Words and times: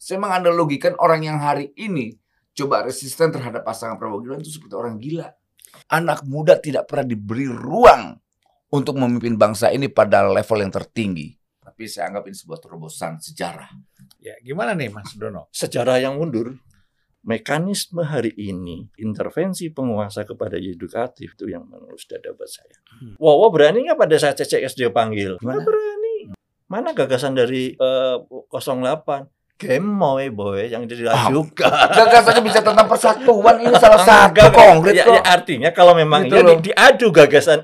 Saya 0.00 0.16
menganalogikan 0.16 0.96
orang 0.96 1.28
yang 1.28 1.36
hari 1.36 1.76
ini 1.76 2.16
coba 2.56 2.88
resisten 2.88 3.28
terhadap 3.36 3.68
pasangan 3.68 4.00
Prabowo 4.00 4.24
Gibran 4.24 4.40
itu 4.40 4.56
seperti 4.56 4.72
orang 4.72 4.96
gila. 4.96 5.28
Anak 5.92 6.24
muda 6.24 6.56
tidak 6.56 6.88
pernah 6.88 7.04
diberi 7.04 7.44
ruang 7.44 8.16
untuk 8.72 8.96
memimpin 8.96 9.36
bangsa 9.36 9.68
ini 9.68 9.92
pada 9.92 10.24
level 10.24 10.64
yang 10.64 10.72
tertinggi. 10.72 11.36
Tapi 11.60 11.84
saya 11.84 12.08
anggap 12.08 12.32
ini 12.32 12.32
sebuah 12.32 12.58
terobosan 12.64 13.20
sejarah. 13.20 13.68
Ya, 14.24 14.40
gimana 14.40 14.72
nih 14.72 14.88
Mas 14.88 15.12
Dono? 15.20 15.52
Sejarah 15.52 16.00
yang 16.00 16.16
mundur. 16.16 16.56
Mekanisme 17.20 18.00
hari 18.00 18.32
ini, 18.40 18.88
intervensi 18.96 19.68
penguasa 19.68 20.24
kepada 20.24 20.56
edukatif 20.56 21.36
itu 21.36 21.52
yang 21.52 21.68
menurut 21.68 22.00
dada 22.08 22.32
buat 22.32 22.48
saya. 22.48 22.72
Hmm. 22.96 23.20
Wawa 23.20 23.52
berani 23.52 23.84
nggak 23.84 24.00
pada 24.00 24.16
saat 24.16 24.40
CCS 24.40 24.72
dia 24.72 24.88
panggil? 24.88 25.36
Mana 25.44 25.60
berani? 25.60 26.32
Mana 26.72 26.96
gagasan 26.96 27.36
dari 27.36 27.76
eh, 27.76 28.16
08? 28.48 29.39
Gemoy 29.60 30.32
boy 30.32 30.72
yang 30.72 30.88
diajukan. 30.88 31.68
Gagasannya 31.92 32.40
bisa 32.40 32.64
tentang 32.64 32.88
persatuan 32.88 33.60
ini 33.60 33.76
salah 33.76 34.00
satu 34.00 34.40
konkret 34.48 34.96
ya, 34.96 35.04
kok. 35.04 35.14
ya, 35.14 35.22
artinya 35.22 35.70
kalau 35.70 35.92
memang 35.92 36.24
Gitu 36.24 36.34
ya 36.34 36.42
di- 36.48 36.72
diadu 36.72 37.12
gagasan 37.12 37.60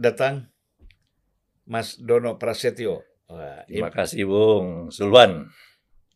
datang 0.00 0.48
Mas 1.68 2.00
Dono 2.00 2.40
Prasetyo. 2.40 3.04
Wah, 3.30 3.62
Terima 3.68 3.92
kasih 3.94 4.26
Bung 4.26 4.90
Sulwan. 4.90 5.46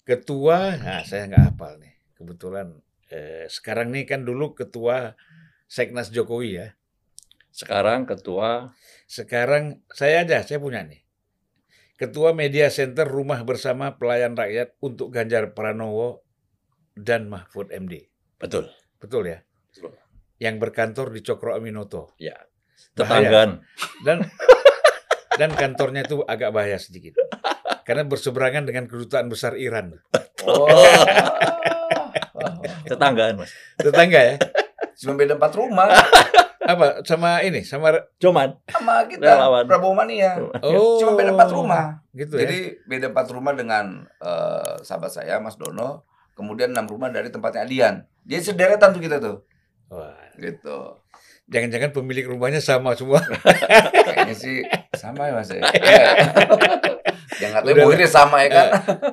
ketua, 0.02 0.74
nah 0.82 1.00
saya 1.06 1.30
nggak 1.30 1.54
hafal 1.54 1.78
nih. 1.78 1.94
Kebetulan 2.18 2.74
eh, 3.12 3.46
sekarang 3.46 3.94
nih 3.94 4.04
kan 4.08 4.26
dulu 4.26 4.56
ketua 4.56 5.14
Seknas 5.70 6.10
Jokowi 6.10 6.58
ya. 6.58 6.68
Sekarang 7.54 8.02
ketua 8.04 8.74
Sekarang 9.06 9.84
saya 9.94 10.26
aja, 10.26 10.42
saya 10.42 10.58
punya 10.58 10.82
nih. 10.82 11.06
Ketua 11.94 12.34
Media 12.34 12.66
Center 12.74 13.06
Rumah 13.06 13.46
Bersama 13.46 13.94
Pelayan 13.94 14.34
Rakyat 14.34 14.74
untuk 14.82 15.14
Ganjar 15.14 15.54
Pranowo 15.54 16.26
dan 16.98 17.30
Mahfud 17.30 17.70
MD. 17.70 18.10
betul. 18.42 18.66
Betul 18.98 19.30
ya? 19.30 19.38
Betul. 19.70 19.94
Yang 20.42 20.56
berkantor 20.58 21.14
di 21.14 21.20
Cokro 21.22 21.54
Aminoto. 21.54 22.16
Ya. 22.18 22.34
Tetanggaan. 22.94 23.62
Dan 24.06 24.22
dan 25.34 25.50
kantornya 25.54 26.06
itu 26.06 26.22
agak 26.24 26.54
bahaya 26.54 26.78
sedikit. 26.78 27.18
Karena 27.84 28.06
berseberangan 28.06 28.64
dengan 28.64 28.88
kedutaan 28.88 29.28
besar 29.28 29.58
Iran. 29.58 29.98
Oh. 30.46 30.68
Tetanggaan, 32.84 33.40
Mas. 33.40 33.50
Tetangga 33.80 34.20
ya? 34.20 34.34
Cuma 34.94 35.18
beda 35.18 35.34
empat 35.34 35.52
rumah 35.58 35.90
Apa 36.64 37.02
sama 37.04 37.44
ini 37.44 37.60
sama 37.60 37.92
Cuman 38.16 38.56
sama 38.72 39.04
kita 39.04 39.20
Relawan. 39.36 39.68
Prabowo 39.68 39.92
Mania. 39.92 40.38
oh 40.64 40.96
Cuma 41.02 41.12
beda 41.18 41.36
empat 41.36 41.50
rumah. 41.52 42.00
gitu 42.16 42.40
ya. 42.40 42.48
Jadi 42.48 42.58
beda 42.88 43.12
empat 43.12 43.28
rumah 43.36 43.52
dengan 43.52 44.06
eh, 44.22 44.74
sahabat 44.80 45.12
saya 45.12 45.36
Mas 45.44 45.60
Dono. 45.60 46.08
Kemudian 46.34 46.72
enam 46.72 46.88
rumah 46.88 47.12
dari 47.12 47.28
tempatnya 47.28 47.62
Adian. 47.68 47.94
Dia 48.24 48.40
sederetan 48.40 48.96
tuh 48.96 49.02
kita 49.04 49.20
tuh. 49.20 49.44
Wah, 49.92 50.16
Gitu. 50.40 51.03
Jangan-jangan 51.46 51.90
pemilik 51.92 52.24
rumahnya 52.26 52.60
sama 52.60 52.96
semua. 52.96 53.20
Kayaknya 54.04 54.36
sih 54.36 54.56
sama 54.96 55.28
ya 55.28 55.32
Mas 55.36 55.50
ya. 55.52 55.60
Yang 57.34 57.52
katanya 57.60 57.74
Udah. 57.74 57.84
mungkin 57.90 58.08
sama 58.08 58.36
ya 58.46 58.50
kan. 58.50 58.68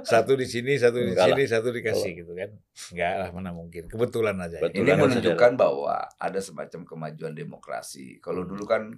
Satu 0.06 0.38
di 0.38 0.46
sini, 0.46 0.78
satu 0.78 1.02
di 1.02 1.12
Enggak 1.12 1.34
sini, 1.34 1.44
satu 1.50 1.68
dikasih 1.74 2.12
gitu 2.22 2.32
kan. 2.38 2.50
Enggak 2.94 3.14
lah 3.18 3.30
mana 3.34 3.50
mungkin. 3.52 3.90
Kebetulan 3.90 4.38
aja. 4.38 4.62
Betul. 4.62 4.86
Ini 4.86 4.92
menunjukkan 4.94 5.52
bahwa 5.58 6.06
ada 6.16 6.40
semacam 6.40 6.82
kemajuan 6.86 7.34
demokrasi. 7.34 8.22
Kalau 8.22 8.46
dulu 8.46 8.64
kan 8.64 8.96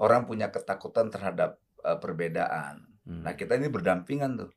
orang 0.00 0.24
punya 0.24 0.48
ketakutan 0.48 1.12
terhadap 1.12 1.60
eh, 1.84 1.98
perbedaan. 2.00 2.88
Hmm. 3.02 3.22
Nah, 3.26 3.34
kita 3.34 3.58
ini 3.58 3.68
berdampingan 3.68 4.38
tuh. 4.38 4.50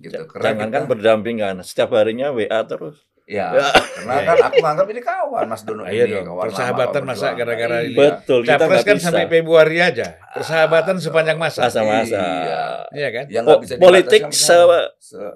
Gitu. 0.00 0.16
jangankan 0.16 0.86
kita- 0.86 0.90
berdampingan, 0.96 1.54
setiap 1.60 1.92
harinya 1.92 2.30
WA 2.32 2.62
terus. 2.64 3.04
Ya, 3.30 3.46
Ya. 3.54 3.70
karena 3.70 4.26
kan 4.26 4.36
aku 4.42 4.58
nganggap 4.58 4.86
ini 4.90 5.00
kawan 5.00 5.46
Mas 5.46 5.62
Dono 5.62 5.86
ini 5.86 6.02
dong, 6.02 6.26
kawan 6.26 6.50
persahabatan 6.50 7.02
masa 7.04 7.26
gara-gara 7.32 7.76
ini. 7.80 7.94
Iya. 7.94 8.18
Betul, 8.18 8.38
kita 8.42 8.58
Capres 8.58 8.82
kan 8.82 8.96
bisa. 8.98 9.06
sampai 9.06 9.24
Februari 9.30 9.78
aja. 9.78 10.06
Persahabatan 10.34 10.96
sepanjang 10.98 11.38
masa. 11.38 11.60
Masa-masa. 11.62 12.18
Iya. 12.18 12.62
Iya 12.90 13.08
kan? 13.08 13.24
Yang 13.30 13.44
Po- 13.46 13.60
bisa 13.62 13.74
politik 13.78 14.22
se 14.28 14.56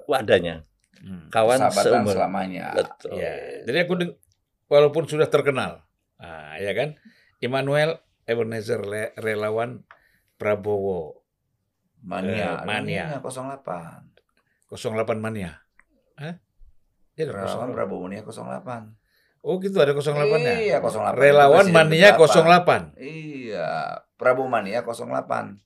wadahnya, 0.05 0.67
Hmm. 0.97 1.31
kawan 1.31 1.55
persahabatan 1.57 1.87
seumur. 2.03 2.13
selamanya. 2.13 2.65
Betul. 2.75 3.15
Ya, 3.15 3.31
jadi 3.63 3.77
aku 3.81 3.93
deng- 3.95 4.17
walaupun 4.65 5.03
sudah 5.05 5.25
terkenal, 5.25 5.79
nah, 6.15 6.59
ya 6.59 6.75
kan, 6.75 6.99
Immanuel 7.39 7.95
Ebenezer 8.23 8.81
Le- 8.81 9.15
relawan 9.15 9.87
Prabowo 10.35 11.23
Mania, 12.01 12.59
Eh, 12.59 12.67
mania. 12.67 13.03
Mania 13.07 13.17
08. 13.17 14.03
08 14.67 15.17
mania. 15.17 15.63
Hah? 16.15 16.43
Iya, 17.15 17.23
ada 17.25 17.33
Relawan 17.41 17.67
08. 17.71 17.75
Prabowo 17.75 17.99
Mania 18.03 18.21
08. 18.21 18.91
Oh 19.41 19.55
gitu 19.57 19.77
ada 19.77 19.93
08 19.93 20.41
ya? 20.41 20.55
Iya, 20.57 20.77
08. 20.81 21.15
Relawan 21.15 21.65
mania 21.69 22.09
berapa? 22.13 22.27
08. 22.27 22.97
Iya, 22.97 23.69
Prabowo 24.15 24.47
Mania 24.47 24.81
08. 24.81 25.61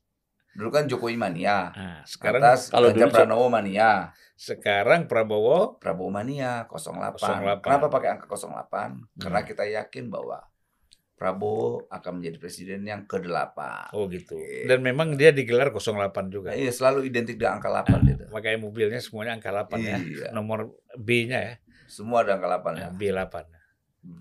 Dulu 0.51 0.69
kan 0.69 0.83
Jokowi 0.85 1.15
Mania. 1.15 1.71
Nah, 1.71 2.01
sekarang 2.03 2.41
Atas 2.43 2.67
kalau 2.67 2.91
Ganjar 2.91 3.07
dulu- 3.07 3.15
Pranowo 3.15 3.47
Mania. 3.47 4.11
sekarang 4.35 5.03
Prabowo 5.05 5.75
Prabowo 5.77 6.09
Mania 6.09 6.63
08. 6.65 7.17
08. 7.17 7.63
Kenapa 7.63 7.87
pakai 7.87 8.09
angka 8.13 8.27
08? 8.27 9.03
Karena 9.15 9.39
Hmm. 9.41 9.47
kita 9.47 9.63
yakin 9.65 10.07
bahwa 10.07 10.43
Prabowo 11.19 11.83
akan 11.91 12.23
menjadi 12.23 12.39
presiden 12.39 12.87
yang 12.87 13.03
ke-8. 13.03 13.91
oh 13.91 14.07
gitu. 14.07 14.39
Dan 14.63 14.79
memang 14.79 15.19
dia 15.19 15.35
digelar 15.35 15.67
08 15.67 16.31
juga. 16.31 16.55
Nah, 16.55 16.57
iya, 16.57 16.71
selalu 16.71 17.11
identik 17.11 17.35
dengan 17.35 17.59
angka 17.59 17.67
8 17.67 18.07
gitu. 18.07 18.23
Makanya 18.31 18.57
mobilnya 18.63 19.03
semuanya 19.03 19.35
angka 19.35 19.51
8 19.51 19.83
ya. 19.83 19.99
Iya. 19.99 20.27
Nomor 20.31 20.79
B-nya 20.95 21.39
ya, 21.43 21.53
Semua 21.91 22.23
ada 22.23 22.39
angka 22.39 22.47
8 22.47 22.71
ya. 22.71 22.87
nah, 22.87 22.91
B8. 22.95 23.35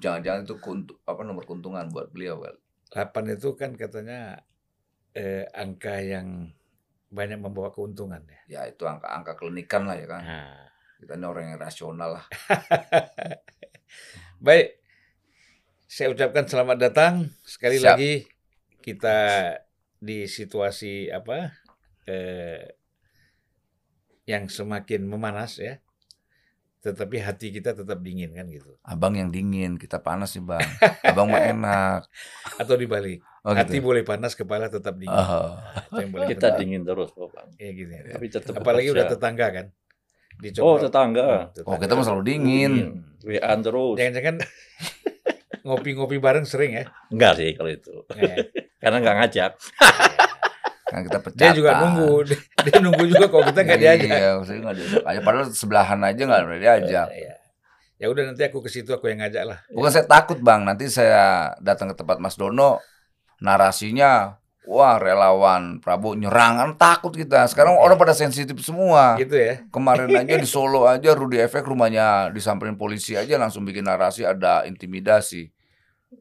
Jangan-jangan 0.02 0.42
itu 0.42 0.54
kuntu- 0.58 0.98
apa 1.06 1.22
nomor 1.22 1.46
keuntungan 1.46 1.86
buat 1.86 2.10
beliau 2.10 2.42
kan. 2.42 2.58
8 2.90 3.30
itu 3.30 3.54
kan 3.54 3.78
katanya 3.78 4.42
eh, 5.14 5.46
angka 5.54 6.02
yang 6.02 6.50
banyak 7.08 7.38
membawa 7.38 7.70
keuntungan 7.70 8.20
ya. 8.26 8.40
Ya 8.50 8.60
itu 8.66 8.82
angka-angka 8.82 9.38
klinikan 9.38 9.86
lah 9.86 9.94
ya 9.94 10.06
kan. 10.10 10.22
Nah, 10.26 10.66
Kita 10.98 11.14
ini 11.14 11.24
orang 11.24 11.54
yang 11.54 11.62
rasional 11.62 12.18
lah. 12.18 12.26
baik. 14.42 14.77
Saya 15.88 16.12
ucapkan 16.12 16.44
selamat 16.44 16.76
datang 16.76 17.14
sekali 17.48 17.80
Siap. 17.80 17.96
lagi 17.96 18.28
kita 18.84 19.16
di 19.98 20.28
situasi 20.28 21.08
apa 21.08 21.48
eh, 22.04 22.76
yang 24.28 24.52
semakin 24.52 25.08
memanas 25.08 25.56
ya. 25.56 25.80
Tetapi 26.78 27.18
hati 27.18 27.50
kita 27.50 27.74
tetap 27.74 28.04
dingin 28.04 28.30
kan 28.36 28.46
gitu. 28.46 28.76
Abang 28.86 29.18
yang 29.18 29.34
dingin, 29.34 29.80
kita 29.80 29.98
panas 29.98 30.36
sih 30.36 30.44
bang. 30.44 30.62
Abang 31.02 31.26
mah 31.26 31.42
enak. 31.42 32.06
Atau 32.62 32.78
dibalik, 32.78 33.18
Oh, 33.42 33.50
hati 33.50 33.80
gitu. 33.80 33.88
boleh 33.90 34.06
panas, 34.06 34.38
kepala 34.38 34.70
tetap 34.70 34.94
dingin. 34.94 35.10
Oh. 35.10 35.58
Boleh 35.90 36.28
Kita 36.30 36.54
benar. 36.54 36.58
dingin 36.62 36.82
terus, 36.86 37.10
kok, 37.10 37.34
Bang. 37.34 37.50
Ya 37.58 37.74
gitu 37.74 37.90
ya. 37.90 38.14
Tapi 38.14 38.26
tetap 38.30 38.62
Apalagi 38.62 38.94
udah 38.94 39.10
tetangga 39.10 39.46
kan. 39.50 39.66
Di 40.38 40.54
Oh, 40.62 40.78
tetangga. 40.78 41.50
Hmm, 41.50 41.66
oh 41.66 41.76
kita 41.82 41.92
mah 41.98 42.04
selalu 42.06 42.24
dingin. 42.28 42.72
WA 43.26 43.52
terus. 43.58 43.96
Jangan-jangan 43.98 44.36
ngopi-ngopi 45.68 46.16
bareng 46.16 46.48
sering 46.48 46.72
ya. 46.80 46.84
Enggak 47.12 47.36
sih 47.36 47.52
kalau 47.52 47.68
itu. 47.68 47.92
Nah, 48.08 48.16
Karena 48.82 48.96
nggak 49.04 49.16
ngajak. 49.20 49.52
Kan 50.88 51.04
kita 51.04 51.20
pecah. 51.20 51.36
dia 51.36 51.50
juga 51.52 51.84
nunggu, 51.84 52.12
dia, 52.24 52.40
dia 52.64 52.76
nunggu 52.80 53.04
juga 53.12 53.28
kalau 53.28 53.44
kita 53.44 53.60
nggak 53.60 53.80
diajak. 53.84 54.08
Iya, 54.08 54.32
saya 54.40 54.58
nggak 54.64 54.76
diajak 54.80 55.02
aja. 55.04 55.20
Padahal 55.20 55.46
sebelahan 55.52 56.00
aja 56.00 56.22
nggak 56.24 56.40
boleh 56.48 56.60
diajak. 56.64 57.08
Iya. 57.12 57.34
Ya 57.98 58.06
udah 58.08 58.22
nanti 58.32 58.42
aku 58.48 58.64
ke 58.64 58.70
situ 58.72 58.88
aku 58.96 59.12
yang 59.12 59.20
ngajak 59.20 59.44
lah. 59.44 59.58
Bukan 59.68 59.90
saya 59.92 60.08
takut 60.08 60.40
bang, 60.40 60.64
nanti 60.64 60.88
saya 60.88 61.52
datang 61.60 61.92
ke 61.92 61.94
tempat 61.98 62.16
Mas 62.22 62.40
Dono, 62.40 62.80
narasinya, 63.42 64.38
wah 64.64 64.96
relawan 64.96 65.82
Prabowo 65.82 66.16
nyerangan 66.16 66.76
takut 66.80 67.12
kita. 67.12 67.44
Sekarang 67.52 67.76
orang 67.76 68.00
pada 68.00 68.16
sensitif 68.16 68.56
semua. 68.64 69.20
Gitu 69.20 69.34
ya. 69.36 69.60
Kemarin 69.68 70.08
aja 70.14 70.40
di 70.40 70.48
Solo 70.48 70.88
aja 70.88 71.12
Rudi 71.12 71.36
Efek 71.36 71.68
rumahnya 71.68 72.32
disamperin 72.32 72.80
polisi 72.80 73.12
aja 73.12 73.36
langsung 73.36 73.68
bikin 73.68 73.84
narasi 73.84 74.24
ada 74.24 74.64
intimidasi. 74.64 75.57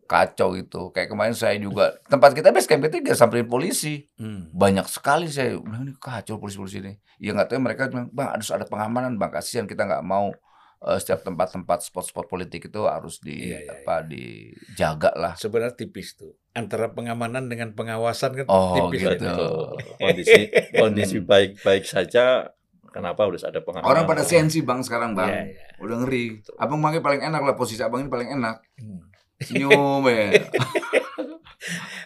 Kacau 0.08 0.56
itu. 0.56 0.90
Kayak 0.90 1.12
kemarin 1.12 1.36
saya 1.36 1.60
juga 1.60 2.00
tempat 2.08 2.32
kita 2.32 2.50
base 2.50 2.66
camp 2.66 2.88
itu 2.88 3.04
gak 3.04 3.20
samperin 3.20 3.46
polisi. 3.46 4.08
Hmm. 4.16 4.48
Banyak 4.50 4.88
sekali 4.88 5.28
saya 5.28 5.60
bilang 5.60 5.84
ini 5.84 5.94
kacau 6.00 6.40
polisi-polisi 6.40 6.80
ini. 6.80 6.96
Ya 7.20 7.36
nggak 7.36 7.52
tahu 7.52 7.60
mereka 7.60 7.92
bilang, 7.92 8.08
"Bang, 8.10 8.32
harus 8.34 8.48
ada 8.50 8.64
pengamanan, 8.64 9.20
Bang. 9.20 9.30
Kasihan 9.30 9.68
kita 9.68 9.84
nggak 9.84 10.02
mau 10.02 10.32
eh, 10.78 10.98
setiap 11.02 11.26
tempat-tempat 11.26 11.90
spot-spot 11.90 12.30
politik 12.30 12.70
itu 12.70 12.86
harus 12.86 13.18
di 13.18 13.50
Iya, 13.50 13.66
iya, 13.66 13.74
apa 13.82 14.06
dijaga 14.06 15.12
lah." 15.18 15.34
Sebenarnya 15.34 15.74
tipis 15.74 16.14
tuh. 16.14 16.38
Antara 16.54 16.90
pengamanan 16.90 17.50
dengan 17.50 17.74
pengawasan 17.74 18.34
kan 18.34 18.46
Oh, 18.48 18.90
tipis. 18.90 19.06
gitu. 19.06 19.46
Kondisi 19.98 20.42
kondisi 20.74 21.18
baik-baik 21.20 21.82
saja 21.82 22.54
kenapa 22.88 23.26
harus 23.26 23.42
ada 23.42 23.62
pengamanan? 23.62 23.90
Orang 23.90 24.04
pada 24.06 24.22
sensi 24.22 24.62
Bang 24.62 24.82
sekarang, 24.82 25.14
Bang. 25.14 25.30
Iya, 25.30 25.42
iya. 25.54 25.66
Udah 25.82 26.02
ngeri. 26.02 26.42
Abang 26.58 26.82
makanya 26.82 27.04
paling 27.06 27.22
enak 27.26 27.42
lah 27.42 27.56
posisi 27.58 27.82
Abang 27.82 28.06
ini 28.06 28.10
paling 28.10 28.30
enak. 28.38 28.58
Hmm. 28.78 29.02
Senyum 29.42 30.04
ya. 30.08 30.28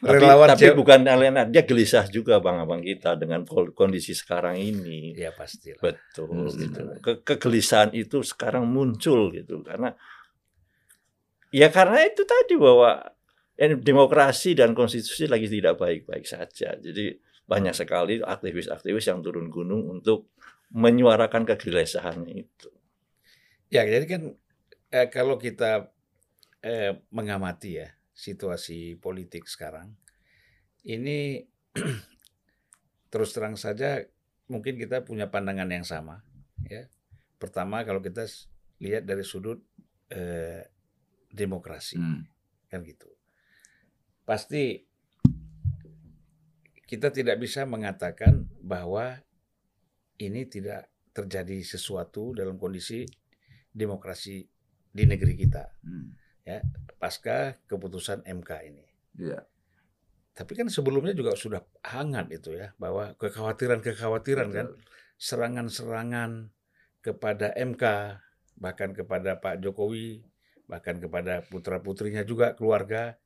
Tapi, 0.01 0.17
Relawan 0.17 0.57
tapi 0.57 0.65
cewek- 0.65 0.77
bukan 0.81 1.05
alienan, 1.05 1.53
dia 1.53 1.61
gelisah 1.61 2.09
juga 2.09 2.41
bang-abang 2.41 2.81
kita 2.81 3.13
dengan 3.13 3.45
kondisi 3.45 4.17
sekarang 4.17 4.57
ini. 4.57 5.13
Ya 5.13 5.29
pasti. 5.29 5.77
Betul. 5.77 6.49
Hmm. 6.49 6.49
gitu. 6.49 6.79
Ke- 6.97 7.21
kegelisahan 7.21 7.93
itu 7.93 8.25
sekarang 8.25 8.65
muncul 8.65 9.29
gitu 9.29 9.61
karena 9.61 9.93
ya 11.53 11.69
karena 11.69 12.01
itu 12.09 12.25
tadi 12.25 12.57
bahwa 12.57 12.97
eh, 13.53 13.77
demokrasi 13.77 14.57
dan 14.57 14.73
konstitusi 14.73 15.29
lagi 15.29 15.45
tidak 15.45 15.77
baik-baik 15.77 16.25
saja. 16.25 16.73
Jadi 16.73 17.21
banyak 17.45 17.75
sekali 17.77 18.17
aktivis-aktivis 18.25 19.05
yang 19.05 19.21
turun 19.21 19.53
gunung 19.53 19.85
untuk 19.85 20.33
menyuarakan 20.73 21.45
kegelisahannya 21.45 22.33
itu. 22.41 22.69
Ya, 23.69 23.85
jadi 23.85 24.05
kan 24.09 24.21
eh, 24.89 25.07
kalau 25.13 25.37
kita 25.37 25.93
eh, 26.61 26.97
mengamati 27.09 27.81
ya 27.81 27.89
situasi 28.13 28.97
politik 29.01 29.49
sekarang, 29.49 29.93
ini 30.85 31.45
terus 33.11 33.33
terang 33.33 33.57
saja 33.57 34.01
mungkin 34.47 34.77
kita 34.77 35.03
punya 35.03 35.27
pandangan 35.31 35.69
yang 35.71 35.85
sama. 35.87 36.21
Ya, 36.69 36.87
pertama 37.41 37.81
kalau 37.83 37.99
kita 37.99 38.29
lihat 38.77 39.05
dari 39.09 39.25
sudut 39.25 39.61
eh, 40.11 40.67
demokrasi, 41.31 41.97
Hmm. 41.97 42.27
kan 42.67 42.83
gitu. 42.83 43.07
Pasti 44.27 44.85
kita 46.85 47.07
tidak 47.09 47.39
bisa 47.39 47.63
mengatakan 47.63 48.43
bahwa 48.59 49.15
ini 50.19 50.43
tidak 50.45 50.91
terjadi 51.15 51.63
sesuatu 51.63 52.35
dalam 52.35 52.59
kondisi 52.59 53.07
demokrasi 53.71 54.43
di 54.91 55.03
negeri 55.07 55.39
kita 55.39 55.63
Hmm. 55.87 56.11
Pasca 56.97 57.57
keputusan 57.65 58.25
MK 58.25 58.51
ini. 58.67 58.85
Iya. 59.17 59.41
Tapi 60.31 60.51
kan 60.55 60.71
sebelumnya 60.71 61.11
juga 61.11 61.35
sudah 61.35 61.61
hangat 61.83 62.31
itu 62.31 62.55
ya 62.55 62.71
bahwa 62.79 63.13
kekhawatiran-kekhawatiran 63.19 64.49
kan 64.49 64.67
serangan-serangan 65.19 66.49
kepada 67.03 67.51
MK 67.57 67.83
bahkan 68.61 68.93
kepada 68.93 69.41
Pak 69.41 69.59
Jokowi 69.61 70.23
bahkan 70.69 71.01
kepada 71.03 71.43
putra-putrinya 71.43 72.23
juga 72.23 72.55
keluarga 72.55 73.19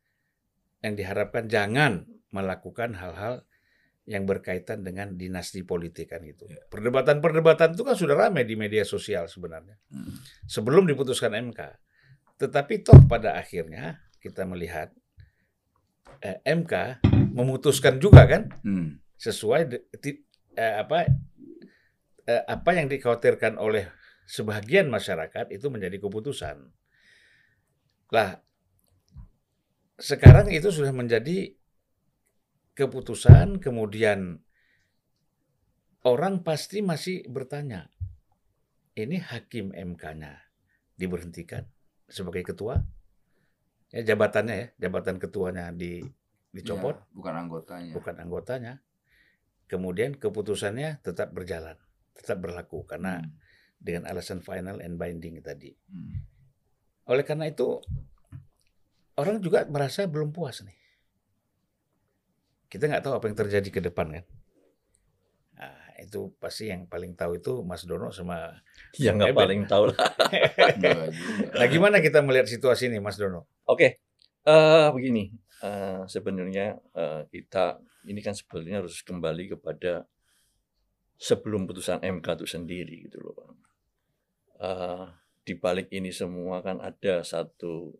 yang 0.81 0.97
diharapkan 0.97 1.45
jangan 1.45 2.09
melakukan 2.33 2.97
hal-hal 2.97 3.45
yang 4.05 4.25
berkaitan 4.29 4.85
dengan 4.85 5.17
dinasti 5.17 5.65
politik 5.65 6.13
kan 6.13 6.21
gitu. 6.25 6.45
Ya. 6.45 6.61
Perdebatan-perdebatan 6.69 7.73
itu 7.73 7.83
kan 7.85 7.97
sudah 7.97 8.13
ramai 8.17 8.45
di 8.45 8.53
media 8.53 8.85
sosial 8.85 9.25
sebenarnya 9.29 9.77
Hmm. 9.89 10.13
sebelum 10.45 10.85
diputuskan 10.85 11.33
MK. 11.33 11.84
Tetapi 12.35 12.83
toh 12.83 12.99
pada 13.07 13.39
akhirnya 13.39 14.03
kita 14.19 14.43
melihat 14.43 14.91
eh, 16.19 16.39
MK 16.43 17.03
memutuskan 17.35 17.99
juga 17.99 18.27
kan 18.27 18.51
Hmm. 18.63 18.99
sesuai 19.15 19.61
de- 19.67 19.85
ti- 19.99 20.23
eh, 20.55 20.75
apa 20.83 21.07
eh, 22.25 22.43
apa 22.47 22.69
yang 22.73 22.87
dikhawatirkan 22.89 23.55
oleh 23.61 23.87
sebagian 24.25 24.89
masyarakat 24.89 25.53
itu 25.53 25.67
menjadi 25.69 26.01
keputusan. 26.01 26.57
Lah 28.09 28.41
sekarang 29.95 30.51
itu 30.51 30.67
sudah 30.73 30.91
menjadi 30.91 31.55
keputusan 32.75 33.63
kemudian 33.63 34.43
orang 36.03 36.43
pasti 36.43 36.83
masih 36.83 37.23
bertanya 37.31 37.87
ini 38.99 39.19
hakim 39.23 39.71
MK-nya 39.71 40.35
diberhentikan 40.99 41.63
sebagai 42.05 42.45
ketua 42.45 42.81
ya 43.89 44.01
jabatannya 44.03 44.55
ya 44.55 44.67
jabatan 44.81 45.17
ketuanya 45.17 45.71
di 45.71 46.01
dicopot 46.51 46.95
Ya, 46.95 47.05
bukan 47.11 47.33
anggotanya. 47.35 47.91
bukan 47.93 48.15
anggotanya. 48.17 48.73
Kemudian 49.65 50.13
keputusannya 50.15 51.01
tetap 51.01 51.33
berjalan, 51.33 51.75
tetap 52.13 52.37
berlaku 52.39 52.85
karena 52.85 53.19
Hmm. 53.19 53.33
dengan 53.75 54.07
alasan 54.07 54.39
final 54.39 54.79
and 54.79 54.95
binding 54.95 55.41
tadi. 55.41 55.73
Hmm. 55.89 56.21
Oleh 57.05 57.21
karena 57.21 57.45
itu 57.45 57.81
orang 59.15 59.41
juga 59.41 59.65
merasa 59.65 60.05
belum 60.05 60.31
puas 60.31 60.61
nih. 60.61 60.77
Kita 62.69 62.87
nggak 62.87 63.03
tahu 63.03 63.13
apa 63.15 63.25
yang 63.27 63.37
terjadi 63.37 63.69
ke 63.69 63.81
depan 63.81 64.11
kan. 64.11 64.25
Itu 65.99 66.35
pasti 66.35 66.67
yang 66.67 66.91
paling 66.91 67.15
tahu 67.15 67.39
itu 67.39 67.63
Mas 67.63 67.87
Dono 67.87 68.11
sama. 68.11 68.51
Yang 68.99 69.15
nggak 69.21 69.31
Eben. 69.31 69.39
paling 69.39 69.61
tahu 69.67 69.83
lah. 69.91 69.97
Nah, 71.55 71.67
gimana 71.71 72.03
kita 72.03 72.19
melihat 72.19 72.51
situasi 72.51 72.91
ini, 72.91 72.99
Mas 72.99 73.15
Dono? 73.15 73.47
Oke, 73.65 74.03
eh 74.43 74.87
begini, 74.91 75.31
eh, 75.63 76.03
sebenarnya 76.05 76.75
eh, 76.93 77.21
kita 77.31 77.79
ini 78.05 78.19
kan 78.19 78.35
sebenarnya 78.35 78.83
harus 78.83 79.01
kembali 79.01 79.57
kepada 79.57 80.05
sebelum 81.15 81.65
putusan 81.65 82.03
MK 82.03 82.27
itu 82.43 82.47
sendiri 82.47 82.95
gitu 83.07 83.23
loh, 83.23 83.33
Bang. 83.33 83.57
Eh, 84.59 85.05
di 85.45 85.53
balik 85.55 85.87
ini 85.93 86.09
semua 86.09 86.59
kan 86.65 86.81
ada 86.81 87.21
satu 87.21 87.93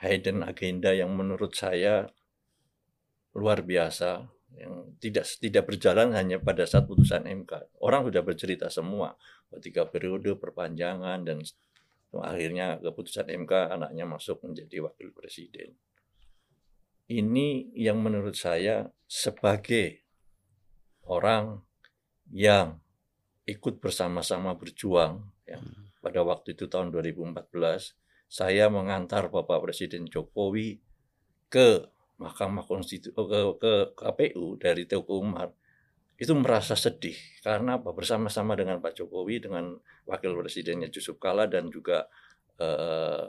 hidden 0.00 0.40
agenda 0.46 0.96
yang 0.96 1.12
menurut 1.12 1.52
saya 1.52 2.08
luar 3.36 3.62
biasa 3.62 4.26
yang 4.58 4.98
tidak 4.98 5.24
tidak 5.38 5.64
berjalan 5.70 6.10
hanya 6.12 6.42
pada 6.42 6.66
saat 6.66 6.90
putusan 6.90 7.24
MK. 7.24 7.80
Orang 7.80 8.10
sudah 8.10 8.22
bercerita 8.26 8.66
semua 8.66 9.14
ketika 9.54 9.86
periode 9.86 10.34
perpanjangan 10.34 11.22
dan 11.22 11.38
akhirnya 12.18 12.82
keputusan 12.82 13.30
MK 13.46 13.52
anaknya 13.78 14.04
masuk 14.06 14.42
menjadi 14.42 14.82
wakil 14.82 15.14
presiden. 15.14 15.78
Ini 17.10 17.74
yang 17.74 18.02
menurut 18.02 18.38
saya 18.38 18.90
sebagai 19.06 20.02
orang 21.06 21.62
yang 22.30 22.78
ikut 23.46 23.82
bersama-sama 23.82 24.54
berjuang 24.54 25.26
ya, 25.42 25.58
pada 25.98 26.22
waktu 26.22 26.54
itu 26.54 26.70
tahun 26.70 26.94
2014 26.94 27.50
saya 28.30 28.70
mengantar 28.70 29.26
Bapak 29.26 29.66
Presiden 29.66 30.06
Jokowi 30.06 30.78
ke 31.50 31.90
Mahkamah 32.20 32.68
Konstitusi 32.68 33.16
ke, 33.16 33.40
ke 33.56 33.72
KPU 33.96 34.60
dari 34.60 34.84
Teguh 34.84 35.08
Umar 35.08 35.48
itu 36.20 36.36
merasa 36.36 36.76
sedih 36.76 37.16
karena 37.40 37.80
apa? 37.80 37.96
Bersama-sama 37.96 38.52
dengan 38.52 38.76
Pak 38.84 38.92
Jokowi 38.92 39.40
dengan 39.40 39.72
Wakil 40.04 40.36
Presidennya 40.36 40.92
Yusuf 40.92 41.16
Kala 41.16 41.48
dan 41.48 41.72
juga 41.72 42.04
eh, 42.60 43.24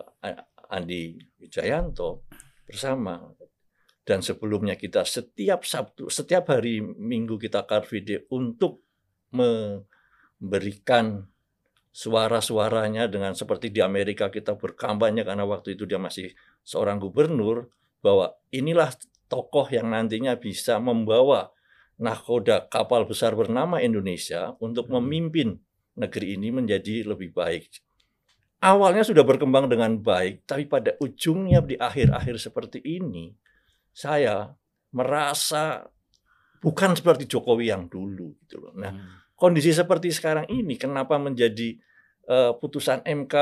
Andi 0.75 1.15
Wijayanto 1.39 2.27
bersama. 2.67 3.31
Dan 4.01 4.19
sebelumnya 4.19 4.75
kita 4.75 5.07
setiap 5.07 5.63
Sabtu 5.63 6.11
setiap 6.11 6.51
hari 6.51 6.83
Minggu 6.83 7.39
kita 7.39 7.63
car 7.63 7.87
video 7.87 8.27
untuk 8.33 8.83
memberikan 9.31 11.23
suara-suaranya 11.91 13.07
dengan 13.07 13.35
seperti 13.35 13.71
di 13.71 13.79
Amerika 13.79 14.27
kita 14.27 14.59
berkampanye 14.59 15.23
karena 15.23 15.47
waktu 15.47 15.79
itu 15.79 15.87
dia 15.87 15.99
masih 15.99 16.35
seorang 16.63 16.99
gubernur 16.99 17.71
bahwa 18.01 18.33
inilah 18.51 18.91
tokoh 19.31 19.69
yang 19.71 19.93
nantinya 19.93 20.35
bisa 20.35 20.81
membawa 20.81 21.53
nahkoda 22.01 22.67
kapal 22.67 23.05
besar 23.05 23.37
bernama 23.37 23.77
Indonesia 23.79 24.57
untuk 24.57 24.89
memimpin 24.89 25.61
negeri 25.95 26.35
ini 26.35 26.49
menjadi 26.49 27.05
lebih 27.05 27.31
baik. 27.31 27.69
Awalnya 28.61 29.01
sudah 29.01 29.25
berkembang 29.25 29.69
dengan 29.69 29.97
baik, 29.97 30.45
tapi 30.45 30.69
pada 30.69 30.93
ujungnya 31.01 31.65
di 31.65 31.77
akhir-akhir 31.77 32.37
seperti 32.37 32.77
ini, 32.81 33.33
saya 33.89 34.53
merasa 34.93 35.85
bukan 36.61 36.93
seperti 36.93 37.25
Jokowi 37.25 37.73
yang 37.73 37.89
dulu 37.89 38.37
gitu 38.45 38.61
loh. 38.61 38.73
Nah, 38.77 38.93
kondisi 39.33 39.73
seperti 39.73 40.13
sekarang 40.13 40.45
ini 40.53 40.77
kenapa 40.77 41.17
menjadi 41.17 41.73
uh, 42.29 42.53
putusan 42.53 43.01
MK 43.01 43.35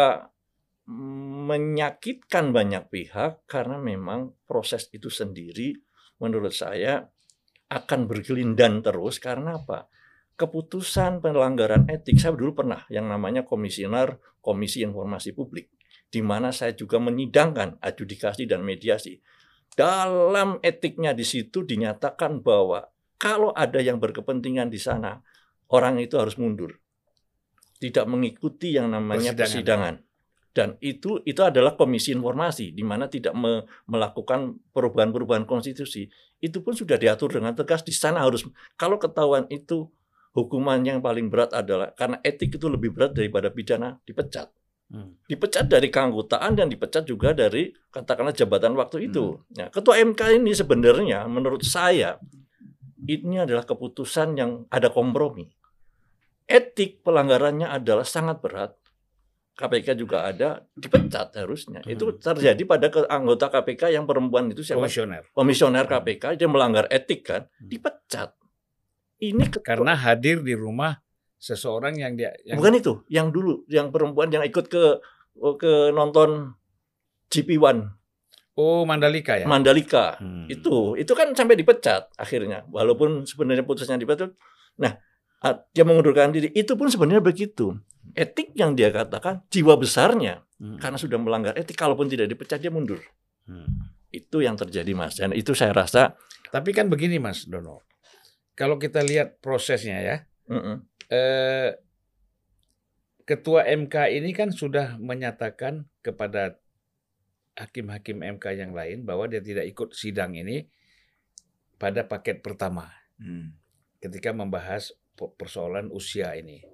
menyakitkan 0.89 2.49
banyak 2.49 2.89
pihak 2.89 3.45
karena 3.45 3.77
memang 3.77 4.33
proses 4.49 4.89
itu 4.89 5.13
sendiri 5.13 5.77
menurut 6.17 6.49
saya 6.49 7.05
akan 7.69 8.09
bergelindan 8.09 8.81
terus 8.81 9.21
karena 9.21 9.61
apa? 9.61 9.85
Keputusan 10.33 11.21
pelanggaran 11.21 11.85
etik 11.91 12.17
saya 12.17 12.33
dulu 12.33 12.63
pernah 12.63 12.87
yang 12.89 13.05
namanya 13.05 13.45
komisioner 13.45 14.17
Komisi 14.41 14.81
Informasi 14.81 15.35
Publik 15.35 15.69
di 16.09 16.25
mana 16.25 16.49
saya 16.49 16.73
juga 16.73 16.97
menyidangkan 16.97 17.77
adjudikasi 17.77 18.49
dan 18.49 18.65
mediasi. 18.65 19.21
Dalam 19.69 20.57
etiknya 20.65 21.13
di 21.13 21.21
situ 21.21 21.61
dinyatakan 21.61 22.41
bahwa 22.41 22.89
kalau 23.21 23.53
ada 23.53 23.77
yang 23.77 24.01
berkepentingan 24.01 24.73
di 24.73 24.81
sana, 24.81 25.21
orang 25.69 26.01
itu 26.01 26.17
harus 26.17 26.35
mundur. 26.41 26.81
Tidak 27.77 28.09
mengikuti 28.09 28.75
yang 28.75 28.91
namanya 28.91 29.37
persidangan. 29.37 30.01
Persidangan. 30.01 30.08
Dan 30.59 30.75
itu 30.83 31.23
itu 31.23 31.39
adalah 31.39 31.79
komisi 31.79 32.11
informasi 32.11 32.75
di 32.75 32.83
mana 32.83 33.07
tidak 33.07 33.31
me- 33.31 33.63
melakukan 33.87 34.59
perubahan-perubahan 34.75 35.47
konstitusi. 35.47 36.11
Itu 36.43 36.59
pun 36.59 36.75
sudah 36.75 36.99
diatur 36.99 37.31
dengan 37.39 37.55
tegas 37.55 37.79
di 37.87 37.95
sana 37.95 38.27
harus 38.27 38.43
kalau 38.75 38.99
ketahuan 38.99 39.47
itu 39.47 39.87
hukuman 40.35 40.83
yang 40.83 40.99
paling 40.99 41.31
berat 41.31 41.55
adalah 41.55 41.95
karena 41.95 42.19
etik 42.27 42.59
itu 42.59 42.67
lebih 42.67 42.91
berat 42.91 43.15
daripada 43.15 43.47
pidana 43.47 44.03
dipecat. 44.03 44.51
Hmm. 44.91 45.15
Dipecat 45.31 45.71
dari 45.71 45.87
keanggotaan 45.87 46.59
dan 46.59 46.67
dipecat 46.67 47.07
juga 47.07 47.31
dari 47.31 47.71
katakanlah 47.87 48.35
jabatan 48.35 48.75
waktu 48.75 49.07
itu. 49.07 49.39
Nah, 49.55 49.71
ketua 49.71 49.95
MK 49.95 50.43
ini 50.43 50.51
sebenarnya 50.51 51.23
menurut 51.31 51.63
saya 51.63 52.19
ini 53.07 53.39
adalah 53.39 53.63
keputusan 53.63 54.35
yang 54.35 54.67
ada 54.67 54.91
kompromi. 54.91 55.47
Etik 56.49 57.05
pelanggarannya 57.07 57.69
adalah 57.69 58.03
sangat 58.03 58.43
berat. 58.43 58.75
KPK 59.59 59.99
juga 59.99 60.23
ada 60.23 60.63
dipecat 60.71 61.35
harusnya. 61.35 61.83
Itu 61.83 62.15
terjadi 62.15 62.63
pada 62.63 62.87
ke- 62.87 63.03
anggota 63.05 63.51
KPK 63.51 63.91
yang 63.91 64.07
perempuan 64.07 64.47
itu 64.47 64.63
siapa? 64.63 64.79
Komisioner. 64.79 65.27
Komisioner 65.29 65.83
KPK 65.83 66.39
dia 66.39 66.47
melanggar 66.47 66.87
etik 66.87 67.27
kan, 67.27 67.43
dipecat. 67.59 68.31
Ini 69.19 69.51
ketua- 69.51 69.67
Karena 69.67 69.99
hadir 69.99 70.39
di 70.39 70.55
rumah 70.55 70.95
seseorang 71.35 71.99
yang 71.99 72.15
dia 72.15 72.31
yang 72.41 72.55
bukan 72.55 72.79
itu, 72.79 72.93
yang 73.07 73.27
dulu, 73.29 73.67
yang 73.67 73.91
perempuan 73.91 74.31
yang 74.31 74.47
ikut 74.47 74.65
ke 74.65 75.03
ke 75.55 75.91
nonton 75.91 76.55
GP1 77.27 77.95
Oh 78.55 78.83
Mandalika 78.83 79.39
ya. 79.39 79.47
Mandalika. 79.47 80.19
Hmm. 80.19 80.43
Itu 80.47 80.95
itu 80.95 81.11
kan 81.15 81.31
sampai 81.31 81.55
dipecat 81.55 82.11
akhirnya. 82.15 82.67
Walaupun 82.67 83.23
sebenarnya 83.23 83.63
putusnya 83.63 83.95
dipecat. 83.95 84.35
Nah, 84.83 84.99
ah, 85.39 85.63
dia 85.71 85.87
mengundurkan 85.87 86.35
diri. 86.35 86.51
Itu 86.51 86.75
pun 86.75 86.91
sebenarnya 86.91 87.23
begitu. 87.23 87.79
Etik 88.17 88.53
yang 88.57 88.73
dia 88.73 88.89
katakan 88.89 89.45
jiwa 89.49 89.75
besarnya 89.75 90.43
Hmm. 90.59 90.75
karena 90.75 90.99
sudah 90.99 91.15
melanggar 91.15 91.55
etik 91.55 91.79
kalaupun 91.79 92.11
tidak 92.11 92.27
dipecat 92.27 92.59
dia 92.59 92.67
mundur. 92.67 92.99
Hmm. 93.47 93.95
Itu 94.11 94.43
yang 94.43 94.59
terjadi 94.59 94.91
Mas. 94.91 95.15
Dan 95.15 95.31
itu 95.31 95.55
saya 95.55 95.71
rasa 95.71 96.19
Tapi 96.51 96.73
kan 96.75 96.89
begini 96.91 97.15
Mas 97.15 97.47
Dono. 97.47 97.85
Kalau 98.57 98.75
kita 98.75 98.99
lihat 99.05 99.37
prosesnya 99.39 100.01
ya, 100.01 100.17
eh, 101.07 101.77
ketua 103.23 103.63
MK 103.69 104.09
ini 104.09 104.33
kan 104.33 104.49
sudah 104.49 104.97
menyatakan 104.97 105.85
kepada 106.01 106.57
hakim-hakim 107.53 108.19
MK 108.19 108.45
yang 108.57 108.73
lain 108.73 109.05
bahwa 109.05 109.29
dia 109.29 109.39
tidak 109.39 109.69
ikut 109.69 109.93
sidang 109.93 110.33
ini 110.33 110.65
pada 111.77 112.03
paket 112.03 112.41
pertama 112.41 112.89
Hmm. 113.15 113.53
ketika 114.01 114.33
membahas 114.33 114.91
persoalan 115.37 115.87
usia 115.93 116.33
ini. 116.35 116.65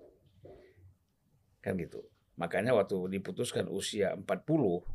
Kan 1.65 1.81
gitu. 1.81 2.05
Makanya 2.38 2.77
waktu 2.77 3.10
diputuskan 3.10 3.65
usia 3.65 4.13
40, 4.13 4.86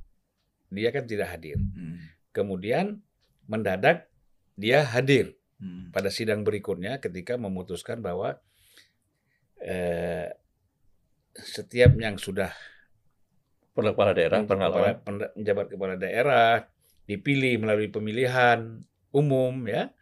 dia 0.70 0.94
kan 0.94 1.02
tidak 1.02 1.34
hadir. 1.34 1.58
Hmm. 1.58 1.98
Kemudian 2.30 3.02
mendadak 3.44 4.06
dia 4.54 4.86
hadir 4.86 5.34
Hmm. 5.58 5.90
pada 5.92 6.08
sidang 6.08 6.40
berikutnya 6.40 7.02
ketika 7.02 7.36
memutuskan 7.36 8.00
bahwa 8.00 8.38
eh, 9.60 10.32
setiap 11.36 11.92
yang 11.96 12.16
sudah 12.16 12.48
Kepala 13.70 13.92
kepala 13.92 14.12
daerah 14.12 14.40
pengalaman. 14.42 14.94
penda- 15.04 15.32
menjabat 15.36 15.66
kepala 15.68 15.94
daerah 15.94 16.64
dipilih 17.04 17.60
melalui 17.60 17.86
pemilihan 17.86 18.80
umum 19.10 19.52
ya, 19.68 19.92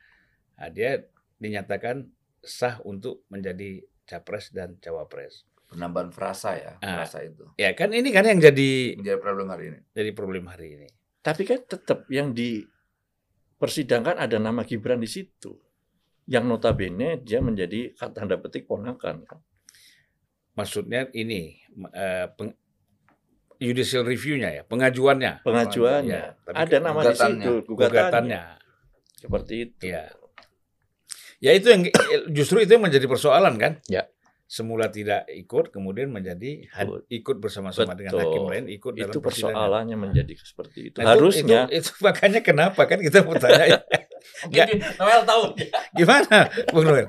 nah, 0.55 0.71
dia 0.71 1.05
dinyatakan 1.37 2.07
sah 2.39 2.79
untuk 2.83 3.27
menjadi 3.27 3.83
capres 4.05 4.55
dan 4.55 4.79
cawapres. 4.79 5.43
Penambahan 5.69 6.09
frasa 6.09 6.57
ya, 6.57 6.73
Ah. 6.81 7.01
frasa 7.01 7.21
itu. 7.23 7.45
Ya 7.55 7.71
kan 7.73 7.93
ini 7.93 8.09
kan 8.09 8.25
yang 8.25 8.41
jadi 8.41 8.97
Menjadi 8.97 9.21
problem 9.21 9.47
hari 9.49 9.65
ini. 9.69 9.79
jadi 9.93 10.11
problem 10.11 10.45
hari 10.47 10.67
ini. 10.75 10.89
Tapi 11.21 11.45
kan 11.45 11.61
tetap 11.61 12.09
yang 12.09 12.33
di 12.33 12.65
persidangan 13.55 14.17
ada 14.17 14.37
nama 14.37 14.63
Gibran 14.63 14.97
di 14.97 15.07
situ. 15.07 15.53
Yang 16.25 16.45
notabene 16.47 17.21
dia 17.21 17.41
menjadi 17.41 17.93
tanda 18.11 18.37
petik 18.37 18.65
ponakan. 18.65 19.25
kan. 19.25 19.41
Maksudnya 20.55 21.07
ini 21.13 21.61
eh, 21.91 22.27
peng- 22.31 22.57
judicial 23.59 24.03
review-nya 24.03 24.51
ya, 24.53 24.63
pengajuannya, 24.63 25.43
Pengajuannya 25.43 26.21
Ya, 26.25 26.35
tapi 26.39 26.55
ada 26.57 26.77
nama 26.79 27.01
di 27.03 27.11
situ, 27.11 27.53
gugatannya. 27.67 27.67
gugatannya. 27.67 28.43
Seperti 29.17 29.55
itu. 29.61 29.83
Ya. 29.85 30.07
Ya 31.39 31.51
itu 31.53 31.67
yang 31.69 31.83
justru 32.33 32.59
itu 32.59 32.71
yang 32.71 32.83
menjadi 32.83 33.05
persoalan 33.05 33.59
kan? 33.59 33.73
Ya. 33.87 34.07
Semula 34.49 34.89
tidak 34.89 35.29
ikut, 35.29 35.69
kemudian 35.69 36.09
menjadi 36.09 36.65
had- 36.73 37.05
ikut 37.07 37.37
bersama-sama 37.37 37.93
dengan 37.93 38.17
hakim 38.17 38.49
lain 38.49 38.65
ikut 38.67 38.97
dalam 38.97 39.13
Itu 39.13 39.21
persidangan. 39.21 39.53
persoalannya 39.53 39.97
menjadi 40.01 40.33
seperti 40.35 40.79
itu. 40.89 40.97
Nah, 40.97 41.05
itu- 41.05 41.13
Harusnya 41.13 41.61
itu, 41.69 41.85
itu 41.85 41.91
makanya 42.09 42.41
kenapa 42.41 42.83
kan 42.83 42.97
kita 42.97 43.21
mau 43.23 43.37
tanya 43.37 43.85
Mungkin 44.45 44.81
Noel 44.97 45.21
tahu. 45.23 45.43
gimana, 45.93 46.39
Bung 46.69 46.85
Noel? 46.85 47.07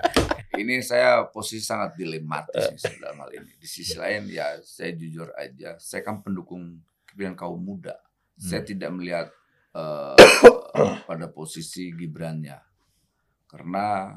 Ini 0.51 0.84
saya 0.84 1.24
posisi 1.25 1.63
sangat 1.63 1.96
dilematis 1.96 2.75
nih 2.75 3.00
dalam 3.00 3.24
hal 3.24 3.31
ini. 3.34 3.51
Di 3.55 3.65
sisi 3.65 3.96
lain 3.96 4.27
ya 4.27 4.60
saya 4.60 4.91
jujur 4.91 5.31
aja, 5.34 5.79
saya 5.79 6.01
kan 6.01 6.19
pendukung 6.19 6.84
kepemimpinan 7.05 7.36
kaum 7.36 7.55
muda. 7.58 7.96
Saya 8.36 8.62
tidak 8.62 8.91
melihat 8.91 9.31
eh, 9.72 10.15
pada 11.10 11.27
posisi 11.27 11.91
Gibrannya. 11.91 12.60
Karena 13.48 14.15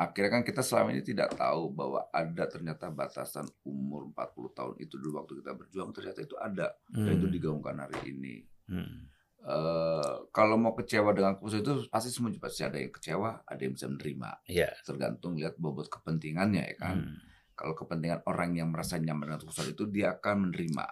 akhirnya 0.00 0.40
kan 0.40 0.42
kita 0.48 0.64
selama 0.64 0.96
ini 0.96 1.04
tidak 1.04 1.36
tahu 1.36 1.76
bahwa 1.76 2.08
ada 2.08 2.48
ternyata 2.48 2.88
batasan 2.88 3.44
umur 3.68 4.08
40 4.16 4.56
tahun 4.56 4.74
itu 4.80 4.96
dulu 4.96 5.20
waktu 5.20 5.44
kita 5.44 5.52
berjuang 5.52 5.92
ternyata 5.92 6.24
itu 6.24 6.36
ada 6.40 6.72
dan 6.88 7.12
itu 7.20 7.28
digaungkan 7.28 7.76
hari 7.84 8.08
ini. 8.08 8.40
Hmm. 8.64 9.12
Eh, 9.40 10.16
kalau 10.32 10.56
mau 10.56 10.72
kecewa 10.72 11.12
dengan 11.12 11.36
keputusan 11.36 11.60
itu 11.60 11.74
pasti 11.92 12.08
semua 12.12 12.32
pasti 12.40 12.64
ada 12.64 12.80
yang 12.80 12.92
kecewa, 12.92 13.44
ada 13.44 13.60
yang 13.60 13.72
bisa 13.76 13.88
menerima. 13.92 14.30
Iya. 14.48 14.68
Tergantung 14.84 15.36
lihat 15.36 15.60
bobot 15.60 15.92
kepentingannya 15.92 16.64
ya 16.64 16.76
kan. 16.80 16.96
Hmm. 17.04 17.20
Kalau 17.52 17.76
kepentingan 17.76 18.24
orang 18.24 18.56
yang 18.56 18.72
merasa 18.72 18.96
nyaman 18.96 19.32
dengan 19.32 19.40
keputusan 19.44 19.76
itu 19.76 19.84
dia 19.92 20.16
akan 20.16 20.48
menerima. 20.48 20.86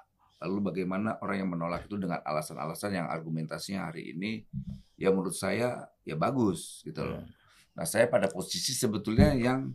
Lalu 0.45 0.59
bagaimana 0.69 1.17
orang 1.25 1.37
yang 1.45 1.51
menolak 1.51 1.89
itu 1.89 1.97
dengan 1.97 2.21
alasan-alasan 2.25 2.93
yang 2.93 3.09
argumentasinya 3.09 3.89
hari 3.89 4.13
ini 4.13 4.45
ya 5.01 5.13
menurut 5.13 5.33
saya 5.33 5.89
ya 6.05 6.17
bagus 6.17 6.85
gitu 6.85 7.05
loh. 7.05 7.25
Nah 7.79 7.87
saya 7.87 8.11
pada 8.11 8.27
posisi 8.27 8.75
sebetulnya 8.75 9.31
yang 9.39 9.71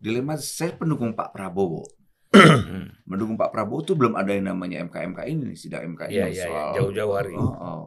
dilema 0.00 0.40
saya 0.40 0.72
pendukung 0.72 1.12
Pak 1.12 1.36
Prabowo. 1.36 1.84
Hmm. 2.32 2.88
Mendukung 3.08 3.36
Pak 3.36 3.52
Prabowo 3.52 3.84
itu 3.84 3.92
belum 3.92 4.16
ada 4.16 4.32
yang 4.32 4.48
namanya 4.48 4.80
MK-MK 4.88 5.20
ini 5.28 5.42
nih, 5.52 5.58
sidang 5.60 5.92
MK 5.92 6.08
ini 6.08 6.16
Iya, 6.16 6.24
iya, 6.24 6.32
iya, 6.32 6.46
soal 6.48 6.68
jauh-jauh 6.80 7.12
hari. 7.12 7.34
Oh, 7.36 7.52
oh. 7.52 7.82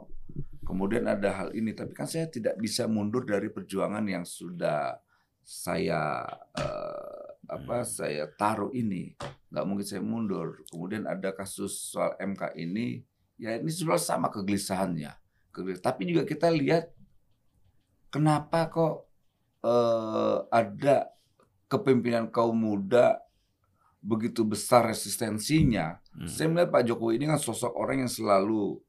Kemudian 0.62 1.10
ada 1.10 1.34
hal 1.34 1.50
ini, 1.58 1.74
tapi 1.74 1.98
kan 1.98 2.06
saya 2.06 2.30
tidak 2.30 2.54
bisa 2.62 2.86
mundur 2.86 3.26
dari 3.26 3.50
perjuangan 3.50 4.06
yang 4.06 4.24
sudah 4.24 5.02
saya 5.42 6.22
eh, 6.54 7.26
apa 7.50 7.82
saya 7.82 8.30
taruh 8.38 8.70
ini. 8.72 9.18
Nggak 9.50 9.66
mungkin 9.66 9.86
saya 9.90 10.06
mundur. 10.06 10.62
Kemudian 10.70 11.10
ada 11.10 11.34
kasus 11.34 11.76
soal 11.92 12.14
MK 12.22 12.54
ini, 12.62 13.02
ya 13.42 13.58
ini 13.58 13.74
sudah 13.74 13.98
sama 13.98 14.30
kegelisahannya. 14.30 15.12
Kegel- 15.50 15.82
Tapi 15.82 16.02
juga 16.08 16.24
kita 16.24 16.48
lihat 16.54 16.94
kenapa 18.08 18.72
kok 18.72 19.11
eh, 19.62 20.38
ada 20.50 21.10
kepemimpinan 21.72 22.28
kaum 22.28 22.58
muda 22.58 23.22
begitu 24.02 24.42
besar 24.42 24.90
resistensinya. 24.90 26.02
Hmm. 26.12 26.26
Saya 26.28 26.50
melihat 26.50 26.74
Pak 26.74 26.84
Jokowi 26.90 27.22
ini 27.22 27.30
kan 27.30 27.38
sosok 27.38 27.72
orang 27.78 28.04
yang 28.06 28.12
selalu 28.12 28.82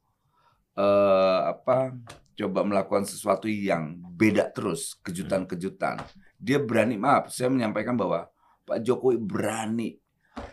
eh 0.73 1.41
apa 1.53 1.93
coba 2.33 2.65
melakukan 2.65 3.05
sesuatu 3.05 3.45
yang 3.45 4.01
beda 4.01 4.49
terus, 4.49 4.97
kejutan-kejutan. 5.05 6.01
Dia 6.41 6.57
berani, 6.57 6.97
maaf, 6.97 7.29
saya 7.29 7.53
menyampaikan 7.53 7.93
bahwa 7.93 8.33
Pak 8.65 8.81
Jokowi 8.81 9.21
berani 9.21 10.01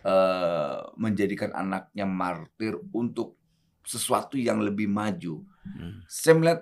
eh 0.04 0.80
menjadikan 1.00 1.56
anaknya 1.56 2.04
martir 2.04 2.76
untuk 2.92 3.40
sesuatu 3.88 4.36
yang 4.36 4.60
lebih 4.60 4.92
maju. 4.92 5.40
Hmm. 5.64 6.04
Saya 6.12 6.36
melihat 6.36 6.62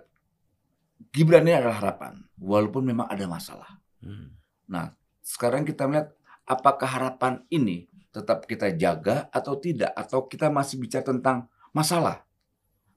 Gibran 1.13 1.45
ini 1.45 1.53
adalah 1.57 1.81
harapan, 1.81 2.13
walaupun 2.37 2.83
memang 2.85 3.09
ada 3.09 3.25
masalah. 3.25 3.79
Hmm. 4.01 4.33
Nah, 4.69 4.93
sekarang 5.21 5.65
kita 5.65 5.85
melihat 5.89 6.13
apakah 6.45 6.85
harapan 6.85 7.41
ini 7.49 7.89
tetap 8.13 8.45
kita 8.49 8.73
jaga 8.73 9.29
atau 9.29 9.57
tidak, 9.57 9.93
atau 9.93 10.25
kita 10.25 10.49
masih 10.49 10.81
bicara 10.81 11.05
tentang 11.05 11.45
masalah. 11.73 12.25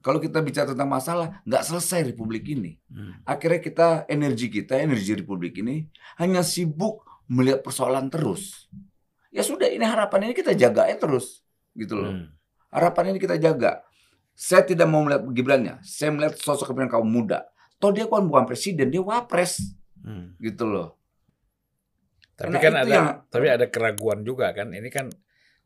Kalau 0.01 0.17
kita 0.17 0.41
bicara 0.41 0.73
tentang 0.73 0.89
masalah, 0.89 1.45
nggak 1.45 1.61
selesai 1.61 2.09
Republik 2.09 2.49
ini. 2.49 2.81
Hmm. 2.89 3.21
Akhirnya 3.21 3.61
kita, 3.61 3.87
energi 4.09 4.49
kita, 4.49 4.81
energi 4.81 5.13
Republik 5.13 5.61
ini 5.61 5.85
hanya 6.17 6.41
sibuk 6.41 7.05
melihat 7.29 7.61
persoalan 7.61 8.09
terus. 8.09 8.65
Ya 9.29 9.45
sudah, 9.45 9.69
ini 9.69 9.85
harapan 9.85 10.29
ini 10.29 10.33
kita 10.33 10.57
jaga 10.57 10.89
ya 10.89 10.97
terus, 10.97 11.45
gitu 11.77 12.01
loh. 12.01 12.11
Hmm. 12.17 12.33
Harapan 12.73 13.13
ini 13.13 13.21
kita 13.21 13.37
jaga. 13.37 13.85
Saya 14.33 14.65
tidak 14.65 14.89
mau 14.89 15.05
melihat 15.05 15.21
Gibrannya. 15.29 15.75
Saya 15.85 16.09
melihat 16.09 16.33
sosok 16.41 16.73
kepemimpinan 16.73 16.91
kaum 16.97 17.05
muda. 17.05 17.45
Toh 17.81 17.89
dia 17.89 18.05
kan 18.05 18.29
bukan 18.29 18.45
presiden, 18.45 18.93
dia 18.93 19.01
wapres 19.01 19.57
Hmm. 20.01 20.37
gitu 20.37 20.69
loh. 20.69 21.01
Tapi 22.37 22.57
Karena 22.57 22.61
kan 22.61 22.73
ada 22.77 22.89
yang- 22.89 23.19
tapi 23.29 23.47
ada 23.49 23.65
keraguan 23.69 24.21
juga 24.21 24.49
kan. 24.53 24.69
Ini 24.69 24.89
kan 24.89 25.09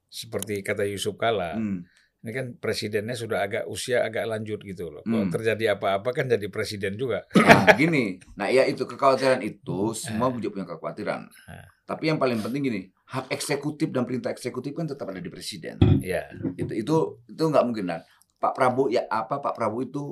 seperti 0.07 0.59
kata 0.59 0.83
Yusuf 0.83 1.15
Kala, 1.15 1.55
Hmm. 1.55 1.83
ini 2.19 2.31
kan 2.31 2.45
presidennya 2.55 3.15
sudah 3.15 3.43
agak 3.43 3.63
usia 3.67 4.03
agak 4.03 4.27
lanjut 4.27 4.59
gitu 4.59 4.91
loh. 4.91 5.03
Kalau 5.03 5.27
Hmm. 5.27 5.31
terjadi 5.31 5.75
apa-apa 5.75 6.11
kan 6.11 6.27
jadi 6.27 6.47
presiden 6.47 6.95
juga. 6.95 7.23
Nah, 7.35 7.75
gini. 7.75 8.19
Nah, 8.35 8.47
ya 8.47 8.63
itu 8.63 8.83
kekhawatiran 8.83 9.39
itu 9.39 9.91
semua 9.91 10.31
juga 10.31 10.51
punya 10.51 10.67
kekhawatiran. 10.67 11.21
Ah. 11.47 11.67
Tapi 11.85 12.09
yang 12.09 12.17
paling 12.17 12.41
penting 12.41 12.63
gini, 12.65 12.81
hak 13.05 13.29
eksekutif 13.29 13.93
dan 13.93 14.03
perintah 14.03 14.31
eksekutif 14.31 14.73
kan 14.73 14.83
tetap 14.83 15.05
ada 15.05 15.19
di 15.19 15.29
presiden. 15.29 15.77
Ya. 16.01 16.27
Itu 16.55 16.73
itu 16.73 16.95
itu 17.23 17.43
nggak 17.43 17.63
mungkin 17.63 17.85
dan 17.85 18.01
Pak 18.35 18.51
Prabowo 18.51 18.89
ya 18.89 19.05
apa 19.05 19.39
Pak 19.39 19.53
Prabowo 19.53 19.81
itu 19.81 20.03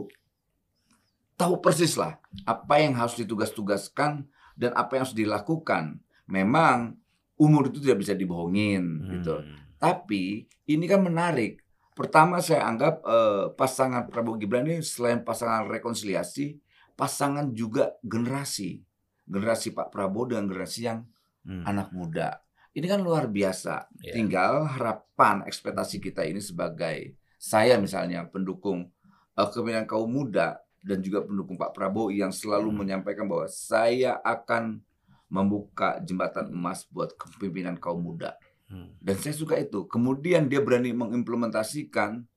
tahu 1.43 1.59
persis 1.59 1.99
lah 1.99 2.15
apa 2.47 2.79
yang 2.79 2.95
harus 2.95 3.19
ditugas-tugaskan 3.19 4.23
dan 4.55 4.71
apa 4.79 4.95
yang 4.95 5.03
harus 5.03 5.17
dilakukan. 5.17 5.99
Memang 6.31 6.95
umur 7.35 7.67
itu 7.67 7.83
tidak 7.83 8.07
bisa 8.07 8.13
dibohongin 8.15 9.03
gitu. 9.19 9.43
Hmm. 9.43 9.59
Tapi 9.75 10.47
ini 10.71 10.85
kan 10.87 11.03
menarik. 11.03 11.59
Pertama 11.93 12.39
saya 12.39 12.65
anggap 12.65 13.03
eh, 13.05 13.45
pasangan 13.53 14.07
Prabowo 14.09 14.39
Gibran 14.39 14.65
ini 14.65 14.81
selain 14.81 15.21
pasangan 15.21 15.67
rekonsiliasi, 15.67 16.57
pasangan 16.95 17.51
juga 17.51 17.99
generasi. 18.01 18.81
Generasi 19.27 19.75
Pak 19.75 19.91
Prabowo 19.93 20.31
dengan 20.31 20.47
generasi 20.49 20.81
yang 20.87 21.03
Hmm. 21.43 21.63
anak 21.67 21.91
muda. 21.91 22.39
Ini 22.71 22.87
kan 22.87 23.03
luar 23.03 23.27
biasa. 23.27 23.91
Ya. 23.99 24.15
Tinggal 24.15 24.63
harapan 24.79 25.43
ekspektasi 25.43 25.99
kita 25.99 26.23
ini 26.23 26.39
sebagai 26.39 27.19
saya 27.35 27.75
misalnya 27.75 28.23
pendukung 28.31 28.87
eh, 29.35 29.43
kepemimpinan 29.43 29.83
kaum 29.83 30.07
muda 30.07 30.62
dan 30.83 30.99
juga 30.99 31.23
pendukung 31.23 31.55
Pak 31.55 31.71
Prabowo 31.71 32.11
yang 32.11 32.35
selalu 32.35 32.67
Hmm. 32.69 32.77
menyampaikan 32.83 33.23
bahwa 33.23 33.47
saya 33.47 34.19
akan 34.21 34.83
membuka 35.31 35.97
jembatan 36.03 36.51
emas 36.51 36.83
buat 36.91 37.15
kepemimpinan 37.15 37.79
kaum 37.79 38.03
muda. 38.03 38.35
Hmm. 38.67 38.91
Dan 38.99 39.15
saya 39.17 39.33
suka 39.33 39.57
itu. 39.57 39.87
Kemudian 39.89 40.45
dia 40.51 40.61
berani 40.61 40.93
mengimplementasikan 40.93 42.27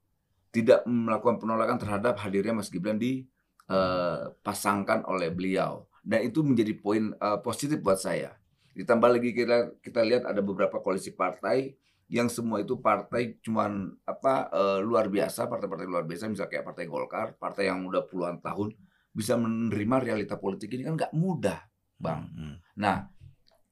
tidak 0.55 0.87
melakukan 0.89 1.37
penolakan 1.37 1.77
terhadap 1.77 2.17
hadirnya 2.23 2.57
Mas 2.57 2.73
Gibran 2.73 2.97
dipasangkan 2.97 5.05
oleh 5.05 5.29
beliau. 5.29 5.85
Dan 6.01 6.25
itu 6.25 6.41
menjadi 6.41 6.73
poin 6.79 7.13
eh, 7.13 7.39
positif 7.45 7.77
buat 7.83 8.01
saya. 8.01 8.33
Ditambah 8.73 9.21
lagi 9.21 9.37
kita 9.37 9.77
kita 9.85 10.01
lihat 10.07 10.25
ada 10.25 10.41
beberapa 10.41 10.81
koalisi 10.81 11.13
partai 11.13 11.77
yang 12.07 12.31
semua 12.31 12.63
itu 12.63 12.79
partai 12.79 13.35
cuman 13.43 13.91
apa 14.07 14.51
eh, 14.55 14.79
luar 14.83 15.11
biasa, 15.11 15.51
partai-partai 15.51 15.87
luar 15.91 16.07
biasa 16.07 16.31
misalnya 16.31 16.51
kayak 16.55 16.67
Partai 16.67 16.85
Golkar, 16.87 17.35
partai 17.35 17.67
yang 17.67 17.83
udah 17.83 18.07
puluhan 18.07 18.39
tahun 18.39 18.75
bisa 19.11 19.35
menerima 19.35 19.97
realita 20.03 20.39
politik 20.39 20.71
ini 20.77 20.87
kan 20.87 20.95
nggak 20.95 21.15
mudah, 21.17 21.59
Bang. 21.99 22.31
Hmm. 22.31 22.57
Nah, 22.79 23.11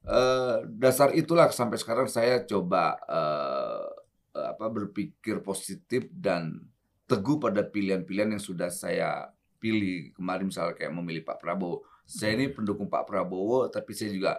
eh, 0.03 0.57
dasar 0.67 1.15
itulah 1.15 1.47
sampai 1.53 1.79
sekarang 1.79 2.11
saya 2.11 2.43
coba 2.43 2.99
eh, 3.07 3.87
apa 4.35 4.67
berpikir 4.67 5.39
positif 5.39 6.11
dan 6.11 6.59
teguh 7.07 7.39
pada 7.39 7.63
pilihan-pilihan 7.63 8.35
yang 8.35 8.43
sudah 8.43 8.67
saya 8.67 9.31
pilih 9.63 10.11
kemarin 10.11 10.51
misalnya 10.51 10.75
kayak 10.75 10.91
memilih 10.91 11.23
Pak 11.23 11.39
Prabowo. 11.39 11.87
Saya 12.03 12.37
ini 12.37 12.51
pendukung 12.51 12.91
Pak 12.91 13.07
Prabowo, 13.07 13.71
tapi 13.71 13.95
saya 13.95 14.11
juga 14.11 14.37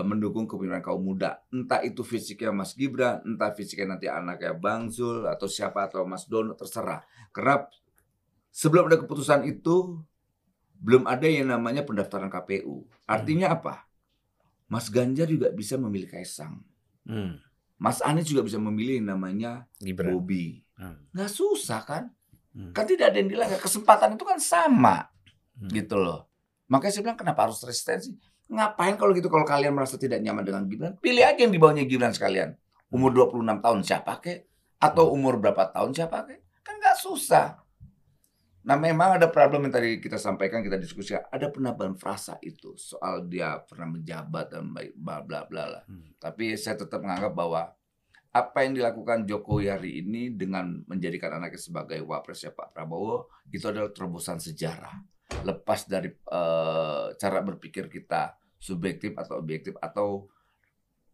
mendukung 0.00 0.48
kepemimpinan 0.48 0.80
kaum 0.80 1.04
muda. 1.04 1.44
Entah 1.52 1.84
itu 1.84 2.00
fisiknya 2.00 2.48
Mas 2.48 2.72
Gibran, 2.72 3.20
entah 3.28 3.52
fisiknya 3.52 3.96
nanti 3.96 4.08
anaknya 4.08 4.56
Bang 4.56 4.88
Zul 4.88 5.28
atau 5.28 5.44
siapa 5.44 5.84
atau 5.84 6.08
Mas 6.08 6.24
Dono 6.24 6.56
terserah. 6.56 7.04
Karena 7.28 7.68
sebelum 8.48 8.88
ada 8.88 8.96
keputusan 8.96 9.44
itu 9.44 10.00
belum 10.80 11.04
ada 11.04 11.28
yang 11.28 11.52
namanya 11.52 11.84
pendaftaran 11.84 12.32
KPU. 12.32 12.88
Artinya 13.04 13.52
apa? 13.52 13.84
Mas 14.72 14.88
Ganjar 14.88 15.28
juga 15.28 15.52
bisa 15.52 15.76
memilih 15.76 16.08
Kaisang. 16.08 16.64
Hmm. 17.04 17.36
Mas 17.76 18.00
Anies 18.00 18.32
juga 18.32 18.48
bisa 18.48 18.56
memilih 18.56 18.96
yang 19.04 19.12
namanya 19.12 19.68
Gibran. 19.76 20.16
Bobi. 20.16 20.64
Hmm. 20.80 21.04
Nggak 21.12 21.30
susah 21.30 21.84
kan? 21.84 22.08
Hmm. 22.56 22.72
Kan 22.72 22.88
tidak 22.88 23.12
ada 23.12 23.20
yang 23.20 23.28
dilanggar. 23.28 23.60
Kesempatan 23.60 24.16
itu 24.16 24.24
kan 24.24 24.40
sama. 24.40 25.12
Hmm. 25.60 25.68
Gitu 25.68 26.00
loh. 26.00 26.32
Makanya 26.72 26.92
saya 26.96 27.04
bilang 27.04 27.20
kenapa 27.20 27.44
harus 27.44 27.60
resistensi? 27.60 28.16
Ngapain 28.52 29.00
kalau 29.00 29.16
gitu 29.16 29.32
kalau 29.32 29.48
kalian 29.48 29.72
merasa 29.72 29.96
tidak 29.96 30.20
nyaman 30.20 30.44
dengan 30.44 30.62
Gibran? 30.68 30.92
Pilih 31.00 31.24
aja 31.24 31.40
yang 31.40 31.52
di 31.56 31.56
bawahnya 31.56 31.88
Gibran 31.88 32.12
sekalian. 32.12 32.52
Umur 32.92 33.16
26 33.16 33.64
tahun 33.64 33.80
siapa 33.80 34.20
kek? 34.20 34.44
Atau 34.76 35.08
umur 35.08 35.40
berapa 35.40 35.72
tahun 35.72 35.96
siapa 35.96 36.28
kek? 36.28 36.60
Kan 36.60 36.76
nggak 36.76 37.00
susah. 37.00 37.56
Nah 38.62 38.76
memang 38.76 39.16
ada 39.16 39.26
problem 39.32 39.66
yang 39.66 39.74
tadi 39.74 39.98
kita 39.98 40.20
sampaikan, 40.20 40.60
kita 40.60 40.76
diskusi. 40.76 41.16
Ada 41.16 41.48
penambahan 41.48 41.96
frasa 41.96 42.36
itu. 42.44 42.76
Soal 42.76 43.24
dia 43.24 43.56
pernah 43.64 43.88
menjabat 43.88 44.52
dan 44.52 44.68
bla 45.00 45.24
bla 45.24 45.48
bla 45.48 45.64
lah. 45.66 45.82
Hmm. 45.88 46.12
Tapi 46.20 46.52
saya 46.60 46.76
tetap 46.76 47.00
menganggap 47.00 47.32
bahwa 47.32 47.72
apa 48.32 48.58
yang 48.64 48.76
dilakukan 48.76 49.28
Jokowi 49.28 49.72
hari 49.72 50.04
ini 50.04 50.32
dengan 50.32 50.84
menjadikan 50.88 51.36
anaknya 51.36 51.60
sebagai 51.60 52.00
wapresnya 52.04 52.52
Pak 52.52 52.72
Prabowo 52.72 53.32
itu 53.48 53.64
adalah 53.64 53.88
terobosan 53.92 54.40
sejarah. 54.40 54.92
Lepas 55.40 55.88
dari 55.88 56.12
eh, 56.12 57.06
cara 57.16 57.38
berpikir 57.40 57.88
kita 57.88 58.41
subjektif 58.62 59.18
atau 59.18 59.34
objektif 59.42 59.74
atau 59.82 60.30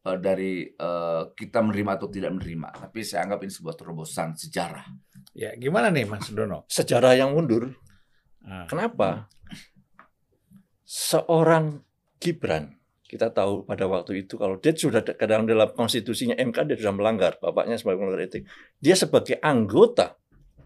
eh, 0.04 0.18
dari 0.20 0.68
eh, 0.68 1.22
kita 1.32 1.64
menerima 1.64 1.96
atau 1.96 2.08
tidak 2.12 2.36
menerima. 2.36 2.68
Tapi 2.84 3.00
saya 3.00 3.24
anggap 3.24 3.40
ini 3.48 3.52
sebuah 3.56 3.76
terobosan 3.80 4.36
sejarah. 4.36 4.84
Ya, 5.32 5.56
gimana 5.56 5.88
nih 5.88 6.04
Mas 6.04 6.28
Dono? 6.28 6.68
Sejarah 6.68 7.16
yang 7.16 7.32
mundur. 7.32 7.72
Ah. 8.44 8.68
Kenapa? 8.68 9.32
Seorang 10.84 11.84
Gibran, 12.18 12.74
kita 13.06 13.30
tahu 13.30 13.62
pada 13.62 13.86
waktu 13.86 14.26
itu 14.26 14.34
kalau 14.34 14.58
dia 14.58 14.74
sudah 14.74 15.00
ke 15.00 15.24
dalam 15.24 15.46
dalam 15.46 15.70
konstitusinya 15.72 16.34
MK 16.36 16.56
dia 16.68 16.76
sudah 16.76 16.94
melanggar, 16.96 17.40
bapaknya 17.40 17.80
sebagai 17.80 18.04
melanggar 18.04 18.28
etik. 18.28 18.44
Dia 18.76 18.98
sebagai 18.98 19.40
anggota 19.40 20.18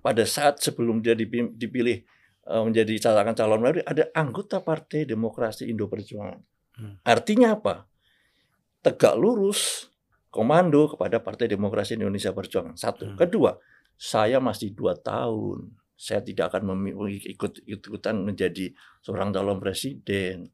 pada 0.02 0.26
saat 0.26 0.58
sebelum 0.58 0.98
dia 0.98 1.14
dipilih 1.14 2.02
eh, 2.48 2.62
menjadi 2.66 2.98
calon 2.98 3.34
calon 3.36 3.60
baru 3.62 3.78
ada 3.86 4.10
anggota 4.14 4.58
Partai 4.58 5.06
Demokrasi 5.06 5.70
Indo 5.70 5.86
Perjuangan. 5.86 6.51
Hmm. 6.76 6.98
Artinya 7.04 7.58
apa? 7.58 7.86
Tegak 8.82 9.14
lurus 9.14 9.92
komando 10.32 10.88
kepada 10.88 11.20
Partai 11.20 11.46
Demokrasi 11.46 12.00
Indonesia 12.00 12.32
Perjuangan. 12.32 12.74
Satu. 12.74 13.12
Hmm. 13.12 13.18
Kedua, 13.20 13.54
saya 13.94 14.40
masih 14.40 14.72
dua 14.72 14.96
tahun. 14.96 15.76
Saya 15.94 16.24
tidak 16.24 16.50
akan 16.50 16.82
ikut 17.06 17.62
ikutan 17.62 18.16
menjadi 18.26 18.74
seorang 19.04 19.30
calon 19.30 19.62
presiden. 19.62 20.50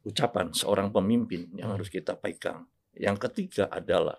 Ucapan 0.00 0.56
seorang 0.56 0.88
pemimpin 0.88 1.52
yang 1.52 1.76
harus 1.76 1.92
kita 1.92 2.16
pegang. 2.16 2.64
Yang 2.96 3.28
ketiga 3.28 3.68
adalah 3.68 4.16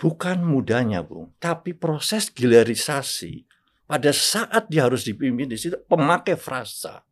bukan 0.00 0.40
mudanya, 0.40 1.04
Bung, 1.04 1.36
tapi 1.36 1.76
proses 1.76 2.32
gilerisasi 2.32 3.44
pada 3.84 4.08
saat 4.08 4.72
dia 4.72 4.88
harus 4.88 5.04
dipimpin 5.04 5.52
di 5.52 5.60
situ 5.60 5.76
pemakai 5.84 6.40
frasa. 6.40 7.04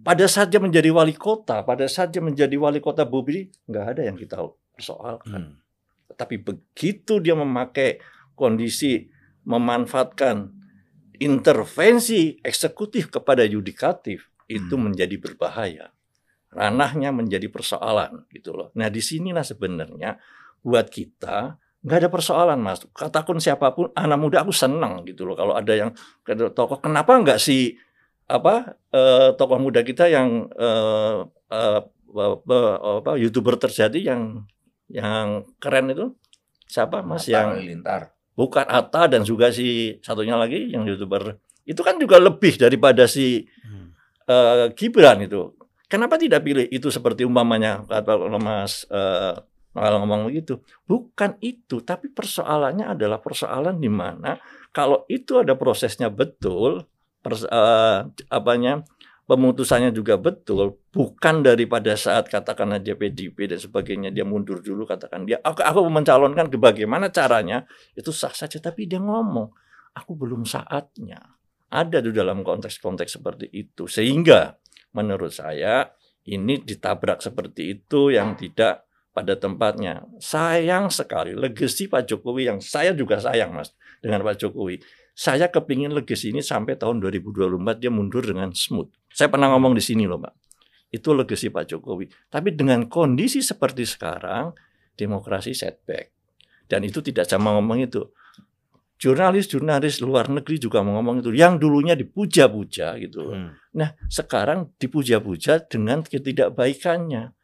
Pada 0.00 0.24
saat 0.24 0.48
dia 0.48 0.56
menjadi 0.56 0.88
wali 0.88 1.12
kota, 1.12 1.60
pada 1.60 1.84
saat 1.84 2.16
dia 2.16 2.24
menjadi 2.24 2.56
wali 2.56 2.80
kota 2.80 3.04
Bobi, 3.04 3.52
nggak 3.68 3.84
ada 3.92 4.02
yang 4.08 4.16
kita 4.16 4.40
persoalkan. 4.72 5.52
Hmm. 5.52 6.16
Tapi 6.16 6.40
begitu 6.40 7.20
dia 7.20 7.36
memakai 7.36 8.00
kondisi 8.32 9.12
memanfaatkan 9.44 10.48
intervensi 11.20 12.40
eksekutif 12.40 13.12
kepada 13.12 13.44
yudikatif 13.44 14.32
itu 14.48 14.74
Hmm. 14.74 14.90
menjadi 14.90 15.16
berbahaya. 15.20 15.92
Ranahnya 16.52 17.12
menjadi 17.12 17.48
persoalan 17.48 18.28
gitu 18.32 18.52
loh. 18.52 18.68
Nah, 18.76 18.92
di 18.92 19.00
sinilah 19.00 19.44
sebenarnya 19.44 20.20
buat 20.60 20.88
kita 20.88 21.56
nggak 21.82 21.98
ada 21.98 22.10
persoalan 22.12 22.58
mas. 22.62 22.84
Katakan 22.94 23.42
siapa 23.42 23.74
pun 23.74 23.90
anak 23.98 24.18
muda 24.20 24.46
aku 24.46 24.54
senang 24.54 25.02
gitu 25.02 25.26
loh. 25.26 25.34
Kalau 25.34 25.58
ada 25.58 25.72
yang 25.74 25.90
tokoh 26.54 26.78
kenapa 26.78 27.18
nggak 27.18 27.42
si 27.42 27.74
apa 28.32 28.54
eh, 28.88 29.28
tokoh 29.36 29.60
muda 29.60 29.84
kita 29.84 30.08
yang 30.08 30.48
eh, 30.56 31.18
eh, 31.52 31.80
apa, 32.12 32.58
apa 33.04 33.10
youtuber 33.20 33.60
terjadi 33.60 34.16
yang 34.16 34.22
yang 34.88 35.44
keren 35.56 35.92
itu 35.92 36.16
siapa 36.64 37.00
mas 37.00 37.24
Atta 37.24 37.32
yang 37.32 37.48
Halilintar. 37.56 38.00
bukan 38.32 38.64
Atta 38.64 39.08
dan 39.08 39.22
juga 39.22 39.52
si 39.52 39.96
satunya 40.00 40.36
lagi 40.36 40.72
yang 40.72 40.88
youtuber 40.88 41.36
itu 41.62 41.80
kan 41.80 42.00
juga 42.00 42.16
lebih 42.16 42.56
daripada 42.56 43.04
si 43.04 43.44
Hmm. 43.62 43.92
eh, 44.26 44.66
Gibran 44.74 45.22
itu. 45.22 45.52
Kenapa 45.86 46.16
tidak 46.16 46.40
pilih 46.40 46.64
itu 46.72 46.88
seperti 46.88 47.22
umpamanya 47.22 47.84
kata 47.84 48.16
Mas 48.40 48.88
eh, 48.88 49.36
kalau 49.72 50.04
ngomong 50.04 50.28
begitu? 50.28 50.60
Bukan 50.84 51.36
itu, 51.40 51.80
tapi 51.80 52.08
persoalannya 52.08 52.96
adalah 52.96 53.20
persoalan 53.20 53.76
di 53.76 53.92
mana 53.92 54.40
kalau 54.72 55.04
itu 55.06 55.36
ada 55.40 55.52
prosesnya 55.52 56.08
betul, 56.08 56.84
pers, 57.22 57.46
eh, 57.46 57.98
apanya 58.28 58.82
pemutusannya 59.30 59.94
juga 59.94 60.18
betul, 60.18 60.76
bukan 60.90 61.46
daripada 61.46 61.94
saat 61.94 62.28
katakan 62.28 62.74
aja 62.76 62.92
PDP 62.98 63.48
dan 63.48 63.58
sebagainya 63.62 64.10
dia 64.10 64.26
mundur 64.26 64.60
dulu 64.60 64.84
katakan 64.84 65.24
dia 65.24 65.38
aku, 65.40 65.62
aku 65.62 65.80
mencalonkan 65.88 66.50
ke 66.50 66.58
bagaimana 66.58 67.08
caranya 67.08 67.64
itu 67.96 68.10
sah 68.12 68.34
saja 68.34 68.58
tapi 68.58 68.90
dia 68.90 68.98
ngomong 68.98 69.48
aku 69.96 70.12
belum 70.16 70.44
saatnya. 70.48 71.20
Ada 71.72 72.04
di 72.04 72.12
dalam 72.12 72.44
konteks-konteks 72.44 73.16
seperti 73.16 73.48
itu. 73.48 73.88
Sehingga 73.88 74.60
menurut 74.92 75.32
saya 75.32 75.88
ini 76.28 76.60
ditabrak 76.60 77.24
seperti 77.24 77.80
itu 77.80 78.12
yang 78.12 78.36
tidak 78.36 78.84
pada 79.12 79.36
tempatnya. 79.36 80.04
Sayang 80.20 80.92
sekali 80.92 81.32
legacy 81.36 81.88
Pak 81.88 82.08
Jokowi 82.08 82.52
yang 82.52 82.58
saya 82.60 82.92
juga 82.92 83.20
sayang 83.20 83.56
Mas 83.56 83.72
dengan 84.04 84.20
Pak 84.24 84.36
Jokowi. 84.40 84.80
Saya 85.12 85.52
kepingin 85.52 85.92
legacy 85.92 86.32
ini 86.32 86.40
sampai 86.40 86.80
tahun 86.80 87.04
2024 87.04 87.78
dia 87.78 87.92
mundur 87.92 88.24
dengan 88.24 88.50
smooth. 88.50 88.88
Saya 89.12 89.28
pernah 89.28 89.52
ngomong 89.52 89.76
di 89.76 89.84
sini 89.84 90.08
loh 90.08 90.16
Pak. 90.16 90.34
Itu 90.88 91.12
legacy 91.12 91.52
Pak 91.52 91.68
Jokowi. 91.68 92.08
Tapi 92.32 92.56
dengan 92.56 92.88
kondisi 92.88 93.44
seperti 93.44 93.84
sekarang, 93.84 94.56
demokrasi 94.96 95.52
setback. 95.52 96.12
Dan 96.64 96.88
itu 96.88 97.04
tidak 97.04 97.28
sama 97.28 97.52
ngomong 97.52 97.84
itu 97.84 98.00
jurnalis-jurnalis 99.02 99.98
luar 99.98 100.30
negeri 100.30 100.62
juga 100.62 100.78
mau 100.86 101.02
ngomong 101.02 101.26
itu 101.26 101.34
yang 101.34 101.58
dulunya 101.58 101.98
dipuja-puja 101.98 102.94
gitu 103.02 103.34
Hmm. 103.34 103.50
Nah, 103.74 103.96
sekarang 104.06 104.76
dipuja-puja 104.78 105.64
dengan 105.66 106.04
ketidakbaikannya. 106.06 107.34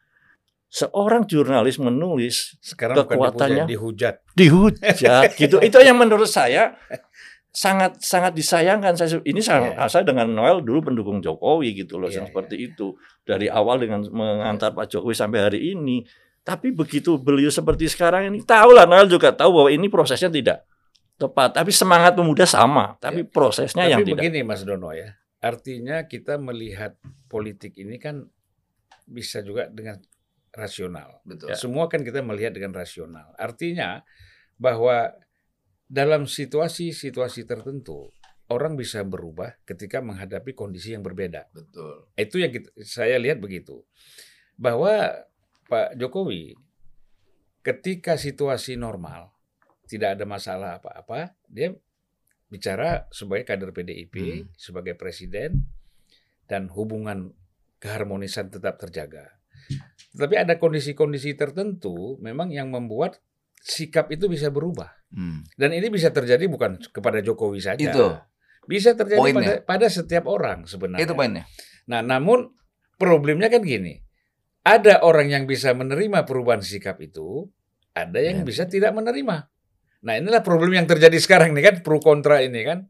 Seorang 0.69 1.25
jurnalis 1.25 1.81
menulis 1.81 2.61
sekarang 2.61 3.01
kekuatannya 3.01 3.65
dihujat. 3.65 4.21
Dihujat 4.37 5.33
gitu. 5.41 5.57
Itu 5.59 5.81
yang 5.81 5.97
menurut 5.97 6.29
saya 6.29 6.77
sangat 7.49 7.97
sangat 7.97 8.37
disayangkan 8.37 8.93
saya 8.93 9.17
ini 9.25 9.41
saya, 9.41 9.73
yeah. 9.73 9.89
saya 9.89 10.05
dengan 10.05 10.29
Noel 10.29 10.61
dulu 10.61 10.93
pendukung 10.93 11.17
Jokowi 11.17 11.73
gitu 11.73 11.97
loh 11.97 12.07
yeah, 12.07 12.21
seperti 12.21 12.61
yeah. 12.61 12.67
itu 12.69 12.87
dari 13.25 13.49
awal 13.49 13.81
dengan 13.81 14.05
mengantar 14.13 14.77
Pak 14.77 14.85
Jokowi 14.85 15.17
sampai 15.17 15.39
hari 15.49 15.59
ini 15.73 16.05
tapi 16.45 16.69
begitu 16.69 17.17
beliau 17.17 17.49
seperti 17.49 17.89
sekarang 17.89 18.29
ini 18.29 18.45
tahu 18.45 18.73
lah 18.77 18.85
Noel 18.85 19.09
juga 19.09 19.33
tahu 19.33 19.61
bahwa 19.61 19.69
ini 19.73 19.89
prosesnya 19.89 20.29
tidak 20.29 20.69
tepat. 21.19 21.49
Tapi 21.59 21.69
semangat 21.75 22.15
pemuda 22.15 22.47
sama, 22.47 22.95
tapi 22.97 23.27
ya. 23.27 23.29
prosesnya 23.29 23.85
tapi 23.85 23.91
yang 23.91 24.01
tidak. 24.07 24.23
begini 24.23 24.39
Mas 24.47 24.63
Dono 24.63 24.95
ya, 24.95 25.19
artinya 25.43 26.07
kita 26.07 26.39
melihat 26.39 26.95
politik 27.27 27.75
ini 27.75 27.99
kan 27.99 28.23
bisa 29.03 29.43
juga 29.43 29.67
dengan 29.67 29.99
rasional. 30.55 31.19
Betul. 31.27 31.51
Ya. 31.53 31.59
Semua 31.59 31.91
kan 31.91 32.01
kita 32.01 32.23
melihat 32.23 32.55
dengan 32.55 32.71
rasional. 32.71 33.35
Artinya 33.35 34.01
bahwa 34.55 35.11
dalam 35.89 36.29
situasi-situasi 36.29 37.49
tertentu 37.49 38.13
orang 38.53 38.77
bisa 38.77 39.01
berubah 39.01 39.57
ketika 39.65 40.01
menghadapi 40.05 40.53
kondisi 40.53 40.93
yang 40.93 41.01
berbeda. 41.01 41.49
Betul. 41.49 42.13
Itu 42.13 42.37
yang 42.37 42.53
kita, 42.53 42.69
saya 42.85 43.17
lihat 43.17 43.41
begitu. 43.41 43.81
Bahwa 44.53 45.25
Pak 45.65 45.97
Jokowi 45.97 46.53
ketika 47.65 48.17
situasi 48.17 48.77
normal 48.77 49.33
tidak 49.89 50.17
ada 50.17 50.25
masalah 50.29 50.69
apa-apa, 50.77 51.33
dia 51.49 51.73
bicara 52.49 53.09
sebagai 53.13 53.45
kader 53.45 53.73
PDIP, 53.73 54.15
hmm. 54.17 54.57
sebagai 54.57 54.93
presiden, 54.93 55.65
dan 56.49 56.69
hubungan 56.73 57.33
keharmonisan 57.81 58.49
tetap 58.49 58.77
terjaga. 58.81 59.37
Tapi 60.17 60.35
ada 60.37 60.57
kondisi-kondisi 60.57 61.37
tertentu 61.37 62.17
memang 62.21 62.49
yang 62.49 62.73
membuat 62.73 63.21
sikap 63.61 64.09
itu 64.09 64.25
bisa 64.25 64.49
berubah. 64.49 64.98
Hmm. 65.09 65.41
Dan 65.57 65.73
ini 65.73 65.89
bisa 65.89 66.13
terjadi 66.13 66.45
bukan 66.45 66.77
kepada 66.93 67.19
Jokowi 67.19 67.59
saja. 67.59 67.81
Itu. 67.81 68.05
Bisa 68.69 68.93
terjadi 68.93 69.33
pada, 69.33 69.53
pada 69.65 69.87
setiap 69.89 70.29
orang 70.29 70.69
sebenarnya. 70.69 71.05
Itu 71.05 71.17
poinnya. 71.17 71.49
Nah, 71.89 72.05
namun 72.05 72.53
problemnya 73.01 73.49
kan 73.49 73.65
gini. 73.65 73.97
Ada 74.61 75.01
orang 75.01 75.33
yang 75.33 75.43
bisa 75.49 75.73
menerima 75.73 76.29
perubahan 76.29 76.61
sikap 76.61 77.01
itu, 77.01 77.49
ada 77.95 78.19
yang 78.21 78.43
ya. 78.43 78.45
bisa 78.45 78.63
tidak 78.69 78.93
menerima. 78.93 79.49
Nah 80.03 80.13
inilah 80.15 80.43
problem 80.43 80.75
yang 80.75 80.87
terjadi 80.87 81.15
sekarang 81.25 81.55
nih 81.55 81.63
kan 81.63 81.75
pro 81.83 81.99
kontra 81.99 82.43
ini 82.43 82.61
kan, 82.63 82.87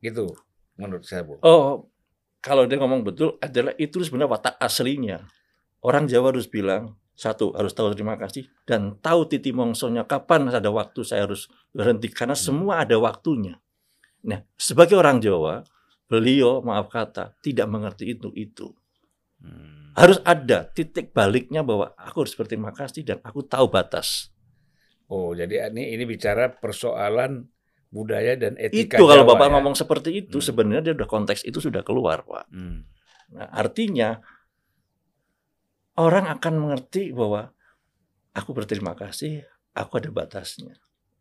gitu 0.00 0.36
menurut 0.78 1.04
saya 1.04 1.26
bu. 1.26 1.40
Oh 1.42 1.90
kalau 2.38 2.64
dia 2.70 2.78
ngomong 2.78 3.02
betul 3.02 3.34
adalah 3.42 3.74
itu 3.76 3.98
sebenarnya 4.04 4.30
watak 4.30 4.54
aslinya. 4.62 5.26
Orang 5.82 6.10
Jawa 6.10 6.34
harus 6.34 6.50
bilang 6.50 6.98
satu 7.18 7.50
harus 7.58 7.74
tahu 7.74 7.90
terima 7.98 8.14
kasih 8.14 8.46
dan 8.62 8.94
tahu 9.02 9.26
titi 9.26 9.50
mongsonya 9.50 10.06
kapan 10.06 10.54
ada 10.54 10.70
waktu 10.70 11.02
saya 11.02 11.26
harus 11.26 11.50
berhenti 11.74 12.06
karena 12.14 12.38
hmm. 12.38 12.44
semua 12.46 12.86
ada 12.86 12.94
waktunya. 12.94 13.58
Nah 14.22 14.46
sebagai 14.54 14.94
orang 14.94 15.18
Jawa 15.18 15.66
beliau 16.06 16.62
maaf 16.62 16.86
kata 16.86 17.34
tidak 17.42 17.66
mengerti 17.66 18.14
itu 18.14 18.30
itu. 18.38 18.70
Hmm. 19.42 19.90
Harus 19.98 20.22
ada 20.22 20.70
titik 20.70 21.10
baliknya 21.10 21.66
bahwa 21.66 21.90
aku 21.98 22.22
harus 22.22 22.38
berterima 22.38 22.70
kasih 22.70 23.02
dan 23.02 23.18
aku 23.26 23.42
tahu 23.42 23.66
batas. 23.66 24.30
Oh, 25.10 25.34
jadi 25.34 25.74
ini 25.74 25.98
ini 25.98 26.06
bicara 26.06 26.54
persoalan 26.54 27.50
budaya 27.90 28.38
dan 28.38 28.54
etika. 28.60 28.94
Itu 28.94 29.10
kalau 29.10 29.26
Jawa, 29.26 29.34
Bapak 29.34 29.46
ya? 29.48 29.52
ngomong 29.58 29.74
seperti 29.74 30.10
itu 30.22 30.38
hmm. 30.38 30.46
sebenarnya 30.46 30.82
dia 30.86 30.94
udah 30.94 31.08
konteks 31.10 31.42
itu 31.42 31.58
sudah 31.58 31.82
keluar, 31.82 32.22
Pak. 32.22 32.46
Hmm. 32.52 32.86
Nah, 33.34 33.48
artinya 33.50 34.22
orang 35.98 36.30
akan 36.30 36.54
mengerti 36.56 37.10
bahwa 37.10 37.50
aku 38.32 38.54
berterima 38.54 38.94
kasih, 38.94 39.42
aku 39.74 39.98
ada 39.98 40.10
batasnya. 40.14 40.78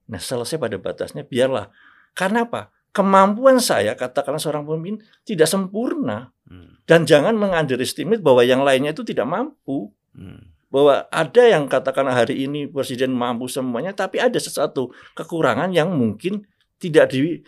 Nah, 0.08 0.22
selesai 0.22 0.62
pada 0.62 0.78
batasnya 0.80 1.28
biarlah. 1.28 1.74
Karena 2.16 2.48
apa? 2.48 2.72
Kemampuan 2.96 3.60
saya 3.60 3.94
katakanlah 3.94 4.40
seorang 4.40 4.64
pemimpin 4.64 5.04
tidak 5.28 5.52
sempurna. 5.52 6.32
Hmm. 6.48 6.80
Dan 6.88 7.04
jangan 7.04 7.36
mengunderestimate 7.36 8.24
bahwa 8.24 8.42
yang 8.48 8.64
lainnya 8.64 8.96
itu 8.96 9.04
tidak 9.04 9.28
mampu. 9.28 9.92
Hmm 10.16 10.58
bahwa 10.68 11.08
ada 11.08 11.44
yang 11.48 11.72
katakan 11.72 12.12
hari 12.12 12.44
ini 12.44 12.68
presiden 12.68 13.16
mampu 13.16 13.48
semuanya, 13.48 13.96
tapi 13.96 14.20
ada 14.20 14.36
sesuatu 14.36 14.92
kekurangan 15.16 15.72
yang 15.72 15.96
mungkin 15.96 16.44
tidak 16.78 17.16
di 17.16 17.42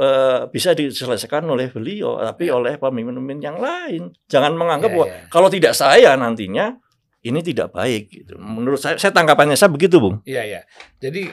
uh, 0.00 0.40
bisa 0.48 0.72
diselesaikan 0.72 1.44
oleh 1.44 1.68
beliau, 1.68 2.16
tapi 2.16 2.48
ya. 2.48 2.56
oleh 2.56 2.80
pemimpin-pemimpin 2.80 3.40
yang 3.44 3.58
lain. 3.60 4.16
Jangan 4.32 4.56
menganggap 4.56 4.90
ya, 4.90 4.94
bahwa 4.96 5.06
ya. 5.12 5.20
kalau 5.28 5.48
tidak 5.52 5.76
saya 5.76 6.16
nantinya 6.16 6.80
ini 7.20 7.40
tidak 7.44 7.76
baik. 7.76 8.08
Gitu. 8.08 8.34
Menurut 8.40 8.80
saya, 8.80 8.96
saya 8.96 9.12
tangkapannya 9.12 9.54
saya 9.54 9.68
begitu, 9.68 10.00
bung. 10.00 10.24
Iya, 10.24 10.42
iya. 10.48 10.60
Jadi 10.98 11.28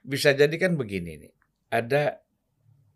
bisa 0.00 0.32
jadi 0.32 0.52
kan 0.56 0.80
begini 0.80 1.20
nih, 1.20 1.32
ada 1.68 2.24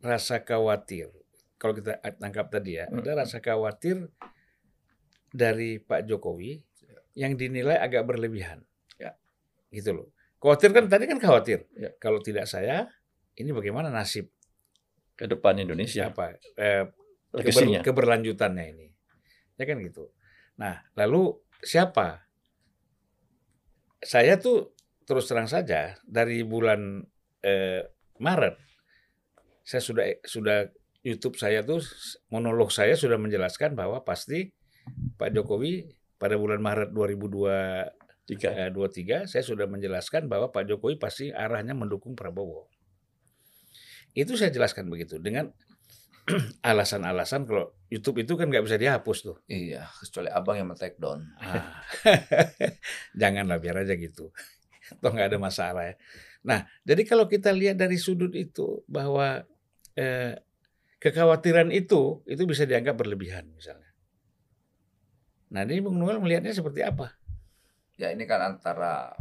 rasa 0.01 0.41
khawatir. 0.41 1.13
Kalau 1.61 1.77
kita 1.77 2.01
tangkap 2.17 2.49
tadi 2.49 2.81
ya, 2.81 2.89
hmm. 2.89 3.05
ada 3.05 3.21
rasa 3.21 3.45
khawatir 3.45 4.09
dari 5.29 5.77
Pak 5.77 6.09
Jokowi 6.09 6.57
yang 7.13 7.37
dinilai 7.37 7.77
agak 7.77 8.09
berlebihan. 8.09 8.65
Ya. 8.97 9.13
Gitu 9.69 9.93
loh. 9.93 10.09
Khawatir 10.41 10.73
kan 10.73 10.89
tadi 10.89 11.05
kan 11.05 11.21
khawatir. 11.21 11.69
Ya. 11.77 11.93
Kalau 12.01 12.25
tidak 12.25 12.49
saya, 12.49 12.89
ini 13.37 13.53
bagaimana 13.53 13.93
nasib 13.93 14.33
ke 15.21 15.29
depan 15.29 15.61
Indonesia? 15.61 16.09
Apa 16.09 16.41
eh, 16.57 16.89
keber, 17.29 17.85
keberlanjutannya 17.85 18.65
ini? 18.73 18.89
Ya 19.61 19.69
kan 19.69 19.77
gitu. 19.85 20.09
Nah, 20.57 20.81
lalu 20.97 21.37
siapa? 21.61 22.25
Saya 24.01 24.41
tuh 24.41 24.73
terus 25.05 25.29
terang 25.29 25.45
saja 25.45 26.01
dari 26.09 26.41
bulan 26.41 27.05
eh, 27.45 27.85
Maret 28.17 28.71
saya 29.71 29.83
sudah 29.85 30.05
sudah 30.27 30.59
YouTube 31.01 31.39
saya 31.39 31.63
tuh 31.63 31.81
monolog 32.29 32.75
saya 32.75 32.99
sudah 32.99 33.17
menjelaskan 33.17 33.79
bahwa 33.79 34.03
pasti 34.03 34.51
Pak 35.17 35.31
Jokowi 35.31 35.87
pada 36.19 36.37
bulan 36.37 36.61
Maret 36.61 36.91
2023 36.93 38.29
eh, 38.29 39.25
saya 39.31 39.45
sudah 39.45 39.71
menjelaskan 39.71 40.27
bahwa 40.27 40.53
Pak 40.53 40.69
Jokowi 40.69 40.99
pasti 41.01 41.31
arahnya 41.31 41.73
mendukung 41.73 42.19
Prabowo. 42.19 42.69
Itu 44.15 44.35
saya 44.35 44.51
jelaskan 44.51 44.91
begitu 44.91 45.19
dengan 45.23 45.51
alasan-alasan 46.71 47.47
kalau 47.49 47.75
YouTube 47.91 48.23
itu 48.23 48.39
kan 48.39 48.47
nggak 48.51 48.65
bisa 48.65 48.77
dihapus 48.79 49.19
tuh. 49.25 49.37
Iya, 49.51 49.87
kecuali 50.03 50.31
abang 50.31 50.57
yang 50.59 50.69
take 50.79 50.99
down. 51.01 51.27
Ah. 51.41 51.83
Janganlah 53.21 53.59
biar 53.59 53.83
aja 53.83 53.95
gitu. 53.99 54.31
Toh 54.99 55.11
nggak 55.11 55.35
ada 55.35 55.39
masalah 55.39 55.91
ya. 55.91 55.95
Nah, 56.41 56.65
jadi 56.83 57.03
kalau 57.05 57.29
kita 57.29 57.53
lihat 57.53 57.77
dari 57.77 58.01
sudut 58.01 58.33
itu 58.33 58.83
bahwa 58.89 59.45
eh, 59.95 60.41
kekhawatiran 61.01 61.73
itu 61.73 62.25
itu 62.29 62.43
bisa 62.45 62.69
dianggap 62.69 62.97
berlebihan 62.97 63.49
misalnya. 63.57 63.91
Nah 65.51 65.67
ini 65.67 65.83
Bung 65.83 65.99
Noel 65.99 66.23
melihatnya 66.23 66.55
seperti 66.55 66.87
apa? 66.87 67.11
Ya 67.99 68.15
ini 68.15 68.25
kan 68.25 68.39
antara 68.55 69.13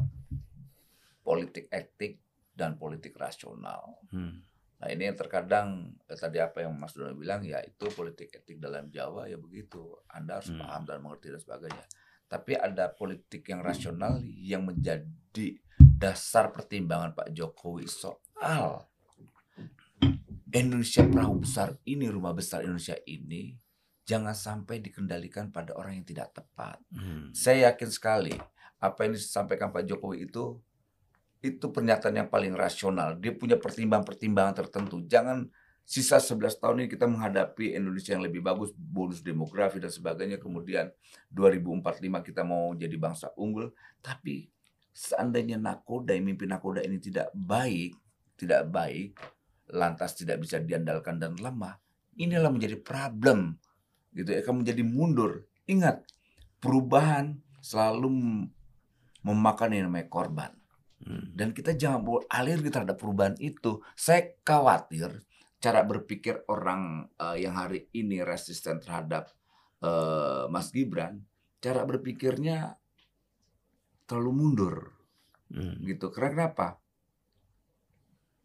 politik 1.25 1.67
etik 1.73 2.21
dan 2.53 2.77
politik 2.77 3.17
rasional. 3.17 3.97
Hmm. 4.13 4.45
Nah 4.79 4.87
ini 4.87 5.11
yang 5.11 5.17
terkadang 5.19 5.91
ya, 6.07 6.15
tadi 6.15 6.39
apa 6.39 6.63
yang 6.63 6.71
Mas 6.75 6.95
Dono 6.95 7.11
bilang 7.11 7.43
ya 7.43 7.59
itu 7.59 7.91
politik 7.91 8.31
etik 8.31 8.63
dalam 8.63 8.87
Jawa 8.87 9.27
ya 9.27 9.35
begitu. 9.35 9.99
Anda 10.07 10.39
harus 10.39 10.55
hmm. 10.55 10.59
paham 10.63 10.81
dan 10.87 10.97
mengerti 11.03 11.27
dan 11.35 11.41
sebagainya. 11.43 11.85
Tapi 12.29 12.53
ada 12.55 12.85
politik 12.93 13.43
yang 13.49 13.59
rasional 13.59 14.21
yang 14.23 14.63
menjadi 14.63 15.59
dasar 15.99 16.55
pertimbangan 16.55 17.11
Pak 17.11 17.35
Jokowi 17.35 17.89
soal 17.89 18.87
Indonesia 20.49 21.05
perahu 21.05 21.45
besar 21.45 21.77
ini, 21.85 22.09
rumah 22.09 22.33
besar 22.33 22.65
Indonesia 22.65 22.97
ini 23.05 23.53
jangan 24.09 24.33
sampai 24.33 24.81
dikendalikan 24.81 25.53
pada 25.53 25.77
orang 25.77 26.01
yang 26.01 26.07
tidak 26.07 26.33
tepat. 26.33 26.81
Hmm. 26.89 27.29
Saya 27.29 27.69
yakin 27.69 27.89
sekali 27.93 28.33
apa 28.81 29.05
yang 29.05 29.13
disampaikan 29.13 29.69
Pak 29.69 29.85
Jokowi 29.85 30.25
itu 30.25 30.57
itu 31.39 31.71
pernyataan 31.71 32.25
yang 32.25 32.29
paling 32.29 32.51
rasional. 32.51 33.15
Dia 33.15 33.31
punya 33.31 33.55
pertimbangan-pertimbangan 33.55 34.55
tertentu. 34.59 34.99
Jangan 35.07 35.47
sisa 35.87 36.19
11 36.19 36.59
tahun 36.59 36.75
ini 36.83 36.89
kita 36.91 37.07
menghadapi 37.07 37.79
Indonesia 37.79 38.11
yang 38.13 38.27
lebih 38.27 38.43
bagus, 38.43 38.75
bonus 38.75 39.23
demografi 39.23 39.79
dan 39.79 39.89
sebagainya. 39.89 40.37
Kemudian 40.37 40.91
2045 41.31 42.27
kita 42.27 42.43
mau 42.43 42.75
jadi 42.75 42.93
bangsa 42.99 43.31
unggul. 43.39 43.71
Tapi 44.03 44.51
seandainya 44.91 45.55
nakoda, 45.55 46.11
mimpi 46.19 46.43
nakoda 46.43 46.83
ini 46.83 46.99
tidak 46.99 47.31
baik, 47.31 47.95
tidak 48.35 48.67
baik, 48.67 49.15
lantas 49.71 50.19
tidak 50.19 50.43
bisa 50.43 50.59
diandalkan 50.59 51.23
dan 51.23 51.39
lemah, 51.39 51.79
inilah 52.19 52.51
menjadi 52.51 52.75
problem. 52.83 53.55
Gitu 54.11 54.35
ya, 54.35 54.43
akan 54.43 54.65
menjadi 54.65 54.83
mundur. 54.83 55.47
Ingat, 55.71 56.03
perubahan 56.59 57.39
selalu 57.63 58.11
memakan 59.23 59.69
yang 59.71 59.87
namanya 59.87 60.11
korban. 60.11 60.58
Hmm. 60.99 61.31
Dan 61.31 61.55
kita 61.55 61.73
jangan 61.79 62.03
bawa 62.03 62.19
alergi 62.27 62.69
terhadap 62.69 62.99
perubahan 62.99 63.35
itu. 63.39 63.79
Saya 63.95 64.35
khawatir 64.43 65.23
cara 65.59 65.83
berpikir 65.83 66.43
orang 66.51 67.07
eh, 67.19 67.43
yang 67.47 67.55
hari 67.55 67.87
ini 67.95 68.19
resisten 68.23 68.79
terhadap 68.83 69.31
eh, 69.83 70.43
Mas 70.51 70.71
Gibran, 70.75 71.23
cara 71.63 71.83
berpikirnya 71.87 72.75
terlalu 74.07 74.31
mundur 74.35 74.77
Hmm. 75.49 75.81
gitu. 75.81 76.13
Karena 76.13 76.29
kenapa? 76.53 76.77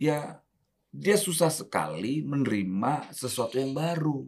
Ya 0.01 0.41
dia 0.89 1.17
susah 1.19 1.51
sekali 1.51 2.23
menerima 2.23 3.11
sesuatu 3.13 3.59
yang 3.59 3.75
baru. 3.75 4.25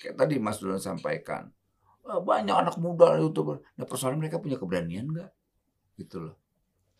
Kayak 0.00 0.16
tadi 0.16 0.34
Mas 0.40 0.58
Dudan 0.58 0.80
sampaikan, 0.80 1.52
"Wah, 2.02 2.18
banyak 2.24 2.56
anak 2.56 2.76
muda 2.80 3.14
youtuber. 3.20 3.60
Nah 3.76 3.84
persoalan 3.84 4.18
mereka 4.18 4.40
punya 4.40 4.56
keberanian 4.56 5.12
nggak? 5.12 5.30
Gitu 6.00 6.16
loh. 6.24 6.39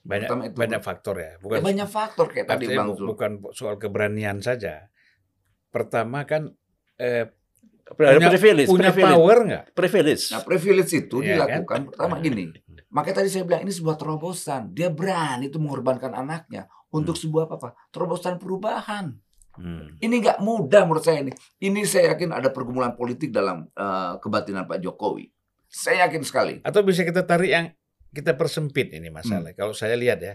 Banyak 0.00 0.26
Pertama 0.26 0.42
itu. 0.44 0.56
banyak 0.56 0.80
faktor 0.80 1.14
ya. 1.14 1.32
Bukan 1.38 1.56
Ya, 1.56 1.62
banyak 1.62 1.88
faktor 1.88 2.26
kayak 2.26 2.46
tadi 2.48 2.64
Bang 2.70 2.92
Zul. 2.94 3.06
bukan 3.06 3.30
soal 3.50 3.76
keberanian 3.76 4.40
saja. 4.40 4.88
Pertama 5.68 6.24
kan 6.24 6.50
eh, 6.96 7.28
Ada 7.90 8.22
Punya- 8.22 8.30
privilege, 8.30 8.68
punya 8.70 8.94
privilege, 8.94 9.10
power 9.12 9.38
nggak? 9.42 9.64
privilege. 9.74 10.24
Nah 10.30 10.40
privilege 10.40 10.92
itu 10.94 11.16
Iya 11.20 11.42
dilakukan 11.42 11.90
pertama 11.90 12.14
Nah. 12.14 12.22
gini. 12.22 12.44
Makanya 12.88 13.16
tadi 13.16 13.28
saya 13.28 13.42
bilang 13.42 13.62
ini 13.62 13.72
sebuah 13.72 13.96
terobosan. 13.96 14.70
Dia 14.70 14.88
berani 14.88 15.50
itu 15.50 15.58
mengorbankan 15.58 16.14
anaknya 16.14 16.64
untuk 16.88 17.18
sebuah 17.18 17.44
apa, 17.44 17.54
apa? 17.56 17.68
Terobosan 17.90 18.38
perubahan. 18.38 19.10
Hmm. 19.52 19.98
Ini 19.98 20.14
nggak 20.16 20.38
mudah 20.38 20.86
menurut 20.86 21.02
saya 21.02 21.18
ini. 21.20 21.34
Ini 21.58 21.82
saya 21.82 22.14
yakin 22.14 22.30
ada 22.30 22.48
pergumulan 22.48 22.94
politik 22.94 23.28
dalam 23.28 23.66
eh, 23.68 24.12
kebatinan 24.16 24.64
Pak 24.64 24.78
Jokowi. 24.78 25.26
Saya 25.66 26.06
yakin 26.06 26.22
sekali. 26.22 26.54
Atau 26.62 26.82
bisa 26.82 27.02
kita 27.02 27.22
tarik 27.22 27.50
yang 27.50 27.66
kita 28.10 28.34
persempit 28.34 28.90
ini 28.90 29.08
masalah. 29.08 29.54
Kalau 29.54 29.70
saya 29.70 29.94
lihat 29.94 30.18
ya, 30.18 30.34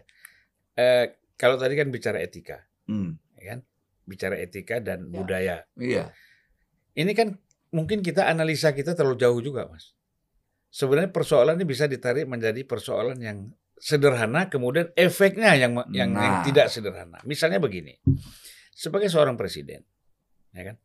eh, 0.73 1.05
kalau 1.35 1.55
tadi 1.55 1.75
kan 1.75 1.91
bicara 1.91 2.19
etika, 2.19 2.63
Hmm, 2.85 3.17
ya 3.35 3.55
kan? 3.55 3.59
Bicara 4.05 4.37
etika 4.37 4.79
dan 4.79 5.09
Ya. 5.09 5.11
budaya. 5.11 5.57
iya. 5.75 6.13
Ini 6.93 7.11
kan 7.11 7.35
mungkin 7.69 7.99
kita 7.99 8.23
analisa 8.23 8.71
kita 8.71 8.95
terlalu 8.95 9.17
jauh 9.17 9.41
juga, 9.41 9.67
Mas. 9.67 9.91
Sebenarnya 10.69 11.11
persoalan 11.11 11.55
ini 11.55 11.65
bisa 11.65 11.87
ditarik 11.87 12.23
menjadi 12.23 12.63
persoalan 12.63 13.19
yang 13.19 13.51
sederhana, 13.75 14.47
kemudian 14.47 14.91
efeknya 14.95 15.51
yang 15.55 15.75
yang, 15.91 16.11
yang 16.11 16.11
Nah. 16.15 16.43
tidak 16.43 16.71
sederhana. 16.71 17.19
Misalnya 17.27 17.59
begini, 17.59 17.99
sebagai 18.71 19.11
seorang 19.11 19.35
presiden, 19.35 19.83
ya 20.51 20.71
kan, 20.71 20.75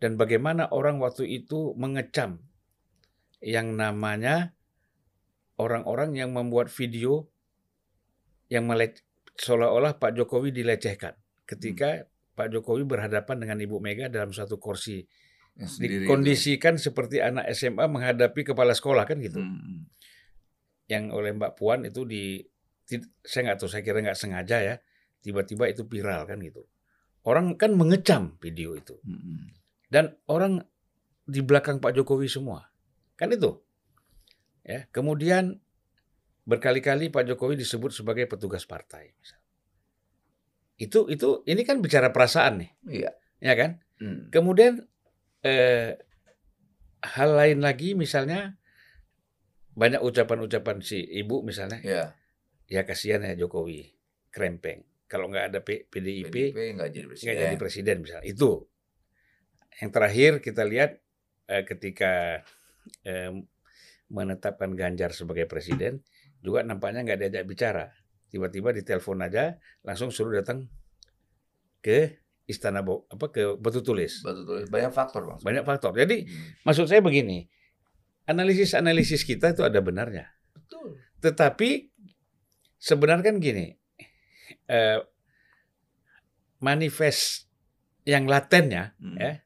dan 0.00 0.16
bagaimana 0.16 0.72
orang 0.72 0.96
waktu 0.96 1.28
itu 1.28 1.76
mengecam 1.76 2.40
yang 3.42 3.76
namanya 3.76 4.56
orang-orang 5.62 6.18
yang 6.18 6.34
membuat 6.34 6.66
video 6.74 7.30
yang 8.50 8.66
melec 8.66 9.00
seolah-olah 9.38 9.96
Pak 9.96 10.12
Jokowi 10.18 10.52
dilecehkan 10.52 11.16
ketika 11.48 12.04
Pak 12.32 12.48
Jokowi 12.52 12.84
berhadapan 12.84 13.44
dengan 13.44 13.58
Ibu 13.60 13.76
Mega 13.80 14.08
dalam 14.08 14.32
satu 14.32 14.56
kursi 14.56 15.04
Yang 15.56 15.68
sendiri 15.76 15.92
itu. 16.00 16.00
dikondisikan 16.08 16.74
seperti 16.80 17.20
anak 17.20 17.48
SMA 17.52 17.84
menghadapi 17.84 18.40
kepala 18.52 18.72
sekolah 18.72 19.04
kan 19.04 19.20
gitu. 19.20 19.40
Hmm, 19.40 19.88
Yang 20.88 21.04
oleh 21.12 21.30
Mbak 21.36 21.52
Puan 21.60 21.84
itu 21.84 22.08
di 22.08 22.40
saya 23.24 23.52
nggak 23.52 23.58
tahu 23.60 23.68
saya 23.68 23.84
kira 23.84 24.04
nggak 24.04 24.18
sengaja 24.18 24.58
ya 24.60 24.74
tiba-tiba 25.24 25.68
itu 25.68 25.84
viral 25.88 26.24
kan 26.28 26.40
gitu. 26.40 26.64
Orang 27.22 27.54
kan 27.54 27.76
mengecam 27.78 28.34
video 28.42 28.74
itu 28.74 28.98
hmm, 29.00 29.20
hmm. 29.20 29.44
dan 29.92 30.12
orang 30.26 30.60
di 31.22 31.38
belakang 31.38 31.78
Pak 31.78 31.94
Jokowi 31.96 32.28
semua 32.28 32.68
kan 33.16 33.32
itu. 33.32 33.60
Ya 34.62 34.86
kemudian 34.90 35.58
berkali-kali 36.42 37.10
Pak 37.10 37.26
Jokowi 37.26 37.54
disebut 37.54 37.90
sebagai 37.90 38.26
petugas 38.26 38.66
partai. 38.66 39.14
Itu 40.74 41.06
itu 41.06 41.42
ini 41.46 41.62
kan 41.62 41.78
bicara 41.78 42.10
perasaan 42.10 42.62
nih, 42.62 42.70
Iya. 42.90 43.10
ya 43.38 43.54
kan? 43.54 43.70
Hmm. 44.02 44.30
Kemudian 44.34 44.82
eh, 45.42 45.98
hal 47.02 47.30
lain 47.34 47.58
lagi 47.62 47.94
misalnya 47.94 48.58
banyak 49.74 49.98
ucapan-ucapan 49.98 50.78
si 50.82 51.02
ibu 51.02 51.42
misalnya 51.42 51.82
Iya. 51.82 52.04
ya 52.68 52.82
kasihan 52.84 53.24
ya 53.24 53.34
Jokowi 53.34 53.90
krempeng 54.30 54.86
kalau 55.08 55.26
nggak 55.26 55.44
ada 55.50 55.58
P- 55.60 55.88
PDIP 55.88 56.30
PDIP 56.30 56.56
nggak 56.78 56.90
jadi 56.92 57.04
nggak 57.04 57.10
presiden. 57.10 57.40
jadi 57.42 57.56
presiden 57.58 57.96
misalnya 58.04 58.26
itu 58.28 58.50
yang 59.80 59.90
terakhir 59.90 60.32
kita 60.38 60.62
lihat 60.62 61.00
eh, 61.48 61.64
ketika 61.64 62.44
eh, 63.02 63.32
menetapkan 64.12 64.70
Ganjar 64.72 65.10
sebagai 65.10 65.48
presiden 65.48 66.04
juga 66.38 66.60
nampaknya 66.60 67.00
nggak 67.02 67.18
diajak 67.18 67.44
bicara 67.44 67.84
tiba-tiba 68.28 68.70
ditelepon 68.70 69.20
aja 69.20 69.56
langsung 69.80 70.08
suruh 70.08 70.32
datang 70.34 70.68
ke 71.78 72.20
istana 72.44 72.80
Bo- 72.80 73.08
apa 73.08 73.28
ke 73.28 73.56
Batu 73.56 73.80
Tulis 73.80 74.20
Betul, 74.20 74.44
betul. 74.44 74.58
Banyak 74.68 74.92
faktor 74.92 75.22
bang. 75.24 75.38
banyak 75.40 75.64
faktor 75.64 75.90
jadi 75.94 76.16
Hmm. 76.22 76.48
Maksud 76.62 76.86
saya 76.86 77.00
begini, 77.00 77.48
analisis-analisis 78.24 79.22
kita 79.22 79.50
itu 79.50 79.62
ada 79.62 79.80
benarnya. 79.80 80.30
Betul. 80.52 81.00
Tetapi 81.18 81.90
sebenarnya 82.76 83.24
kan 83.24 83.36
gini, 83.38 83.74
eh, 84.66 84.98
manifest 86.58 87.50
yang 88.04 88.26
latennya, 88.26 88.94
Hmm. 88.96 89.18
ya, 89.18 89.42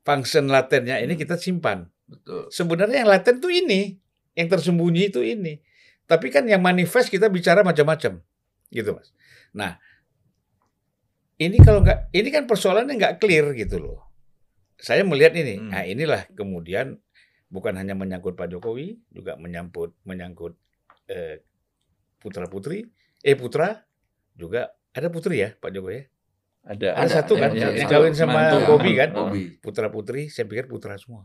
function 0.00 0.46
latennya 0.46 0.98
ini 0.98 1.14
Hmm. 1.14 1.20
kita 1.20 1.34
simpan. 1.34 1.89
Betul. 2.10 2.50
Sebenarnya 2.50 3.06
yang 3.06 3.10
laten 3.10 3.38
tuh 3.38 3.54
ini, 3.54 3.94
yang 4.34 4.50
tersembunyi 4.50 5.14
itu 5.14 5.22
ini. 5.22 5.62
Tapi 6.10 6.26
kan 6.34 6.42
yang 6.50 6.58
manifest 6.58 7.06
kita 7.06 7.30
bicara 7.30 7.62
macam-macam, 7.62 8.18
gitu 8.74 8.90
mas. 8.98 9.14
Nah, 9.54 9.78
ini 11.38 11.56
kalau 11.62 11.80
nggak, 11.86 12.10
ini 12.10 12.28
kan 12.34 12.50
persoalannya 12.50 12.98
nggak 12.98 13.14
clear 13.22 13.54
gitu 13.54 13.78
loh. 13.78 14.10
Saya 14.74 15.06
melihat 15.06 15.38
ini, 15.38 15.60
Hmm. 15.60 15.70
nah 15.70 15.86
inilah 15.86 16.26
kemudian 16.34 16.98
bukan 17.46 17.78
hanya 17.78 17.94
menyangkut 17.94 18.34
Pak 18.34 18.50
Jokowi, 18.50 18.98
juga 19.14 19.38
menyangkut 19.38 19.94
menyangkut 20.02 20.58
eh, 21.06 21.46
putra 22.18 22.50
putri, 22.50 22.90
eh 23.22 23.36
putra 23.38 23.86
juga 24.34 24.74
ada 24.90 25.08
putri 25.14 25.46
ya 25.46 25.54
Pak 25.54 25.70
Jokowi 25.70 25.94
ya. 25.94 26.04
Ada, 26.60 26.88
Ada 26.92 27.10
satu 27.24 27.40
kan, 27.40 27.56
yang 27.56 27.88
kawin 27.88 28.12
sama. 28.12 28.52
Bobby 28.68 28.92
kan? 28.92 29.16
Bobby. 29.16 29.56
Putra 29.64 29.88
putri, 29.88 30.28
saya 30.28 30.44
pikir 30.44 30.68
putra 30.68 30.92
semua. 31.00 31.24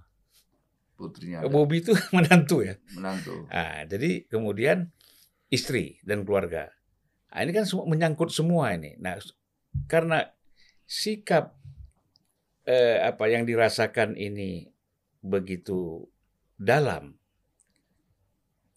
Putrinya 0.96 1.44
ada. 1.44 1.52
Bobby 1.52 1.84
itu 1.84 1.92
menantu 2.16 2.64
ya. 2.64 2.80
menantu. 2.96 3.52
Nah, 3.52 3.84
jadi 3.86 4.24
kemudian 4.32 4.90
istri 5.52 6.00
dan 6.08 6.24
keluarga. 6.24 6.72
Nah, 7.36 7.44
ini 7.44 7.52
kan 7.52 7.68
semua 7.68 7.86
menyangkut 7.88 8.32
semua 8.32 8.72
ini. 8.72 8.96
Nah, 8.96 9.20
karena 9.92 10.24
sikap 10.88 11.60
eh, 12.64 13.04
apa 13.04 13.28
yang 13.28 13.44
dirasakan 13.44 14.16
ini 14.16 14.72
begitu 15.20 16.08
dalam 16.56 17.20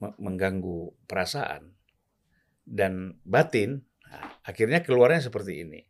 me- 0.03 0.19
mengganggu 0.19 0.95
perasaan 1.07 1.71
dan 2.67 3.17
batin, 3.23 3.87
nah, 4.05 4.43
akhirnya 4.43 4.83
keluarnya 4.83 5.23
seperti 5.31 5.63
ini. 5.63 5.81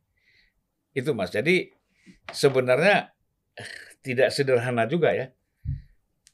Itu 0.92 1.16
Mas. 1.16 1.32
Jadi 1.32 1.72
sebenarnya 2.30 3.16
eh, 3.56 3.70
tidak 4.04 4.28
sederhana 4.30 4.84
juga 4.84 5.16
ya. 5.16 5.32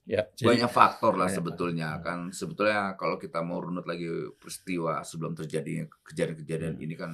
Ya, 0.05 0.29
jadi 0.37 0.53
banyak 0.53 0.71
faktor 0.73 1.17
lah 1.17 1.33
Banyak 1.33 1.37
sebetulnya 1.41 1.89
kan. 2.05 2.29
Sebetulnya 2.29 2.93
kalau 3.01 3.17
kita 3.17 3.41
mau 3.41 3.65
runut 3.65 3.89
lagi 3.89 4.05
peristiwa 4.37 5.01
sebelum 5.01 5.33
terjadinya 5.33 5.89
kejadian-kejadian 6.05 6.77
Hmm. 6.77 6.85
ini 6.85 6.95
kan 6.95 7.13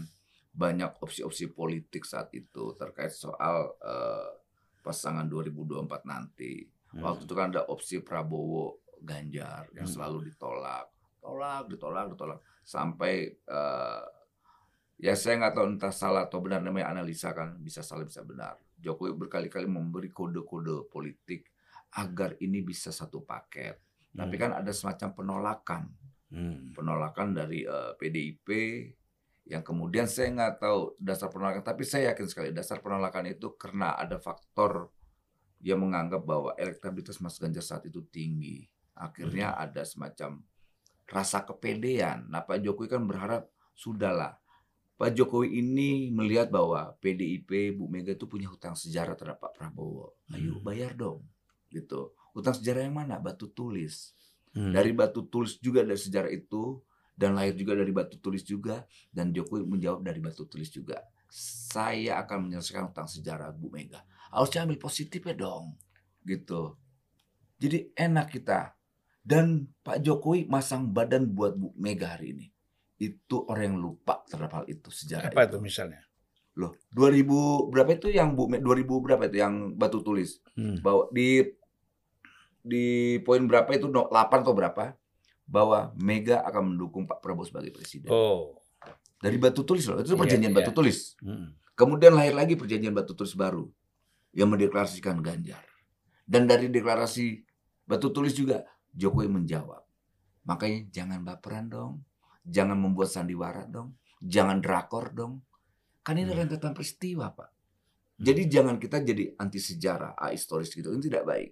banyak 0.50 0.98
opsi-opsi 0.98 1.54
politik 1.54 2.02
saat 2.02 2.34
itu 2.34 2.74
terkait 2.74 3.14
soal 3.14 3.78
eh, 3.78 4.30
pasangan 4.82 5.30
2024 5.30 6.02
nanti. 6.02 6.66
Waktu 6.90 7.30
itu 7.30 7.34
kan 7.38 7.54
ada 7.54 7.62
opsi 7.70 8.02
Prabowo 8.02 8.82
Ganjar 8.98 9.70
yang 9.72 9.86
Hmm. 9.86 9.94
selalu 9.94 10.26
ditolak 10.34 10.90
tolak 11.22 11.68
ditolak 11.70 12.10
ditolak. 12.10 12.38
Sampai 12.66 13.30
eh, 13.30 14.02
ya 14.98 15.14
saya 15.14 15.38
nggak 15.38 15.54
tahu 15.54 15.66
entah 15.78 15.94
salah 15.94 16.26
atau 16.26 16.42
benar 16.42 16.58
namanya 16.58 16.90
analisa 16.90 17.30
kan 17.30 17.54
bisa 17.62 17.86
salah 17.86 18.02
bisa 18.02 18.26
benar. 18.26 18.58
Jokowi 18.80 19.14
berkali-kali 19.14 19.70
memberi 19.70 20.10
kode-kode 20.10 20.90
politik 20.90 21.49
agar 21.92 22.38
ini 22.38 22.60
bisa 22.60 22.90
satu 22.90 23.22
paket 23.22 23.78
tapi 24.10 24.34
kan 24.36 24.52
ada 24.52 24.70
semacam 24.70 25.08
penolakan 25.14 25.82
Hmm. 26.30 26.70
penolakan 26.72 27.34
dari 27.34 27.66
eh, 27.66 27.92
PDIP 27.98 28.48
Yang 29.42 29.66
kemudian 29.66 30.06
saya 30.06 30.30
nggak 30.30 30.62
tahu 30.62 30.94
dasar 30.94 31.26
penolakan, 31.26 31.66
tapi 31.66 31.82
saya 31.82 32.14
yakin 32.14 32.26
sekali 32.30 32.54
dasar 32.54 32.78
penolakan 32.78 33.26
itu 33.26 33.58
karena 33.58 33.98
ada 33.98 34.22
faktor 34.22 34.94
yang 35.58 35.82
menganggap 35.82 36.22
bahwa 36.22 36.54
elektabilitas 36.54 37.18
Mas 37.18 37.34
Ganjar 37.34 37.66
saat 37.66 37.82
itu 37.82 37.98
tinggi. 38.06 38.62
Akhirnya 38.94 39.58
ada 39.58 39.82
semacam 39.82 40.38
rasa 41.04 41.42
kepedean. 41.42 42.30
Nah 42.30 42.46
Pak 42.46 42.62
Jokowi 42.62 42.86
kan 42.86 43.02
berharap 43.02 43.50
sudahlah. 43.74 44.38
Pak 44.94 45.18
Jokowi 45.18 45.58
ini 45.58 46.14
melihat 46.14 46.46
bahwa 46.54 46.94
PDIP 47.02 47.74
Bu 47.74 47.90
Mega 47.90 48.14
itu 48.14 48.30
punya 48.30 48.46
hutang 48.46 48.78
sejarah 48.78 49.18
terhadap 49.18 49.42
Pak 49.42 49.58
Prabowo. 49.58 50.14
Ayo 50.30 50.60
Hmm. 50.60 50.62
bayar 50.62 50.94
dong, 50.94 51.26
gitu. 51.70 52.12
Hutang 52.34 52.54
sejarah 52.54 52.84
yang 52.84 52.94
mana? 52.94 53.18
Batu 53.18 53.50
tulis. 53.50 54.14
Hmm. 54.50 54.74
Dari 54.74 54.90
batu 54.90 55.22
tulis 55.26 55.56
juga 55.62 55.86
dari 55.86 55.98
sejarah 55.98 56.30
itu 56.30 56.82
dan 57.14 57.38
lahir 57.38 57.54
juga 57.54 57.78
dari 57.78 57.92
batu 57.94 58.18
tulis 58.18 58.42
juga 58.42 58.82
dan 59.14 59.30
Jokowi 59.30 59.62
menjawab 59.62 60.02
dari 60.02 60.18
batu 60.18 60.46
tulis 60.46 60.68
juga. 60.68 60.98
Saya 61.30 62.18
akan 62.26 62.50
menyelesaikan 62.50 62.90
hutang 62.90 63.06
sejarah 63.06 63.54
Bu 63.54 63.70
Mega. 63.70 64.02
Harusnya 64.34 64.66
ambil 64.66 64.82
positifnya 64.82 65.34
dong, 65.34 65.78
gitu. 66.22 66.74
Jadi 67.58 67.94
enak 67.94 68.34
kita. 68.34 68.74
Dan 69.22 69.68
Pak 69.84 70.02
Jokowi 70.02 70.48
masang 70.50 70.90
badan 70.90 71.30
buat 71.30 71.54
Bu 71.54 71.70
Mega 71.78 72.18
hari 72.18 72.34
ini. 72.34 72.46
Itu 72.98 73.46
orang 73.46 73.74
yang 73.74 73.78
lupa 73.78 74.24
terhadap 74.26 74.62
hal 74.62 74.64
itu 74.66 74.90
sejarah 74.90 75.30
Apa 75.30 75.46
itu. 75.46 75.54
itu 75.54 75.58
misalnya? 75.62 76.02
Loh, 76.58 76.74
2000 76.90 77.70
berapa 77.70 77.90
itu 77.94 78.10
yang 78.10 78.34
Bu 78.34 78.50
Me- 78.50 78.58
2000 78.58 78.98
berapa 78.98 79.22
itu 79.30 79.38
yang 79.38 79.76
batu 79.78 80.02
tulis? 80.02 80.42
Hmm. 80.58 80.82
bahwa 80.82 81.06
di 81.14 81.46
di 82.60 83.16
poin 83.20 83.40
berapa 83.44 83.68
itu 83.72 83.88
no- 83.88 84.08
8 84.08 84.44
atau 84.44 84.54
berapa 84.54 84.94
bahwa 85.44 85.90
Mega 85.98 86.44
akan 86.46 86.74
mendukung 86.74 87.04
Pak 87.04 87.18
Prabowo 87.18 87.42
sebagai 87.42 87.74
presiden. 87.74 88.12
Oh. 88.12 88.54
Dari 89.20 89.36
batu 89.36 89.66
tulis 89.66 89.84
loh, 89.84 90.00
itu 90.00 90.14
Iya, 90.14 90.20
perjanjian 90.20 90.52
iya. 90.54 90.58
batu 90.62 90.72
tulis. 90.72 91.18
Hmm. 91.20 91.52
Kemudian 91.74 92.16
lahir 92.16 92.32
lagi 92.32 92.56
perjanjian 92.56 92.94
batu 92.94 93.12
tulis 93.12 93.34
baru 93.34 93.68
yang 94.32 94.48
mendeklarasikan 94.48 95.20
Ganjar. 95.20 95.60
Dan 96.24 96.46
dari 96.46 96.70
deklarasi 96.70 97.42
batu 97.84 98.08
tulis 98.08 98.32
juga 98.32 98.62
Jokowi 98.94 99.28
menjawab. 99.28 99.82
Makanya 100.46 100.88
jangan 100.88 101.20
baperan 101.20 101.68
dong. 101.68 101.92
Jangan 102.46 102.78
membuat 102.80 103.12
sandiwara 103.12 103.68
dong. 103.68 103.98
Jangan 104.22 104.62
drakor 104.62 105.12
dong. 105.12 105.44
Kan 106.00 106.16
ini 106.16 106.32
Hmm. 106.32 106.46
rentetan 106.46 106.72
peristiwa, 106.72 107.28
Pak. 107.34 107.50
Jadi 108.20 108.48
jangan 108.48 108.76
kita 108.76 109.00
jadi 109.00 109.32
anti 109.36 109.56
sejarah, 109.56 110.12
ahistoris 110.14 110.68
gitu. 110.70 110.92
Ini 110.92 111.02
tidak 111.02 111.24
baik. 111.24 111.50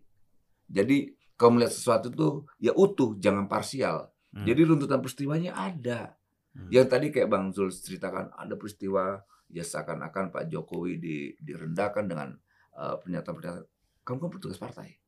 Jadi 0.68 1.16
kalau 1.34 1.56
melihat 1.56 1.72
sesuatu 1.72 2.12
tuh 2.12 2.32
ya 2.60 2.76
utuh, 2.76 3.16
jangan 3.16 3.48
parsial. 3.48 4.12
Hmm. 4.34 4.44
Jadi 4.44 4.60
runtutan 4.68 5.00
peristiwanya 5.00 5.56
ada. 5.56 6.14
Hmm. 6.52 6.68
Yang 6.68 6.86
tadi 6.92 7.06
kayak 7.08 7.28
Bang 7.32 7.50
Zul 7.50 7.72
ceritakan 7.72 8.30
ada 8.36 8.54
peristiwa 8.54 9.18
ya 9.48 9.64
seakan-akan 9.64 10.28
Pak 10.28 10.44
Jokowi 10.52 11.00
di, 11.00 11.16
direndahkan 11.40 12.04
dengan 12.04 12.36
eh, 12.76 12.96
pernyataan-pernyataan. 13.00 13.64
Kamu 14.04 14.18
kan 14.20 14.30
petugas 14.30 14.60
partai. 14.60 14.98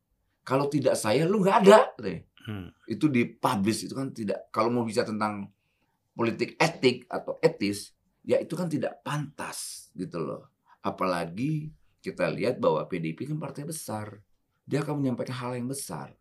Kalau 0.40 0.66
tidak 0.72 0.96
saya, 0.96 1.28
lu 1.28 1.44
nggak 1.44 1.58
ada. 1.68 1.92
katanya. 1.94 2.20
Hmm. 2.48 2.72
Itu 2.88 3.12
dipublish 3.12 3.84
itu 3.84 3.94
kan 3.94 4.10
tidak. 4.16 4.48
Kalau 4.48 4.72
mau 4.72 4.88
bicara 4.88 5.12
tentang 5.12 5.52
politik 6.16 6.56
etik 6.56 7.04
atau 7.12 7.36
etis, 7.44 7.92
ya 8.24 8.40
itu 8.40 8.56
kan 8.56 8.68
tidak 8.68 9.04
pantas 9.04 9.90
gitu 9.92 10.16
loh. 10.20 10.48
Apalagi 10.80 11.68
kita 12.00 12.32
lihat 12.32 12.56
bahwa 12.56 12.88
PDIP 12.88 13.28
kan 13.28 13.36
partai 13.36 13.68
besar. 13.68 14.24
Dia 14.70 14.86
akan 14.86 15.02
menyampaikan 15.02 15.34
hal 15.34 15.58
yang 15.58 15.66
besar. 15.66 16.14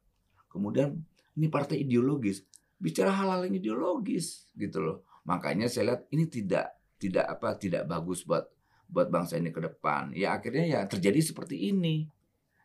Kemudian 0.49 1.05
ini 1.37 1.45
partai 1.53 1.85
ideologis, 1.85 2.41
bicara 2.81 3.13
hal-hal 3.13 3.45
yang 3.45 3.61
ideologis 3.61 4.49
gitu 4.57 4.81
loh. 4.81 4.97
Makanya 5.29 5.69
saya 5.69 5.93
lihat 5.93 6.09
ini 6.09 6.25
tidak 6.25 6.73
tidak 6.97 7.29
apa 7.29 7.53
tidak 7.61 7.85
bagus 7.85 8.25
buat 8.25 8.49
buat 8.89 9.13
bangsa 9.13 9.37
ini 9.37 9.53
ke 9.53 9.61
depan. 9.61 10.09
Ya 10.17 10.33
akhirnya 10.33 10.65
ya 10.65 10.79
terjadi 10.89 11.21
seperti 11.21 11.69
ini. 11.69 12.09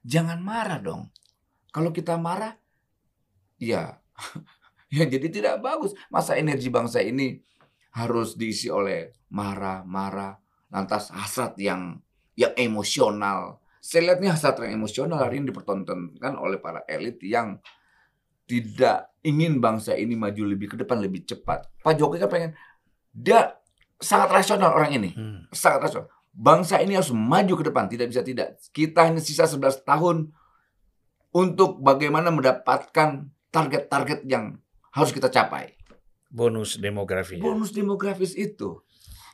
Jangan 0.00 0.40
marah 0.40 0.80
dong. 0.80 1.12
Kalau 1.68 1.92
kita 1.92 2.16
marah 2.16 2.56
ya 3.60 4.00
ya 4.96 5.04
jadi 5.04 5.28
tidak 5.28 5.60
bagus. 5.60 5.92
Masa 6.08 6.40
energi 6.40 6.72
bangsa 6.72 7.04
ini 7.04 7.36
harus 7.94 8.34
diisi 8.34 8.72
oleh 8.72 9.12
marah-marah 9.28 10.40
lantas 10.72 11.12
hasrat 11.12 11.60
yang 11.60 12.00
yang 12.34 12.56
emosional. 12.56 13.60
Saya 13.84 14.08
lihat 14.08 14.18
nih 14.24 14.32
hasrat 14.32 14.56
yang 14.64 14.80
emosional 14.80 15.20
hari 15.20 15.44
ini 15.44 15.52
dipertontonkan 15.52 16.40
oleh 16.40 16.56
para 16.56 16.80
elit 16.88 17.20
yang 17.20 17.60
tidak 18.48 19.12
ingin 19.20 19.60
bangsa 19.60 19.92
ini 19.92 20.16
maju 20.16 20.40
lebih 20.48 20.72
ke 20.72 20.76
depan 20.80 21.04
lebih 21.04 21.28
cepat. 21.28 21.68
Pak 21.84 21.92
Jokowi 21.92 22.16
kan 22.24 22.30
pengen 22.32 22.50
dia 23.12 23.60
sangat 24.00 24.32
rasional 24.32 24.72
orang 24.72 24.96
ini, 24.96 25.10
Hmm. 25.12 25.44
sangat 25.52 25.84
rasional. 25.84 26.08
Bangsa 26.32 26.80
ini 26.80 26.96
harus 26.96 27.12
maju 27.12 27.54
ke 27.60 27.64
depan, 27.68 27.84
tidak 27.86 28.08
bisa 28.08 28.24
tidak. 28.24 28.56
Kita 28.72 29.04
hanya 29.04 29.20
sisa 29.20 29.44
11 29.44 29.84
tahun 29.84 30.32
untuk 31.30 31.84
bagaimana 31.84 32.32
mendapatkan 32.32 33.28
target-target 33.52 34.24
yang 34.24 34.56
harus 34.96 35.12
kita 35.12 35.28
capai. 35.28 35.76
Bonus 36.32 36.80
demografi. 36.80 37.36
Bonus 37.36 37.70
demografis 37.70 38.32
itu 38.32 38.80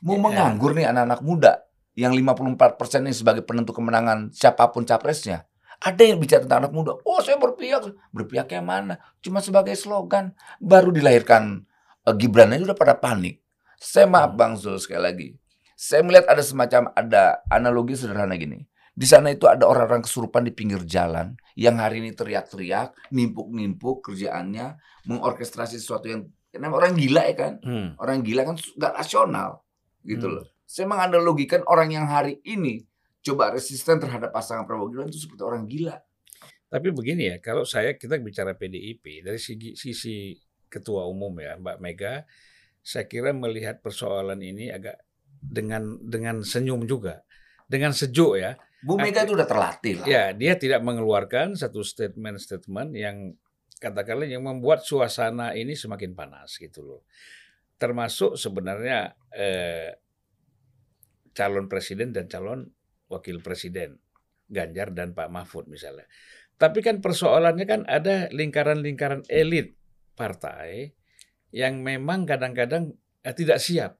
mau 0.03 0.19
Ya. 0.19 0.23
menganggur 0.27 0.75
nih 0.75 0.91
anak-anak 0.91 1.23
muda 1.23 1.53
yang 1.95 2.15
54% 2.15 3.03
ini 3.03 3.13
sebagai 3.13 3.43
penentu 3.43 3.73
kemenangan 3.73 4.31
siapa 4.31 4.71
pun 4.71 4.83
capresnya. 4.83 5.47
Ada 5.81 6.13
yang 6.13 6.21
bicara 6.21 6.45
tentang 6.45 6.69
anak 6.69 6.73
muda. 6.77 6.93
Oh, 7.09 7.25
saya 7.25 7.41
berpihak. 7.41 7.89
Berpihak 8.13 8.53
yang 8.53 8.69
mana? 8.69 9.01
Cuma 9.25 9.41
sebagai 9.41 9.73
slogan. 9.73 10.37
Baru 10.61 10.93
dilahirkan 10.93 11.65
eh, 12.05 12.15
Gibran 12.17 12.53
aja 12.53 12.69
udah 12.69 12.77
pada 12.77 12.95
panik. 12.95 13.41
Saya 13.81 14.05
maaf 14.05 14.37
Hmm. 14.37 14.39
Bang 14.39 14.53
Zul 14.61 14.77
sekali 14.77 15.01
lagi. 15.01 15.29
Saya 15.73 16.05
melihat 16.05 16.29
ada 16.29 16.45
semacam 16.45 16.93
ada 16.93 17.41
analogi 17.49 17.97
sederhana 17.97 18.37
gini. 18.37 18.69
Di 18.93 19.09
sana 19.09 19.33
itu 19.33 19.49
ada 19.49 19.65
orang-orang 19.65 20.05
kesurupan 20.05 20.45
di 20.45 20.53
pinggir 20.53 20.85
jalan 20.85 21.33
yang 21.57 21.81
hari 21.81 22.05
ini 22.05 22.13
teriak-teriak, 22.13 22.93
nimpuk-nimpuk 23.09 24.05
kerjaannya, 24.05 24.77
mengorkestrasi 25.09 25.81
sesuatu 25.81 26.13
yang 26.13 26.29
namanya 26.53 26.85
orang 26.85 26.93
gila 26.99 27.23
ya 27.25 27.35
kan 27.39 27.53
Hmm. 27.65 27.89
orang 27.97 28.21
gila 28.21 28.43
kan 28.45 28.61
nggak 28.61 28.93
rasional 28.93 29.65
gitu 30.05 30.29
Hmm. 30.29 30.37
loh. 30.37 30.47
Saya 30.71 30.87
menganalogikan 30.87 31.67
orang 31.67 31.91
yang 31.91 32.07
hari 32.07 32.39
ini 32.47 32.87
coba 33.27 33.51
resisten 33.51 33.99
terhadap 33.99 34.31
pasangan 34.31 34.71
Prabowo 34.71 34.95
Gibran 34.95 35.11
itu 35.11 35.27
seperti 35.27 35.43
orang 35.43 35.67
gila. 35.67 35.99
Tapi 36.71 36.95
begini 36.95 37.27
ya, 37.27 37.37
kalau 37.43 37.67
saya 37.67 37.99
kita 37.99 38.15
bicara 38.23 38.55
PDIP 38.55 39.27
dari 39.27 39.43
sisi, 39.43 39.75
sisi 39.75 40.39
ketua 40.71 41.11
umum 41.11 41.35
ya 41.43 41.59
Mbak 41.59 41.83
Mega, 41.83 42.23
saya 42.87 43.11
kira 43.11 43.35
melihat 43.35 43.83
persoalan 43.83 44.39
ini 44.39 44.71
agak 44.71 45.03
dengan 45.43 45.99
dengan 46.07 46.47
senyum 46.47 46.87
juga, 46.87 47.27
dengan 47.67 47.91
sejuk 47.91 48.39
ya. 48.39 48.55
Bu 48.79 48.95
Mega 48.95 49.27
itu 49.27 49.35
udah 49.35 49.51
terlatih 49.51 49.99
lah. 49.99 50.07
Ya, 50.07 50.25
dia 50.31 50.55
tidak 50.55 50.87
mengeluarkan 50.87 51.59
satu 51.59 51.83
statement-statement 51.83 52.95
yang 52.95 53.35
katakanlah 53.83 54.31
yang 54.31 54.47
membuat 54.47 54.87
suasana 54.87 55.51
ini 55.59 55.75
semakin 55.75 56.15
panas 56.15 56.55
gitu 56.63 56.87
loh. 56.87 57.03
Termasuk 57.75 58.39
sebenarnya 58.39 59.19
eh, 59.35 59.99
calon 61.33 61.67
presiden 61.71 62.11
dan 62.11 62.27
calon 62.27 62.71
wakil 63.11 63.43
presiden 63.43 63.99
Ganjar 64.51 64.91
dan 64.91 65.15
Pak 65.15 65.31
Mahfud 65.31 65.71
misalnya. 65.71 66.11
Tapi 66.59 66.83
kan 66.83 66.99
persoalannya 66.99 67.65
kan 67.65 67.87
ada 67.87 68.27
lingkaran-lingkaran 68.35 69.25
elit 69.31 69.79
partai 70.19 70.93
yang 71.55 71.81
memang 71.81 72.27
kadang-kadang 72.27 72.93
eh, 73.23 73.33
tidak 73.33 73.63
siap 73.63 73.97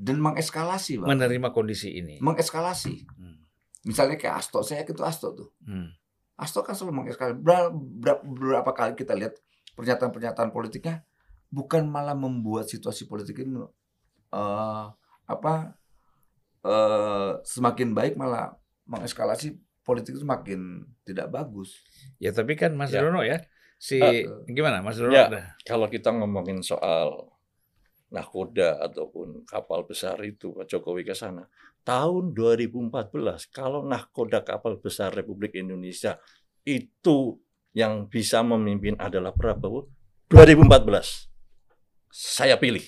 Dan 0.00 0.18
mengeskalasi, 0.24 1.04
Bang. 1.04 1.12
menerima 1.12 1.52
kondisi 1.52 2.00
ini. 2.00 2.16
Mengeskalasi. 2.24 3.04
Hmm. 3.20 3.44
Misalnya 3.84 4.16
kayak 4.16 4.40
Asto, 4.40 4.64
saya 4.64 4.82
itu 4.88 4.96
Asto 5.04 5.36
tuh. 5.36 5.52
Hmm. 5.68 5.92
Asto 6.40 6.64
kan 6.64 6.72
selalu 6.72 7.04
mengeskalasi. 7.04 7.36
Ber- 7.44 7.72
ber- 7.76 8.24
Beberapa 8.24 8.72
kali 8.72 8.96
kita 8.96 9.12
lihat 9.12 9.36
pernyataan-pernyataan 9.76 10.50
politiknya 10.50 11.04
bukan 11.52 11.84
malah 11.86 12.16
membuat 12.16 12.72
situasi 12.72 13.04
politik 13.04 13.44
ini 13.44 13.60
eh, 14.32 14.86
apa 15.28 15.52
eh, 16.64 17.30
semakin 17.44 17.96
baik 17.96 18.14
malah 18.20 18.56
mengeskalasi 18.84 19.56
politik 19.80 20.14
itu 20.14 20.22
semakin 20.22 20.84
tidak 21.06 21.32
bagus. 21.32 21.80
Ya 22.20 22.30
tapi 22.30 22.54
kan 22.54 22.76
Mas 22.76 22.92
Ya. 22.92 23.02
Dono 23.02 23.24
ya, 23.24 23.40
si 23.80 23.98
Eh, 23.98 24.28
gimana 24.50 24.84
Mas 24.84 25.00
Dono? 25.00 25.10
ya. 25.14 25.26
ada? 25.30 25.42
Kalau 25.64 25.86
kita 25.88 26.12
ngomongin 26.12 26.60
soal 26.60 27.30
nahkoda 28.10 28.82
ataupun 28.82 29.46
kapal 29.46 29.86
besar 29.86 30.18
itu 30.26 30.50
Pak 30.50 30.66
Jokowi 30.66 31.06
ke 31.06 31.14
sana. 31.14 31.46
Tahun 31.86 32.34
2014 32.34 33.46
kalau 33.48 33.86
nahkoda 33.86 34.42
kapal 34.42 34.76
besar 34.82 35.14
Republik 35.14 35.54
Indonesia 35.56 36.18
itu 36.66 37.38
yang 37.72 38.10
bisa 38.10 38.42
memimpin 38.42 38.98
adalah 38.98 39.30
Prabowo 39.30 39.86
2014 40.28 41.30
saya 42.10 42.58
pilih. 42.58 42.82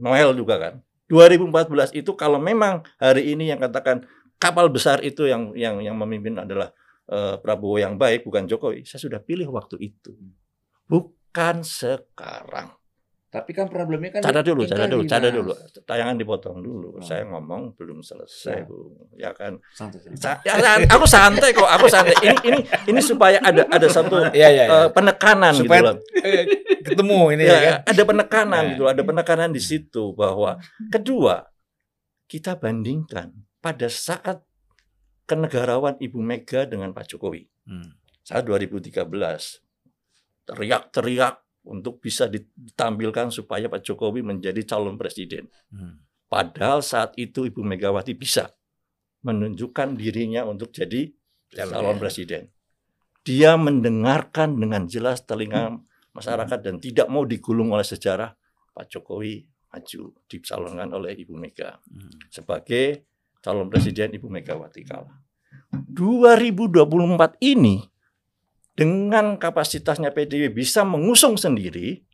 Noel 0.00 0.32
juga 0.32 0.56
kan. 0.56 0.74
2014 1.08 1.96
itu 1.96 2.12
kalau 2.14 2.36
memang 2.36 2.84
hari 3.00 3.32
ini 3.32 3.48
yang 3.48 3.60
katakan 3.60 4.04
kapal 4.36 4.68
besar 4.68 5.00
itu 5.00 5.24
yang 5.26 5.56
yang 5.56 5.80
yang 5.80 5.96
memimpin 5.96 6.36
adalah 6.38 6.70
eh, 7.08 7.36
Prabowo 7.40 7.80
yang 7.80 7.96
baik 7.96 8.28
bukan 8.28 8.44
Jokowi, 8.44 8.84
saya 8.84 9.00
sudah 9.00 9.20
pilih 9.20 9.48
waktu 9.50 9.80
itu. 9.80 10.14
Bukan 10.88 11.64
sekarang. 11.64 12.76
Tapi 13.28 13.52
kan 13.52 13.68
problemnya 13.68 14.08
kan 14.08 14.24
Cara 14.24 14.40
dulu, 14.40 14.64
cara 14.64 14.88
dulu, 14.88 15.04
cara 15.04 15.28
dulu. 15.28 15.52
Tayangan 15.84 16.16
dipotong 16.16 16.64
dulu. 16.64 16.96
Oh. 16.96 17.04
Saya 17.04 17.28
ngomong 17.28 17.76
belum 17.76 18.00
selesai, 18.00 18.56
Ya. 18.56 18.64
Bu. 18.64 18.76
Ya 19.12 19.30
kan. 19.36 19.60
Santai, 19.68 20.00
santai. 20.00 20.16
Sa- 20.16 20.40
ya, 20.48 20.56
aku 20.88 21.04
santai 21.04 21.52
kok, 21.52 21.68
aku 21.68 21.92
santai. 21.92 22.16
Ini 22.24 22.36
ini 22.42 22.58
ini 22.88 23.00
supaya 23.04 23.36
ada 23.44 23.68
ada 23.68 23.84
satu 23.86 24.32
Iya, 24.32 24.32
iya, 24.32 24.48
iya. 24.48 24.64
eh, 24.64 24.88
penekanan 24.88 25.52
gitu 25.52 25.68
Supaya 25.68 25.80
loh. 25.84 25.96
eh, 26.24 26.44
ketemu 26.80 27.20
ini 27.36 27.42
Ya, 27.44 27.52
ya 27.52 27.60
kan. 27.60 27.78
ada 27.84 28.02
penekanan 28.08 28.62
Ya. 28.64 28.70
gitu, 28.72 28.84
ada 28.88 29.02
penekanan 29.04 29.50
di 29.52 29.60
situ 29.60 30.16
bahwa 30.16 30.56
kedua 30.88 31.52
kita 32.24 32.56
bandingkan 32.56 33.36
pada 33.60 33.92
saat 33.92 34.40
kenegarawan 35.24 36.00
Ibu 36.00 36.16
Mega 36.16 36.64
dengan 36.64 36.96
Pak 36.96 37.12
Jokowi. 37.12 37.44
Hmm. 37.68 37.92
Saat 38.24 38.48
2013 38.48 39.04
teriak-teriak 40.44 41.44
untuk 41.68 42.00
bisa 42.00 42.26
ditampilkan 42.26 43.28
supaya 43.28 43.68
Pak 43.68 43.84
Jokowi 43.84 44.24
menjadi 44.24 44.64
calon 44.64 44.96
presiden. 44.96 45.52
Hmm. 45.68 46.00
Padahal 46.28 46.80
saat 46.80 47.12
itu 47.20 47.44
Ibu 47.48 47.60
Megawati 47.60 48.16
bisa 48.16 48.48
menunjukkan 49.24 49.96
dirinya 49.96 50.48
untuk 50.48 50.72
jadi 50.72 51.12
calon 51.52 52.00
presiden. 52.00 52.48
Dia 53.24 53.60
mendengarkan 53.60 54.56
dengan 54.56 54.88
jelas 54.88 55.24
telinga 55.28 55.76
masyarakat 56.16 56.58
dan 56.64 56.80
tidak 56.80 57.06
mau 57.12 57.28
digulung 57.28 57.76
oleh 57.76 57.84
sejarah 57.84 58.32
Pak 58.72 58.88
Jokowi 58.88 59.44
maju 59.68 60.02
dicalonkan 60.24 60.88
oleh 60.96 61.12
Ibu 61.12 61.36
Mega 61.36 61.76
Hmm. 61.84 62.08
sebagai 62.32 63.04
calon 63.44 63.68
presiden 63.68 64.16
Ibu 64.16 64.26
Megawati 64.32 64.82
kala. 64.88 65.12
2024 65.92 67.36
ini 67.44 67.84
dengan 68.78 69.34
kapasitasnya 69.34 70.14
PDIP 70.14 70.54
bisa 70.54 70.86
mengusung 70.86 71.34
sendiri, 71.34 72.06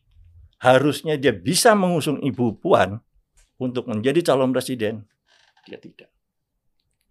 harusnya 0.64 1.20
dia 1.20 1.36
bisa 1.36 1.76
mengusung 1.76 2.24
Ibu 2.24 2.56
Puan 2.56 3.04
untuk 3.60 3.84
menjadi 3.84 4.24
calon 4.24 4.48
presiden. 4.48 5.04
Dia 5.68 5.76
tidak. 5.76 6.08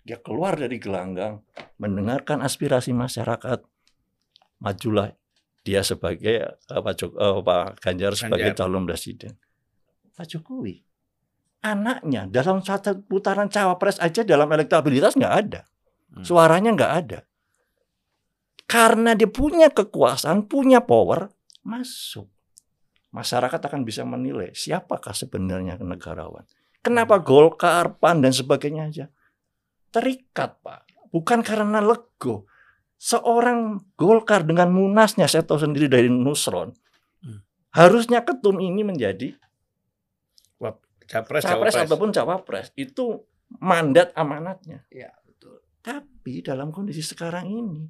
Dia 0.02 0.18
keluar 0.18 0.58
dari 0.58 0.82
gelanggang, 0.82 1.46
mendengarkan 1.78 2.42
aspirasi 2.42 2.92
masyarakat, 2.92 3.62
majulah 4.58 5.14
dia 5.62 5.80
sebagai 5.80 6.44
eh, 6.50 6.82
Pak, 6.82 6.94
Jok- 6.98 7.16
eh, 7.16 7.40
Pak 7.40 7.64
Ganjar 7.80 8.12
sebagai 8.12 8.52
Ganjar. 8.52 8.68
calon 8.68 8.84
presiden. 8.84 9.38
Pak 10.12 10.26
Jokowi, 10.28 10.82
anaknya 11.62 12.26
dalam 12.26 12.60
satu 12.60 13.00
putaran 13.00 13.48
cawapres 13.48 13.96
aja 13.98 14.22
dalam 14.22 14.50
elektabilitas 14.50 15.14
nggak 15.14 15.36
ada, 15.40 15.62
Hmm. 16.10 16.22
suaranya 16.22 16.74
nggak 16.74 16.94
ada. 17.00 17.20
Karena 18.66 19.14
dia 19.14 19.30
punya 19.30 19.70
kekuasaan, 19.70 20.48
punya 20.50 20.82
power, 20.82 21.30
masuk. 21.62 22.30
Masyarakat 23.14 23.62
akan 23.62 23.86
bisa 23.86 24.02
menilai 24.02 24.50
siapakah 24.58 25.14
sebenarnya 25.14 25.78
negarawan. 25.78 26.48
Kenapa 26.82 27.22
Golkar, 27.22 27.96
PAN 28.02 28.26
dan 28.26 28.34
sebagainya 28.34 28.90
aja 28.90 29.06
terikat, 29.94 30.58
Pak. 30.66 30.90
Bukan 31.14 31.46
karena 31.46 31.78
lego. 31.78 32.50
Seorang 32.98 33.94
Golkar 33.94 34.42
dengan 34.42 34.74
munasnya, 34.74 35.30
saya 35.30 35.46
tahu 35.46 35.62
sendiri 35.62 35.86
dari 35.86 36.10
Nusron, 36.10 36.74
Hmm. 37.22 37.40
harusnya 37.78 38.26
ketum 38.26 38.58
ini 38.60 38.82
menjadi 38.84 39.38
Capres, 41.04 41.44
capres 41.44 41.76
cawapres. 41.76 41.88
ataupun 41.92 42.10
cawapres. 42.16 42.68
Itu 42.80 43.28
mandat 43.60 44.16
amanatnya. 44.16 44.88
Iya, 44.90 45.12
betul. 45.28 45.60
Tapi 45.84 46.40
dalam 46.40 46.72
kondisi 46.72 47.04
sekarang 47.04 47.52
ini, 47.52 47.84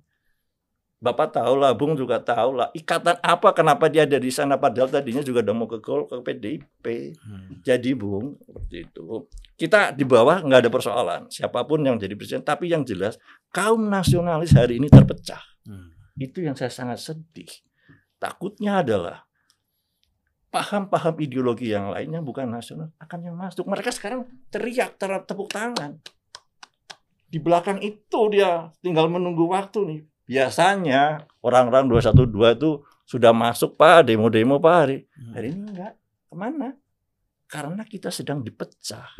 Bapak 1.03 1.35
tahu 1.35 1.59
lah, 1.59 1.75
Bung 1.75 1.99
juga 1.99 2.23
tahu 2.23 2.63
lah, 2.63 2.71
ikatan 2.71 3.19
apa 3.19 3.51
kenapa 3.51 3.91
dia 3.91 4.07
ada 4.07 4.15
di 4.15 4.31
sana 4.31 4.55
padahal 4.55 4.87
tadinya 4.87 5.19
juga 5.19 5.43
udah 5.43 5.51
mau 5.51 5.67
ke 5.67 5.83
Gol 5.83 6.07
ke 6.07 6.15
PDIP. 6.23 6.85
Hmm. 7.19 7.59
Jadi 7.59 7.91
Bung, 7.91 8.39
seperti 8.39 8.87
itu. 8.87 9.27
Kita 9.59 9.91
di 9.91 10.07
bawah 10.07 10.39
nggak 10.39 10.63
ada 10.63 10.71
persoalan, 10.71 11.27
siapa 11.27 11.67
pun 11.67 11.83
yang 11.83 11.99
jadi 11.99 12.15
presiden, 12.15 12.47
tapi 12.47 12.71
yang 12.71 12.87
jelas 12.87 13.19
kaum 13.51 13.83
nasionalis 13.91 14.55
hari 14.55 14.79
ini 14.79 14.87
terpecah. 14.87 15.43
Hmm. 15.67 15.91
Itu 16.15 16.39
yang 16.39 16.55
saya 16.55 16.71
sangat 16.71 17.03
sedih. 17.03 17.51
Takutnya 18.15 18.79
adalah 18.79 19.27
paham-paham 20.55 21.19
ideologi 21.19 21.75
yang 21.75 21.91
lainnya 21.91 22.23
bukan 22.23 22.47
nasional 22.47 22.95
akan 23.03 23.19
yang 23.27 23.35
masuk. 23.35 23.67
Mereka 23.67 23.91
sekarang 23.91 24.23
teriak, 24.47 24.95
ter- 24.95 25.27
tepuk 25.27 25.51
tangan. 25.51 25.99
Di 27.27 27.43
belakang 27.43 27.83
itu 27.83 28.19
dia 28.31 28.71
tinggal 28.79 29.11
menunggu 29.11 29.51
waktu 29.51 29.79
nih. 29.83 30.01
Biasanya 30.23 31.27
orang-orang 31.43 31.91
212 31.91 32.57
itu 32.57 32.71
sudah 33.03 33.35
masuk 33.35 33.75
Pak, 33.75 34.07
demo-demo 34.07 34.57
Pak 34.57 34.75
hari. 34.75 34.97
Hmm. 35.19 35.31
Hari 35.35 35.47
ini 35.51 35.61
enggak. 35.69 35.93
Ke 36.31 36.35
mana? 36.35 36.69
Karena 37.51 37.83
kita 37.85 38.09
sedang 38.09 38.41
dipecah. 38.41 39.13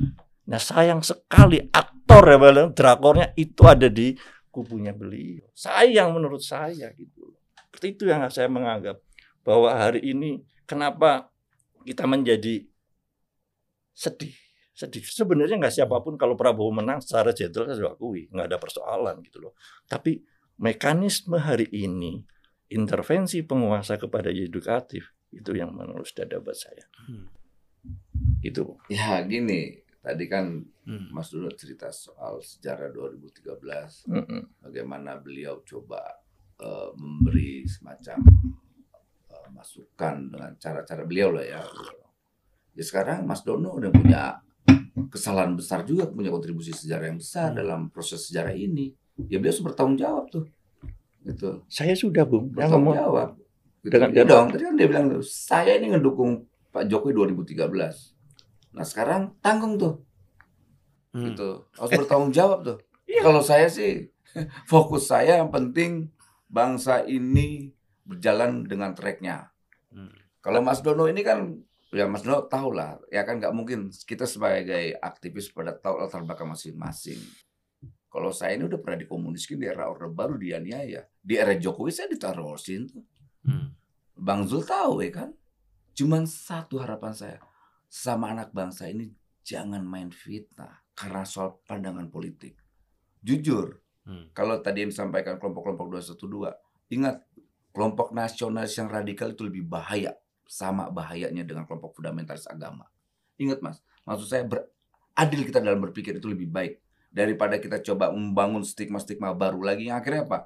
Nah 0.50 0.60
sayang 0.60 1.04
sekali 1.04 1.60
aktor 1.72 2.24
ya 2.28 2.38
Bang, 2.40 2.72
drakornya 2.76 3.32
itu 3.38 3.64
ada 3.68 3.88
di 3.88 4.18
kubunya 4.50 4.92
beliau. 4.92 5.48
Sayang 5.54 6.16
menurut 6.16 6.42
saya 6.42 6.92
gitu. 6.96 7.36
Seperti 7.70 7.88
itu 7.98 8.04
yang 8.10 8.26
saya 8.30 8.50
menganggap 8.50 9.02
bahwa 9.42 9.74
hari 9.74 10.02
ini 10.06 10.42
kenapa 10.70 11.34
kita 11.84 12.08
menjadi 12.08 12.64
sedih. 13.94 14.34
Sedih. 14.74 15.06
Sebenarnya 15.06 15.62
nggak 15.62 15.74
siapa 15.74 16.02
pun 16.02 16.18
kalau 16.18 16.34
Prabowo 16.34 16.74
menang 16.74 16.98
secara 17.02 17.30
jenderal 17.30 17.70
saya 17.74 17.94
akui 17.94 18.26
nggak 18.30 18.48
ada 18.50 18.58
persoalan 18.58 19.22
gitu 19.22 19.38
loh. 19.42 19.54
Tapi 19.86 20.18
mekanisme 20.58 21.38
hari 21.38 21.68
ini 21.70 22.24
intervensi 22.70 23.42
penguasa 23.46 23.98
kepada 23.98 24.30
edukatif 24.30 25.14
itu 25.30 25.52
yang 25.54 25.74
menurut 25.74 26.06
dada 26.14 26.38
buat 26.38 26.58
saya. 26.58 26.86
Hmm. 27.10 27.30
Itu. 28.42 28.78
Ya 28.88 29.22
gini, 29.24 29.82
tadi 30.00 30.26
kan 30.28 30.66
Hmm. 30.84 31.16
Mas 31.16 31.32
dulu 31.32 31.48
cerita 31.56 31.88
soal 31.96 32.44
sejarah 32.44 32.92
2013, 32.92 34.04
Mm-mm. 34.04 34.60
bagaimana 34.60 35.16
beliau 35.16 35.64
coba 35.64 36.04
eh, 36.60 36.92
memberi 37.00 37.64
semacam 37.64 38.20
eh, 39.32 39.48
masukan 39.56 40.28
dengan 40.28 40.52
cara-cara 40.60 41.08
beliau 41.08 41.32
lah 41.32 41.48
ya. 41.48 41.64
Ya 42.76 42.84
sekarang 42.84 43.24
Mas 43.24 43.48
Dono 43.48 43.80
udah 43.80 43.96
punya 43.96 44.44
kesalahan 45.08 45.56
besar 45.56 45.88
juga, 45.88 46.12
punya 46.12 46.36
kontribusi 46.36 46.76
sejarah 46.76 47.16
yang 47.16 47.24
besar 47.24 47.56
Hmm. 47.56 47.64
dalam 47.64 47.82
proses 47.88 48.28
sejarah 48.28 48.52
ini. 48.52 48.92
Ya 49.20 49.38
beliau 49.38 49.50
harus 49.50 49.62
bertanggung 49.62 49.96
jawab 49.96 50.26
tuh. 50.28 50.46
Gitu. 51.22 51.62
Saya 51.68 51.94
sudah 51.94 52.24
bung. 52.24 52.50
Bertanggung 52.50 52.94
jawab. 52.94 53.30
Gitu. 53.80 53.92
Dengan- 53.92 54.12
Iya 54.12 54.24
dong, 54.24 54.48
tadi 54.48 54.64
kan 54.64 54.76
dia 54.76 54.88
bilang 54.88 55.06
saya 55.22 55.76
ini 55.76 55.92
ngedukung 55.92 56.44
Pak 56.70 56.88
Jokowi 56.88 57.14
2013. 57.14 58.16
Nah 58.72 58.82
sekarang 58.82 59.38
tanggung 59.40 59.76
tuh 59.76 60.02
Hmm. 61.14 61.30
gitu 61.30 61.70
harus 61.78 61.92
bertanggung 61.94 62.34
jawab 62.34 62.66
tuh 62.66 62.78
Iya. 63.06 63.22
kalau 63.22 63.38
saya 63.40 63.70
sih 63.70 64.10
fokus 64.66 65.06
saya 65.06 65.38
yang 65.38 65.54
penting 65.54 66.10
bangsa 66.48 67.06
ini 67.06 67.70
berjalan 68.04 68.66
dengan 68.66 68.98
tracknya 68.98 69.54
Hmm. 69.94 70.10
kalau 70.42 70.58
Mas 70.60 70.82
Dono 70.82 71.06
ini 71.06 71.22
kan 71.22 71.54
ya 71.92 72.10
Mas 72.10 72.26
Dono 72.26 72.50
tahu 72.50 72.74
lah 72.74 72.98
ya 73.08 73.22
kan 73.22 73.38
nggak 73.38 73.54
mungkin 73.54 73.94
kita 73.94 74.26
sebagai 74.26 74.98
aktivis 74.98 75.54
pada 75.54 75.70
tahu 75.72 76.02
latar 76.02 76.26
belakang 76.26 76.50
masing-masing 76.50 77.22
kalau 78.14 78.30
saya 78.30 78.54
ini 78.54 78.70
udah 78.70 78.78
pernah 78.78 79.02
dikomuniskin 79.02 79.58
di 79.58 79.66
era 79.66 79.90
Orde 79.90 80.14
Baru 80.14 80.38
dianiaya 80.38 81.02
di 81.18 81.34
era 81.34 81.58
Jokowi 81.58 81.90
saya 81.90 82.08
ditaruhin 82.14 82.86
tuh 82.86 83.04
Hmm. 83.44 83.76
Bang 84.16 84.48
Zul 84.48 84.64
tahu 84.64 85.04
ya 85.04 85.12
kan 85.12 85.30
cuman 85.98 86.24
satu 86.24 86.80
harapan 86.80 87.12
saya 87.12 87.44
sama 87.92 88.32
anak 88.32 88.56
bangsa 88.56 88.88
ini 88.88 89.12
jangan 89.44 89.84
main 89.84 90.10
fitnah 90.10 90.84
karena 90.96 91.26
soal 91.28 91.60
pandangan 91.68 92.08
politik. 92.08 92.56
Jujur, 93.24 93.80
Hmm. 94.04 94.28
kalau 94.36 94.60
tadi 94.60 94.84
yang 94.84 94.92
disampaikan 94.92 95.40
kelompok-kelompok 95.40 95.88
212, 95.96 96.52
ingat 96.92 97.24
kelompok 97.72 98.12
nasionalis 98.12 98.76
yang 98.76 98.92
radikal 98.92 99.32
itu 99.32 99.48
lebih 99.48 99.64
bahaya, 99.64 100.12
sama 100.44 100.92
bahayanya 100.92 101.48
dengan 101.48 101.64
kelompok 101.64 101.96
fundamentalis 101.96 102.44
agama. 102.52 102.84
Ingat 103.40 103.64
Mas, 103.64 103.80
maksud 104.04 104.28
saya 104.28 104.44
beradil 104.44 105.42
kita 105.48 105.64
dalam 105.64 105.80
berpikir 105.80 106.20
itu 106.20 106.28
lebih 106.28 106.52
baik 106.52 106.83
daripada 107.14 107.62
kita 107.62 107.78
coba 107.86 108.10
membangun 108.10 108.66
stigma-stigma 108.66 109.38
baru 109.38 109.62
lagi 109.62 109.94
yang 109.94 110.02
akhirnya 110.02 110.26
apa? 110.26 110.40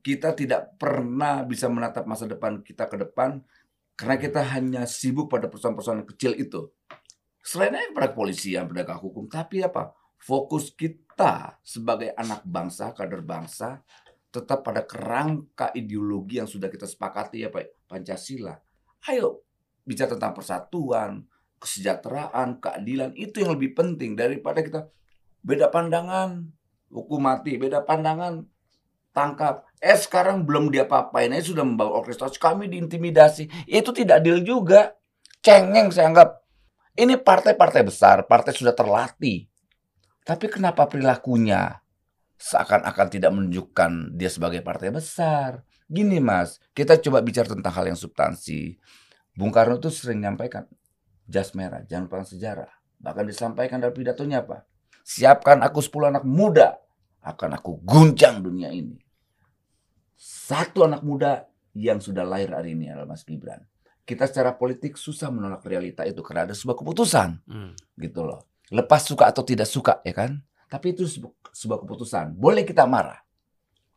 Kita 0.00 0.32
tidak 0.32 0.80
pernah 0.80 1.44
bisa 1.44 1.68
menatap 1.68 2.08
masa 2.08 2.24
depan 2.24 2.64
kita 2.64 2.88
ke 2.88 2.96
depan 2.96 3.44
karena 3.94 4.16
kita 4.16 4.40
hanya 4.56 4.82
sibuk 4.88 5.28
pada 5.28 5.52
persoalan-persoalan 5.52 6.08
kecil 6.16 6.32
itu. 6.40 6.72
Selain 7.44 7.76
itu 7.76 7.92
pada 7.92 8.08
kepolisian, 8.08 8.64
penegak 8.64 8.98
hukum, 9.04 9.28
tapi 9.28 9.60
apa? 9.60 9.92
Fokus 10.16 10.72
kita 10.72 11.60
sebagai 11.60 12.16
anak 12.16 12.40
bangsa, 12.48 12.96
kader 12.96 13.20
bangsa, 13.20 13.84
tetap 14.32 14.64
pada 14.64 14.82
kerangka 14.88 15.70
ideologi 15.76 16.40
yang 16.40 16.48
sudah 16.48 16.72
kita 16.72 16.88
sepakati 16.88 17.44
ya 17.44 17.52
Pak 17.52 17.86
Pancasila. 17.86 18.56
Ayo 19.12 19.44
bicara 19.84 20.16
tentang 20.16 20.32
persatuan, 20.32 21.28
kesejahteraan, 21.60 22.58
keadilan 22.58 23.12
itu 23.14 23.44
yang 23.44 23.54
lebih 23.54 23.76
penting 23.76 24.16
daripada 24.16 24.64
kita 24.64 24.88
beda 25.44 25.68
pandangan, 25.68 26.48
hukum 26.88 27.20
mati, 27.20 27.60
beda 27.60 27.84
pandangan, 27.84 28.48
tangkap. 29.12 29.68
Eh 29.78 29.94
sekarang 29.94 30.48
belum 30.48 30.72
dia 30.72 30.88
papain 30.88 31.28
aja 31.30 31.52
sudah 31.52 31.62
membawa 31.62 32.00
orkestrasi, 32.00 32.40
kami 32.40 32.72
diintimidasi. 32.72 33.68
Itu 33.68 33.92
tidak 33.92 34.24
adil 34.24 34.42
juga. 34.42 34.96
cengeng 35.44 35.92
saya 35.92 36.08
anggap. 36.08 36.40
Ini 36.96 37.20
partai-partai 37.20 37.84
besar, 37.84 38.24
partai 38.24 38.56
sudah 38.56 38.72
terlatih. 38.72 39.44
Tapi 40.24 40.48
kenapa 40.48 40.88
perilakunya 40.88 41.84
seakan-akan 42.40 43.06
tidak 43.12 43.28
menunjukkan 43.28 44.16
dia 44.16 44.32
sebagai 44.32 44.64
partai 44.64 44.88
besar? 44.88 45.60
Gini 45.84 46.16
mas, 46.16 46.64
kita 46.72 46.96
coba 46.96 47.20
bicara 47.20 47.52
tentang 47.52 47.76
hal 47.76 47.92
yang 47.92 48.00
substansi. 48.00 48.80
Bung 49.36 49.52
Karno 49.52 49.76
tuh 49.76 49.92
sering 49.92 50.24
menyampaikan, 50.24 50.64
jas 51.28 51.52
merah, 51.52 51.84
jangan 51.84 52.08
lupa 52.08 52.24
sejarah. 52.24 52.72
Bahkan 53.04 53.24
disampaikan 53.28 53.84
dalam 53.84 53.92
pidatonya 53.92 54.40
apa? 54.48 54.64
Siapkan 55.04 55.60
aku 55.60 55.84
10 55.84 56.16
anak 56.16 56.24
muda, 56.24 56.80
akan 57.20 57.60
aku 57.60 57.76
guncang 57.84 58.40
dunia 58.40 58.72
ini. 58.72 58.96
Satu 60.16 60.88
anak 60.88 61.04
muda 61.04 61.44
yang 61.76 62.00
sudah 62.00 62.24
lahir 62.24 62.56
hari 62.56 62.72
ini 62.72 62.88
adalah 62.88 63.12
Mas 63.12 63.20
Gibran. 63.20 63.60
Kita 64.04 64.24
secara 64.24 64.56
politik 64.56 64.96
susah 64.96 65.28
menolak 65.28 65.64
realita 65.64 66.04
itu 66.08 66.24
karena 66.24 66.48
ada 66.48 66.54
sebuah 66.56 66.80
keputusan. 66.80 67.40
Hmm. 67.44 67.72
gitu 68.00 68.24
loh. 68.24 68.48
Lepas 68.72 69.04
suka 69.04 69.28
atau 69.28 69.44
tidak 69.44 69.68
suka 69.68 70.00
ya 70.04 70.16
kan? 70.16 70.40
Tapi 70.72 70.96
itu 70.96 71.04
sebu- 71.04 71.36
sebuah 71.52 71.84
keputusan. 71.84 72.32
Boleh 72.36 72.64
kita 72.64 72.88
marah. 72.88 73.20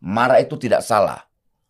Marah 0.04 0.44
itu 0.44 0.60
tidak 0.60 0.84
salah 0.84 1.24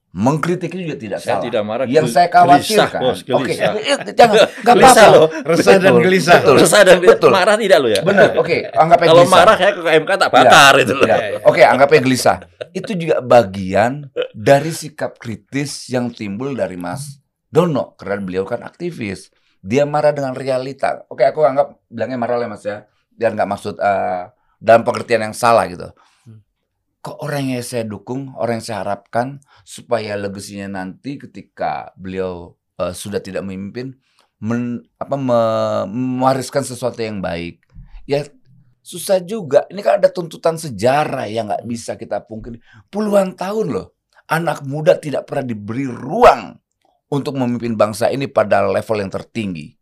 mengkritik 0.10 0.72
itu 0.72 0.84
juga 0.84 0.97
tidak 0.97 1.20
Saya 1.20 1.38
salah 1.38 1.43
tidak 1.43 1.64
marah. 1.64 1.86
yang 1.86 2.08
saya 2.08 2.28
khawatirkan 2.28 2.99
oke 3.03 3.22
gelisah. 3.22 3.72
eh, 3.76 3.86
eh, 3.86 3.97
jangan 4.12 4.36
nggak 4.64 4.74
Gelisah 4.74 4.89
apa-apa 5.03 5.14
loh. 5.14 5.28
Resah 5.45 5.76
dan 5.78 5.93
gelisah. 5.99 6.36
betul. 6.39 6.55
Resah 6.58 6.82
dan 6.82 6.97
Betul. 6.99 7.30
marah 7.30 7.55
tidak 7.55 7.78
lo 7.78 7.88
ya. 7.88 8.01
benar 8.01 8.30
oke 8.34 8.55
anggapnya 8.72 9.08
Kalau 9.08 9.22
gelisah. 9.22 9.36
marah 9.38 9.55
saya 9.55 9.72
ke 9.72 9.82
MK 9.84 10.12
tak 10.18 10.30
bakar 10.32 10.74
itu 10.78 10.93
loh. 10.93 11.05
Ya, 11.05 11.16
Ya, 11.18 11.28
ya. 11.28 11.39
Oke, 11.43 11.62
anggapnya 11.62 12.01
gelisah. 12.01 12.38
Itu 12.72 12.91
juga 12.93 13.16
bagian 13.20 13.91
dari 14.32 14.72
sikap 14.72 15.18
kritis 15.18 15.86
yang 15.88 16.10
timbul 16.10 16.51
dari 16.51 16.76
Mas 16.76 17.20
Dono 17.47 17.93
karena 17.93 18.18
beliau 18.20 18.43
kan 18.43 18.60
aktivis. 18.60 19.30
Dia 19.60 19.84
marah 19.84 20.12
dengan 20.12 20.32
realita. 20.32 21.03
Oke, 21.08 21.24
aku 21.24 21.41
anggap 21.41 21.78
bilangnya 21.86 22.16
marah 22.16 22.38
lah 22.38 22.47
Mas 22.47 22.64
ya. 22.64 22.86
Biar 23.10 23.34
nggak 23.34 23.49
maksud 23.49 23.76
eh, 23.76 24.24
dalam 24.58 24.82
pengertian 24.82 25.22
yang 25.24 25.36
salah 25.36 25.66
gitu. 25.66 25.89
Kok 27.08 27.24
orang 27.24 27.55
yang 27.55 27.64
saya 27.64 27.88
dukung, 27.88 28.36
orang 28.36 28.60
yang 28.60 28.68
saya 28.68 28.84
harapkan 28.84 29.39
supaya 29.64 30.20
legasinya 30.20 30.84
nanti 30.84 31.16
ketika 31.16 31.95
beliau 31.95 32.60
eh, 32.76 32.91
sudah 32.91 33.24
tidak 33.24 33.47
memimpin 33.47 33.95
men, 34.43 34.84
apa 34.99 35.16
me- 35.16 35.88
mewariskan 35.88 36.68
sesuatu 36.68 36.99
yang 36.99 37.24
baik. 37.24 37.64
Ya 38.03 38.28
susah 38.84 39.24
juga. 39.24 39.64
Ini 39.72 39.80
kan 39.80 40.03
ada 40.03 40.12
tuntutan 40.12 40.60
sejarah 40.60 41.32
yang 41.32 41.47
nggak 41.47 41.64
bisa 41.64 41.95
kita 41.95 42.24
pungkiri. 42.24 42.60
Puluhan 42.91 43.39
tahun 43.39 43.72
loh, 43.72 43.95
anak 44.28 44.68
muda 44.68 44.99
tidak 44.99 45.32
pernah 45.32 45.47
diberi 45.47 45.88
ruang 45.88 46.60
untuk 47.08 47.39
memimpin 47.39 47.80
bangsa 47.80 48.12
ini 48.12 48.28
pada 48.28 48.68
level 48.68 48.99
yang 48.99 49.12
tertinggi. 49.12 49.76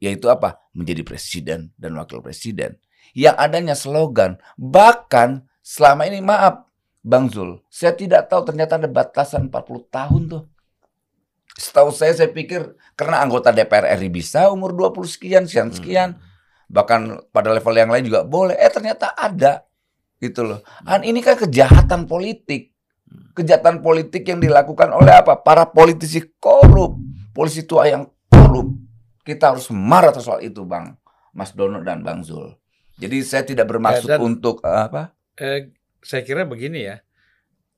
Yaitu 0.00 0.32
apa? 0.32 0.64
Menjadi 0.72 1.04
presiden 1.04 1.76
dan 1.76 1.96
wakil 1.96 2.24
presiden. 2.24 2.80
Yang 3.16 3.36
adanya 3.36 3.76
slogan. 3.76 4.40
Bahkan 4.56 5.44
selama 5.64 6.04
ini 6.04 6.20
maaf, 6.20 6.68
Bang 7.00 7.32
Zul, 7.32 7.64
saya 7.72 7.96
tidak 7.96 8.28
tahu 8.28 8.44
ternyata 8.44 8.76
ada 8.76 8.88
batasan 8.88 9.48
40 9.48 9.88
tahun 9.88 10.22
tuh. 10.28 10.44
Setahu 11.56 11.88
saya, 11.94 12.12
saya 12.12 12.28
pikir 12.28 12.76
karena 12.98 13.24
anggota 13.24 13.54
DPR 13.54 13.96
RI 13.96 14.10
bisa 14.10 14.50
umur 14.52 14.76
20 14.76 15.06
sekian, 15.08 15.44
sekian, 15.48 15.70
sekian 15.72 16.10
bahkan 16.66 17.22
pada 17.30 17.54
level 17.54 17.74
yang 17.76 17.92
lain 17.92 18.04
juga 18.10 18.26
boleh. 18.26 18.58
Eh 18.58 18.72
ternyata 18.72 19.14
ada 19.14 19.62
gitu 20.18 20.42
loh. 20.42 20.60
Dan 20.82 21.06
ini 21.06 21.22
kan 21.22 21.38
kejahatan 21.38 22.10
politik. 22.10 22.74
Kejahatan 23.38 23.78
politik 23.78 24.26
yang 24.26 24.42
dilakukan 24.42 24.90
oleh 24.90 25.14
apa? 25.14 25.38
Para 25.38 25.70
politisi 25.70 26.18
korup, 26.42 26.98
polisi 27.30 27.62
tua 27.62 27.86
yang 27.86 28.10
korup. 28.26 28.74
Kita 29.22 29.54
harus 29.54 29.70
marah 29.70 30.10
atas 30.10 30.26
soal 30.26 30.42
itu, 30.42 30.66
Bang. 30.66 30.98
Mas 31.30 31.54
Dono 31.54 31.78
dan 31.82 32.02
Bang 32.02 32.26
Zul. 32.26 32.50
Jadi 32.98 33.22
saya 33.22 33.42
tidak 33.46 33.70
bermaksud 33.70 34.06
Ya, 34.06 34.18
dan- 34.18 34.22
untuk 34.26 34.62
eh, 34.62 34.70
apa? 34.70 35.13
Eh, 35.34 35.74
saya 36.04 36.22
kira 36.22 36.46
begini 36.46 36.86
ya, 36.86 37.02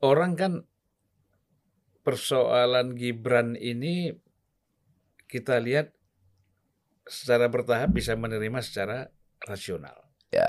orang 0.05 0.37
kan 0.37 0.53
persoalan 2.05 2.95
Gibran 2.95 3.57
ini 3.57 4.13
kita 5.27 5.59
lihat 5.59 5.91
secara 7.07 7.49
bertahap 7.51 7.95
bisa 7.97 8.15
menerima 8.15 8.61
secara 8.63 9.09
rasional. 9.43 9.95
Ya. 10.31 10.47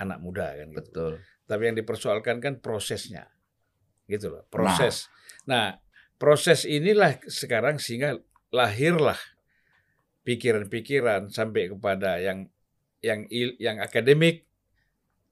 Anak 0.00 0.18
muda 0.20 0.50
kan 0.58 0.74
gitu. 0.74 0.80
Betul. 0.80 1.12
Tapi 1.46 1.62
yang 1.70 1.76
dipersoalkan 1.78 2.42
kan 2.42 2.58
prosesnya. 2.58 3.30
Gitu 4.10 4.26
loh, 4.26 4.42
proses. 4.50 5.06
Nah, 5.46 5.78
proses 6.18 6.66
inilah 6.66 7.22
sekarang 7.30 7.78
sehingga 7.78 8.18
lahirlah 8.50 9.18
pikiran-pikiran 10.26 11.30
sampai 11.30 11.70
kepada 11.70 12.18
yang 12.18 12.50
yang 13.00 13.24
il- 13.30 13.56
yang 13.62 13.78
akademik 13.78 14.49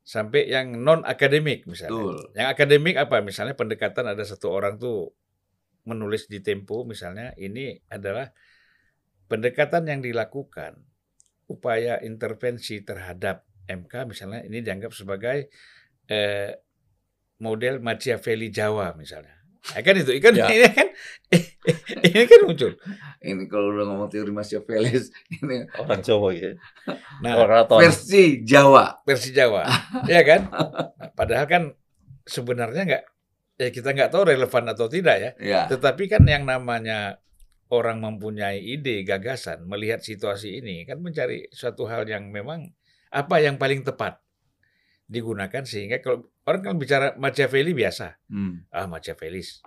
sampai 0.09 0.49
yang 0.49 0.73
non 0.81 1.05
akademik 1.05 1.69
misalnya. 1.69 1.93
Betul. 1.93 2.17
Yang 2.33 2.49
akademik 2.57 2.97
apa? 2.97 3.21
Misalnya 3.21 3.53
pendekatan 3.53 4.09
ada 4.09 4.25
satu 4.25 4.49
orang 4.49 4.81
tuh 4.81 5.13
menulis 5.85 6.33
di 6.33 6.41
Tempo 6.41 6.89
misalnya 6.89 7.37
ini 7.37 7.77
adalah 7.93 8.33
pendekatan 9.29 9.85
yang 9.85 10.01
dilakukan 10.01 10.81
upaya 11.49 12.01
intervensi 12.01 12.81
terhadap 12.81 13.45
MK 13.69 13.93
misalnya 14.09 14.41
ini 14.49 14.65
dianggap 14.65 14.97
sebagai 14.97 15.53
eh, 16.09 16.57
model 17.45 17.85
Machiavelli 17.85 18.49
Jawa 18.49 18.97
misalnya. 18.97 19.37
Ya 19.77 19.85
kan 19.85 19.93
itu, 19.93 20.17
kan 20.25 20.33
Ya. 20.33 20.49
ini 20.57 20.69
kan 20.73 20.89
ini 22.07 22.23
kan 22.25 22.41
muncul. 22.47 22.73
Ini 23.19 23.45
kalau 23.51 23.75
udah 23.75 23.85
ngomong 23.91 24.09
teori 24.09 24.31
Machiavellis, 24.31 25.11
ini 25.35 25.67
Orang 25.75 26.01
Jawa 26.01 26.31
ya. 26.31 26.55
Nah, 27.21 27.35
Orator. 27.43 27.83
versi 27.83 28.41
Jawa. 28.47 29.03
versi 29.03 29.35
Jawa, 29.35 29.67
ya 30.13 30.23
kan? 30.23 30.47
Nah, 30.49 31.11
padahal 31.13 31.47
kan 31.51 31.63
sebenarnya 32.25 32.83
nggak, 32.87 33.05
ya 33.59 33.69
kita 33.75 33.91
nggak 33.91 34.11
tahu 34.15 34.31
relevan 34.31 34.65
atau 34.71 34.87
tidak 34.87 35.17
ya. 35.19 35.31
Ya. 35.43 35.61
Tetapi 35.67 36.07
kan 36.07 36.23
yang 36.25 36.47
namanya 36.47 37.19
orang 37.69 38.01
mempunyai 38.01 38.63
ide, 38.65 39.03
gagasan, 39.05 39.67
melihat 39.67 40.01
situasi 40.01 40.63
ini 40.63 40.87
kan 40.89 41.03
mencari 41.03 41.51
suatu 41.53 41.85
hal 41.85 42.07
yang 42.09 42.31
memang 42.33 42.71
apa 43.11 43.41
yang 43.43 43.59
paling 43.59 43.85
tepat 43.85 44.23
digunakan 45.09 45.65
sehingga 45.65 46.01
kalau 46.01 46.29
orang 46.45 46.61
kan 46.65 46.77
bicara 46.77 47.07
Machiavelli 47.17 47.73
biasa, 47.73 48.21
Hmm. 48.29 48.65
ah 48.69 48.85
Machiavellis. 48.85 49.65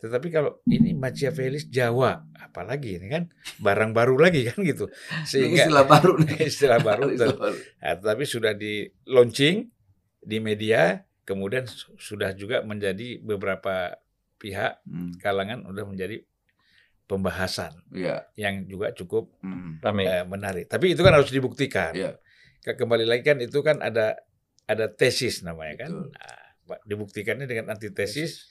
Tetapi 0.00 0.32
kalau 0.32 0.64
ini 0.64 0.96
Machiavellis 0.96 1.68
Jawa, 1.68 2.24
apalagi 2.34 2.96
ini 2.96 3.06
kan 3.06 3.28
barang 3.60 3.92
baru 3.92 4.16
lagi 4.16 4.48
kan 4.48 4.56
gitu. 4.64 4.88
Sehingga 5.28 5.68
istilah 5.68 5.84
baru 5.84 6.12
nih. 6.16 6.38
istilah 6.50 6.80
baru 6.80 7.04
Istilah 7.12 7.36
baru. 7.36 7.56
Nah, 7.78 7.92
tetapi 8.00 8.24
sudah 8.24 8.52
di 8.56 8.72
launching 9.04 9.68
di 10.20 10.38
media, 10.40 11.04
kemudian 11.22 11.68
su- 11.68 11.92
sudah 11.96 12.32
juga 12.32 12.60
menjadi 12.60 13.20
beberapa 13.20 14.00
pihak 14.36 14.80
Hmm. 14.88 15.12
kalangan 15.20 15.68
sudah 15.68 15.84
menjadi 15.84 16.16
pembahasan 17.04 17.74
Iya. 17.90 18.24
yang 18.38 18.64
juga 18.64 18.94
cukup 18.94 19.34
Hmm. 19.42 19.82
Eh, 19.82 20.24
menarik. 20.24 20.64
Tapi 20.64 20.94
itu 20.94 21.02
kan 21.02 21.12
harus 21.12 21.28
dibuktikan. 21.28 21.92
Iya. 21.92 22.16
Ke- 22.62 22.76
Kembali 22.76 23.04
lagi 23.04 23.20
kan 23.20 23.36
itu 23.36 23.60
kan 23.60 23.82
ada 23.82 24.16
ada 24.64 24.86
tesis 24.88 25.42
namanya 25.42 25.84
kan. 25.86 25.90
Betul. 25.92 26.08
Nah, 26.14 26.38
dibuktikannya 26.86 27.46
dengan 27.50 27.74
antitesis 27.74 28.46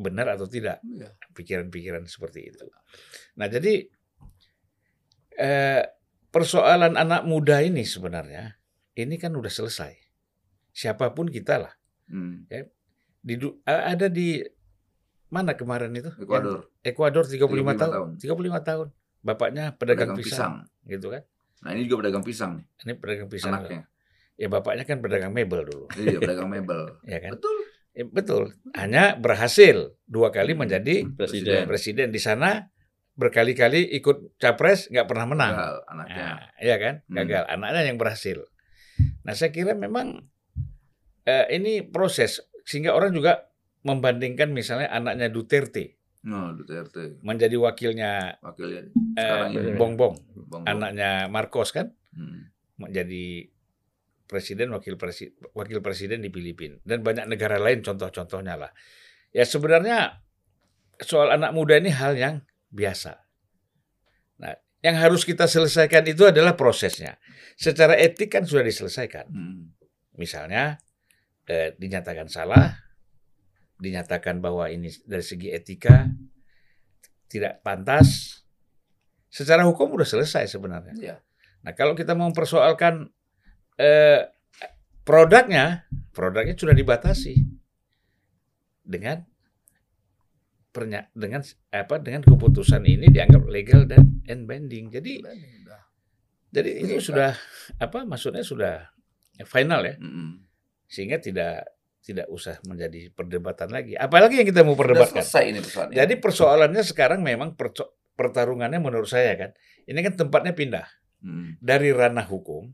benar 0.00 0.32
atau 0.32 0.44
tidak 0.44 0.80
Iya. 0.82 1.12
pikiran-pikiran 1.32 2.04
seperti 2.04 2.48
itu. 2.48 2.64
Nah, 3.36 3.46
jadi 3.46 3.84
eh, 5.32 5.82
persoalan 6.28 6.94
anak 6.94 7.24
muda 7.24 7.60
ini 7.60 7.82
sebenarnya 7.82 8.56
ini 8.94 9.16
kan 9.16 9.32
udah 9.32 9.48
selesai. 9.48 9.92
Siapa 10.70 11.12
pun 11.12 11.26
kita 11.26 11.58
lah. 11.58 11.72
Hmm. 12.06 12.46
Di, 13.20 13.34
du- 13.36 13.60
a- 13.62 13.92
ada 13.92 14.06
di 14.06 14.40
mana 15.28 15.54
kemarin 15.54 15.92
itu? 15.92 16.10
Ekuador. 16.16 16.72
Ekuador 16.80 17.24
35, 17.24 17.46
35 17.46 17.76
tahun. 17.76 17.92
tahun. 17.92 18.08
35 18.18 18.60
tahun. 18.62 18.86
Bapaknya 19.20 19.64
pedagang, 19.76 20.16
Pedagang 20.16 20.18
pisang, 20.18 20.52
pisang. 20.64 20.88
gitu 20.88 21.06
kan. 21.12 21.22
Nah 21.60 21.70
ini 21.76 21.84
juga 21.84 21.96
pedagang 22.02 22.24
pisang 22.24 22.50
nih, 22.56 22.66
Ini 22.80 22.92
pedagang 22.96 23.28
pisang. 23.28 23.52
anaknya. 23.52 23.84
Ya 24.40 24.48
bapaknya 24.48 24.84
kan 24.84 25.04
pedagang 25.04 25.36
mebel 25.36 25.68
dulu, 25.68 25.84
Iya 25.92 26.16
pedagang 26.16 26.48
mebel. 26.48 26.96
ya 27.12 27.20
kan? 27.20 27.36
Betul. 27.36 27.56
Ya, 27.90 28.04
betul. 28.06 28.54
Hanya 28.72 29.18
berhasil 29.18 29.94
dua 30.06 30.30
kali 30.30 30.54
menjadi 30.54 31.06
Presiden. 31.10 31.66
presiden 31.66 32.08
di 32.10 32.18
sana 32.18 32.70
berkali-kali 33.14 33.90
ikut 33.98 34.38
capres 34.38 34.86
nggak 34.88 35.06
pernah 35.06 35.26
menang. 35.26 35.52
Gagal 35.52 35.76
anaknya. 35.86 36.24
Nah, 36.24 36.38
iya 36.58 36.76
kan? 36.78 36.94
Hmm. 37.04 37.16
Gagal. 37.18 37.42
Anaknya 37.50 37.82
yang 37.84 37.98
berhasil. 37.98 38.38
Nah, 39.26 39.34
saya 39.34 39.50
kira 39.50 39.74
memang 39.74 40.22
eh, 41.24 41.46
ini 41.50 41.82
proses 41.82 42.40
sehingga 42.62 42.92
orang 42.92 43.12
juga 43.12 43.50
membandingkan 43.82 44.52
misalnya 44.52 44.88
anaknya 44.88 45.32
Duterte 45.32 45.96
No, 46.20 46.52
Duterte 46.52 47.16
menjadi 47.24 47.56
wakilnya 47.56 48.36
wakilnya 48.44 48.92
eh. 49.16 49.72
Bongbong, 49.72 50.14
Bang 50.52 50.62
anaknya 50.68 51.26
Marcos 51.26 51.72
kan 51.72 51.92
Hmm. 52.12 52.50
menjadi 52.76 53.48
presiden 54.30 54.70
wakil 54.70 54.94
presiden 54.94 55.34
wakil 55.58 55.82
presiden 55.82 56.22
di 56.22 56.30
Filipina 56.30 56.78
dan 56.86 57.02
banyak 57.02 57.26
negara 57.26 57.58
lain 57.58 57.82
contoh-contohnya 57.82 58.54
lah. 58.54 58.70
Ya 59.34 59.42
sebenarnya 59.42 60.22
soal 61.02 61.34
anak 61.34 61.50
muda 61.50 61.74
ini 61.82 61.90
hal 61.90 62.14
yang 62.14 62.46
biasa. 62.70 63.18
Nah, 64.38 64.54
yang 64.86 64.96
harus 65.02 65.26
kita 65.26 65.50
selesaikan 65.50 66.06
itu 66.06 66.30
adalah 66.30 66.54
prosesnya. 66.54 67.18
Secara 67.58 67.98
etik 67.98 68.30
kan 68.30 68.46
sudah 68.46 68.62
diselesaikan. 68.62 69.26
Hmm. 69.26 69.74
Misalnya 70.14 70.78
eh, 71.50 71.74
dinyatakan 71.74 72.30
salah, 72.30 72.78
dinyatakan 73.82 74.38
bahwa 74.38 74.70
ini 74.70 74.88
dari 75.04 75.24
segi 75.26 75.50
etika 75.50 76.06
tidak 77.26 77.64
pantas. 77.66 78.38
Secara 79.30 79.62
hukum 79.62 79.94
udah 79.94 80.06
selesai 80.06 80.50
sebenarnya. 80.50 80.94
Iya. 80.98 81.16
Nah 81.62 81.72
kalau 81.78 81.94
kita 81.94 82.18
mau 82.18 82.26
mempersoalkan 82.26 83.14
eh, 83.80 84.28
produknya, 85.00 85.88
produknya 86.12 86.52
sudah 86.52 86.76
dibatasi 86.76 87.40
dengan 88.84 89.24
pernya 90.70 91.10
dengan 91.10 91.42
apa 91.72 91.98
dengan 91.98 92.22
keputusan 92.22 92.84
ini 92.84 93.10
dianggap 93.10 93.42
legal 93.48 93.88
dan 93.88 94.22
and 94.28 94.46
binding. 94.46 94.86
Jadi 94.92 95.18
jadi 96.50 96.70
itu 96.82 96.98
Iya. 96.98 97.02
sudah 97.02 97.30
apa 97.78 98.04
maksudnya 98.04 98.42
sudah 98.42 98.86
final 99.46 99.82
ya 99.82 99.94
Mm-mm. 99.98 100.46
sehingga 100.86 101.18
tidak 101.18 101.66
tidak 102.00 102.26
usah 102.28 102.58
menjadi 102.64 103.10
perdebatan 103.10 103.70
lagi. 103.70 103.94
Apalagi 103.94 104.40
yang 104.42 104.48
kita 104.48 104.62
mau 104.62 104.74
perdebatkan. 104.74 105.20
selesai 105.22 105.44
ini 105.46 105.60
persoalannya. 105.60 105.96
Jadi 105.96 106.14
persoalannya 106.16 106.82
sekarang 106.82 107.20
memang 107.22 107.54
pertarungannya 108.14 108.78
menurut 108.78 109.06
saya 109.06 109.34
kan 109.36 109.50
ini 109.86 109.98
kan 110.00 110.14
tempatnya 110.14 110.54
pindah 110.54 110.86
Hmm. 111.20 111.60
dari 111.60 111.92
ranah 111.92 112.24
hukum 112.24 112.72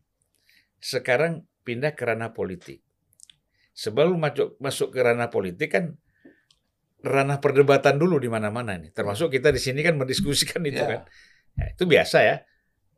sekarang 0.87 1.43
pindah 1.67 1.99
ke 1.99 2.07
ranah 2.07 2.31
politik. 2.31 2.79
Sebelum 3.75 4.17
masuk 4.17 4.55
masuk 4.63 4.95
ke 4.95 5.03
ranah 5.03 5.29
politik 5.29 5.69
kan 5.75 5.99
ranah 7.03 7.43
perdebatan 7.43 7.99
dulu 7.99 8.23
di 8.23 8.31
mana-mana 8.31 8.79
nih. 8.79 8.95
Termasuk 8.95 9.35
kita 9.35 9.51
di 9.51 9.59
sini 9.61 9.83
kan 9.83 9.99
mendiskusikan 9.99 10.63
itu 10.65 10.79
Ya. 10.81 10.89
kan. 10.89 11.01
Ya, 11.59 11.65
itu 11.75 11.85
biasa 11.85 12.19
ya 12.23 12.37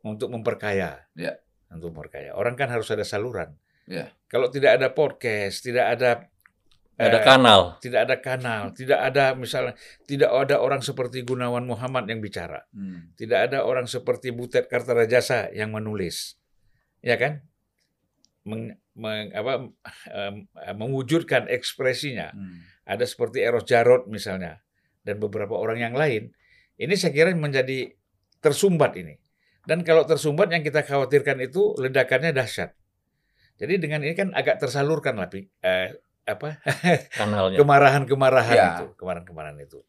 untuk 0.05 0.29
memperkaya. 0.29 1.09
Ya. 1.17 1.41
Untuk 1.73 1.93
memperkaya. 1.97 2.37
Orang 2.37 2.55
kan 2.55 2.69
harus 2.69 2.89
ada 2.93 3.03
saluran. 3.03 3.57
Ya. 3.89 4.13
Kalau 4.29 4.53
tidak 4.53 4.77
ada 4.77 4.93
podcast, 4.93 5.65
tidak 5.65 5.97
ada 5.97 6.11
Ada 6.99 7.23
eh, 7.23 7.23
kanal. 7.23 7.61
tidak 7.79 8.01
ada 8.11 8.17
kanal, 8.19 8.63
tidak 8.75 8.99
ada 8.99 9.31
misalnya 9.39 9.79
tidak 10.03 10.35
ada 10.35 10.59
orang 10.59 10.83
seperti 10.83 11.23
Gunawan 11.23 11.63
Muhammad 11.63 12.11
yang 12.11 12.19
bicara. 12.19 12.67
Hmm. 12.75 13.15
Tidak 13.15 13.39
ada 13.39 13.63
orang 13.63 13.87
seperti 13.87 14.35
Butet 14.35 14.67
Kartarajasa 14.67 15.55
yang 15.55 15.71
menulis, 15.71 16.35
ya 16.99 17.15
kan? 17.15 17.47
Meng, 18.49 18.63
meng- 18.97 19.31
apa, 19.31 19.69
em, 20.11 20.35
mewujudkan 20.75 21.47
ekspresinya. 21.47 22.33
Hmm. 22.33 22.65
Ada 22.89 23.05
seperti 23.05 23.45
Eros 23.45 23.69
Jarot 23.69 24.09
misalnya, 24.09 24.65
dan 25.05 25.21
beberapa 25.21 25.53
orang 25.53 25.79
yang 25.79 25.95
lain. 25.95 26.33
Ini 26.75 26.95
saya 26.97 27.13
kira 27.13 27.31
menjadi 27.31 27.93
tersumbat 28.41 28.97
ini. 28.97 29.21
Dan 29.63 29.85
kalau 29.85 30.09
tersumbat 30.09 30.49
yang 30.49 30.65
kita 30.65 30.81
khawatirkan 30.81 31.45
itu 31.45 31.77
ledakannya 31.77 32.33
dahsyat. 32.33 32.73
Jadi 33.59 33.77
dengan 33.77 34.01
ini 34.01 34.17
kan 34.17 34.33
agak 34.33 34.57
tersalurkan 34.57 35.19
lah, 35.19 35.29
eh, 35.29 35.93
apa 36.25 36.63
Kanalnya. 37.21 37.59
kemarahan-kemarahan 37.61 38.57
Ya. 38.57 38.69
itu, 38.81 38.97
kemarahan-kemarahan 38.97 39.59
itu. 39.61 39.85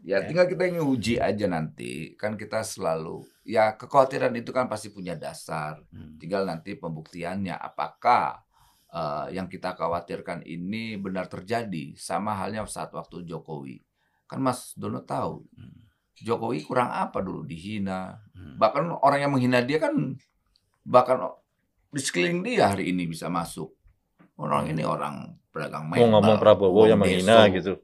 Ya, 0.00 0.24
tinggal 0.24 0.48
kita 0.48 0.64
ingin 0.64 0.84
uji 0.84 1.20
aja 1.20 1.44
nanti. 1.44 2.16
Kan 2.16 2.40
kita 2.40 2.64
selalu 2.64 3.20
ya 3.44 3.76
kekhawatiran 3.76 4.32
itu 4.32 4.48
kan 4.48 4.64
pasti 4.64 4.88
punya 4.88 5.12
dasar. 5.12 5.80
Tinggal 6.16 6.48
nanti 6.48 6.72
pembuktiannya 6.72 7.52
apakah 7.52 8.40
eh, 8.88 9.36
yang 9.36 9.46
kita 9.46 9.76
khawatirkan 9.76 10.40
ini 10.48 10.96
benar 10.96 11.28
terjadi 11.28 11.92
sama 12.00 12.32
halnya 12.32 12.64
saat 12.64 12.92
waktu 12.96 13.28
Jokowi. 13.28 13.84
Kan 14.24 14.40
Mas 14.40 14.72
Dono 14.78 15.04
tahu 15.04 15.44
Hmm. 15.56 15.90
Jokowi 16.20 16.60
kurang 16.64 16.92
apa 16.92 17.24
dulu 17.24 17.44
dihina. 17.44 18.20
Hmm. 18.36 18.60
Bahkan 18.60 19.04
orang 19.04 19.20
yang 19.24 19.32
menghina 19.32 19.64
dia 19.64 19.80
kan 19.80 20.16
bahkan 20.84 21.32
di 21.92 22.00
sekeliling 22.00 22.44
dia 22.44 22.72
hari 22.72 22.92
ini 22.92 23.08
bisa 23.08 23.28
masuk. 23.32 23.72
Orang 24.40 24.72
ini 24.72 24.80
orang 24.80 25.36
pedagang 25.52 25.88
Mau 25.92 26.08
ngomong 26.08 26.40
Prabowo 26.40 26.88
yang 26.88 27.00
menghina 27.00 27.48
gitu. 27.52 27.76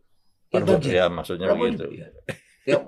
Ya, 0.48 0.60
ya 0.80 1.06
maksudnya 1.06 1.46
Prabowo 1.48 1.66
begitu. 1.68 1.86
ya. 1.94 2.08
Ya, 2.66 2.82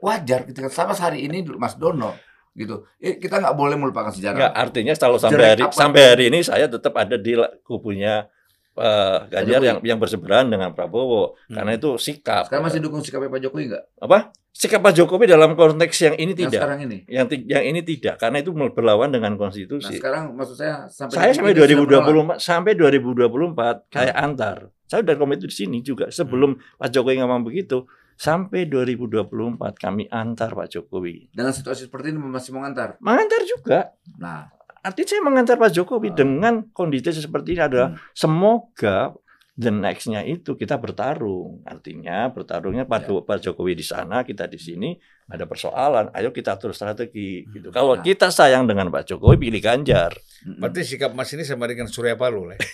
wajar 0.00 0.42
gitu 0.42 0.58
kan 0.60 0.70
sama 0.70 0.92
hari 0.92 1.22
ini 1.22 1.46
Mas 1.54 1.74
Dono 1.74 2.18
gitu. 2.52 2.82
Eh, 2.98 3.14
kita 3.16 3.38
nggak 3.38 3.54
boleh 3.54 3.78
melupakan 3.78 4.10
sejarah. 4.10 4.34
Enggak, 4.36 4.52
artinya 4.58 4.94
kalau 4.96 5.18
sampai 5.18 5.46
hari 5.48 5.62
apa 5.62 5.70
sampai 5.72 6.02
hari 6.02 6.24
ini 6.28 6.42
saya 6.42 6.66
tetap 6.66 6.94
ada 6.94 7.14
di 7.14 7.34
kubunya 7.62 8.26
eh, 8.72 9.18
Ganjar 9.28 9.60
yang 9.60 9.78
yang 9.84 9.98
berseberangan 9.98 10.46
dengan 10.48 10.70
Prabowo 10.72 11.34
Hmm. 11.46 11.58
karena 11.58 11.72
itu 11.74 11.94
sikap. 11.94 12.46
Sekarang 12.46 12.64
masih 12.66 12.80
dukung 12.80 13.02
sikapnya 13.02 13.28
Pak 13.28 13.40
Jokowi 13.40 13.64
nggak? 13.68 13.84
apa? 13.98 14.18
Sikap 14.50 14.80
Pak 14.80 14.94
Jokowi 14.94 15.24
dalam 15.26 15.54
konteks 15.54 15.96
yang 16.00 16.14
ini 16.16 16.32
Yang 16.32 16.38
tidak. 16.40 16.58
sekarang 16.58 16.78
ini. 16.86 16.98
Yang 17.06 17.26
yang 17.46 17.64
ini 17.64 17.80
tidak 17.82 18.18
karena 18.18 18.38
itu 18.40 18.50
berlawan 18.50 19.10
dengan 19.10 19.34
Nah, 19.34 19.38
konstitusi. 19.38 19.94
sekarang 19.94 20.34
maksud 20.34 20.56
saya 20.56 20.90
sampai 20.90 21.12
saya 21.12 21.30
sampai 21.34 21.54
ini 21.54 21.62
sudah 21.78 22.02
menolak. 22.02 22.34
2024 22.34 22.38
sampai 22.40 22.72
2024 22.74 23.76
kayak 23.86 24.16
Hmm. 24.16 24.24
antar. 24.26 24.56
Saya 24.90 25.00
udah 25.00 25.14
komen 25.14 25.38
itu 25.38 25.46
di 25.46 25.54
sini 25.56 25.78
juga 25.80 26.10
sebelum 26.10 26.58
Pak 26.74 26.90
Jokowi 26.90 27.22
ngomong 27.22 27.46
begitu 27.46 27.86
sampai 28.12 28.66
2024 28.66 29.30
kami 29.76 30.10
antar 30.10 30.50
Pak 30.50 30.66
Jokowi. 30.68 31.30
dengan 31.30 31.54
situasi 31.54 31.86
seperti 31.86 32.10
ini 32.10 32.18
masih 32.18 32.50
mau 32.50 32.60
ngantar. 32.60 32.98
Mengantar 32.98 33.40
juga. 33.44 33.94
Nah, 34.18 34.50
Artinya 34.80 35.08
saya 35.10 35.20
mengantar 35.20 35.56
Pak 35.56 35.70
Jokowi 35.70 36.08
Hmm. 36.08 36.16
dengan 36.16 36.54
kondisi 36.66 37.12
seperti 37.12 37.52
ini 37.52 37.60
adalah 37.62 37.92
Hmm. 37.92 38.00
semoga 38.12 39.12
the 39.54 39.68
next-nya 39.68 40.24
itu 40.24 40.56
kita 40.56 40.74
bertarung. 40.74 41.60
Artinya 41.62 42.32
bertarungnya 42.32 42.88
Pak, 42.88 43.04
Ya. 43.04 43.20
Pak 43.20 43.38
Jokowi 43.42 43.76
di 43.76 43.84
sana, 43.84 44.24
kita 44.24 44.48
di 44.48 44.56
sini 44.56 44.96
ada 45.26 45.44
persoalan. 45.44 46.08
Ayo 46.10 46.32
kita 46.32 46.56
atur 46.56 46.72
strategi 46.72 47.44
gitu. 47.46 47.68
Kalau 47.68 47.92
Nah. 47.94 48.02
kita 48.02 48.32
sayang 48.32 48.64
dengan 48.64 48.88
Pak 48.88 49.04
Jokowi 49.06 49.36
pilih 49.38 49.60
Ganjar. 49.60 50.16
mm-mm. 50.40 50.64
Berarti 50.64 50.80
sikap 50.82 51.12
Mas 51.12 51.28
ini 51.28 51.44
sama 51.44 51.68
dengan 51.68 51.84
Surya 51.84 52.16
Paloh 52.16 52.48
lah. 52.48 52.56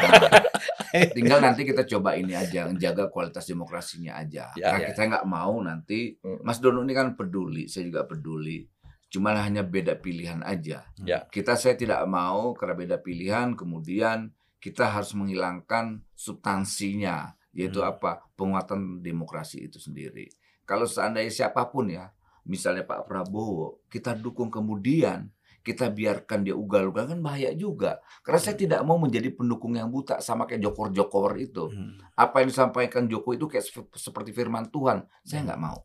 Tinggal 1.16 1.42
nanti 1.42 1.66
kita 1.66 1.82
coba 1.84 2.14
ini 2.14 2.38
aja, 2.38 2.70
menjaga 2.70 3.10
kualitas 3.10 3.42
demokrasinya 3.44 4.14
aja. 4.14 4.54
Ya, 4.54 4.70
Karena 4.70 4.80
ya. 4.80 4.88
kita 4.94 5.02
nggak 5.10 5.26
mau 5.26 5.54
nanti. 5.58 6.14
Mas 6.46 6.62
Dono 6.62 6.86
ini 6.86 6.94
kan 6.94 7.18
peduli, 7.18 7.66
saya 7.66 7.90
juga 7.90 8.06
peduli. 8.06 8.62
Cuma 9.10 9.34
hanya 9.34 9.62
beda 9.66 9.98
pilihan 9.98 10.42
aja. 10.42 10.86
Ya. 11.02 11.26
Kita 11.26 11.54
saya 11.54 11.74
tidak 11.74 12.02
mau 12.06 12.54
karena 12.54 12.74
beda 12.74 12.96
pilihan, 12.98 13.54
kemudian 13.54 14.30
kita 14.58 14.86
harus 14.90 15.14
menghilangkan 15.14 16.02
substansinya, 16.14 17.34
yaitu 17.50 17.82
Hmm. 17.82 17.90
apa? 17.90 18.22
Penguatan 18.38 19.02
demokrasi 19.02 19.66
itu 19.66 19.82
sendiri. 19.82 20.30
Kalau 20.64 20.86
seandainya 20.86 21.30
siapa 21.30 21.66
pun 21.68 21.90
ya, 21.90 22.10
misalnya 22.46 22.86
Pak 22.86 23.04
Prabowo, 23.10 23.82
kita 23.90 24.14
dukung 24.16 24.48
kemudian 24.48 25.28
kita 25.64 25.88
biarkan 25.88 26.44
dia 26.44 26.52
ugal-ugal 26.52 27.08
kan 27.08 27.18
bahaya 27.24 27.56
juga. 27.56 28.04
Karena 28.20 28.36
saya 28.36 28.54
tidak 28.60 28.84
mau 28.84 29.00
menjadi 29.00 29.32
pendukung 29.32 29.72
yang 29.74 29.88
buta 29.88 30.20
sama 30.20 30.44
kayak 30.44 30.60
jokor-jokor 30.60 31.40
itu. 31.40 31.72
Apa 32.12 32.44
yang 32.44 32.52
disampaikan 32.52 33.08
Jokowi 33.08 33.40
itu 33.40 33.46
kayak 33.48 33.64
sep- 33.64 33.96
seperti 33.96 34.36
firman 34.36 34.68
Tuhan. 34.68 35.08
Saya 35.24 35.40
nggak 35.48 35.60
mau. 35.60 35.80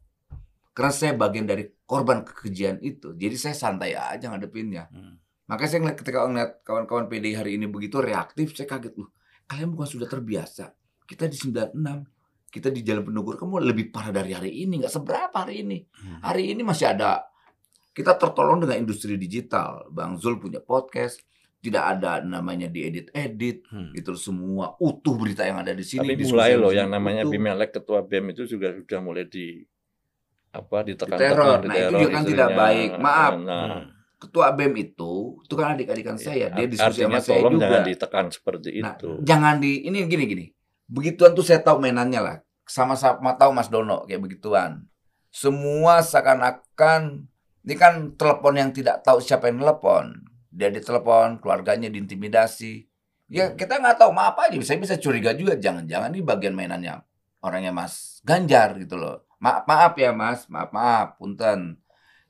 Karena 0.76 0.92
saya 0.92 1.16
bagian 1.16 1.48
dari 1.48 1.64
korban 1.88 2.28
kekejian 2.28 2.84
itu. 2.84 3.16
Jadi 3.16 3.36
saya 3.40 3.56
santai 3.56 3.96
aja 3.96 4.28
ngadepinnya. 4.28 4.92
Hmm. 4.92 5.16
Makanya 5.48 5.70
saya 5.72 5.80
ngeliat 5.82 5.98
ketika 5.98 6.18
ngeliat 6.28 6.52
kawan-kawan 6.62 7.06
PDI 7.08 7.34
hari 7.40 7.52
ini 7.56 7.66
begitu 7.66 8.04
reaktif, 8.04 8.54
saya 8.54 8.68
kaget 8.68 8.94
loh. 9.00 9.16
Kalian 9.50 9.74
bukan 9.74 9.88
sudah 9.88 10.06
terbiasa. 10.06 10.76
Kita 11.10 11.26
di 11.26 11.34
96, 11.34 11.74
kita 12.54 12.70
di 12.70 12.86
Jalan 12.86 13.02
Pendukur, 13.02 13.34
kamu 13.40 13.66
lebih 13.66 13.90
parah 13.90 14.14
dari 14.14 14.36
hari 14.36 14.52
ini. 14.62 14.86
Nggak 14.86 14.94
seberapa 14.94 15.34
hari 15.34 15.66
ini. 15.66 15.82
Hmm. 15.88 16.22
Hari 16.22 16.54
ini 16.54 16.62
masih 16.62 16.94
ada, 16.94 17.26
kita 18.00 18.16
tertolong 18.16 18.64
dengan 18.64 18.80
industri 18.80 19.20
digital. 19.20 19.91
Bang 19.91 20.16
Zul 20.16 20.39
punya 20.39 20.64
podcast, 20.64 21.20
tidak 21.60 22.00
ada 22.00 22.24
namanya 22.24 22.72
diedit-edit, 22.72 23.68
Hmm. 23.68 23.91
loh, 23.91 24.16
semua 24.16 24.66
utuh 24.80 25.20
berita 25.20 25.43
yang 25.43 25.60
ada 25.60 25.76
di 25.76 25.84
sini. 25.84 26.08
Tapi 26.08 26.24
mulai 26.24 26.56
di 26.56 26.62
loh 26.64 26.72
yang 26.72 26.88
namanya 26.88 27.28
utuh. 27.28 27.36
Bimelek 27.36 27.76
ketua 27.76 28.00
BEM 28.02 28.32
itu 28.32 28.47
juga 28.47 28.72
sudah 28.72 29.00
mulai 29.04 29.28
di 29.28 29.60
apa 30.50 30.82
ditekan 30.82 31.14
Diteror. 31.14 31.60
Nah, 31.62 31.76
itu 31.76 31.93
juga 31.93 32.10
kan 32.10 32.24
tidak 32.24 32.50
baik. 32.56 32.89
Maaf. 32.97 33.34
Nah, 33.38 33.68
Hmm. 33.70 33.86
Ketua 34.20 34.52
BEM 34.52 34.76
itu, 34.76 35.14
itu 35.39 35.54
kan 35.56 35.68
adik-adikan 35.76 36.16
saya, 36.16 36.52
dia 36.52 36.68
diskusi 36.68 37.08
sama 37.08 37.24
saya 37.24 37.39
juga. 37.39 37.64
jangan 37.64 37.82
ditekan 37.88 38.26
seperti 38.28 38.70
Nah, 38.80 38.91
itu. 38.91 39.10
jangan 39.24 39.56
di 39.60 39.84
ini 39.84 40.04
gini 40.06 40.24
gini. 40.26 40.45
Begituan 40.88 41.32
tuh 41.32 41.43
saya 41.43 41.60
tahu 41.60 41.80
mainannya 41.80 42.20
lah. 42.20 42.38
Sama-sama 42.64 43.32
tahu 43.36 43.52
Mas 43.52 43.68
Dono 43.68 44.04
kayak 44.04 44.20
begituan. 44.20 44.84
Semua 45.30 46.04
seakan-akan 46.04 47.32
ini 47.70 47.78
kan 47.78 48.17
telepon 48.17 48.57
yang 48.57 48.74
tidak 48.74 49.05
tahu 49.05 49.22
siapa 49.22 49.45
yang 49.53 49.61
telepon. 49.61 50.26
Dia 50.49 50.74
ditelepon, 50.74 51.38
keluarganya 51.38 51.86
diintimidasi. 51.93 52.89
Ya 53.30 53.53
kita 53.53 53.78
nggak 53.78 54.01
tahu 54.01 54.09
maaf 54.09 54.34
aja. 54.41 54.57
Saya 54.65 54.82
bisa 54.82 54.97
curiga 54.97 55.38
juga. 55.38 55.53
Jangan-jangan 55.53 56.09
ini 56.09 56.26
bagian 56.26 56.57
mainannya 56.57 57.05
orangnya 57.45 57.70
Mas 57.70 58.26
Ganjar 58.26 58.74
gitu 58.82 58.97
loh. 58.97 59.30
Maaf 59.38 59.70
maaf 59.70 59.93
ya 60.01 60.09
Mas, 60.17 60.49
maaf 60.49 60.74
maaf, 60.74 61.22
punten. 61.22 61.78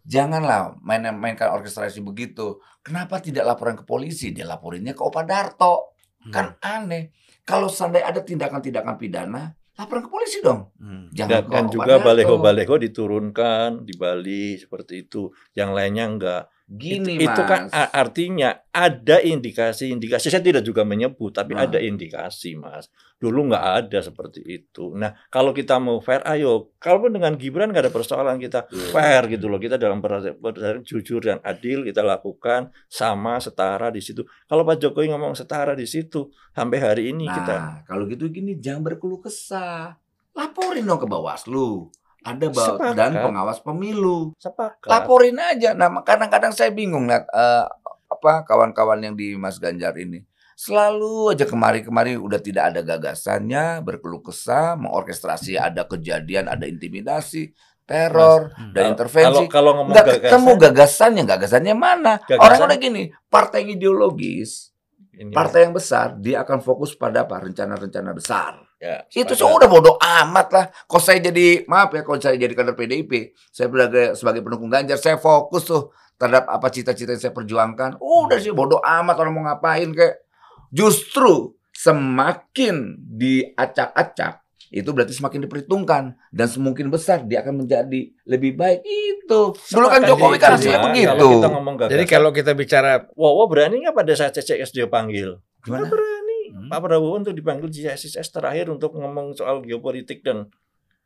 Janganlah 0.03 0.75
main 0.83 1.07
mainkan 1.15 1.55
orkestrasi 1.55 2.03
begitu. 2.03 2.59
Kenapa 2.83 3.23
tidak 3.23 3.47
laporan 3.47 3.79
ke 3.79 3.87
polisi? 3.87 4.35
Dia 4.35 4.43
laporinnya 4.43 4.91
ke 4.91 4.99
Opa 5.07 5.23
Darto. 5.23 5.95
Hmm. 6.19 6.31
Kan 6.35 6.47
aneh. 6.59 7.15
Kalau 7.47 7.71
seandainya 7.71 8.11
ada 8.11 8.21
tindakan-tindakan 8.27 8.99
pidana, 8.99 9.55
laporan 9.79 10.03
ke 10.03 10.11
polisi 10.11 10.43
dong. 10.43 10.75
Hmm. 10.75 11.07
Jangan 11.15 11.31
Dan, 11.31 11.43
dan 11.47 11.65
juga 11.71 11.93
baleho-baleho 12.03 12.75
diturunkan 12.83 13.87
di 13.87 13.95
Bali 13.95 14.59
seperti 14.59 15.07
itu. 15.07 15.31
Yang 15.55 15.69
lainnya 15.71 16.05
enggak. 16.11 16.43
Gini 16.69 17.17
itu, 17.17 17.25
itu 17.25 17.41
kan 17.43 17.65
Mas. 17.65 17.73
a- 17.73 17.97
artinya 17.97 18.53
ada 18.69 19.17
indikasi-indikasi. 19.19 20.29
Saya 20.29 20.37
tidak 20.39 20.61
juga 20.61 20.85
menyebut, 20.85 21.33
tapi 21.33 21.57
Nah. 21.57 21.65
ada 21.65 21.81
indikasi, 21.81 22.53
Mas. 22.53 22.87
Dulu 23.17 23.49
nggak 23.49 23.65
ada 23.81 23.99
seperti 23.99 24.45
itu. 24.45 24.93
Nah, 24.93 25.17
kalau 25.27 25.49
kita 25.49 25.75
mau 25.75 25.97
fair, 25.97 26.21
ayo. 26.23 26.69
Kalaupun 26.77 27.11
dengan 27.11 27.33
Gibran 27.35 27.73
nggak 27.73 27.89
ada 27.89 27.91
persoalan 27.91 28.37
kita 28.37 28.69
Iya. 28.69 28.85
fair 28.89 29.21
gitu 29.27 29.49
loh. 29.49 29.57
Kita 29.57 29.75
dalam 29.75 29.97
berdasarkan 29.97 30.85
jujur 30.85 31.19
dan 31.19 31.41
adil 31.41 31.83
kita 31.83 31.99
lakukan 31.99 32.69
sama 32.85 33.41
setara 33.41 33.89
di 33.89 33.99
situ. 33.99 34.21
Kalau 34.45 34.61
Pak 34.61 34.77
Jokowi 34.77 35.09
ngomong 35.09 35.33
setara 35.33 35.73
di 35.73 35.83
situ 35.83 36.29
sampai 36.51 36.77
hari 36.77 37.03
ini 37.09 37.25
Nah, 37.25 37.35
kita 37.35 37.55
kalau 37.83 38.05
gitu 38.05 38.29
gini 38.29 38.55
jangan 38.55 38.85
berkeluh 38.85 39.19
kesah. 39.19 39.97
Laporin 40.31 40.85
dong 40.85 41.01
ke 41.01 41.07
Bawaslu. 41.09 41.89
Ada 42.21 42.45
bawa 42.47 42.67
Sepakat. 42.75 42.93
dan 42.93 43.11
pengawas 43.15 43.59
pemilu. 43.59 44.35
sepakat. 44.35 44.85
Laporin 44.85 45.37
aja. 45.37 45.71
Nah, 45.71 45.87
kadang-kadang 46.01 46.51
saya 46.51 46.69
bingung 46.69 47.07
lihat 47.07 47.25
eh, 47.25 47.65
apa 48.09 48.43
kawan-kawan 48.43 48.99
yang 49.01 49.15
di 49.15 49.33
Mas 49.33 49.55
Ganjar 49.55 49.95
ini. 49.95 50.23
Selalu 50.53 51.31
aja 51.31 51.47
kemari-kemari 51.47 52.19
udah 52.19 52.35
tidak 52.37 52.69
ada 52.69 52.83
gagasannya, 52.83 53.79
berkeluh 53.79 54.19
kesah, 54.19 54.75
mengorkestrasi 54.75 55.55
ada 55.55 55.87
kejadian, 55.87 56.45
ada 56.45 56.67
intimidasi, 56.67 57.55
teror, 57.87 58.51
Hmm. 58.51 58.75
dan 58.75 58.83
Kalau- 58.83 58.91
intervensi. 58.91 59.25
Kalau 59.25 59.47
kalau 59.47 59.71
ngomong 59.73 59.93
Nggak 59.95 60.05
gagasan, 60.05 60.23
ketemu 60.27 60.51
gagasannya, 60.59 61.23
gagasannya 61.25 61.73
mana? 61.73 62.13
Gagasan- 62.21 62.43
Orang 62.43 62.59
udah 62.67 62.77
gini, 62.77 63.03
partai 63.25 63.61
ideologis, 63.65 64.75
ini, 65.13 65.31
partai 65.31 65.63
yang 65.63 65.71
besar, 65.71 66.19
dia 66.19 66.43
akan 66.43 66.59
fokus 66.59 66.91
pada 66.93 67.23
apa? 67.23 67.39
Rencana-rencana 67.39 68.11
besar. 68.11 68.59
Ya, 68.79 69.03
Itu 69.11 69.35
sepakat. 69.35 69.53
sudah 69.59 69.67
bodoh 69.67 69.95
amat 69.99 70.47
lah. 70.55 70.65
Kalau 70.87 71.03
saya 71.03 71.19
jadi, 71.19 71.67
maaf 71.67 71.91
ya, 71.93 72.01
kalau 72.01 72.17
saya 72.17 72.39
jadi 72.39 72.55
kader 72.55 72.73
PDIP, 72.73 73.35
saya 73.51 73.67
sebagai, 73.67 74.07
sebagai 74.15 74.41
pendukung 74.41 74.71
Ganjar, 74.71 74.97
saya 74.97 75.19
fokus 75.19 75.67
tuh 75.67 75.91
terhadap 76.19 76.47
apa 76.51 76.67
cita-cita 76.71 77.15
yang 77.15 77.21
saya 77.21 77.33
perjuangkan. 77.35 77.99
Udah 77.99 78.39
sih 78.39 78.51
bodoh 78.51 78.79
amat 78.83 79.15
orang 79.19 79.33
mau 79.35 79.43
ngapain 79.47 79.87
kayak. 79.91 80.23
Justru 80.69 81.55
semakin 81.73 82.99
diacak-acak, 82.99 84.43
itu 84.69 84.89
berarti 84.93 85.17
semakin 85.17 85.49
diperhitungkan 85.49 86.13
dan 86.29 86.45
semakin 86.45 86.93
besar 86.93 87.25
dia 87.25 87.41
akan 87.41 87.65
menjadi 87.65 88.13
lebih 88.29 88.53
baik 88.53 88.85
itu. 88.85 89.41
Dulu 89.57 89.87
kan. 89.89 90.05
Jokowi 90.05 90.37
kan 90.37 90.59
hasilnya 90.59 90.77
ya, 90.77 90.85
begitu. 90.85 91.09
Kalau 91.09 91.33
kita 91.41 91.49
ngomong 91.49 91.75
gagasan, 91.79 91.93
Jadi 91.97 92.05
kalau 92.05 92.29
kita 92.29 92.51
bicara 92.53 92.91
Wowo 93.17 93.49
berani 93.49 93.81
nggak 93.81 93.97
pada 93.97 94.13
saat 94.13 94.37
CCS 94.37 94.69
dia 94.75 94.85
panggil? 94.85 95.41
Gimana? 95.65 95.89
Berani. 95.89 96.18
Hmm. 96.59 96.67
Pak 96.67 96.79
Prabowo 96.83 97.15
untuk 97.15 97.31
dipanggil 97.31 97.71
di 97.71 97.87
CCS 97.87 98.35
terakhir 98.35 98.67
untuk 98.67 98.99
ngomong 98.99 99.31
soal 99.31 99.63
geopolitik 99.63 100.19
dan 100.25 100.51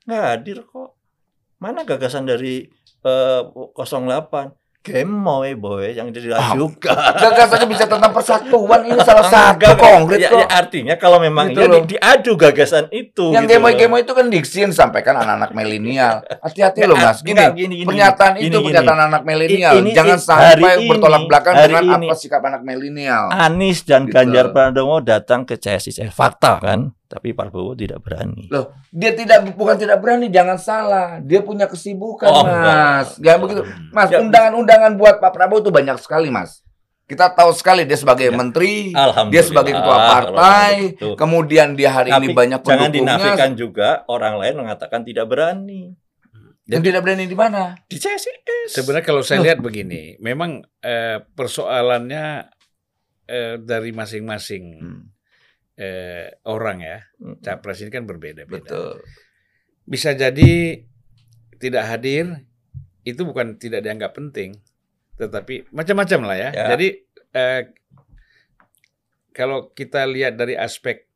nggak 0.10 0.24
hadir 0.26 0.66
kok. 0.66 0.98
Mana 1.62 1.86
gagasan 1.86 2.26
dari 2.26 2.66
eh, 3.06 3.42
08? 3.46 4.63
Gemoy 4.84 5.56
boy 5.56 5.96
yang 5.96 6.12
jadi 6.12 6.36
Ah, 6.36 6.52
juga. 6.52 6.92
Gagasannya 6.92 7.72
bisa 7.72 7.88
tentang 7.88 8.12
persatuan 8.12 8.84
ini 8.84 9.00
salah 9.00 9.24
satu 9.24 9.80
konkret 9.80 10.20
ya, 10.20 10.28
kok. 10.28 10.44
ya, 10.44 10.48
artinya 10.52 10.96
kalau 11.00 11.24
memang 11.24 11.56
Gitu 11.56 11.64
ya 11.64 11.68
di, 11.72 11.96
diadu 11.96 12.36
gagasan 12.36 12.92
itu. 12.92 13.32
Yang 13.32 13.48
gitu 13.48 13.56
loh. 13.56 13.72
gemo-gemo 13.72 13.96
itu 13.96 14.12
kan 14.12 14.26
diksi 14.28 14.68
yang 14.68 14.76
disampaikan 14.76 15.16
anak-anak 15.16 15.56
milenial. 15.56 16.20
Hati-hati 16.44 16.84
loh 16.84 17.00
mas. 17.00 17.24
Gini, 17.24 17.40
gini, 17.56 17.74
gini, 17.80 17.88
pernyataan 17.88 18.32
gini, 18.36 18.52
itu 18.52 18.58
gini. 18.60 18.66
pernyataan 18.68 19.00
anak 19.08 19.22
milenial. 19.24 19.74
Jangan 19.88 20.20
sampai 20.20 20.60
ini, 20.60 20.88
bertolak 20.92 21.22
belakang 21.32 21.54
dengan 21.64 21.84
ini. 21.88 22.08
apa 22.12 22.16
sikap 22.20 22.42
anak 22.44 22.62
milenial. 22.62 23.24
Anies 23.32 23.88
dan 23.88 24.04
Gitu. 24.04 24.20
Ganjar 24.20 24.52
Pranowo 24.52 25.00
datang 25.00 25.48
ke 25.48 25.56
CSIS. 25.56 26.12
Fakta 26.12 26.60
kan? 26.60 26.92
Tapi 27.14 27.30
Prabowo 27.30 27.78
tidak 27.78 28.02
berani. 28.02 28.50
Dia 28.90 29.14
tidak 29.14 29.54
bukan 29.54 29.78
tidak 29.78 30.02
berani, 30.02 30.34
jangan 30.34 30.58
salah. 30.58 31.22
Dia 31.22 31.46
punya 31.46 31.70
kesibukan, 31.70 32.26
Oh, 32.26 32.42
mas. 32.42 33.22
Jangan 33.22 33.40
begitu, 33.40 33.62
mas. 33.94 34.10
Ya, 34.10 34.18
Undangan-undangan 34.18 34.98
buat 34.98 35.22
Pak 35.22 35.30
Prabowo 35.30 35.62
itu 35.62 35.70
banyak 35.70 36.02
sekali, 36.02 36.34
mas. 36.34 36.66
Kita 37.04 37.30
tahu 37.30 37.54
sekali 37.54 37.86
dia 37.86 37.94
sebagai 37.94 38.26
Ya. 38.26 38.34
menteri, 38.34 38.90
dia 39.30 39.44
sebagai 39.44 39.72
ketua 39.72 39.98
partai, 40.10 40.98
kemudian 41.14 41.78
dia 41.78 41.94
hari 41.94 42.10
ini 42.10 42.32
Tapi 42.32 42.34
banyak 42.34 42.60
jangan 42.60 42.90
pendukungnya. 42.90 43.14
dinafikan 43.22 43.52
juga 43.54 43.90
orang 44.08 44.34
lain 44.36 44.54
mengatakan 44.58 45.06
tidak 45.06 45.30
berani. 45.30 45.94
Dan 46.64 46.80
tidak 46.80 47.04
berani 47.04 47.28
di 47.28 47.36
mana? 47.36 47.76
Di 47.86 48.00
CSIS. 48.00 48.72
sebenarnya 48.72 49.04
kalau 49.04 49.22
saya 49.22 49.38
Loh. 49.38 49.46
lihat 49.46 49.60
begini, 49.60 50.16
memang 50.18 50.64
eh, 50.80 51.20
persoalannya 51.30 52.48
eh, 53.24 53.56
dari 53.60 53.92
masing-masing 53.92 54.64
Hmm, 54.80 55.02
eh, 55.78 56.30
orang 56.46 56.78
ya, 56.82 56.98
capres 57.42 57.82
ini 57.82 57.92
kan 57.94 58.06
berbeda-beda. 58.06 58.64
betul. 58.64 59.02
Bisa 59.84 60.16
jadi 60.16 60.80
tidak 61.60 61.84
hadir 61.88 62.48
itu 63.04 63.22
bukan 63.28 63.60
tidak 63.60 63.84
dianggap 63.84 64.16
penting, 64.16 64.56
tetapi 65.20 65.68
macam-macam 65.76 66.20
lah 66.28 66.38
ya. 66.40 66.50
Ya. 66.56 66.66
Jadi 66.76 66.88
eh, 67.36 67.62
kalau 69.36 69.74
kita 69.74 70.06
lihat 70.08 70.40
dari 70.40 70.56
aspek 70.56 71.10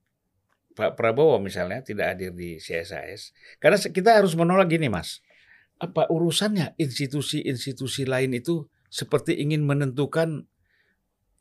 Pak 0.78 0.94
Prabowo 0.94 1.42
misalnya 1.42 1.82
tidak 1.82 2.14
hadir 2.14 2.34
di 2.34 2.62
CSIS, 2.62 3.34
karena 3.58 3.78
kita 3.82 4.22
harus 4.22 4.38
menolak 4.38 4.70
gini 4.70 4.94
mas, 4.94 5.26
apa 5.82 6.06
urusannya 6.10 6.78
institusi-institusi 6.78 8.06
lain 8.06 8.38
itu 8.38 8.70
seperti 8.90 9.38
ingin 9.38 9.66
menentukan 9.66 10.46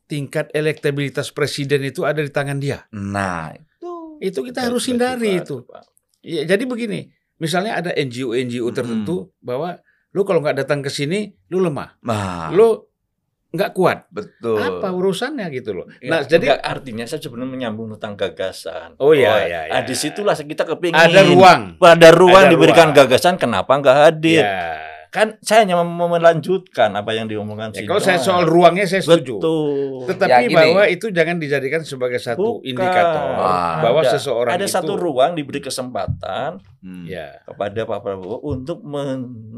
tingkat 0.07 0.49
elektabilitas 0.51 1.29
presiden 1.29 1.83
itu 1.83 2.01
ada 2.01 2.19
di 2.19 2.27
tangan 2.27 2.57
dia. 2.57 2.87
Nah, 2.89 3.51
Itu 4.17 4.41
kita 4.41 4.65
Betul, 4.65 4.67
harus 4.73 4.83
hindari 4.87 5.31
itu. 5.37 5.61
Ya, 6.19 6.41
jadi 6.43 6.65
begini, 6.65 7.05
misalnya 7.37 7.77
ada 7.77 7.93
NGO-NGO 7.93 8.65
Hmm. 8.65 8.73
tertentu 8.73 9.15
bahwa 9.37 9.77
lu 10.09 10.25
kalau 10.25 10.41
nggak 10.41 10.57
datang 10.57 10.81
ke 10.81 10.89
sini, 10.89 11.37
lu 11.47 11.61
lemah, 11.61 12.01
nah, 12.01 12.49
lu 12.49 12.81
nggak 13.47 13.71
kuat. 13.71 14.09
betul. 14.09 14.57
Apa 14.57 14.89
urusannya 14.89 15.45
gitu 15.51 15.71
loh? 15.71 15.85
Ya, 16.01 16.09
Nah, 16.09 16.19
jadi 16.25 16.49
enggak, 16.49 16.65
artinya 16.65 17.05
saya 17.05 17.21
sebenarnya 17.21 17.51
menyambung 17.53 17.93
tentang 17.93 18.17
gagasan. 18.17 18.97
Oh, 18.97 19.13
iya, 19.13 19.29
Oh, 19.29 19.37
iya, 19.37 19.59
ah, 19.69 19.79
iya. 19.79 19.85
di 19.85 19.93
situlah 19.93 20.33
kita 20.33 20.65
kepingin. 20.65 20.97
ada 20.97 21.21
ruang. 21.21 21.61
Pada 21.77 22.09
ruang 22.09 22.43
Ada 22.43 22.51
diberikan 22.51 22.89
ruang. 22.89 22.97
gagasan, 22.97 23.37
kenapa 23.37 23.69
nggak 23.69 23.97
hadir? 24.01 24.41
Ya. 24.41 24.96
Kan 25.17 25.41
saya 25.41 25.65
hanya 25.65 25.81
mau 25.81 26.05
melanjutkan 26.05 26.93
apa 26.93 27.09
yang 27.09 27.25
diomongkan 27.25 27.73
Ya, 27.73 27.81
kalau 27.83 27.97
saya 27.97 28.21
soal 28.21 28.45
ruangnya 28.45 28.85
saya 28.85 29.01
setuju. 29.01 29.41
Betul. 29.41 30.05
Tetapi 30.05 30.29
Ya, 30.29 30.45
gini. 30.45 30.53
bahwa 30.53 30.85
itu 30.85 31.09
jangan 31.09 31.41
dijadikan 31.41 31.81
sebagai 31.81 32.21
satu 32.21 32.61
Bukan. 32.61 32.69
indikator 32.69 33.25
Ah, 33.33 33.81
bahwa 33.81 34.05
Ada- 34.05 34.13
seseorang 34.13 34.53
ada 34.53 34.61
itu 34.61 34.77
satu 34.77 34.93
ruang 34.93 35.33
diberi 35.33 35.57
kesempatan 35.57 36.61
Hmm. 36.77 37.03
ya, 37.03 37.41
kepada 37.43 37.81
Pak 37.83 37.99
Prabowo 37.99 38.45
untuk 38.45 38.85
men- 38.85 39.49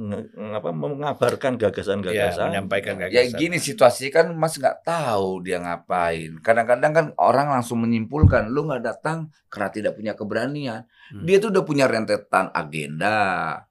apa, 0.50 0.72
mengabarkan 0.72 1.54
ya 1.54 1.68
gagasan-gagasan. 1.68 2.48
menyampaikan 2.50 2.96
Ya 2.98 3.28
gagasan. 3.28 3.36
gini 3.36 3.58
situasi 3.60 4.08
kan 4.08 4.32
Mas 4.32 4.56
nggak 4.56 4.82
tahu 4.82 5.44
dia 5.44 5.60
ngapain. 5.60 6.40
Kadang-kadang 6.40 6.92
kan 6.92 7.06
orang 7.16 7.52
langsung 7.52 7.84
menyimpulkan 7.84 8.48
lu 8.48 8.64
nggak 8.64 8.80
datang 8.82 9.28
karena 9.46 9.70
tidak 9.70 9.94
punya 9.94 10.16
keberanian. 10.16 10.88
Hmm. 11.12 11.28
Dia 11.28 11.38
tuh 11.38 11.52
udah 11.52 11.62
punya 11.62 11.86
rentetan 11.86 12.48
agenda. 12.50 13.18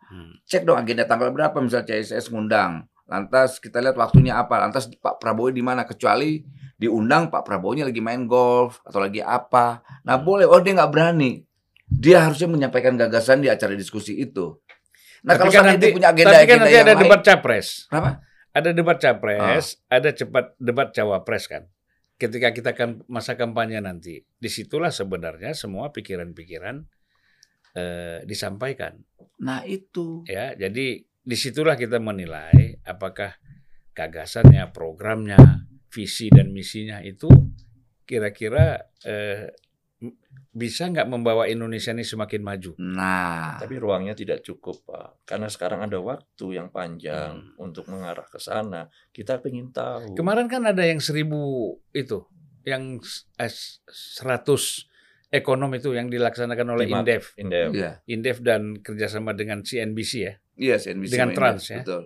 Hmm. 0.09 0.41
Cek 0.49 0.65
dong 0.65 0.81
agenda 0.81 1.05
tanggal 1.05 1.29
berapa 1.33 1.57
misalnya 1.61 1.93
CSS 1.93 2.33
ngundang. 2.33 2.89
Lantas 3.09 3.61
kita 3.61 3.81
lihat 3.81 3.97
waktunya 3.97 4.37
apa. 4.37 4.61
Lantas 4.61 4.89
Pak 4.89 5.21
Prabowo 5.21 5.49
di 5.53 5.65
mana 5.65 5.85
kecuali 5.89 6.45
diundang 6.77 7.33
Pak 7.33 7.45
Prabowo-nya 7.45 7.89
lagi 7.89 8.01
main 8.01 8.29
golf 8.29 8.81
atau 8.85 9.01
lagi 9.01 9.21
apa. 9.25 9.81
Nah 10.05 10.17
boleh. 10.21 10.45
Oh 10.49 10.61
dia 10.61 10.77
nggak 10.77 10.93
berani. 10.93 11.41
Dia 11.89 12.29
harusnya 12.29 12.53
menyampaikan 12.53 13.01
gagasan 13.01 13.41
di 13.41 13.49
acara 13.49 13.73
diskusi 13.73 14.17
itu. 14.21 14.61
Nah 15.25 15.35
Tapi 15.35 15.51
kalau 15.51 15.53
kan 15.53 15.65
nanti, 15.75 15.89
punya 15.91 16.09
agenda 16.13 16.31
tapi 16.31 16.37
kan 16.37 16.45
agenda 16.47 16.63
nanti 16.63 16.75
yang 16.77 16.85
ada 16.85 16.95
lain, 16.95 17.03
debat 17.03 17.21
capres. 17.25 17.69
Kenapa? 17.89 18.11
Ada 18.49 18.71
debat 18.75 18.99
capres, 18.99 19.65
Ah. 19.89 19.97
ada 19.99 20.11
cepat 20.15 20.45
debat 20.61 20.89
cawapres 20.93 21.45
kan. 21.49 21.63
Ketika 22.19 22.51
kita 22.51 22.71
kan 22.75 23.03
masa 23.07 23.39
kampanye 23.39 23.79
nanti, 23.79 24.23
di 24.23 24.51
situlah 24.51 24.91
sebenarnya 24.91 25.55
semua 25.55 25.91
pikiran-pikiran 25.95 26.83
eh, 27.79 28.19
disampaikan. 28.27 28.99
Nah 29.43 29.63
itu. 29.65 30.27
Ya, 30.27 30.55
jadi 30.55 31.03
di 31.05 31.37
situlah 31.37 31.77
kita 31.77 32.01
menilai 32.01 32.81
apakah 32.83 33.37
gagasannya, 33.93 34.71
programnya, 34.71 35.67
visi 35.91 36.31
dan 36.31 36.55
misinya 36.55 37.03
itu 37.03 37.29
kira-kira 38.09 38.89
eh, 39.05 39.53
bisa 40.55 40.87
nggak 40.91 41.11
membawa 41.11 41.51
Indonesia 41.51 41.91
ini 41.91 42.07
semakin 42.07 42.41
maju. 42.43 42.71
Nah. 42.79 43.59
Tapi 43.59 43.75
ruangnya 43.79 44.15
tidak 44.15 44.47
cukup, 44.47 44.87
Pak. 44.87 45.27
Karena 45.27 45.51
sekarang 45.51 45.83
ada 45.87 45.99
waktu 45.99 46.47
yang 46.55 46.71
panjang 46.71 47.55
untuk 47.59 47.91
mengarah 47.91 48.27
ke 48.27 48.39
sana. 48.39 48.87
Kita 49.11 49.43
ingin 49.43 49.75
tahu. 49.75 50.15
Kemarin 50.15 50.47
kan 50.47 50.63
ada 50.67 50.87
yang 50.87 51.03
seribu 51.03 51.75
itu, 51.91 52.23
yang 52.63 53.03
eh, 53.39 53.53
seratus 53.91 54.87
ekonom 55.29 55.71
itu 55.77 55.93
yang 55.93 56.09
dilaksanakan 56.09 56.67
oleh. 56.77 56.87
Indef, 56.89 57.37
Indef. 57.37 57.71
Iya. 57.73 57.91
Indef 58.09 58.39
dan 58.41 58.81
kerjasama 58.81 59.37
dengan 59.37 59.65
CNBC 59.65 60.13
ya. 60.21 60.35
Iya, 60.59 60.77
CNBC 60.81 61.13
Dengan 61.15 61.31
Trans, 61.37 61.63
Indef, 61.63 61.75
ya. 61.75 61.81
Betul. 61.85 62.03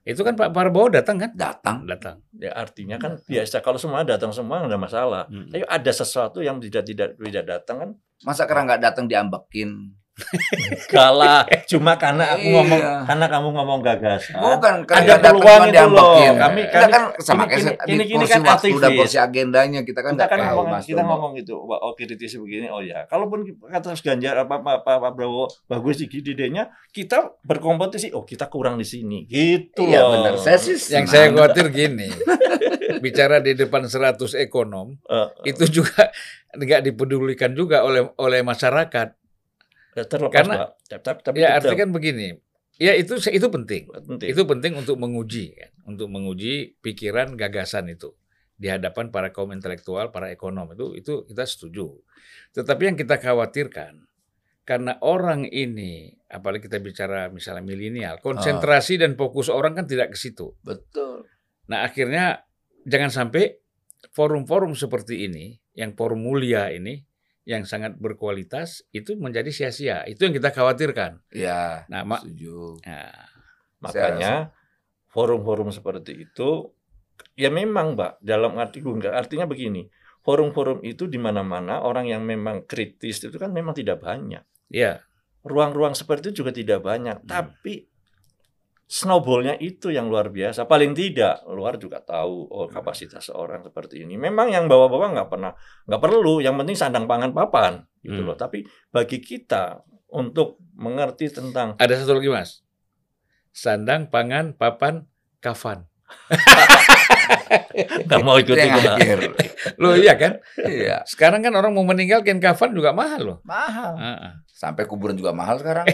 Itu 0.00 0.24
kan 0.24 0.32
Pak 0.32 0.56
Prabowo 0.56 0.88
datang 0.88 1.20
kan? 1.20 1.30
Datang. 1.36 1.84
Datang. 1.84 2.24
Ya 2.32 2.56
artinya 2.56 2.96
kan 2.96 3.20
biasa 3.20 3.60
kalau 3.60 3.76
semua 3.76 4.00
datang 4.00 4.32
semua 4.32 4.64
nggak 4.64 4.72
ada 4.72 4.80
masalah. 4.80 5.22
Hmm. 5.28 5.52
Tapi 5.52 5.60
ada 5.68 5.92
sesuatu 5.92 6.40
yang 6.40 6.56
tidak 6.56 6.88
tidak 6.88 7.20
tidak 7.20 7.44
datang 7.44 7.76
kan 7.76 7.90
Masa 8.20 8.44
karena 8.44 8.68
nggak 8.68 8.82
datang 8.84 9.04
diambekin? 9.08 9.96
kalah. 10.92 11.42
Cuma 11.64 11.94
karena 11.94 12.34
aku 12.34 12.46
ngomong 12.46 12.80
Iya. 12.80 12.94
karena 13.04 13.26
kamu 13.26 13.48
ngomong 13.50 13.80
gagasan. 13.80 14.36
Bukan 14.36 14.74
kan 14.84 14.96
Ada 15.00 15.16
peluang 15.26 15.62
itu 15.66 15.86
loh. 15.86 16.14
Kami- 16.32 16.66
kita 16.66 16.78
kami- 16.80 16.90
kan 16.90 17.02
sama 17.18 17.44
kini- 17.44 17.76
kayak 17.76 17.76
kini- 17.84 18.06
kini 18.06 18.18
porsi 18.18 18.30
kan 18.30 18.40
waktu 18.42 18.66
dan 18.68 18.76
aktivis. 18.80 18.98
porsi 18.98 19.16
agendanya 19.16 19.80
kita 19.80 20.00
kan 20.00 20.12
kita 20.14 20.26
kan 20.26 20.38
tahu 20.40 20.56
ngomong 20.58 20.80
kita 20.80 21.02
ngomong 21.02 21.30
gitu 21.34 21.54
oh 21.58 21.92
kritisi 21.92 22.36
begini 22.36 22.66
oh 22.66 22.80
ya 22.80 23.04
kalaupun 23.06 23.42
kata 23.62 23.86
Mas 23.88 24.00
Ganjar 24.00 24.34
apa 24.38 24.54
Pak 24.58 24.82
Pak 24.82 24.96
Pak 24.98 25.12
Prabowo 25.12 25.46
bagus 25.64 25.96
di 25.96 26.06
ide-idenya 26.06 26.64
kita 26.88 27.36
berkompetisi 27.40 28.10
oh 28.10 28.22
kita 28.22 28.46
kurang 28.46 28.74
di 28.74 28.84
sini 28.84 29.24
gitu 29.24 29.82
Iya 29.82 30.00
loh 30.00 30.10
benar. 30.16 30.32
Saya 30.36 30.56
sih 30.56 30.76
Yang 30.90 31.06
saya 31.08 31.30
khawatir 31.30 31.66
gini, 31.68 32.08
bicara 32.98 33.38
di 33.38 33.52
depan 33.52 33.84
100 33.84 34.16
ekonom, 34.36 34.96
Eh, 35.02 35.28
itu 35.46 35.64
juga 35.72 36.10
nggak 36.50 36.80
dipedulikan 36.82 37.52
juga 37.52 37.82
oleh 37.82 38.10
oleh 38.16 38.40
masyarakat. 38.42 39.19
Terlepas 39.94 40.34
Karena- 40.34 40.58
Pak 40.70 41.00
tapi, 41.02 41.18
tapi 41.22 41.36
Ya 41.42 41.58
artinya 41.58 41.86
kan 41.86 41.90
begini, 41.90 42.38
ya 42.78 42.94
itu 42.94 43.18
itu 43.18 43.46
penting. 43.50 43.90
penting. 43.90 44.28
Itu 44.30 44.42
penting 44.46 44.72
untuk 44.78 44.96
menguji, 44.98 45.54
kan? 45.58 45.70
untuk 45.90 46.08
menguji 46.10 46.78
pikiran 46.78 47.34
gagasan 47.34 47.90
itu 47.90 48.14
di 48.60 48.68
hadapan 48.68 49.08
para 49.08 49.32
kaum 49.32 49.50
intelektual, 49.56 50.12
para 50.12 50.28
ekonom 50.30 50.70
itu 50.76 50.94
itu 50.94 51.12
kita 51.26 51.48
setuju. 51.48 51.96
Tetapi 52.52 52.82
yang 52.92 52.96
kita 53.00 53.16
khawatirkan 53.18 54.04
karena 54.68 55.00
orang 55.02 55.48
ini, 55.50 56.14
apalagi 56.30 56.70
kita 56.70 56.78
bicara 56.78 57.26
misalnya 57.32 57.64
milenial, 57.64 58.22
konsentrasi 58.22 59.00
dan 59.00 59.18
fokus 59.18 59.50
orang 59.50 59.74
kan 59.74 59.88
tidak 59.88 60.14
ke 60.14 60.18
situ. 60.20 60.54
Betul. 60.62 61.26
Nah 61.66 61.82
akhirnya 61.82 62.46
jangan 62.86 63.10
sampai 63.10 63.58
forum-forum 64.14 64.78
seperti 64.78 65.26
ini, 65.26 65.58
yang 65.74 65.96
forum 65.98 66.22
mulia 66.22 66.70
ini, 66.70 67.02
yang 67.48 67.64
sangat 67.66 67.96
berkualitas 67.98 68.84
itu 68.94 69.16
menjadi 69.16 69.48
sia-sia. 69.50 70.04
Itu 70.06 70.28
yang 70.28 70.34
kita 70.36 70.52
khawatirkan. 70.54 71.18
Ya. 71.34 71.88
Nah, 71.88 72.04
mak, 72.06 72.22
Setuju. 72.22 72.78
nah, 72.84 73.26
makanya 73.80 74.52
forum-forum 75.10 75.74
seperti 75.74 76.28
itu 76.30 76.70
ya 77.34 77.50
memang 77.50 77.98
Mbak 77.98 78.22
dalam 78.22 78.56
arti 78.56 78.80
enggak 78.80 79.12
artinya 79.12 79.44
begini 79.44 79.90
forum-forum 80.22 80.84
itu 80.86 81.10
di 81.10 81.18
mana-mana 81.18 81.82
orang 81.82 82.06
yang 82.06 82.22
memang 82.22 82.64
kritis 82.64 83.24
itu 83.24 83.34
kan 83.36 83.50
memang 83.50 83.74
tidak 83.74 84.00
banyak 84.00 84.40
ya 84.70 85.02
ruang-ruang 85.42 85.96
seperti 85.96 86.30
itu 86.30 86.44
juga 86.44 86.54
tidak 86.54 86.80
banyak 86.84 87.24
Hmm. 87.24 87.28
tapi 87.28 87.89
snowballnya 88.90 89.54
itu 89.62 89.94
yang 89.94 90.10
luar 90.10 90.34
biasa 90.34 90.66
paling 90.66 90.90
tidak 90.98 91.46
luar 91.46 91.78
juga 91.78 92.02
tahu 92.02 92.50
oh 92.50 92.66
kapasitas 92.66 93.22
seorang 93.22 93.62
seperti 93.62 94.02
ini 94.02 94.18
memang 94.18 94.50
yang 94.50 94.66
bawa-bawa 94.66 95.14
nggak 95.14 95.28
pernah 95.30 95.54
nggak 95.86 96.02
perlu 96.02 96.42
yang 96.42 96.58
penting 96.58 96.74
sandang 96.74 97.06
pangan 97.06 97.30
papan 97.30 97.86
gitu 98.02 98.18
Hmm. 98.18 98.34
loh 98.34 98.34
tapi 98.34 98.66
bagi 98.90 99.22
kita 99.22 99.78
untuk 100.10 100.58
mengerti 100.74 101.30
tentang 101.30 101.78
ada 101.78 101.94
satu 101.94 102.18
lagi 102.18 102.26
mas, 102.26 102.66
sandang, 103.54 104.10
pangan, 104.10 104.58
papan, 104.58 105.06
kafan. 105.38 105.86
nggak 108.10 108.20
mau 108.26 108.34
ikut 108.38 108.56
ikut 108.58 108.84
akhir. 108.90 109.18
Loh 109.78 109.94
iya 109.94 110.18
kan? 110.18 110.42
Iya. 110.58 111.06
Sekarang 111.06 111.46
kan 111.46 111.54
orang 111.54 111.70
mau 111.70 111.86
meninggal 111.86 112.26
kain 112.26 112.42
kafan 112.42 112.74
juga 112.74 112.90
mahal 112.90 113.22
loh. 113.22 113.38
Mahal. 113.46 113.94
Ah, 113.94 114.08
ah. 114.18 114.32
Sampai 114.50 114.90
kuburan 114.90 115.14
juga 115.14 115.30
mahal 115.30 115.62
sekarang. 115.62 115.86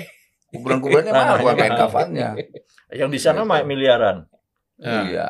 Kuburan-kuburannya 0.58 1.12
mahal 1.12 1.36
bukan 1.40 1.54
iya. 1.54 1.60
kain 1.62 1.76
kafannya. 1.76 2.28
yang 3.00 3.10
di 3.12 3.18
sana 3.20 3.44
mah 3.44 3.60
miliaran 3.62 4.26
Ah. 4.76 5.08
Iya. 5.08 5.28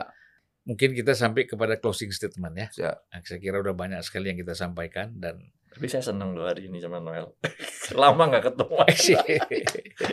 Mungkin 0.66 0.90
kita 0.98 1.14
sampai 1.14 1.46
kepada 1.46 1.78
closing 1.78 2.10
statement 2.10 2.58
ya. 2.58 2.66
Nah, 3.14 3.22
Saya 3.22 3.38
kira 3.38 3.62
udah 3.62 3.70
banyak 3.70 4.02
sekali 4.02 4.34
yang 4.34 4.38
kita 4.42 4.58
sampaikan 4.58 5.14
dan 5.14 5.38
tapi 5.76 5.92
saya 5.92 6.00
senang 6.08 6.32
loh 6.32 6.48
hari 6.48 6.72
ini 6.72 6.80
sama 6.80 7.04
Noel 7.04 7.36
lama 8.00 8.32
nggak 8.32 8.48
ketemu 8.48 8.74
Iya, 8.96 9.20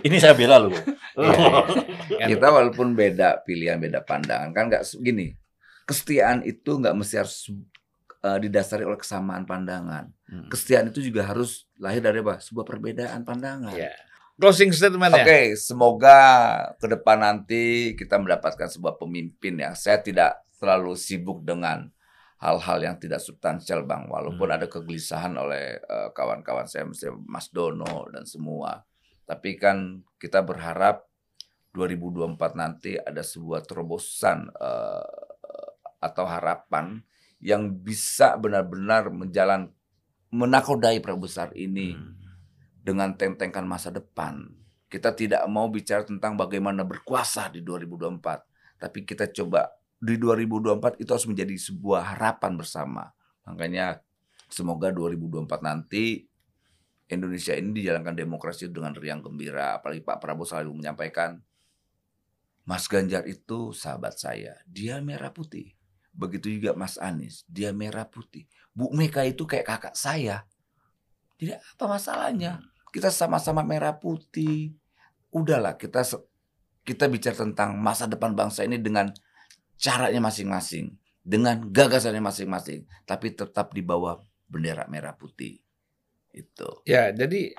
ini 0.04 0.18
saya 0.20 0.36
bela 0.36 0.60
loh 0.60 0.76
Kan- 0.76 2.30
Kita 2.36 2.48
walaupun 2.52 2.92
beda 2.92 3.48
pilihan, 3.48 3.80
beda 3.80 4.04
pandangan 4.04 4.52
kan 4.52 4.68
nggak 4.68 4.84
gini. 5.00 5.32
Kesetiaan 5.88 6.44
itu 6.44 6.68
nggak 6.68 6.92
mesti 6.92 7.16
harus 7.16 7.48
eh, 8.24 8.40
didasari 8.44 8.84
oleh 8.84 9.00
kesamaan 9.00 9.48
pandangan. 9.48 10.12
Hmm. 10.28 10.52
Kesetiaan 10.52 10.92
itu 10.92 11.00
juga 11.00 11.32
harus 11.32 11.64
lahir 11.80 12.04
dari 12.04 12.20
apa? 12.20 12.44
Sebuah 12.44 12.68
perbedaan 12.68 13.24
pandangan. 13.24 13.72
Ya. 13.72 13.96
Closing 14.34 14.74
statement 14.74 15.14
ya. 15.14 15.24
Oke, 15.24 15.42
semoga 15.54 16.18
ke 16.82 16.90
depan 16.90 17.22
nanti 17.22 17.94
kita 17.94 18.18
mendapatkan 18.18 18.66
sebuah 18.66 18.98
pemimpin 18.98 19.62
yang 19.62 19.78
saya 19.78 20.02
tidak 20.02 20.42
terlalu 20.58 20.98
sibuk 20.98 21.46
dengan 21.46 21.94
hal-hal 22.42 22.80
yang 22.82 22.98
tidak 22.98 23.22
substansial, 23.22 23.86
Bang. 23.86 24.10
Walaupun 24.10 24.50
Hmm. 24.50 24.58
ada 24.58 24.66
kegelisahan 24.68 25.38
oleh 25.38 25.78
eh, 25.80 26.10
kawan-kawan 26.18 26.66
saya, 26.66 26.84
misalnya 26.84 27.22
Mas 27.30 27.54
Dono 27.54 28.10
dan 28.10 28.26
semua. 28.26 28.82
Tapi 29.24 29.56
kan 29.56 30.02
kita 30.18 30.42
berharap 30.44 31.06
2024 31.72 32.54
nanti 32.58 32.98
ada 32.98 33.22
sebuah 33.22 33.64
terobosan 33.64 34.50
eh, 34.50 35.08
atau 36.04 36.26
harapan 36.28 37.00
yang 37.40 37.70
bisa 37.72 38.36
benar-benar 38.36 39.08
menjalan 39.14 39.72
menakodai 40.34 41.00
perbesar 41.00 41.54
ini 41.54 41.94
Hmm. 41.94 42.23
Dengan 42.84 43.16
tentengkan 43.16 43.64
masa 43.64 43.90
depan. 43.90 44.52
Kita 44.92 45.16
tidak 45.16 45.42
mau 45.48 45.72
bicara 45.72 46.04
tentang 46.04 46.36
bagaimana 46.36 46.84
berkuasa 46.84 47.50
di 47.50 47.64
2024, 47.64 48.78
tapi 48.78 49.08
kita 49.08 49.32
coba 49.32 49.72
di 49.98 50.20
2024 50.20 51.00
itu 51.00 51.10
harus 51.10 51.26
menjadi 51.32 51.56
sebuah 51.56 52.14
harapan 52.14 52.60
bersama. 52.60 53.10
Makanya 53.48 54.04
semoga 54.52 54.92
2024 54.92 55.64
nanti 55.64 56.28
Indonesia 57.08 57.56
ini 57.56 57.72
dijalankan 57.80 58.14
demokrasi 58.14 58.68
dengan 58.68 58.92
riang 58.94 59.24
gembira. 59.24 59.80
Apalagi 59.80 60.04
Pak 60.04 60.20
Prabowo 60.20 60.44
selalu 60.44 60.84
menyampaikan, 60.84 61.40
Mas 62.68 62.86
Ganjar 62.92 63.24
itu 63.26 63.72
sahabat 63.72 64.20
saya, 64.20 64.60
dia 64.68 65.00
merah 65.00 65.32
putih. 65.32 65.74
Begitu 66.14 66.54
juga 66.60 66.78
Mas 66.78 67.00
Anies, 67.02 67.48
dia 67.50 67.74
merah 67.74 68.06
putih. 68.06 68.46
Bu 68.76 68.94
Mega 68.94 69.26
itu 69.26 69.48
kayak 69.48 69.66
kakak 69.66 69.96
saya. 69.98 70.46
Jadi 71.42 71.58
apa 71.58 71.86
masalahnya? 71.90 72.73
Kita 72.94 73.10
sama-sama 73.10 73.66
merah 73.66 73.98
putih. 73.98 74.78
Udahlah 75.34 75.74
kita 75.82 76.06
kita 76.86 77.10
bicara 77.10 77.34
tentang 77.34 77.74
masa 77.80 78.06
depan 78.06 78.38
bangsa 78.38 78.62
ini 78.68 78.78
dengan 78.78 79.10
caranya 79.82 80.22
masing-masing, 80.22 80.94
dengan 81.26 81.74
gagasannya 81.74 82.22
masing-masing, 82.22 82.86
tapi 83.10 83.34
tetap 83.34 83.74
di 83.74 83.82
bawah 83.82 84.22
bendera 84.46 84.86
merah 84.86 85.18
putih. 85.18 85.58
Itu. 86.30 86.86
Ya, 86.86 87.10
jadi 87.10 87.58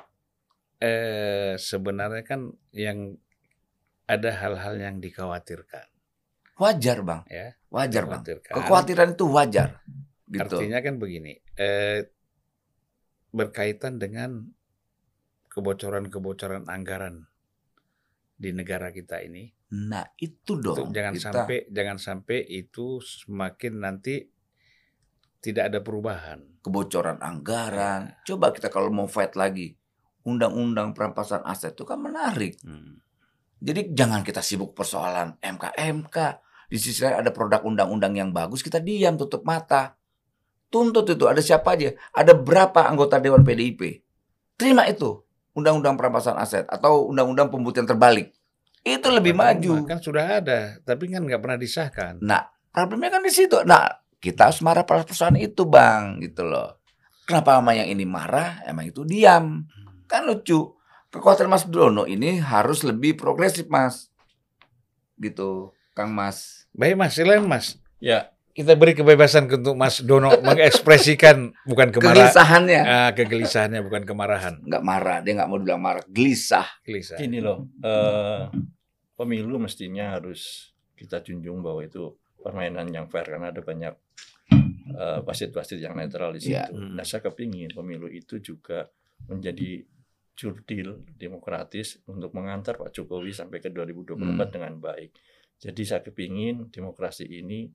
eh, 0.78 1.59
sebenarnya 1.59 2.22
kan 2.22 2.55
yang 2.70 3.18
ada 4.07 4.30
hal-hal 4.30 4.78
yang 4.78 5.01
dikhawatirkan, 5.01 5.89
Wajar, 6.55 7.03
Bang. 7.03 7.26
ya. 7.26 7.59
Wajar, 7.66 8.07
Bang. 8.07 8.22
Kekhawatiran 8.22 9.18
itu 9.18 9.26
wajar. 9.26 9.82
Gitu. 10.30 10.39
Artinya 10.39 10.78
kan 10.78 11.03
begini, 11.03 11.43
eh, 11.59 12.07
berkaitan 13.35 13.99
dengan 13.99 14.54
kebocoran-kebocoran 15.55 16.67
anggaran 16.67 17.31
di 18.35 18.51
negara 18.51 18.91
kita 18.91 19.23
ini. 19.23 19.47
Nah, 19.75 20.03
itu 20.19 20.59
Itu 20.59 20.75
dong. 20.75 20.91
jangan 20.91 21.15
kita 21.15 21.25
sampai 21.31 21.59
jangan 21.71 21.99
sampai 21.99 22.39
itu 22.47 22.99
semakin 22.99 23.73
nanti 23.79 24.27
tidak 25.39 25.71
ada 25.71 25.79
perubahan. 25.81 26.41
kebocoran 26.65 27.21
anggaran. 27.21 28.17
Coba 28.25 28.49
kita 28.49 28.73
kalau 28.73 28.89
mau 28.89 29.05
fight 29.05 29.37
lagi, 29.37 29.77
undang-undang 30.25 30.97
perampasan 30.97 31.45
aset 31.45 31.77
itu 31.77 31.85
kan 31.85 32.01
menarik. 32.01 32.57
Hmm. 32.65 33.05
Jadi 33.61 33.93
jangan 33.93 34.25
kita 34.25 34.41
sibuk 34.41 34.73
persoalan 34.73 35.37
MK-MK. 35.45 36.17
Di 36.73 36.81
sisi 36.81 37.05
lain 37.05 37.21
ada 37.21 37.29
produk 37.37 37.61
undang-undang 37.69 38.17
yang 38.17 38.33
bagus, 38.33 38.65
kita 38.65 38.81
diam, 38.81 39.21
tutup 39.21 39.45
mata. 39.45 39.93
Tuntut 40.73 41.05
itu, 41.05 41.29
ada 41.29 41.45
siapa 41.45 41.77
aja. 41.77 41.93
Ada 42.17 42.33
berapa 42.33 42.89
anggota 42.89 43.21
Dewan 43.21 43.45
PDIP. 43.45 44.01
Terima 44.57 44.89
itu, 44.89 45.21
undang-undang 45.55 45.95
perampasan 45.95 46.37
aset 46.37 46.67
atau 46.67 47.09
undang-undang 47.09 47.49
pembuktian 47.49 47.87
terbalik. 47.87 48.35
Itu 48.85 49.09
lebih 49.09 49.33
maju. 49.33 49.89
Kan 49.89 50.03
sudah 50.03 50.45
ada, 50.45 50.77
tapi 50.85 51.09
kan 51.09 51.25
nggak 51.25 51.41
pernah 51.41 51.57
disahkan. 51.57 52.21
Nah, 52.21 52.45
problemnya 52.69 53.17
kan 53.17 53.25
di 53.25 53.33
situ. 53.33 53.65
Nah, 53.65 53.89
kita 54.21 54.53
harus 54.53 54.61
marah 54.61 54.85
pada 54.85 55.07
persoalan 55.09 55.41
itu, 55.41 55.65
Bang, 55.65 56.21
gitu 56.21 56.45
loh. 56.45 56.85
Kenapa 57.25 57.57
sama 57.57 57.73
yang 57.73 57.89
ini 57.89 58.05
marah, 58.05 58.61
emang 58.69 58.93
itu 58.93 59.01
diam. 59.09 59.65
Kan 60.05 60.29
lucu. 60.29 60.77
Kekuatan 61.09 61.49
Mas 61.49 61.65
Dono 61.65 62.05
ini 62.05 62.43
harus 62.43 62.85
lebih 62.85 63.17
progresif, 63.17 63.71
Mas. 63.73 64.13
Gitu, 65.17 65.73
Kang 65.97 66.13
Mas. 66.13 66.69
Baik 66.77 67.01
Mas, 67.01 67.17
silakan 67.17 67.49
Mas. 67.49 67.79
ya 68.05 68.34
Kita 68.55 68.79
beri 68.79 68.95
kebebasan 68.95 69.51
untuk 69.51 69.75
Mas 69.75 69.99
Dono 69.99 70.31
mengekspresikan 70.39 71.51
bukan 71.67 71.91
kemarahan, 71.91 72.31
Kegelisahannya. 72.31 72.81
ah, 72.81 73.11
kegelisahannya 73.11 73.81
bukan 73.83 74.07
kemarahan. 74.07 74.63
Nggak 74.63 74.85
marah, 74.85 75.19
dia 75.21 75.33
nggak 75.35 75.49
mau 75.51 75.59
bilang 75.59 75.83
marah. 75.83 76.07
Gelisah. 76.07 76.63
Gelisah. 76.81 77.19
gini 77.19 77.43
loh 77.43 77.67
eh, 77.83 78.47
pemilu 79.13 79.59
mestinya 79.59 80.15
harus 80.15 80.71
kita 80.95 81.19
junjung 81.21 81.61
bahwa 81.61 81.83
itu 81.83 82.15
permainan 82.39 82.87
yang 82.89 83.11
fair 83.11 83.27
karena 83.27 83.51
ada 83.51 83.59
banyak 83.59 83.95
eh, 84.87 85.19
wasit-wasit 85.27 85.83
yang 85.83 85.99
netral 85.99 86.31
di 86.31 86.47
situ. 86.47 86.79
Hmm. 86.79 86.95
Nah, 86.95 87.03
saya 87.03 87.27
kepingin 87.27 87.75
pemilu 87.75 88.07
itu 88.07 88.39
juga 88.39 88.87
menjadi 89.27 89.83
jurdil 90.31 91.03
demokratis 91.11 91.99
untuk 92.07 92.31
mengantar 92.31 92.75
Pak 92.75 92.91
Jokowi 92.93 93.31
sampai 93.31 93.59
ke 93.59 93.71
2024 93.71 94.15
Hmm. 94.15 94.47
dengan 94.47 94.73
baik. 94.79 95.11
Jadi 95.59 95.83
saya 95.83 96.03
kepingin 96.03 96.71
demokrasi 96.71 97.27
ini 97.27 97.67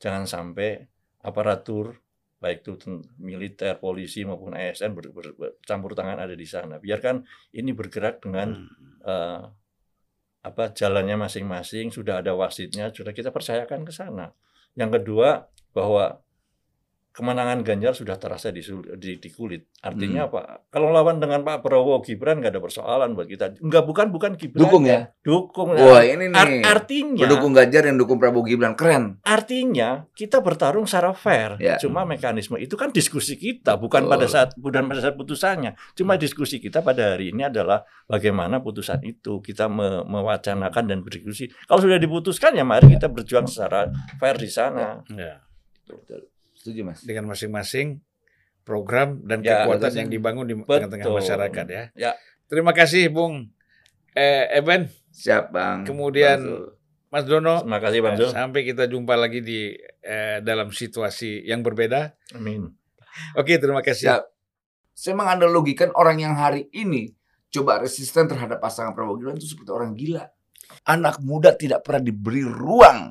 jangan 0.00 0.24
sampai 0.24 0.80
aparatur 1.20 2.00
baik 2.40 2.64
itu 2.64 2.72
militer, 3.20 3.76
polisi 3.76 4.24
maupun 4.24 4.56
ASN 4.56 4.96
ber- 4.96 5.12
ber- 5.12 5.36
bercampur 5.36 5.92
tangan 5.92 6.24
ada 6.24 6.32
di 6.32 6.48
sana. 6.48 6.80
Biarkan 6.80 7.20
ini 7.52 7.76
bergerak 7.76 8.24
dengan 8.24 8.56
eh, 9.04 9.44
apa 10.40 10.72
jalannya 10.72 11.20
masing-masing, 11.20 11.92
sudah 11.92 12.24
ada 12.24 12.32
wasitnya, 12.32 12.88
sudah 12.96 13.12
kita 13.12 13.28
percayakan 13.28 13.84
ke 13.84 13.92
sana. 13.92 14.32
Yang 14.72 15.04
kedua 15.04 15.44
bahwa 15.76 16.24
kemenangan 17.20 17.60
Ganjar 17.60 17.92
sudah 17.92 18.16
terasa 18.16 18.48
di, 18.48 18.64
di, 18.96 19.20
di 19.20 19.28
kulit. 19.28 19.68
Artinya 19.84 20.26
apa? 20.32 20.64
Kalau 20.72 20.88
lawan 20.88 21.20
dengan 21.20 21.44
Pak 21.44 21.60
Prabowo 21.60 22.00
Gibran 22.00 22.40
nggak 22.40 22.56
ada 22.56 22.62
persoalan 22.64 23.12
buat 23.12 23.28
kita. 23.28 23.60
Enggak 23.60 23.84
bukan 23.84 24.08
bukan 24.08 24.40
Gibran. 24.40 24.64
Dukung 24.64 24.88
ya? 24.88 25.12
Dukung. 25.20 25.76
Wah 25.76 26.00
ini 26.00 26.32
nih. 26.32 26.64
artinya 26.64 27.28
Pendukung 27.28 27.52
Ganjar 27.52 27.84
yang 27.84 28.00
dukung 28.00 28.16
Prabowo 28.16 28.48
Gibran 28.48 28.72
keren. 28.72 29.20
artinya 29.20 30.08
kita 30.16 30.40
bertarung 30.40 30.88
secara 30.88 31.12
fair. 31.12 31.60
Ya. 31.60 31.76
Cuma 31.76 32.08
mekanisme 32.08 32.56
itu 32.56 32.74
kan 32.80 32.88
diskusi 32.88 33.36
kita, 33.36 33.76
bukan 33.76 34.08
Betul. 34.08 34.12
pada 34.16 34.26
saat 34.26 34.48
bukan 34.56 34.88
pada 34.88 35.00
saat 35.04 35.14
putusannya. 35.20 35.76
Cuma 35.92 36.16
diskusi 36.16 36.56
kita 36.56 36.80
pada 36.80 37.12
hari 37.14 37.36
ini 37.36 37.44
adalah 37.44 37.84
bagaimana 38.08 38.64
putusan 38.64 39.04
itu 39.04 39.44
kita 39.44 39.68
me- 39.68 40.06
mewacanakan 40.08 40.84
dan 40.88 41.04
berdiskusi. 41.04 41.52
Kalau 41.68 41.84
sudah 41.84 42.00
diputuskan 42.00 42.56
ya 42.56 42.64
mari 42.64 42.96
kita 42.96 43.12
berjuang 43.12 43.44
secara 43.44 43.92
fair 44.16 44.40
di 44.40 44.48
sana. 44.48 45.04
Ya. 45.12 45.44
Betul. 45.84 46.30
Setuju 46.60 46.84
mas. 46.84 47.00
Dengan 47.00 47.24
masing-masing 47.26 48.04
program 48.62 49.24
dan 49.24 49.40
Ya, 49.40 49.64
kekuatan 49.64 49.88
betul. 49.88 50.00
yang 50.04 50.08
dibangun 50.12 50.44
di 50.44 50.54
Betul. 50.54 50.68
tengah-tengah 50.84 51.08
masyarakat 51.08 51.66
ya. 51.66 51.84
Ya. 51.96 52.12
Terima 52.46 52.76
kasih 52.76 53.08
Bung 53.08 53.48
eh, 54.12 54.44
Eben, 54.52 54.92
Siap 55.10 55.50
bang. 55.50 55.82
Kemudian- 55.88 56.44
Bang. 56.44 56.78
Mas 57.10 57.26
Dono. 57.26 57.58
Terima 57.66 57.82
kasih 57.82 57.98
Bang 58.06 58.14
Zul. 58.14 58.30
Sampai 58.30 58.62
kita 58.62 58.86
jumpa 58.86 59.18
lagi 59.18 59.42
di 59.42 59.74
eh, 60.00 60.38
dalam 60.38 60.70
situasi 60.70 61.42
yang 61.42 61.66
berbeda. 61.66 62.14
Amin. 62.38 62.70
Oke, 63.34 63.58
terima 63.58 63.82
kasih. 63.82 64.14
Siap. 64.14 64.22
Saya 64.94 65.18
menganalogikan 65.18 65.90
orang 65.98 66.22
yang 66.22 66.38
hari 66.38 66.70
ini 66.70 67.10
coba 67.50 67.82
resisten 67.82 68.30
terhadap 68.30 68.62
pasangan 68.62 68.94
Prabowo 68.94 69.18
Gibran 69.18 69.34
itu 69.34 69.50
seperti 69.50 69.70
orang 69.74 69.98
gila. 69.98 70.22
Anak 70.86 71.18
muda 71.18 71.50
tidak 71.50 71.82
pernah 71.82 71.98
diberi 71.98 72.46
ruang 72.46 73.10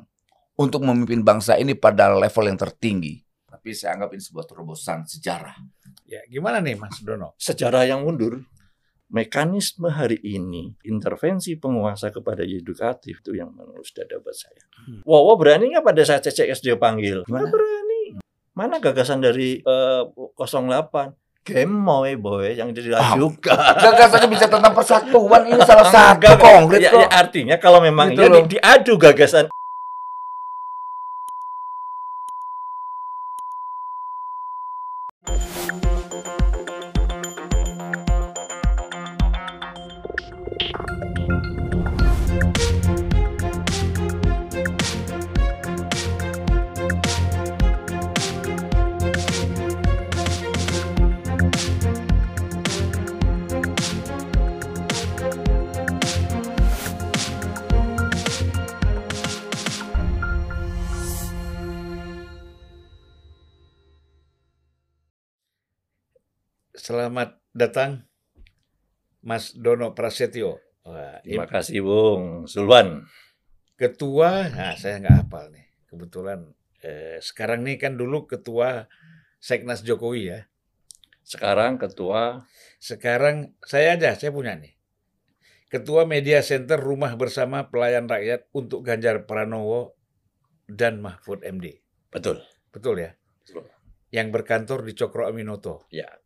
untuk 0.56 0.80
memimpin 0.80 1.20
bangsa 1.20 1.60
ini 1.60 1.76
pada 1.76 2.08
level 2.16 2.48
yang 2.48 2.56
tertinggi. 2.56 3.20
Tapi 3.60 3.76
saya 3.76 3.92
anggap 3.92 4.16
ini 4.16 4.24
sebuah 4.24 4.48
terobosan 4.48 5.04
sejarah. 5.04 5.52
Ya, 6.08 6.24
gimana 6.24 6.64
nih 6.64 6.80
Mas 6.80 6.96
Dono? 7.04 7.36
Sejarah 7.36 7.84
yang 7.84 8.00
mundur 8.00 8.40
mekanisme 9.06 9.84
hari 9.84 10.16
ini 10.16 10.72
intervensi 10.80 11.52
penguasa 11.54 12.08
kepada 12.08 12.40
yudikatif 12.40 13.20
itu 13.20 13.36
yang 13.36 13.52
menurut 13.52 13.84
dada 13.92 14.16
buat 14.16 14.32
saya. 14.32 14.64
Hmm. 14.80 15.04
Wowo 15.04 15.36
berani 15.36 15.68
nggak 15.68 15.84
pada 15.84 16.00
saat 16.00 16.24
CCS 16.24 16.64
dia 16.64 16.80
panggil? 16.80 17.20
Gimana? 17.22 17.44
Nggak 17.44 17.52
berani. 17.52 18.02
Mana 18.56 18.80
gagasan 18.80 19.20
dari 19.20 19.60
eh, 19.60 20.02
08? 20.08 21.44
Gemoy 21.44 22.16
boy 22.16 22.56
yang 22.56 22.72
diajukan. 22.72 23.56
Gagasannya 23.76 24.28
bisa 24.30 24.48
tentang 24.48 24.72
persatuan 24.72 25.42
ini 25.44 25.60
salah 25.60 25.84
Ah, 25.84 26.16
satu 26.16 26.32
konkret 26.36 26.80
ya, 26.80 26.92
kok. 26.92 27.00
ya, 27.00 27.08
artinya 27.10 27.56
kalau 27.56 27.80
memang 27.80 28.12
Gitu 28.12 28.20
ya 28.20 28.28
loh. 28.28 28.40
di- 28.40 28.56
diadu 28.56 28.96
gagasan 28.96 29.52
datang 67.60 68.08
Mas 69.20 69.52
Dono 69.52 69.92
Prasetyo. 69.92 70.56
Wah, 70.88 71.20
Terima 71.20 71.44
kasih 71.44 71.84
Bung 71.84 72.48
Sulwan. 72.48 73.04
ketua, 73.76 74.48
nah 74.52 74.76
saya 74.76 75.00
nggak 75.00 75.16
hafal 75.24 75.52
nih. 75.52 75.66
Kebetulan 75.88 76.48
eh, 76.80 77.20
sekarang 77.20 77.64
nih 77.64 77.76
kan 77.76 78.00
dulu 78.00 78.24
ketua 78.24 78.88
Seknas 79.40 79.84
Jokowi 79.84 80.32
ya. 80.32 80.40
Sekarang 81.24 81.76
ketua 81.76 82.48
Sekarang 82.80 83.52
saya 83.60 84.00
aja, 84.00 84.16
saya 84.16 84.32
punya 84.32 84.56
nih. 84.56 84.72
Ketua 85.68 86.08
Media 86.08 86.40
Center 86.40 86.80
Rumah 86.80 87.14
Bersama 87.20 87.68
Pelayan 87.68 88.08
Rakyat 88.08 88.48
untuk 88.56 88.82
Ganjar 88.82 89.28
Pranowo 89.28 89.94
dan 90.64 91.04
Mahfud 91.04 91.44
MD. 91.44 91.84
betul. 92.10 92.40
Betul 92.70 93.02
ya? 93.02 93.10
Betul. 93.44 93.66
Yang 94.10 94.28
berkantor 94.34 94.82
di 94.86 94.92
Cokro 94.94 95.26
Aminoto. 95.26 95.86
Ya. 95.90 96.19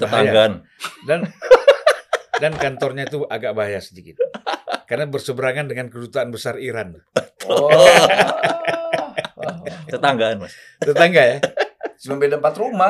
Tetanggaan. 0.00 0.52
Dan 1.04 1.20
dan 2.40 2.52
kantornya 2.56 3.04
itu 3.04 3.28
agak 3.28 3.52
bahaya 3.52 3.84
sedikit. 3.84 4.16
Karena 4.88 5.06
berseberangan 5.06 5.70
dengan 5.70 5.92
kedutaan 5.92 6.32
besar 6.32 6.56
Iran. 6.58 6.98
Oh. 7.46 7.68
Tetanggaan 9.92 10.40
Mas. 10.40 10.56
Tetangga 10.80 11.22
ya? 11.22 11.38
Cuma 12.00 12.16
beda 12.16 12.40
empat 12.40 12.56
rumah 12.56 12.88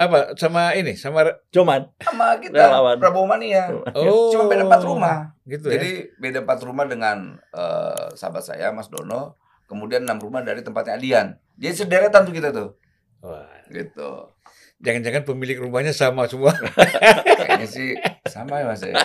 Apa 0.00 0.38
sama 0.38 0.70
ini 0.78 0.94
sama 0.94 1.26
Cuman 1.50 1.90
sama 2.00 2.38
kita 2.40 2.56
Relawan. 2.56 2.96
Prabowo 2.96 3.26
Mania. 3.28 3.68
oh 3.92 4.32
Cuma 4.32 4.48
beda 4.48 4.64
empat 4.64 4.82
rumah. 4.86 5.16
Gitu 5.44 5.66
ya. 5.68 5.76
Jadi 5.76 5.90
beda 6.16 6.38
empat 6.46 6.60
rumah 6.64 6.86
dengan 6.88 7.36
eh, 7.52 8.06
sahabat 8.16 8.44
saya 8.46 8.72
Mas 8.72 8.88
Dono. 8.88 9.36
Kemudian 9.68 10.02
enam 10.02 10.18
rumah 10.18 10.42
dari 10.42 10.64
tempatnya 10.64 10.96
Adian. 10.98 11.28
Jadi 11.60 11.74
sederetan 11.84 12.24
tuh 12.26 12.34
kita 12.34 12.48
tuh. 12.50 12.74
Wah, 13.20 13.44
Gitu. 13.68 14.08
Jangan-jangan 14.80 15.22
pemilik 15.28 15.60
rumahnya 15.60 15.92
sama 15.92 16.24
semua. 16.26 16.56
Kayaknya 17.38 17.68
sih 17.68 17.88
sama 18.28 18.64
ya 18.64 18.64
Mas 18.72 18.82
ya. 18.82 18.96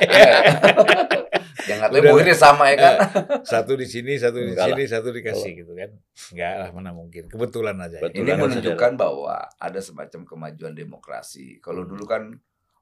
Yang 1.66 1.78
nggak 1.82 1.92
tahu 1.92 2.00
Udah 2.00 2.24
ini 2.24 2.34
sama 2.38 2.64
ya 2.72 2.78
kan. 2.78 2.96
satu 3.44 3.72
di 3.76 3.88
sini, 3.90 4.14
satu 4.16 4.38
di 4.40 4.54
Enggak 4.54 4.68
sini, 4.72 4.84
satu 4.88 5.08
dikasih 5.12 5.52
gitu 5.66 5.72
kan. 5.76 5.90
Enggak 6.32 6.54
lah 6.62 6.70
mana 6.72 6.92
mungkin. 6.96 7.28
Kebetulan 7.28 7.76
aja. 7.82 7.98
Ini 8.08 8.32
menunjukkan 8.38 8.92
bahwa 8.96 9.50
ada 9.60 9.80
semacam 9.84 10.22
kemajuan 10.24 10.74
demokrasi. 10.78 11.60
Kalau 11.60 11.84
dulu 11.84 12.06
kan 12.08 12.38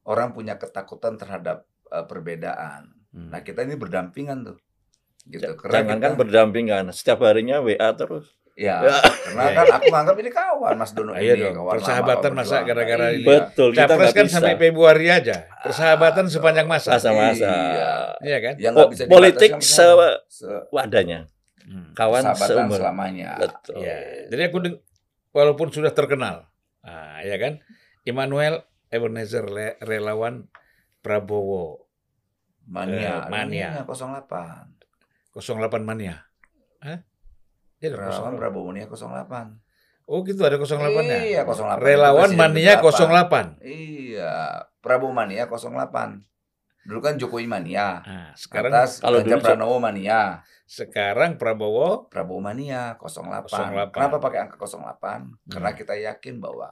orang 0.06 0.36
punya 0.36 0.60
ketakutan 0.60 1.16
terhadap 1.18 1.66
eh, 1.90 2.06
perbedaan. 2.06 2.92
Hmm. 3.14 3.30
Nah, 3.30 3.42
kita 3.46 3.64
ini 3.64 3.80
berdampingan 3.80 4.54
tuh. 4.54 4.58
Gitu. 5.24 5.48
Karena 5.56 5.88
Jangan 5.88 5.98
kan 6.04 6.14
berdampingan. 6.20 6.84
Setiap 6.92 7.24
harinya 7.24 7.64
WA 7.64 7.90
terus. 7.96 8.28
Ya, 8.54 8.78
Ya. 8.80 8.98
karena 9.02 9.50
kan 9.52 9.66
aku 9.74 9.86
nganggap 9.90 10.16
ini 10.16 10.30
kawan 10.30 10.76
Mas 10.78 10.94
Dono 10.94 11.12
Iya 11.12 11.34
ini. 11.34 11.42
dong, 11.42 11.58
kawan 11.58 11.74
persahabatan 11.74 12.32
masa 12.32 12.62
gara-gara 12.62 13.06
ini. 13.10 13.26
Iya. 13.26 13.50
Betul. 13.50 13.70
Kita 13.74 13.86
Capres 13.90 14.14
kan 14.14 14.26
bisa. 14.26 14.34
sampai 14.38 14.54
Februari 14.56 15.08
aja. 15.10 15.38
Persahabatan 15.60 16.24
Ah, 16.24 16.30
sepanjang 16.30 16.68
masa. 16.70 16.90
Masa-masa. 16.94 17.50
Iya. 17.50 17.92
Iya 18.22 18.38
kan? 18.40 18.56
Yang 18.62 18.74
Po- 18.76 18.90
bisa 18.90 19.04
politik 19.10 19.50
dibatasi 19.52 19.66
se 19.68 19.74
sama 19.80 20.08
se- 20.30 20.64
wadahnya. 20.70 21.20
Hmm. 21.64 21.90
Kawan 21.94 22.22
seumur. 22.36 22.78
selamanya. 22.78 23.30
Betul. 23.38 23.82
Ya, 23.82 23.98
jadi 24.30 24.42
aku 24.48 24.58
walaupun 25.32 25.72
sudah 25.72 25.90
terkenal, 25.90 26.46
nah, 26.80 27.26
ya 27.26 27.40
kan, 27.40 27.58
Immanuel 28.04 28.62
Ebenezer 28.88 29.48
Le- 29.48 29.82
relawan 29.82 30.46
Prabowo 31.02 31.90
Mania. 32.64 33.26
Eh, 33.26 33.30
mania. 33.30 33.70
08. 33.82 34.70
08 35.34 35.82
mania. 35.82 36.22
Hah? 36.80 37.02
Iya 37.84 37.92
dong, 37.92 38.00
Relawan 38.00 38.34
08. 38.34 38.40
Prabowo 38.40 38.66
Mania 38.66 38.86
08. 38.88 39.60
Oh 40.04 40.20
gitu 40.24 40.40
ada 40.42 40.56
08 40.56 40.64
ya? 41.04 41.20
Iya, 41.20 41.42
08. 41.44 41.80
Relawan 41.80 42.32
mania 42.32 42.80
ke-8. 42.80 43.60
08. 43.60 43.60
Iya, 43.60 44.36
Prabowo 44.80 45.12
Mania 45.12 45.44
08. 45.44 46.24
Dulu 46.84 47.00
kan 47.00 47.16
Jokowi 47.16 47.44
Mania. 47.44 48.00
Nah, 48.00 48.32
sekarang 48.36 48.72
Atas 48.72 49.00
kalau 49.00 49.20
dulu- 49.20 49.40
Pranowo 49.40 49.80
Mania. 49.80 50.44
sekarang 50.64 51.36
Prabowo 51.36 52.08
Prabowo 52.08 52.40
Mania 52.40 52.96
08. 52.96 53.48
08. 53.48 53.92
Kenapa 53.92 54.18
pakai 54.20 54.40
angka 54.42 54.56
08? 54.60 55.28
Karena 55.48 55.70
Hmm. 55.70 55.78
kita 55.78 55.94
yakin 55.94 56.40
bahwa 56.40 56.72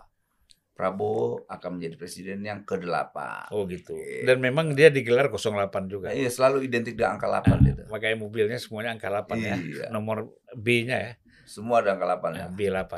Prabowo 0.81 1.45
akan 1.45 1.77
menjadi 1.77 1.93
presiden 1.93 2.41
yang 2.41 2.65
ke-8. 2.65 3.13
Oh 3.53 3.69
gitu. 3.69 3.93
Iya. 3.93 4.33
Dan 4.33 4.41
memang 4.41 4.73
dia 4.73 4.89
digelar 4.89 5.29
08 5.29 5.85
juga. 5.85 6.09
Nah, 6.09 6.17
iya, 6.17 6.25
selalu 6.33 6.65
identik 6.65 6.97
dengan 6.97 7.21
angka 7.21 7.29
8 7.29 7.69
gitu. 7.69 7.81
Makanya 7.93 8.17
mobilnya 8.17 8.57
semuanya 8.57 8.97
angka 8.97 9.13
8 9.13 9.37
ya. 9.37 9.55
Iya. 9.61 9.85
Nomor 9.93 10.33
B-nya 10.57 10.97
ya. 10.97 11.13
Semua 11.45 11.85
ada 11.85 11.93
angka 11.93 12.09
8 12.17 12.33
ya. 12.33 12.49
Nah, 12.49 12.51
B8. 12.57 12.93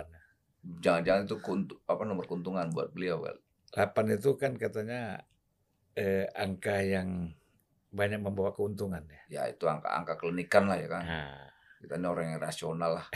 Jangan-jangan 0.79 1.21
itu 1.27 1.37
kuntu, 1.43 1.75
apa 1.83 2.07
nomor 2.07 2.23
keuntungan 2.23 2.71
buat 2.71 2.95
beliau 2.95 3.19
kan. 3.19 3.35
8 3.75 4.15
itu 4.15 4.31
kan 4.39 4.55
katanya 4.55 5.27
eh, 5.99 6.31
angka 6.39 6.79
yang 6.87 7.35
banyak 7.91 8.23
membawa 8.23 8.55
keuntungan 8.55 9.03
ya. 9.11 9.21
Ya 9.27 9.41
itu 9.51 9.67
angka-angka 9.67 10.15
klinikan 10.15 10.71
lah 10.71 10.79
ya 10.79 10.87
kan. 10.87 11.03
Nah, 11.03 11.51
Kita 11.83 11.99
ini 11.99 12.07
orang 12.07 12.31
yang 12.31 12.39
rasional 12.39 13.03
lah. 13.03 13.07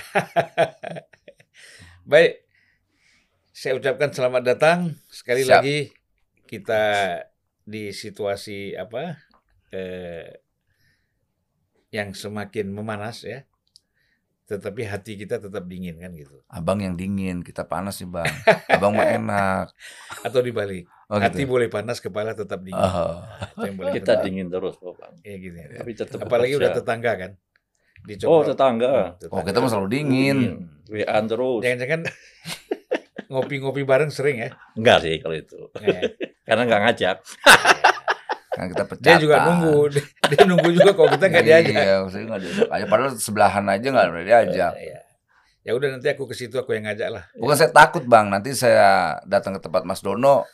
baik. 2.12 2.47
Saya 3.58 3.74
ucapkan 3.74 4.14
selamat 4.14 4.44
datang 4.46 4.94
sekali 5.10 5.42
Siap. 5.42 5.66
lagi 5.66 5.90
kita 6.46 6.84
di 7.66 7.90
situasi 7.90 8.78
apa 8.78 9.18
eh, 9.74 10.30
yang 11.90 12.14
semakin 12.14 12.70
memanas 12.70 13.26
ya. 13.26 13.42
Tetapi 14.46 14.86
hati 14.86 15.18
kita 15.18 15.42
tetap 15.42 15.66
dingin 15.66 15.98
kan 15.98 16.14
gitu. 16.14 16.38
Abang 16.54 16.86
yang 16.86 16.94
dingin, 16.94 17.42
kita 17.42 17.66
panas 17.66 17.98
nih 17.98 18.14
bang. 18.14 18.30
Abang 18.78 18.94
mah 18.94 19.10
enak. 19.10 19.66
Atau 20.30 20.46
dibalik, 20.46 20.86
Oh, 21.10 21.18
hati 21.18 21.44
gitu. 21.44 21.58
boleh 21.58 21.66
panas, 21.68 21.98
kepala 21.98 22.38
tetap 22.38 22.62
dingin. 22.62 22.78
Oh. 22.78 23.26
Boleh 23.58 23.98
Kita 23.98 24.22
kita 24.22 24.24
dingin 24.24 24.54
terus. 24.54 24.78
Bang. 24.78 25.18
ya 25.26 25.34
gini. 25.34 25.58
ya. 25.66 25.82
Tapi 25.82 25.92
tetap 25.98 26.22
Apalagi 26.22 26.54
udah 26.54 26.70
bekerja. 26.70 26.80
tetangga 26.86 27.12
kan. 27.18 27.32
Oh, 27.34 28.06
Dicoba. 28.06 28.44
tetangga. 28.46 28.96
Oh 29.34 29.42
kita 29.42 29.58
mah 29.60 29.68
selalu 29.74 29.90
dingin. 29.90 30.38
WA 30.94 31.18
terus. 31.26 31.60
Jangan-jangan 31.66 32.02
ngopi-ngopi 33.28 33.84
bareng 33.84 34.12
sering 34.12 34.44
ya. 34.44 34.50
Enggak 34.76 35.04
sih 35.04 35.20
kalau 35.20 35.36
itu. 35.36 35.60
Ya. 35.80 36.00
Karena 36.48 36.64
nggak 36.68 36.82
ngajak. 36.88 37.18
Kan 38.58 38.66
kita 38.74 38.84
pecah. 38.90 39.06
Dia 39.06 39.16
juga 39.22 39.36
nunggu, 39.46 39.78
dia, 39.94 40.04
dia 40.34 40.42
nunggu 40.50 40.70
juga 40.74 40.92
kalau 40.98 41.10
kita 41.14 41.26
nggak 41.30 41.46
diajak. 41.46 41.78
Iya, 41.78 41.98
saya 42.10 42.24
nggak 42.26 42.42
diajak 42.42 42.68
aja. 42.74 42.86
Padahal 42.90 43.12
sebelahan 43.22 43.66
aja 43.70 43.88
nggak 43.94 44.06
boleh 44.10 44.26
diajak. 44.26 44.74
Ya, 44.82 45.00
ya 45.62 45.72
udah 45.78 45.88
nanti 45.94 46.08
aku 46.10 46.26
ke 46.26 46.34
situ 46.34 46.58
aku 46.58 46.74
yang 46.74 46.90
ngajak 46.90 47.10
lah. 47.14 47.24
Bukan 47.38 47.54
saya 47.54 47.70
takut 47.70 48.02
bang, 48.10 48.34
nanti 48.34 48.58
saya 48.58 49.22
datang 49.30 49.60
ke 49.60 49.62
tempat 49.62 49.86
Mas 49.86 50.02
Dono, 50.02 50.50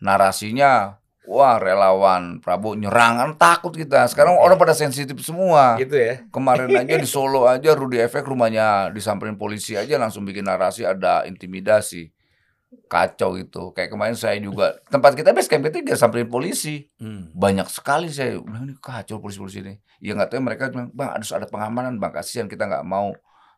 narasinya, 0.00 0.96
wah 1.26 1.58
relawan 1.58 2.42
Prabowo 2.42 2.74
nyerang, 2.74 3.18
kan 3.18 3.30
takut 3.38 3.72
kita. 3.74 4.06
Sekarang 4.10 4.34
orang 4.38 4.58
pada 4.58 4.74
sensitif 4.74 5.14
semua. 5.22 5.78
Gitu 5.78 5.94
ya. 5.94 6.26
Kemarin 6.34 6.68
aja 6.82 6.94
di 6.98 7.08
Solo 7.08 7.46
aja 7.46 7.74
Rudi 7.74 8.02
Efek 8.02 8.26
rumahnya 8.26 8.90
disamperin 8.90 9.38
polisi 9.38 9.78
aja 9.78 9.98
langsung 9.98 10.26
bikin 10.26 10.46
narasi 10.46 10.82
ada 10.82 11.22
intimidasi. 11.26 12.10
Kacau 12.88 13.36
gitu. 13.36 13.70
Kayak 13.76 13.92
kemarin 13.92 14.16
saya 14.16 14.40
juga 14.40 14.80
tempat 14.88 15.12
kita 15.12 15.36
base 15.36 15.48
camp 15.48 15.68
kita 15.68 15.94
samperin 15.94 16.28
polisi. 16.28 16.88
Hmm. 16.96 17.28
Banyak 17.36 17.68
sekali 17.68 18.08
saya 18.08 18.40
bilang 18.40 18.64
ini 18.68 18.74
kacau 18.80 19.20
polisi-polisi 19.20 19.60
ini. 19.60 19.74
Ya 20.00 20.16
nggak 20.16 20.32
tahu 20.34 20.40
mereka 20.40 20.72
bilang, 20.72 20.88
"Bang, 20.90 21.12
harus 21.14 21.30
ada 21.30 21.44
pengamanan, 21.46 22.00
Bang. 22.00 22.16
Kasihan 22.16 22.48
kita 22.48 22.64
nggak 22.64 22.84
mau 22.88 23.12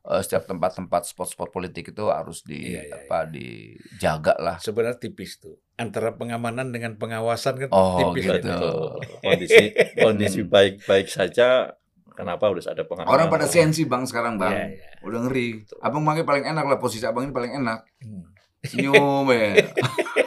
eh, 0.04 0.20
setiap 0.20 0.44
tempat-tempat 0.44 1.02
spot-spot 1.06 1.48
politik 1.48 1.90
itu 1.90 2.04
harus 2.06 2.44
di 2.44 2.76
Iya, 2.76 2.82
iya, 2.86 2.96
apa 3.00 3.24
dijaga 3.26 4.34
lah." 4.36 4.56
Sebenarnya 4.58 5.00
tipis 5.00 5.36
tuh. 5.36 5.56
Antara 5.74 6.14
pengamanan 6.14 6.70
dengan 6.70 6.94
pengawasan 6.94 7.66
kan 7.66 7.68
Oh, 7.70 7.98
tipis. 8.12 8.28
gitu. 8.28 8.38
Betul. 8.44 9.00
Kondisi 9.20 9.64
kondisi 9.96 10.40
baik-baik 10.44 11.08
saja. 11.08 11.74
Kenapa 12.14 12.46
harus 12.46 12.70
ada 12.70 12.86
pengamanan? 12.86 13.10
Orang 13.10 13.26
pada 13.26 13.50
sensi 13.50 13.82
Bang 13.84 14.06
sekarang, 14.06 14.38
Bang. 14.38 14.54
Iya, 14.54 14.78
iya. 14.78 15.02
Udah 15.02 15.18
ngeri. 15.26 15.66
Abang 15.82 16.06
makanya 16.06 16.22
paling 16.22 16.44
enak 16.46 16.64
lah 16.64 16.78
posisi 16.78 17.02
Abang 17.02 17.26
ini 17.26 17.34
paling 17.34 17.58
enak. 17.58 17.82
Hmm. 17.98 18.30
Senyum 18.62 19.26
ya. 19.28 19.50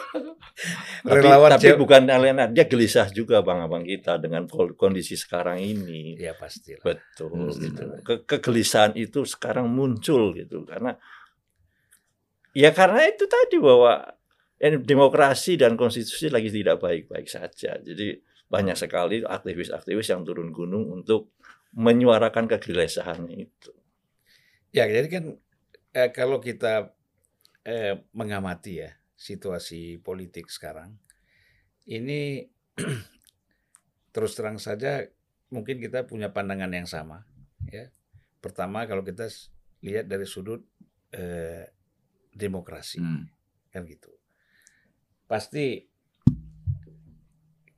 Tapi, 0.58 1.22
Relawan 1.22 1.50
tapi 1.54 1.62
cewek- 1.70 1.80
bukan 1.80 2.02
alena, 2.10 2.50
dia 2.50 2.66
gelisah 2.66 3.08
juga 3.14 3.46
bang-abang 3.46 3.86
kita 3.86 4.18
dengan 4.18 4.50
kondisi 4.50 5.14
sekarang 5.14 5.62
ini. 5.62 6.18
Ya 6.18 6.34
pasti. 6.34 6.74
Betul. 6.82 7.30
Hmm, 7.30 7.54
gitu. 7.54 7.84
betul. 7.86 8.02
Ke- 8.02 8.24
kegelisahan 8.26 8.98
itu 8.98 9.22
sekarang 9.22 9.70
muncul 9.70 10.34
gitu 10.34 10.66
karena 10.66 10.98
ya 12.58 12.74
karena 12.74 13.06
itu 13.06 13.30
tadi 13.30 13.62
bahwa 13.62 14.02
eh, 14.58 14.82
demokrasi 14.82 15.62
dan 15.62 15.78
konstitusi 15.78 16.34
lagi 16.34 16.50
tidak 16.50 16.82
baik-baik 16.82 17.30
saja. 17.30 17.78
Jadi 17.78 18.18
banyak 18.50 18.74
sekali 18.74 19.22
aktivis-aktivis 19.22 20.10
yang 20.10 20.26
turun 20.26 20.50
gunung 20.50 20.90
untuk 20.90 21.38
menyuarakan 21.78 22.50
kegelisahannya 22.50 23.46
itu. 23.46 23.72
Ya 24.74 24.90
jadi 24.90 25.06
kan 25.06 25.24
eh, 25.94 26.10
kalau 26.10 26.42
kita 26.42 26.98
eh, 27.62 28.02
mengamati 28.18 28.82
ya 28.82 28.97
situasi 29.18 29.98
politik 29.98 30.48
sekarang 30.54 30.94
ini 31.90 32.46
terus 34.14 34.38
terang 34.38 34.62
saja 34.62 35.02
mungkin 35.50 35.82
kita 35.82 36.06
punya 36.06 36.30
pandangan 36.30 36.70
yang 36.70 36.86
sama 36.86 37.26
ya 37.74 37.90
pertama 38.38 38.86
kalau 38.86 39.02
kita 39.02 39.26
lihat 39.82 40.06
dari 40.06 40.30
sudut 40.30 40.62
eh, 41.12 41.66
demokrasi 42.30 43.02
Hmm. 43.02 43.26
kan 43.74 43.82
gitu 43.90 44.14
pasti 45.26 45.90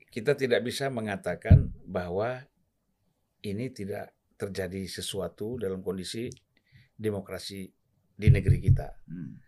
kita 0.10 0.36
tidak 0.36 0.66
bisa 0.66 0.92
mengatakan 0.92 1.72
bahwa 1.88 2.44
ini 3.46 3.72
tidak 3.72 4.12
terjadi 4.36 4.84
sesuatu 4.90 5.56
dalam 5.56 5.80
kondisi 5.80 6.28
demokrasi 7.00 7.72
di 8.20 8.28
negeri 8.28 8.60
kita 8.60 8.90
Hmm. 9.08 9.40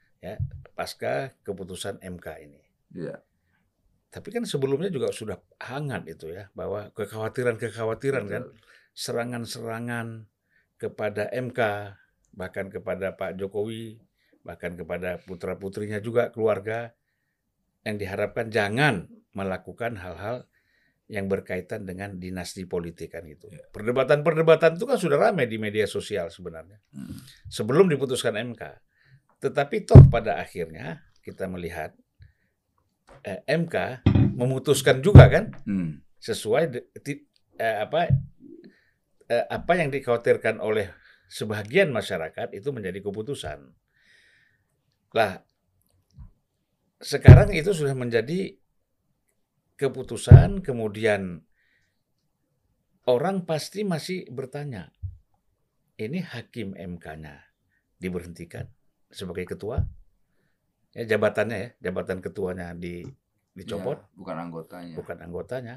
Pasca 0.78 1.34
keputusan 1.41 1.99
MK 2.01 2.28
ini. 2.45 2.61
Iya. 2.93 3.17
Tapi 4.11 4.28
kan 4.30 4.43
sebelumnya 4.43 4.91
juga 4.91 5.09
sudah 5.09 5.39
hangat 5.57 6.03
itu 6.05 6.30
ya 6.30 6.51
bahwa 6.51 6.91
kekhawatiran-kekhawatiran 6.93 8.26
kan 8.28 8.43
serangan-serangan 8.91 10.28
kepada 10.76 11.32
MK 11.32 11.59
bahkan 12.36 12.67
kepada 12.67 13.15
Pak 13.15 13.39
Jokowi 13.39 14.03
bahkan 14.41 14.74
kepada 14.74 15.22
putra-putrinya 15.22 16.01
juga 16.01 16.34
keluarga 16.34 16.91
yang 17.86 17.97
diharapkan 17.97 18.49
jangan 18.49 19.07
melakukan 19.32 19.95
hal-hal 20.01 20.49
yang 21.11 21.28
berkaitan 21.28 21.84
dengan 21.84 22.15
dinasti 22.15 22.63
politik 22.63 23.11
kan 23.15 23.28
gitu. 23.28 23.51
Perdebatan-perdebatan 23.76 24.80
itu 24.80 24.86
kan 24.88 24.95
sudah 24.95 25.19
ramai 25.19 25.43
di 25.43 25.59
media 25.59 25.84
sosial 25.84 26.32
sebenarnya. 26.32 26.80
Hmm. 26.95 27.19
Sebelum 27.51 27.91
diputuskan 27.91 28.39
MK. 28.39 28.63
Tetapi 29.42 29.89
toh 29.89 30.06
pada 30.08 30.38
akhirnya 30.38 31.02
kita 31.26 31.50
melihat 31.50 31.98
eh, 33.26 33.42
MK 33.46 34.06
memutuskan 34.38 35.02
juga 35.02 35.28
kan 35.30 35.54
Hmm. 35.66 36.02
sesuai 36.22 36.64
de- 36.70 36.88
ti- 37.02 37.26
eh, 37.58 37.78
apa 37.82 38.10
eh, 39.30 39.46
apa 39.50 39.74
yang 39.78 39.89
dikhawatirkan 39.89 40.62
oleh 40.62 40.89
sebagian 41.26 41.89
masyarakat 41.89 42.54
itu 42.54 42.70
menjadi 42.70 43.02
keputusan. 43.02 43.66
Lah 45.18 45.42
sekarang 47.02 47.50
itu 47.58 47.74
sudah 47.74 47.98
menjadi 47.98 48.54
keputusan 49.82 50.62
kemudian 50.62 51.42
orang 53.10 53.50
pasti 53.50 53.82
masih 53.82 54.30
bertanya 54.30 54.94
ini 55.97 56.22
hakim 56.22 56.78
MK-nya 56.78 57.42
diberhentikan 57.97 58.70
sebagai 59.12 59.46
ketua 59.46 59.83
ya 60.92 61.04
jabatannya 61.08 61.58
ya 61.58 61.70
jabatan 61.79 62.20
ketuanya 62.20 62.75
di 62.75 63.04
dicopot 63.51 64.00
Iya, 64.00 64.16
bukan 64.16 64.36
anggotanya. 64.39 64.96
bukan 64.96 65.17
anggotanya. 65.20 65.75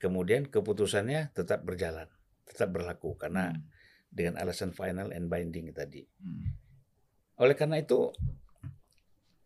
Kemudian 0.00 0.48
keputusannya 0.48 1.28
tetap 1.36 1.60
berjalan, 1.60 2.08
tetap 2.48 2.72
berlaku 2.72 3.20
karena 3.20 3.52
Hmm. 3.52 3.60
dengan 4.08 4.40
alasan 4.40 4.72
final 4.72 5.12
and 5.12 5.28
binding 5.28 5.68
tadi. 5.76 6.08
Hmm. 6.18 6.56
Oleh 7.36 7.52
karena 7.52 7.76
itu 7.78 8.08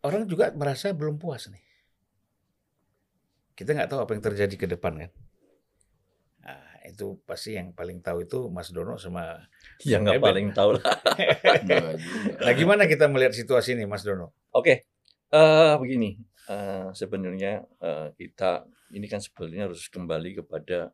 orang 0.01 0.23
juga 0.25 0.55
merasa 0.55 0.95
belum 0.95 1.19
puas 1.19 1.51
nih. 1.51 1.59
Kita 3.51 3.71
nggak 3.71 3.91
tahu 3.91 3.99
apa 4.03 4.11
yang 4.15 4.23
terjadi 4.23 4.55
ke 4.55 4.67
depan 4.67 4.95
kan. 4.99 5.11
Itu 6.85 7.19
pasti 7.25 7.57
yang 7.57 7.73
paling 7.73 7.99
tahu 8.05 8.23
itu 8.25 8.47
Mas 8.53 8.69
Dono 8.69 8.95
sama. 9.01 9.41
Ya 9.81 9.97
nggak 9.99 10.21
paling 10.21 10.53
tahu 10.53 10.77
lah. 10.77 10.85
Juga. 11.67 11.97
Nah, 12.45 12.53
gimana 12.53 12.83
kita 12.85 13.09
melihat 13.09 13.33
situasi 13.33 13.73
ini, 13.75 13.89
Mas 13.89 14.05
Dono? 14.05 14.31
Oke, 14.53 14.85
eh 15.33 15.73
begini. 15.81 16.15
eh, 16.45 16.93
sebenarnya 16.93 17.65
eh, 17.81 18.07
kita 18.13 18.69
ini 18.93 19.09
kan 19.09 19.17
sebenarnya 19.17 19.65
harus 19.65 19.89
kembali 19.89 20.45
kepada 20.45 20.93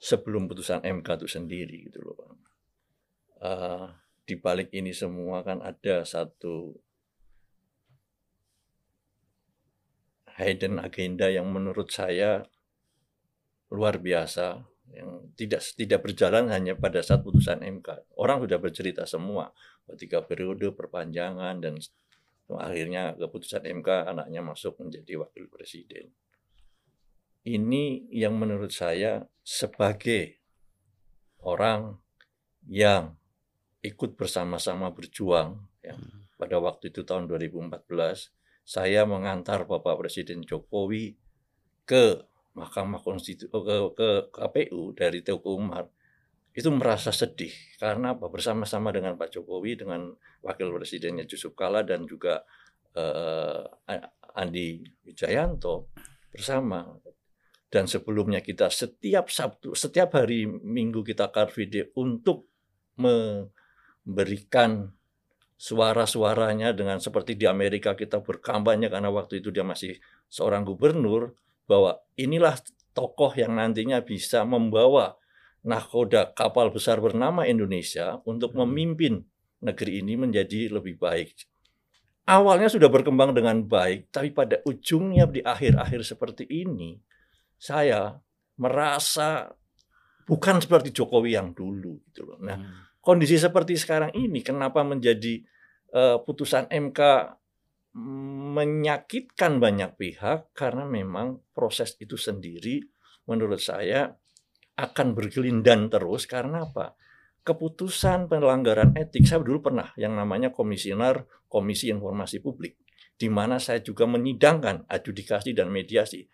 sebelum 0.00 0.48
putusan 0.48 0.80
MK 0.80 1.20
itu 1.20 1.28
sendiri 1.28 1.76
gitu 1.92 2.00
loh. 2.00 2.40
Eh, 3.40 3.86
di 4.24 4.34
balik 4.40 4.72
ini 4.72 4.96
semua 4.96 5.44
kan 5.44 5.60
ada 5.60 6.06
satu 6.08 6.72
hidden 10.40 10.80
agenda 10.80 11.28
yang 11.28 11.52
menurut 11.52 11.92
saya 11.92 12.48
luar 13.70 14.02
biasa 14.02 14.66
yang 14.90 15.30
tidak 15.38 15.62
tidak 15.78 16.02
berjalan 16.02 16.50
hanya 16.50 16.74
pada 16.74 16.98
saat 17.00 17.22
putusan 17.22 17.62
MK. 17.62 18.18
Orang 18.18 18.42
sudah 18.42 18.58
bercerita 18.58 19.06
semua 19.06 19.54
ketika 19.86 20.22
periode 20.26 20.74
perpanjangan 20.74 21.62
dan 21.62 21.78
Akhirnya 22.58 23.14
keputusan 23.14 23.62
MK 23.62 24.10
anaknya 24.10 24.42
masuk 24.42 24.74
menjadi 24.82 25.22
wakil 25.22 25.46
presiden. 25.46 26.10
Ini 27.46 28.10
yang 28.10 28.34
menurut 28.34 28.74
saya 28.74 29.22
sebagai 29.46 30.42
orang 31.40 31.96
yang 32.66 33.14
ikut 33.80 34.18
bersama-sama 34.18 34.92
berjuang 34.92 35.56
ya, 35.80 35.96
pada 36.36 36.60
waktu 36.60 36.92
itu 36.92 37.06
tahun 37.06 37.30
2014 37.30 37.80
saya 38.66 39.08
mengantar 39.08 39.64
Bapak 39.64 40.04
Presiden 40.04 40.44
Jokowi 40.44 41.16
ke 41.88 42.20
Mahkamah 42.54 43.00
Konstitusi 43.02 43.46
ke, 43.50 43.76
ke 43.94 44.08
KPU 44.34 44.92
dari 44.96 45.22
Teguh 45.22 45.54
Umar 45.54 45.86
itu 46.50 46.66
merasa 46.74 47.14
sedih. 47.14 47.52
Karena 47.78 48.18
apa? 48.18 48.26
Bersama-sama 48.26 48.90
dengan 48.90 49.14
Pak 49.14 49.38
Jokowi 49.38 49.78
dengan 49.78 50.10
Wakil 50.42 50.74
Presidennya 50.74 51.22
Yusuf 51.30 51.54
Kala 51.54 51.86
dan 51.86 52.10
juga 52.10 52.42
uh, 52.98 53.62
Andi 54.34 54.82
Wijayanto 55.06 55.94
bersama. 56.34 56.90
Dan 57.70 57.86
sebelumnya 57.86 58.42
kita 58.42 58.66
setiap 58.66 59.30
Sabtu 59.30 59.78
setiap 59.78 60.18
hari 60.18 60.42
Minggu 60.50 61.06
kita 61.06 61.30
car 61.30 61.54
video 61.54 61.86
untuk 61.94 62.50
memberikan 62.98 64.90
suara-suaranya 65.54 66.74
dengan 66.74 66.98
seperti 66.98 67.38
di 67.38 67.46
Amerika 67.46 67.94
kita 67.94 68.26
berkampanye 68.26 68.90
karena 68.90 69.12
waktu 69.14 69.38
itu 69.38 69.54
dia 69.54 69.62
masih 69.62 70.02
seorang 70.26 70.66
gubernur 70.66 71.30
bahwa 71.70 72.02
inilah 72.18 72.58
tokoh 72.90 73.30
yang 73.38 73.54
nantinya 73.54 74.02
bisa 74.02 74.42
membawa 74.42 75.14
nahkoda 75.62 76.34
kapal 76.34 76.74
besar 76.74 76.98
bernama 76.98 77.46
Indonesia 77.46 78.18
untuk 78.26 78.58
hmm. 78.58 78.58
memimpin 78.66 79.14
negeri 79.62 80.02
ini 80.02 80.18
menjadi 80.18 80.72
lebih 80.74 80.98
baik. 80.98 81.46
Awalnya 82.26 82.66
sudah 82.66 82.90
berkembang 82.90 83.38
dengan 83.38 83.62
baik, 83.62 84.10
tapi 84.10 84.34
pada 84.34 84.58
ujungnya 84.66 85.30
di 85.30 85.42
akhir-akhir 85.46 86.02
seperti 86.02 86.44
ini, 86.50 86.98
saya 87.54 88.18
merasa 88.58 89.50
bukan 90.26 90.62
seperti 90.62 90.94
Jokowi 90.94 91.34
yang 91.38 91.54
dulu 91.54 92.02
gitu 92.10 92.26
loh. 92.26 92.38
Nah, 92.42 92.56
hmm. 92.56 93.02
kondisi 93.02 93.36
seperti 93.38 93.78
sekarang 93.78 94.14
ini 94.14 94.42
kenapa 94.42 94.82
menjadi 94.82 95.42
uh, 95.92 96.22
putusan 96.22 96.70
MK 96.70 97.00
menyakitkan 97.94 99.58
banyak 99.58 99.98
pihak 99.98 100.54
karena 100.54 100.86
memang 100.86 101.42
proses 101.50 101.98
itu 101.98 102.14
sendiri 102.14 102.86
menurut 103.26 103.58
saya 103.58 104.14
akan 104.78 105.12
bergelindan 105.12 105.90
terus 105.90 106.30
karena 106.30 106.70
apa? 106.70 106.94
Keputusan 107.40 108.30
pelanggaran 108.30 108.94
etik 108.94 109.26
saya 109.26 109.42
dulu 109.42 109.72
pernah 109.72 109.90
yang 109.98 110.14
namanya 110.14 110.54
komisioner 110.54 111.26
Komisi 111.50 111.90
Informasi 111.90 112.38
Publik 112.38 112.78
di 113.20 113.28
mana 113.28 113.58
saya 113.60 113.82
juga 113.82 114.06
menyidangkan 114.06 114.86
adjudikasi 114.86 115.52
dan 115.52 115.68
mediasi. 115.68 116.24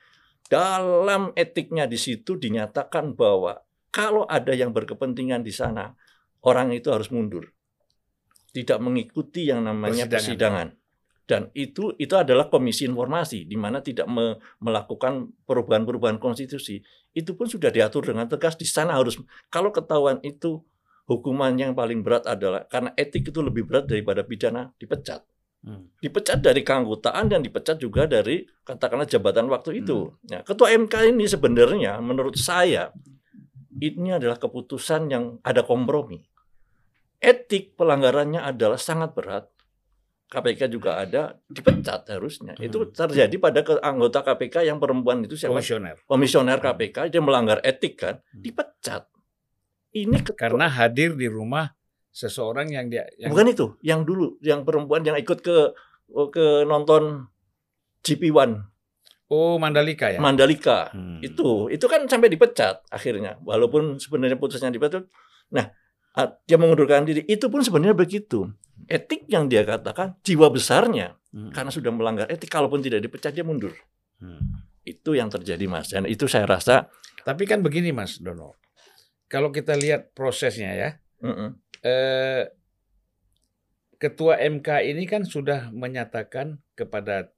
Dalam 0.47 1.35
etiknya 1.35 1.91
di 1.91 1.99
situ 1.99 2.39
dinyatakan 2.39 3.19
bahwa 3.19 3.59
kalau 3.91 4.29
ada 4.29 4.55
yang 4.55 4.71
berkepentingan 4.71 5.43
di 5.43 5.51
sana, 5.51 5.91
orang 6.47 6.71
itu 6.71 6.93
harus 6.95 7.11
mundur. 7.11 7.51
Tidak 8.55 8.79
mengikuti 8.79 9.51
yang 9.51 9.67
namanya 9.67 10.07
persidangan. 10.07 10.71
persidangan 10.71 10.86
dan 11.27 11.51
itu 11.59 11.91
itu 11.99 12.15
adalah 12.15 12.47
komisi 12.47 12.87
informasi 12.87 13.51
di 13.51 13.59
mana 13.59 13.83
tidak 13.83 14.07
me, 14.07 14.39
melakukan 14.63 15.35
perubahan-perubahan 15.45 16.23
konstitusi 16.23 16.81
itu 17.13 17.35
pun 17.35 17.51
sudah 17.51 17.75
diatur 17.75 18.07
dengan 18.07 18.31
tegas 18.31 18.55
di 18.55 18.65
sana 18.65 18.95
harus 18.95 19.19
kalau 19.51 19.75
ketahuan 19.75 20.23
itu 20.23 20.63
hukuman 21.11 21.51
yang 21.59 21.75
paling 21.75 22.07
berat 22.07 22.31
adalah 22.31 22.63
karena 22.71 22.95
etik 22.95 23.35
itu 23.35 23.43
lebih 23.43 23.67
berat 23.67 23.91
daripada 23.91 24.23
pidana 24.23 24.71
dipecat 24.79 25.27
hmm. 25.67 25.99
dipecat 25.99 26.39
dari 26.39 26.63
keanggotaan 26.63 27.27
dan 27.27 27.43
dipecat 27.43 27.83
juga 27.83 28.07
dari 28.07 28.47
katakanlah 28.63 29.11
jabatan 29.11 29.51
waktu 29.51 29.83
itu 29.83 30.15
hmm. 30.15 30.31
ya, 30.31 30.39
ketua 30.47 30.71
MK 30.79 30.95
ini 31.11 31.27
sebenarnya 31.27 31.99
menurut 31.99 32.39
saya 32.39 32.95
ini 33.83 34.15
adalah 34.15 34.39
keputusan 34.39 35.11
yang 35.11 35.43
ada 35.43 35.67
kompromi 35.67 36.23
etik 37.19 37.75
pelanggarannya 37.75 38.47
adalah 38.47 38.79
sangat 38.79 39.11
berat 39.11 39.56
KPK 40.27 40.67
juga 40.67 40.99
ada 40.99 41.39
dipecat 41.47 42.11
harusnya. 42.11 42.59
Hmm. 42.59 42.67
Itu 42.67 42.91
terjadi 42.91 43.37
pada 43.39 43.63
anggota 43.79 44.27
KPK 44.27 44.67
yang 44.67 44.83
perempuan 44.83 45.23
itu 45.23 45.39
siapa? 45.39 45.55
Komisioner. 45.55 46.03
Komisioner 46.03 46.59
KPK 46.59 47.15
dia 47.15 47.23
melanggar 47.23 47.63
etik 47.63 47.95
kan, 48.03 48.19
hmm. 48.19 48.43
dipecat. 48.43 49.07
Ini 49.95 50.27
karena 50.35 50.67
hadir 50.67 51.15
di 51.15 51.31
rumah 51.31 51.73
seseorang 52.11 52.69
yang 52.75 52.91
dia 52.91 53.07
yang... 53.17 53.31
Bukan 53.31 53.47
itu, 53.49 53.67
yang 53.87 54.03
dulu 54.03 54.37
yang 54.43 54.67
perempuan 54.67 55.07
yang 55.07 55.15
ikut 55.15 55.41
ke 55.41 55.73
ke 56.35 56.47
nonton 56.67 57.31
GP1. 58.03 58.67
Oh, 59.31 59.59
Mandalika 59.59 60.11
ya. 60.11 60.19
Mandalika. 60.19 60.91
Hmm. 60.91 61.23
Itu 61.23 61.71
itu 61.71 61.87
kan 61.87 62.03
sampai 62.11 62.31
dipecat 62.31 62.83
akhirnya. 62.91 63.39
Walaupun 63.47 64.03
sebenarnya 64.03 64.39
putusnya 64.39 64.75
dipecat. 64.75 65.07
Nah, 65.55 65.71
dia 66.47 66.59
mengundurkan 66.59 67.07
diri, 67.07 67.23
itu 67.31 67.47
pun 67.47 67.63
sebenarnya 67.63 67.95
begitu 67.95 68.51
etik 68.87 69.27
yang 69.27 69.51
dia 69.51 69.67
katakan 69.67 70.15
jiwa 70.23 70.51
besarnya 70.51 71.19
hmm. 71.35 71.53
karena 71.53 71.71
sudah 71.71 71.91
melanggar 71.91 72.27
etik 72.31 72.51
kalaupun 72.51 72.81
tidak 72.81 73.03
dipecat 73.03 73.35
dia 73.35 73.43
mundur 73.43 73.75
hmm. 74.23 74.41
itu 74.87 75.19
yang 75.19 75.31
terjadi 75.31 75.67
mas 75.67 75.91
dan 75.91 76.07
itu 76.07 76.31
saya 76.31 76.47
rasa 76.47 76.91
tapi 77.27 77.45
kan 77.45 77.61
begini 77.61 77.91
mas 77.91 78.23
Dono 78.23 78.55
kalau 79.27 79.51
kita 79.51 79.75
lihat 79.75 80.15
prosesnya 80.15 80.73
ya 80.75 80.91
hmm. 81.23 81.51
eh, 81.83 82.43
ketua 83.99 84.39
MK 84.39 84.69
ini 84.87 85.05
kan 85.09 85.27
sudah 85.27 85.75
menyatakan 85.75 86.63
kepada 86.79 87.35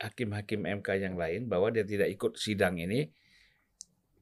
hakim-hakim 0.00 0.64
MK 0.80 0.88
yang 1.00 1.16
lain 1.16 1.48
bahwa 1.48 1.72
dia 1.72 1.84
tidak 1.84 2.08
ikut 2.12 2.36
sidang 2.36 2.80
ini 2.80 3.12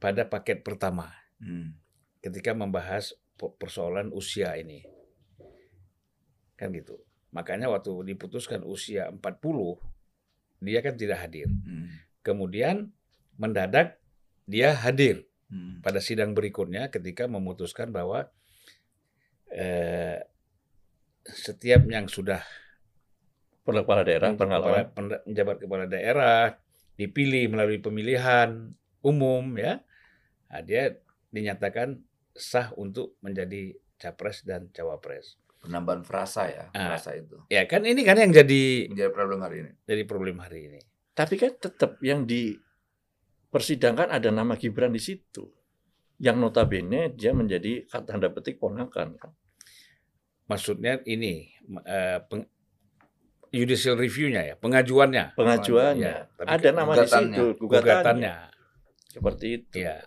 pada 0.02 0.26
paket 0.26 0.66
pertama 0.66 1.14
hmm. 1.38 1.74
ketika 2.22 2.54
membahas 2.54 3.14
persoalan 3.58 4.14
usia 4.14 4.54
ini 4.54 4.93
Kan 6.54 6.74
gitu. 6.74 6.98
Makanya 7.34 7.66
waktu 7.66 8.14
diputuskan 8.14 8.62
usia 8.62 9.10
40, 9.10 9.22
dia 10.62 10.78
kan 10.80 10.94
tidak 10.94 11.18
hadir. 11.26 11.50
Hmm. 11.50 11.90
Kemudian 12.22 12.94
mendadak 13.34 13.98
dia 14.46 14.70
hadir 14.70 15.26
hmm. 15.50 15.82
pada 15.82 15.98
sidang 15.98 16.32
berikutnya 16.32 16.88
ketika 16.94 17.26
memutuskan 17.26 17.90
bahwa 17.90 18.30
eh, 19.50 20.22
setiap 21.26 21.82
yang 21.90 22.06
sudah 22.06 22.44
kepala 23.64 24.04
daerah, 24.04 24.30
pengalaman 24.36 24.92
penjabat 25.24 25.56
kepala 25.56 25.88
daerah 25.88 26.54
dipilih 27.00 27.48
melalui 27.50 27.80
pemilihan 27.80 28.70
umum 29.00 29.56
ya, 29.56 29.80
nah, 30.52 30.62
dia 30.62 31.00
dinyatakan 31.32 31.98
sah 32.36 32.70
untuk 32.76 33.16
menjadi 33.24 33.74
capres 33.98 34.44
dan 34.44 34.68
cawapres 34.70 35.40
penambahan 35.64 36.04
frasa 36.04 36.44
ya, 36.52 36.64
nah, 36.76 36.92
frasa 36.92 37.16
itu. 37.16 37.40
Ya 37.48 37.64
kan 37.64 37.88
ini 37.88 38.04
kan 38.04 38.20
yang 38.20 38.36
jadi 38.36 38.92
menjadi 38.92 39.10
problem 39.10 39.40
hari 39.40 39.56
ini. 39.64 39.70
Jadi 39.88 40.02
problem 40.04 40.36
hari 40.44 40.58
ini. 40.68 40.80
Tapi 41.16 41.34
kan 41.40 41.56
tetap 41.56 41.96
yang 42.04 42.28
di 42.28 42.52
persidangan 43.48 44.12
ada 44.12 44.28
nama 44.28 44.60
Gibran 44.60 44.92
di 44.92 45.00
situ. 45.00 45.48
Yang 46.20 46.36
notabene 46.36 47.16
dia 47.16 47.32
menjadi 47.32 47.88
kata 47.88 48.04
tanda 48.04 48.28
petik 48.28 48.60
ponakan 48.60 49.16
kan. 49.16 49.32
Maksudnya 50.44 51.00
ini 51.08 51.48
uh, 51.72 52.20
peng, 52.28 52.44
judicial 53.48 53.96
review-nya 53.96 54.52
ya, 54.52 54.54
pengajuannya. 54.60 55.32
Pengajuannya. 55.32 56.12
Ya, 56.12 56.28
tapi 56.36 56.48
ada 56.52 56.68
nama 56.76 56.92
di 56.92 57.08
situ, 57.08 57.44
gugatannya. 57.56 57.58
gugatannya. 57.58 58.34
Seperti 59.08 59.46
itu. 59.56 59.74
Ya. 59.80 60.04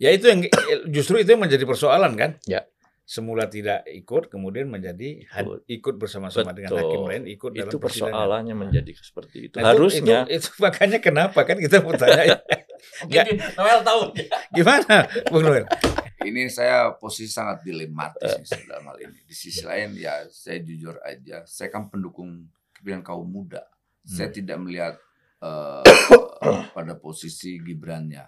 Ya 0.00 0.08
itu 0.16 0.32
yang 0.32 0.40
justru 0.88 1.20
itu 1.20 1.34
yang 1.34 1.42
menjadi 1.44 1.66
persoalan 1.68 2.16
kan? 2.16 2.40
Ya 2.48 2.64
semula 3.10 3.50
tidak 3.50 3.82
ikut 3.90 4.30
kemudian 4.30 4.70
menjadi 4.70 5.26
ikut 5.66 5.98
bersama-sama 5.98 6.54
dengan 6.54 6.78
hakim 6.78 7.10
lain 7.10 7.26
ikut 7.26 7.58
dalam 7.58 7.66
itu 7.66 7.78
persoalannya 7.82 8.54
menjadi 8.54 8.94
seperti 8.94 9.50
itu. 9.50 9.54
Nah, 9.58 9.74
harusnya 9.74 10.30
itu, 10.30 10.38
itu, 10.38 10.46
itu 10.54 10.62
makanya 10.62 10.98
kenapa 11.02 11.42
kan 11.42 11.58
kita 11.58 11.82
bertanya 11.82 12.38
ya 13.10 13.26
Noel 13.58 13.82
tahu. 13.82 14.14
Gimana 14.56 15.10
Bung 15.26 15.42
Noel? 15.42 15.66
Ini 16.22 16.46
saya 16.54 16.94
posisi 16.94 17.34
sangat 17.34 17.66
dilematis 17.66 18.46
uh. 18.46 18.62
dalam 18.70 18.94
hal 18.94 19.02
ini. 19.02 19.18
Di 19.26 19.34
sisi 19.34 19.66
lain 19.66 19.98
ya 19.98 20.30
saya 20.30 20.62
jujur 20.62 21.02
aja 21.02 21.42
saya 21.50 21.66
kan 21.66 21.90
pendukung 21.90 22.46
kepemimpinan 22.78 23.02
kaum 23.02 23.26
muda. 23.26 23.66
Hmm. 24.00 24.16
saya 24.16 24.30
tidak 24.32 24.56
melihat 24.62 24.94
uh, 25.42 25.82
pada 26.78 26.94
posisi 26.94 27.58
Gibrannya. 27.58 28.24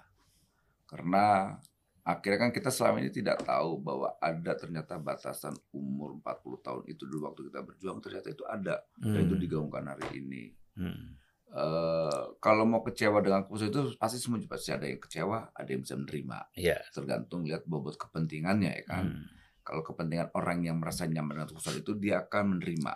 Karena 0.91 1.55
akhirnya 2.03 2.39
kan 2.49 2.51
kita 2.51 2.71
selama 2.75 2.99
ini 2.99 3.15
tidak 3.15 3.47
tahu 3.47 3.79
bahwa 3.79 4.19
ada 4.19 4.53
ternyata 4.59 4.99
batasan 4.99 5.55
umur 5.71 6.19
40 6.19 6.67
tahun 6.67 6.83
itu 6.91 7.07
dulu 7.07 7.31
waktu 7.31 7.47
kita 7.47 7.61
berjuang 7.63 7.99
ternyata 8.03 8.29
itu 8.35 8.43
ada 8.43 8.83
hmm. 8.99 9.15
dan 9.15 9.21
itu 9.23 9.35
hmm. 9.39 9.43
digaungkan 9.47 9.85
hari 9.87 10.07
ini. 10.19 10.43
Hmm. 10.75 11.15
Uh, 11.53 12.33
kalau 12.41 12.65
mau 12.65 12.81
kecewa 12.81 13.21
dengan 13.21 13.45
keputusan 13.45 13.69
itu 13.71 13.83
pasti 14.01 14.19
semua 14.19 14.41
pasti 14.49 14.73
ada 14.73 14.89
yang 14.89 14.99
kecewa, 14.99 15.55
ada 15.55 15.69
yang 15.71 15.83
bisa 15.87 15.95
menerima. 15.95 16.39
Yeah. 16.59 16.83
Tergantung 16.91 17.47
lihat 17.47 17.63
bobot 17.71 17.95
kepentingannya 17.95 18.83
ya 18.83 18.85
kan. 18.89 19.07
Hmm. 19.07 19.27
Kalau 19.63 19.87
kepentingan 19.87 20.35
orang 20.35 20.67
yang 20.67 20.83
merasa 20.83 21.07
nyaman 21.07 21.39
dengan 21.39 21.49
keputusan 21.55 21.87
itu 21.87 21.95
dia 22.03 22.27
akan 22.27 22.59
menerima. 22.59 22.95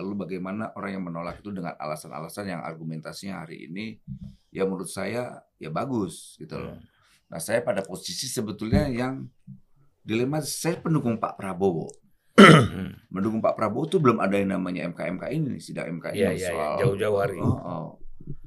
Lalu 0.00 0.12
bagaimana 0.16 0.72
orang 0.76 0.96
yang 0.96 1.04
menolak 1.04 1.44
itu 1.44 1.52
dengan 1.52 1.76
alasan-alasan 1.76 2.56
yang 2.56 2.60
argumentasinya 2.64 3.44
hari 3.44 3.68
ini 3.68 4.00
ya 4.48 4.64
menurut 4.64 4.88
saya 4.88 5.44
ya 5.60 5.68
bagus 5.68 6.40
gitu 6.40 6.56
loh. 6.56 6.80
Nah 7.26 7.40
saya 7.42 7.58
pada 7.60 7.82
posisi 7.82 8.26
sebetulnya 8.26 8.86
yang 8.86 9.26
dilema 10.00 10.38
saya 10.40 10.78
pendukung 10.78 11.18
Pak 11.18 11.34
Prabowo. 11.34 11.90
mendukung 13.14 13.40
Pak 13.40 13.56
Prabowo 13.56 13.88
itu 13.88 13.96
belum 13.98 14.20
ada 14.20 14.36
yang 14.36 14.54
namanya 14.54 14.86
MK-MK 14.92 15.24
ini 15.32 15.46
nih, 15.56 15.62
sidang 15.62 15.88
MK 15.96 16.12
ini 16.12 16.20
Iya, 16.20 16.30
iya, 16.30 16.36
iya. 16.36 16.50
soal 16.52 16.74
Jauh-jauh 16.84 17.18
hari. 17.18 17.38
Oh, 17.40 17.56
oh. 17.56 17.86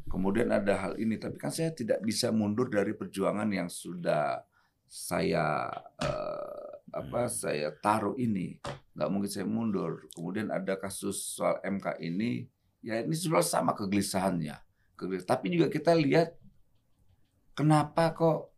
Kemudian 0.09 0.49
ada 0.49 0.73
hal 0.77 0.93
ini, 0.97 1.17
tapi 1.17 1.37
kan 1.37 1.49
saya 1.49 1.69
tidak 1.69 2.01
bisa 2.01 2.29
mundur 2.29 2.69
dari 2.69 2.93
perjuangan 2.93 3.45
yang 3.49 3.69
sudah 3.69 4.41
saya 4.85 5.69
eh, 6.01 6.69
apa 6.89 7.29
saya 7.29 7.69
taruh 7.77 8.17
ini. 8.17 8.57
Nggak 8.97 9.09
mungkin 9.09 9.29
saya 9.29 9.45
mundur. 9.45 10.05
Kemudian 10.13 10.49
ada 10.49 10.77
kasus 10.77 11.37
soal 11.37 11.61
MK 11.61 12.01
ini, 12.01 12.45
ya 12.81 13.01
ini 13.01 13.13
sebenarnya 13.13 13.49
sama 13.49 13.77
kegelisahannya. 13.77 14.57
Kegelis- 14.97 15.29
Tapi 15.29 15.45
juga 15.53 15.69
kita 15.69 15.93
lihat 15.93 16.33
kenapa 17.53 18.13
kok 18.13 18.48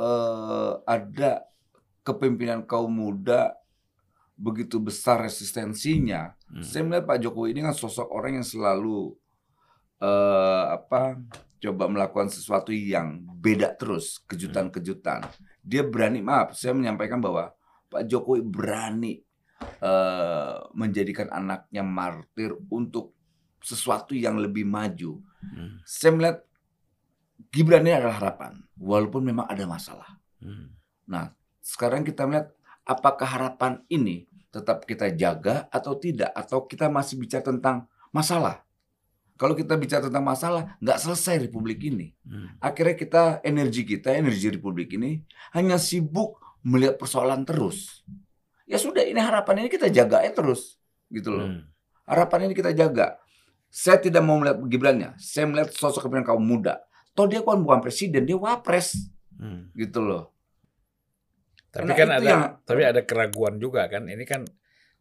eh, 0.00 0.72
ada 0.88 1.44
kepemimpinan 2.00 2.64
kaum 2.64 2.88
muda 2.88 3.52
begitu 4.40 4.80
besar 4.80 5.20
resistensinya. 5.20 6.32
Hmm. 6.48 6.64
Saya 6.64 6.82
melihat 6.88 7.04
Pak 7.04 7.20
Jokowi 7.20 7.52
ini 7.52 7.60
kan 7.60 7.76
sosok 7.76 8.08
orang 8.08 8.40
yang 8.40 8.46
selalu 8.48 9.12
eh 10.00 10.64
apa 10.72 11.20
coba 11.60 11.84
melakukan 11.92 12.32
sesuatu 12.32 12.72
yang 12.72 13.20
beda 13.20 13.76
terus, 13.76 14.24
kejutan-kejutan. 14.24 15.28
Dia 15.60 15.84
berani, 15.84 16.24
maaf, 16.24 16.56
saya 16.56 16.72
menyampaikan 16.72 17.20
bahwa 17.20 17.52
Pak 17.92 18.08
Jokowi 18.08 18.40
berani 18.40 19.20
eh 19.60 20.56
menjadikan 20.72 21.28
anaknya 21.28 21.84
martir 21.84 22.56
untuk 22.72 23.12
sesuatu 23.60 24.16
yang 24.16 24.40
lebih 24.40 24.64
maju. 24.64 25.20
Hmm. 25.44 25.84
Saya 25.84 26.16
melihat 26.16 26.38
Gibran 27.48 27.88
ini 27.88 27.96
adalah 27.96 28.20
harapan, 28.20 28.60
walaupun 28.76 29.24
memang 29.24 29.48
ada 29.48 29.64
masalah. 29.64 30.20
Hmm. 30.44 30.76
Nah, 31.08 31.32
sekarang 31.64 32.04
kita 32.04 32.28
melihat 32.28 32.52
apakah 32.84 33.24
harapan 33.24 33.80
ini 33.88 34.28
tetap 34.52 34.84
kita 34.84 35.08
jaga 35.16 35.64
atau 35.72 35.96
tidak, 35.96 36.28
atau 36.36 36.68
kita 36.68 36.92
masih 36.92 37.16
bicara 37.16 37.48
tentang 37.48 37.88
masalah. 38.12 38.60
Kalau 39.40 39.56
kita 39.56 39.72
bicara 39.80 40.04
tentang 40.04 40.20
masalah, 40.20 40.76
nggak 40.84 41.00
selesai 41.00 41.48
Republik 41.48 41.80
ini. 41.80 42.12
Hmm. 42.28 42.60
Akhirnya 42.60 42.92
kita, 42.92 43.22
energi 43.40 43.88
kita, 43.88 44.12
energi 44.12 44.52
Republik 44.52 44.92
ini 45.00 45.24
hanya 45.56 45.80
sibuk 45.80 46.36
melihat 46.60 47.00
persoalan 47.00 47.48
terus. 47.48 48.04
Ya 48.68 48.76
sudah, 48.76 49.00
ini 49.00 49.16
harapan 49.16 49.64
ini 49.64 49.72
kita 49.72 49.88
jaga 49.88 50.20
ya 50.20 50.36
terus. 50.36 50.76
Gitu 51.08 51.32
loh. 51.32 51.48
Hmm. 51.48 51.64
Harapan 52.04 52.52
ini 52.52 52.54
kita 52.58 52.76
jaga. 52.76 53.16
Saya 53.72 53.96
tidak 54.02 54.20
mau 54.26 54.36
melihat 54.36 54.60
Gibrannya. 54.66 55.16
Saya 55.16 55.48
melihat 55.48 55.72
sosok 55.72 56.04
kepemimpinan 56.04 56.26
kaum 56.26 56.44
muda. 56.44 56.84
Toh 57.12 57.26
dia 57.26 57.42
kan 57.42 57.60
bukan 57.60 57.80
presiden, 57.80 58.24
dia 58.24 58.38
wapres. 58.38 58.94
Hmm. 59.36 59.68
Gitu 59.72 60.00
loh. 60.00 60.30
Tapi 61.70 61.86
Karena 61.86 61.94
kan 61.94 62.08
ada 62.10 62.26
yang- 62.26 62.54
tapi 62.66 62.82
ada 62.82 63.00
keraguan 63.06 63.56
juga 63.56 63.86
kan. 63.86 64.06
Ini 64.06 64.24
kan 64.26 64.42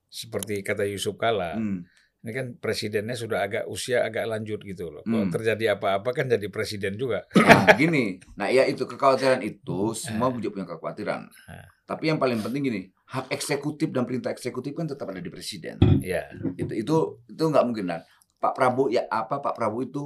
seperti 0.06 0.62
kata 0.62 0.86
Yusuf 0.86 1.18
Kala, 1.18 1.58
Hmm. 1.58 1.82
ini 2.22 2.32
kan 2.32 2.46
presidennya 2.56 3.14
sudah 3.14 3.42
agak 3.42 3.66
usia 3.66 4.06
agak 4.06 4.26
lanjut 4.26 4.62
gitu 4.62 4.90
loh. 4.90 5.02
Kalau 5.02 5.26
Hmm. 5.26 5.34
terjadi 5.34 5.78
apa-apa 5.78 6.10
kan 6.14 6.30
jadi 6.30 6.46
presiden 6.50 6.94
juga. 6.94 7.26
Nah, 7.34 7.74
gini. 7.74 8.22
Nah, 8.38 8.50
ya 8.50 8.66
itu 8.66 8.86
kekhawatiran 8.86 9.42
itu 9.42 9.94
semua 9.94 10.30
juga 10.32 10.54
punya 10.54 10.68
kekhawatiran. 10.68 11.26
Ah. 11.48 11.66
Tapi 11.86 12.10
yang 12.10 12.22
paling 12.22 12.38
penting 12.38 12.62
gini, 12.64 12.82
hak 13.10 13.34
eksekutif 13.34 13.90
dan 13.90 14.06
perintah 14.06 14.30
eksekutif 14.30 14.78
kan 14.78 14.86
tetap 14.86 15.10
ada 15.10 15.18
di 15.18 15.30
presiden. 15.30 15.82
Ya. 16.02 16.30
Itu 16.54 16.74
itu 16.76 16.96
itu 17.26 17.44
nggak 17.44 17.66
mungkin 17.66 17.90
dan 17.90 18.02
Pak 18.38 18.54
Prabowo 18.54 18.88
ya 18.88 19.10
apa 19.10 19.42
Pak 19.42 19.58
Prabowo 19.58 19.82
itu 19.82 20.04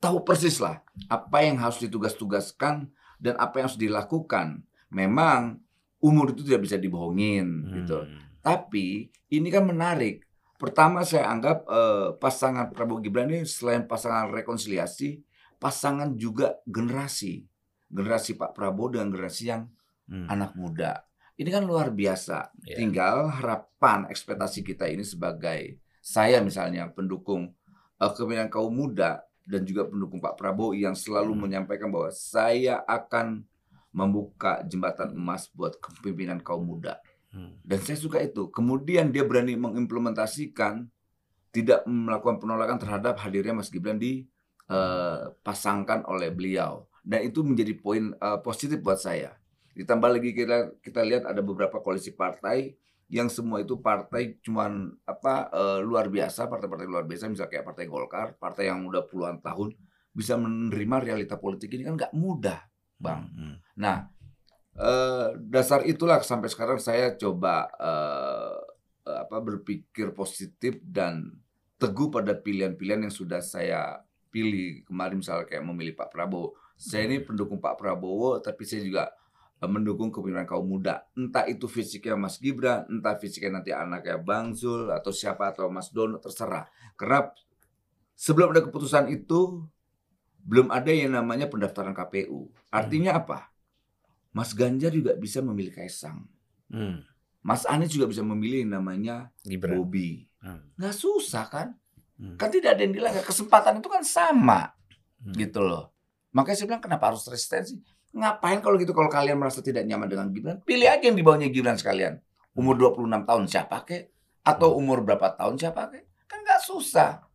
tahu 0.00 0.24
persis 0.24 0.58
lah 0.58 0.80
apa 1.06 1.44
yang 1.44 1.60
harus 1.60 1.78
ditugas-tugaskan 1.78 2.88
dan 3.20 3.34
apa 3.36 3.60
yang 3.60 3.66
harus 3.68 3.78
dilakukan. 3.80 4.64
Memang 4.90 5.60
umur 6.00 6.32
itu 6.32 6.42
tidak 6.42 6.66
bisa 6.66 6.76
dibohongin 6.80 7.68
gitu. 7.76 8.02
Hmm. 8.02 8.18
Tapi 8.40 9.12
ini 9.30 9.48
kan 9.52 9.68
menarik. 9.68 10.24
Pertama 10.56 11.04
saya 11.04 11.28
anggap 11.28 11.68
eh, 11.68 12.08
pasangan 12.16 12.72
Prabowo 12.72 13.00
Gibran 13.00 13.28
ini 13.32 13.44
selain 13.44 13.84
pasangan 13.84 14.32
rekonsiliasi, 14.32 15.20
pasangan 15.60 16.16
juga 16.16 16.58
generasi. 16.64 17.44
Generasi 17.92 18.36
Pak 18.40 18.56
Prabowo 18.56 18.96
dengan 18.96 19.12
generasi 19.12 19.44
yang 19.52 19.68
Hmm. 20.10 20.26
anak 20.26 20.58
muda. 20.58 21.06
Ini 21.38 21.48
kan 21.54 21.62
luar 21.62 21.94
biasa. 21.94 22.50
Ya. 22.66 22.76
Tinggal 22.82 23.30
harapan 23.30 24.10
ekspektasi 24.10 24.66
kita 24.66 24.90
ini 24.90 25.06
sebagai 25.06 25.78
saya 26.02 26.42
misalnya 26.42 26.90
pendukung 26.90 27.54
eh, 28.02 28.10
kepemimpinan 28.10 28.50
kaum 28.50 28.74
muda 28.74 29.22
dan 29.50 29.66
juga 29.66 29.90
pendukung 29.90 30.22
Pak 30.22 30.38
Prabowo 30.38 30.70
yang 30.70 30.94
selalu 30.94 31.34
Hmm. 31.34 31.42
menyampaikan 31.42 31.90
bahwa 31.90 32.14
saya 32.14 32.86
akan 32.86 33.42
membuka 33.90 34.62
jembatan 34.70 35.18
emas 35.18 35.50
buat 35.50 35.74
kepemimpinan 35.82 36.38
kaum 36.38 36.62
muda. 36.62 37.02
Hmm. 37.34 37.58
Dan 37.66 37.82
saya 37.82 37.98
suka 37.98 38.22
itu. 38.22 38.46
Kemudian 38.54 39.10
dia 39.10 39.26
berani 39.26 39.58
mengimplementasikan 39.58 40.86
tidak 41.50 41.82
melakukan 41.82 42.38
penolakan 42.38 42.78
terhadap 42.78 43.18
hadirnya 43.18 43.58
Mas 43.58 43.74
Gibran 43.74 43.98
dipasangkan 43.98 46.06
oleh 46.06 46.30
beliau. 46.30 46.86
Dan 47.02 47.26
itu 47.26 47.42
menjadi 47.42 47.74
poin 47.74 48.14
eh, 48.14 48.38
positif 48.46 48.78
buat 48.78 49.02
saya. 49.02 49.34
Ditambah 49.74 50.14
lagi 50.14 50.30
kita 50.30 50.78
kita 50.78 51.02
lihat 51.02 51.26
ada 51.26 51.42
beberapa 51.42 51.82
koalisi 51.82 52.14
partai 52.14 52.78
yang 53.10 53.26
semua 53.26 53.58
itu 53.58 53.82
partai 53.82 54.38
cuman 54.38 54.94
apa 55.02 55.50
eh, 55.50 55.80
luar 55.82 56.06
biasa, 56.06 56.46
partai-partai 56.46 56.86
luar 56.86 57.04
biasa 57.04 57.26
misalnya 57.26 57.50
kayak 57.50 57.66
Partai 57.66 57.84
Golkar, 57.90 58.38
partai 58.38 58.70
yang 58.70 58.86
udah 58.86 59.02
puluhan 59.02 59.42
tahun 59.42 59.74
bisa 60.14 60.38
menerima 60.38 60.96
realita 61.10 61.34
politik 61.34 61.74
ini 61.74 61.90
kan 61.90 61.98
nggak 61.98 62.14
mudah, 62.14 62.62
Bang. 63.02 63.26
Hmm. 63.34 63.56
Nah, 63.82 64.06
eh, 64.78 65.28
dasar 65.42 65.82
itulah 65.90 66.22
sampai 66.22 66.46
sekarang 66.46 66.78
saya 66.78 67.18
coba 67.18 67.66
eh, 67.74 68.58
apa 69.10 69.42
berpikir 69.42 70.14
positif 70.14 70.78
dan 70.86 71.34
teguh 71.82 72.14
pada 72.14 72.38
pilihan-pilihan 72.38 73.10
yang 73.10 73.14
sudah 73.14 73.42
saya 73.42 74.06
pilih 74.30 74.86
kemarin 74.86 75.18
misalnya 75.18 75.50
kayak 75.50 75.66
memilih 75.66 75.98
Pak 75.98 76.14
Prabowo. 76.14 76.54
Saya 76.78 77.10
ini 77.10 77.18
pendukung 77.26 77.58
Pak 77.58 77.74
Prabowo, 77.74 78.38
tapi 78.38 78.62
saya 78.62 78.86
juga 78.86 79.10
mendukung 79.68 80.08
kepemimpinan 80.08 80.48
kaum 80.48 80.64
muda. 80.64 81.04
Entah 81.12 81.44
itu 81.44 81.68
fisiknya 81.68 82.16
Mas 82.16 82.40
Gibran, 82.40 82.88
entah 82.88 83.20
fisiknya 83.20 83.60
nanti 83.60 83.70
anaknya 83.76 84.16
Bang 84.16 84.56
Zul 84.56 84.88
atau 84.88 85.12
siapa 85.12 85.52
atau 85.52 85.68
Mas 85.68 85.92
Dono 85.92 86.16
terserah. 86.16 86.64
Karena 86.96 87.28
sebelum 88.16 88.56
ada 88.56 88.64
keputusan 88.64 89.12
itu 89.12 89.68
belum 90.40 90.72
ada 90.72 90.88
yang 90.88 91.12
namanya 91.12 91.52
pendaftaran 91.52 91.92
KPU. 91.92 92.48
Artinya 92.72 93.20
apa? 93.20 93.52
Mas 94.32 94.56
Ganjar 94.56 94.94
juga 94.94 95.12
bisa 95.18 95.44
memilih 95.44 95.76
Kaisang. 95.76 96.24
Hmm. 96.72 97.04
Mas 97.44 97.68
Anies 97.68 97.92
juga 97.92 98.08
bisa 98.08 98.24
memilih 98.24 98.64
yang 98.64 98.80
namanya 98.80 99.28
Gibran. 99.44 99.76
Bobi. 99.76 100.24
Hmm. 100.40 100.72
Nggak 100.80 100.96
susah 100.96 101.44
kan? 101.52 101.68
Hmm. 102.16 102.40
Kan 102.40 102.48
tidak 102.48 102.78
ada 102.78 102.82
yang 102.84 102.94
dilanggar. 102.96 103.24
Kesempatan 103.28 103.84
itu 103.84 103.88
kan 103.92 104.00
sama. 104.06 104.72
Hmm. 105.20 105.36
Gitu 105.36 105.60
loh. 105.60 105.92
Makanya 106.32 106.56
saya 106.62 106.68
bilang 106.72 106.84
kenapa 106.84 107.10
harus 107.12 107.26
resistensi? 107.26 107.80
Ngapain 108.10 108.58
kalau 108.58 108.76
gitu 108.76 108.90
kalau 108.90 109.06
kalian 109.06 109.38
merasa 109.38 109.62
tidak 109.62 109.86
nyaman 109.86 110.10
dengan 110.10 110.26
Gibran? 110.34 110.58
Pilih 110.66 110.90
aja 110.90 111.04
yang 111.06 111.14
di 111.14 111.22
bawahnya 111.22 111.48
Gibran 111.50 111.78
sekalian. 111.78 112.18
Umur 112.58 112.74
26 112.74 113.28
tahun 113.28 113.44
siapa 113.46 113.76
kek? 113.86 114.10
Atau 114.42 114.74
umur 114.74 115.06
berapa 115.06 115.38
tahun 115.38 115.54
siapa 115.60 115.90
kek? 115.94 116.04
Kan 116.26 116.42
nggak 116.42 116.62
susah. 116.66 117.30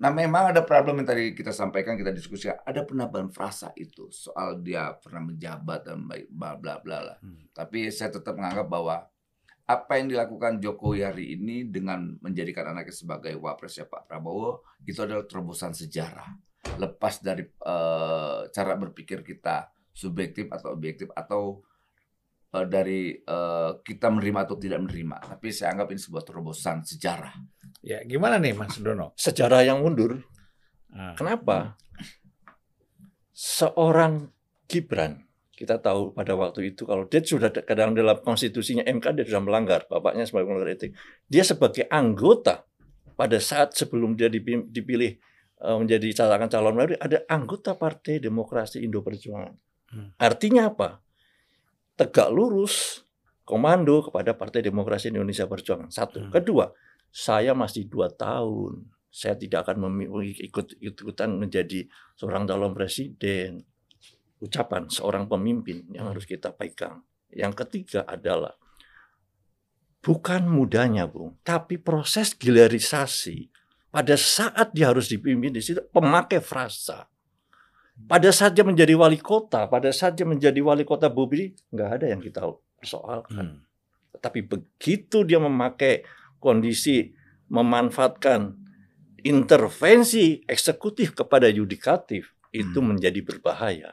Nah 0.00 0.08
memang 0.08 0.52
ada 0.52 0.64
problem 0.64 1.04
yang 1.04 1.08
tadi 1.08 1.36
kita 1.36 1.52
sampaikan, 1.52 1.96
kita 1.96 2.12
diskusikan. 2.12 2.56
Ada 2.64 2.88
penambahan 2.88 3.28
frasa 3.28 3.72
itu 3.76 4.08
soal 4.08 4.60
dia 4.64 4.96
pernah 4.96 5.28
menjabat 5.28 5.84
dan 5.84 6.08
bla 6.08 6.56
bla 6.56 6.80
bla 6.80 6.98
lah. 7.04 7.16
Hmm. 7.20 7.52
Tapi 7.52 7.92
saya 7.92 8.08
tetap 8.08 8.36
menganggap 8.36 8.68
bahwa 8.68 9.04
apa 9.70 9.92
yang 10.02 10.10
dilakukan 10.10 10.58
Jokowi 10.58 11.06
hari 11.06 11.38
ini 11.38 11.68
dengan 11.68 12.18
menjadikan 12.18 12.74
anaknya 12.74 12.96
sebagai 12.96 13.38
wapresnya 13.38 13.86
Pak 13.86 14.10
Prabowo 14.10 14.66
itu 14.82 14.98
adalah 14.98 15.28
terobosan 15.28 15.76
sejarah. 15.76 16.49
Lepas 16.80 17.20
dari 17.20 17.44
eh, 17.44 18.40
cara 18.48 18.72
berpikir 18.80 19.20
kita 19.20 19.68
subjektif 19.92 20.48
atau 20.48 20.72
objektif 20.72 21.12
atau 21.12 21.60
eh, 22.56 22.66
dari 22.66 23.20
eh, 23.20 23.70
kita 23.84 24.08
menerima 24.08 24.48
atau 24.48 24.56
tidak 24.56 24.80
menerima. 24.88 25.36
Tapi 25.36 25.52
saya 25.52 25.76
anggap 25.76 25.92
ini 25.92 26.00
sebuah 26.00 26.24
terobosan 26.24 26.80
sejarah. 26.88 27.36
Ya, 27.84 28.00
gimana 28.08 28.40
nih 28.40 28.56
Mas 28.56 28.80
Dono? 28.80 29.12
Sejarah 29.20 29.60
yang 29.60 29.84
mundur. 29.84 30.24
Ah. 30.88 31.14
Kenapa? 31.14 31.76
Seorang 33.30 34.28
Gibran, 34.68 35.24
kita 35.56 35.76
tahu 35.76 36.16
pada 36.16 36.32
waktu 36.36 36.72
itu 36.72 36.88
kalau 36.88 37.04
dia 37.04 37.20
sudah 37.20 37.52
kadang 37.52 37.92
dalam 37.92 38.16
konstitusinya 38.24 38.80
MK 38.84 39.16
dia 39.16 39.24
sudah 39.28 39.42
melanggar, 39.44 39.84
bapaknya 39.88 40.24
sebagai 40.24 40.48
melanggar 40.48 40.72
etik. 40.72 40.96
Dia 41.28 41.44
sebagai 41.44 41.84
anggota 41.88 42.64
pada 43.12 43.36
saat 43.36 43.76
sebelum 43.76 44.16
dia 44.16 44.32
dipi- 44.32 44.64
dipilih 44.68 45.20
menjadi 45.60 46.08
calon 46.16 46.48
calon 46.48 46.74
baru 46.74 46.96
ada 46.96 47.20
anggota 47.28 47.76
Partai 47.76 48.16
Demokrasi 48.16 48.80
Indo 48.80 49.04
Perjuangan. 49.04 49.52
Hmm. 49.92 50.08
Artinya 50.16 50.72
apa? 50.72 51.04
Tegak 52.00 52.32
lurus 52.32 53.04
komando 53.44 54.00
kepada 54.00 54.32
Partai 54.32 54.64
Demokrasi 54.64 55.12
Indonesia 55.12 55.44
Perjuangan. 55.44 55.92
Satu. 55.92 56.24
Hmm. 56.24 56.32
Kedua, 56.32 56.72
saya 57.12 57.52
masih 57.52 57.90
dua 57.92 58.08
tahun. 58.08 58.88
Saya 59.10 59.34
tidak 59.34 59.66
akan 59.66 60.00
ikut-ikutan 60.38 61.34
menjadi 61.34 61.84
seorang 62.16 62.46
calon 62.48 62.72
presiden. 62.72 63.66
Ucapan 64.40 64.88
seorang 64.88 65.28
pemimpin 65.28 65.84
yang 65.92 66.08
harus 66.08 66.24
kita 66.24 66.56
pegang. 66.56 67.04
Yang 67.28 67.66
ketiga 67.66 68.08
adalah 68.08 68.56
bukan 70.00 70.48
mudahnya, 70.48 71.04
Bung, 71.04 71.36
tapi 71.44 71.76
proses 71.76 72.32
gilerisasi 72.32 73.59
pada 73.90 74.14
saat 74.14 74.70
dia 74.70 74.90
harus 74.90 75.10
dipimpin 75.10 75.50
di 75.50 75.62
situ 75.62 75.82
pemakai 75.90 76.38
frasa. 76.38 77.10
Pada 78.00 78.32
saat 78.32 78.56
dia 78.56 78.64
menjadi 78.64 78.96
wali 78.96 79.20
kota, 79.20 79.68
pada 79.68 79.92
saat 79.92 80.16
dia 80.16 80.24
menjadi 80.24 80.56
wali 80.64 80.88
kota 80.88 81.12
Bobi, 81.12 81.52
nggak 81.68 81.90
ada 82.00 82.06
yang 82.08 82.22
kita 82.22 82.40
persoalkan. 82.80 83.60
Hmm. 83.60 83.60
Tapi 84.16 84.40
begitu 84.40 85.20
dia 85.28 85.36
memakai 85.36 86.00
kondisi 86.40 87.12
memanfaatkan 87.52 88.56
intervensi 89.20 90.40
eksekutif 90.48 91.12
kepada 91.12 91.52
yudikatif, 91.52 92.32
itu 92.56 92.78
hmm. 92.80 92.96
menjadi 92.96 93.20
berbahaya. 93.20 93.90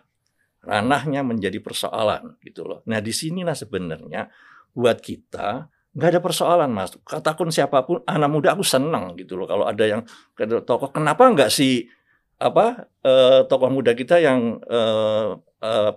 Ranahnya 0.63 1.27
menjadi 1.27 1.59
persoalan 1.59 2.39
gitu 2.43 2.63
loh. 2.63 2.79
Nah 2.87 3.03
di 3.03 3.11
sinilah 3.11 3.55
sebenarnya 3.55 4.31
buat 4.71 5.03
kita 5.03 5.67
nggak 5.97 6.09
ada 6.13 6.21
persoalan 6.21 6.69
mas. 6.69 6.93
Katakan 7.01 7.49
siapa 7.49 7.81
pun 7.81 8.05
anak 8.05 8.29
muda 8.29 8.53
aku 8.53 8.61
senang 8.61 9.17
gitu 9.17 9.33
loh 9.33 9.49
kalau 9.49 9.65
ada 9.65 9.81
yang 9.81 10.05
tokoh. 10.37 10.93
Kenapa 10.93 11.25
nggak 11.25 11.49
si 11.49 11.89
apa 12.37 12.85
eh, 13.01 13.41
tokoh 13.49 13.73
muda 13.73 13.97
kita 13.97 14.21
yang 14.21 14.61
eh, 14.61 15.27
eh, 15.65 15.91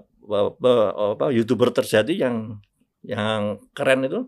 apa 1.04 1.26
youtuber 1.36 1.68
terjadi 1.76 2.26
yang 2.26 2.56
yang 3.04 3.60
keren 3.76 4.08
itu? 4.08 4.24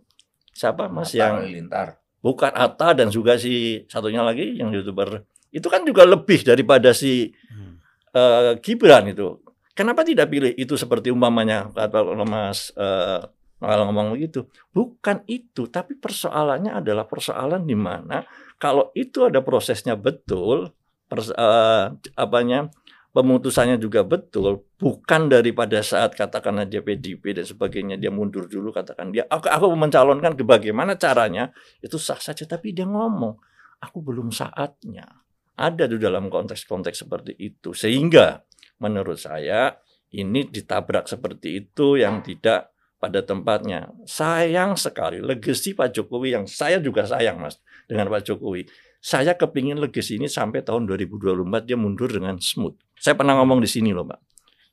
Siapa 0.53 0.93
mas 0.93 1.17
Atta 1.17 1.17
yang 1.17 1.37
Lintar 1.49 2.03
bukan 2.23 2.55
Atta 2.55 2.95
dan 2.95 3.11
juga 3.11 3.37
si 3.37 3.85
satunya 3.91 4.23
lagi 4.23 4.57
yang 4.57 4.71
youtuber. 4.71 5.27
Itu 5.51 5.69
kan 5.69 5.85
juga 5.85 6.07
lebih 6.07 6.47
daripada 6.47 6.95
si 6.97 7.35
hmm. 7.35 7.73
uh, 8.15 8.53
Gibran 8.63 9.11
itu. 9.11 9.43
Kenapa 9.75 10.07
tidak 10.07 10.31
pilih 10.31 10.55
itu 10.55 10.79
seperti 10.79 11.11
umpamanya 11.11 11.69
kata 11.75 12.05
mas 12.25 12.73
uh, 12.79 13.27
kalau 13.69 13.85
ngomong 13.91 14.19
begitu. 14.19 14.51
Bukan 14.75 15.23
itu, 15.31 15.71
tapi 15.71 15.95
persoalannya 15.95 16.83
adalah 16.83 17.07
persoalan 17.07 17.63
di 17.63 17.79
mana 17.79 18.27
kalau 18.59 18.91
itu 18.95 19.27
ada 19.27 19.43
prosesnya 19.43 19.95
betul, 19.95 20.75
pers, 21.07 21.31
uh, 21.35 21.95
apanya 22.19 22.71
pemutusannya 23.13 23.77
juga 23.77 24.03
betul, 24.03 24.65
bukan 24.81 25.29
daripada 25.29 25.85
saat 25.85 26.17
katakan 26.17 26.65
aja 26.65 26.81
PDP 26.81 27.37
dan 27.37 27.45
sebagainya 27.45 27.97
dia 28.01 28.09
mundur 28.09 28.49
dulu 28.49 28.73
katakan 28.73 29.13
dia 29.13 29.29
aku, 29.29 29.53
aku 29.53 29.67
mencalonkan 29.77 30.33
ke 30.33 30.43
bagaimana 30.49 30.97
caranya 30.97 31.53
itu 31.85 32.01
sah 32.01 32.17
saja 32.17 32.49
tapi 32.49 32.73
dia 32.73 32.89
ngomong 32.89 33.37
aku 33.85 33.99
belum 34.01 34.33
saatnya. 34.33 35.05
Ada 35.53 35.85
di 35.85 36.01
dalam 36.01 36.33
konteks-konteks 36.33 37.05
seperti 37.05 37.37
itu 37.37 37.77
sehingga 37.77 38.41
menurut 38.81 39.21
saya 39.21 39.77
ini 40.17 40.49
ditabrak 40.49 41.05
seperti 41.05 41.61
itu 41.61 42.01
yang 42.01 42.25
tidak 42.25 42.73
pada 43.03 43.19
tempatnya. 43.19 43.91
Sayang 44.07 44.79
sekali 44.79 45.19
legasi 45.19 45.75
Pak 45.75 45.91
Jokowi 45.91 46.39
yang 46.39 46.47
saya 46.47 46.79
juga 46.79 47.03
sayang 47.03 47.43
Mas 47.43 47.59
dengan 47.91 48.07
Pak 48.07 48.31
Jokowi. 48.31 48.71
Saya 49.03 49.35
kepingin 49.35 49.83
legasi 49.83 50.23
ini 50.23 50.31
sampai 50.31 50.63
tahun 50.63 50.87
2024 50.87 51.67
dia 51.67 51.75
mundur 51.75 52.07
dengan 52.07 52.39
smooth. 52.39 52.79
Saya 52.95 53.19
pernah 53.19 53.35
ngomong 53.43 53.59
di 53.59 53.67
sini 53.67 53.91
loh 53.91 54.07
Pak. 54.07 54.23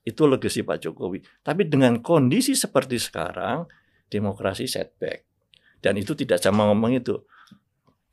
Itu 0.05 0.29
legasi 0.29 0.61
Pak 0.61 0.77
Jokowi. 0.85 1.25
Tapi 1.41 1.65
dengan 1.65 1.97
kondisi 2.05 2.53
seperti 2.53 3.01
sekarang, 3.01 3.65
demokrasi 4.05 4.69
setback. 4.69 5.25
Dan 5.81 5.97
itu 5.97 6.13
tidak 6.13 6.37
sama 6.37 6.69
ngomong 6.69 7.01
itu. 7.01 7.17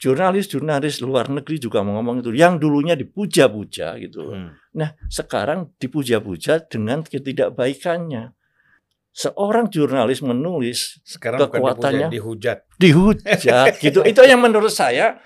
Jurnalis-jurnalis 0.00 1.04
luar 1.04 1.28
negeri 1.28 1.60
juga 1.60 1.84
mau 1.84 2.00
ngomong 2.00 2.24
itu. 2.24 2.32
Yang 2.32 2.64
dulunya 2.64 2.96
dipuja-puja 2.96 4.00
gitu. 4.00 4.32
Hmm. 4.32 4.56
Nah 4.80 4.96
sekarang 5.12 5.76
dipuja-puja 5.76 6.64
dengan 6.64 7.04
ketidakbaikannya 7.04 8.32
seorang 9.16 9.72
jurnalis 9.72 10.20
menulis 10.20 11.00
Sekarang 11.00 11.48
kekuatannya 11.48 12.12
dihujat 12.12 12.68
dihujat 12.76 13.72
gitu 13.84 14.04
itu 14.04 14.20
yang 14.28 14.44
menurut 14.44 14.68
saya 14.68 15.16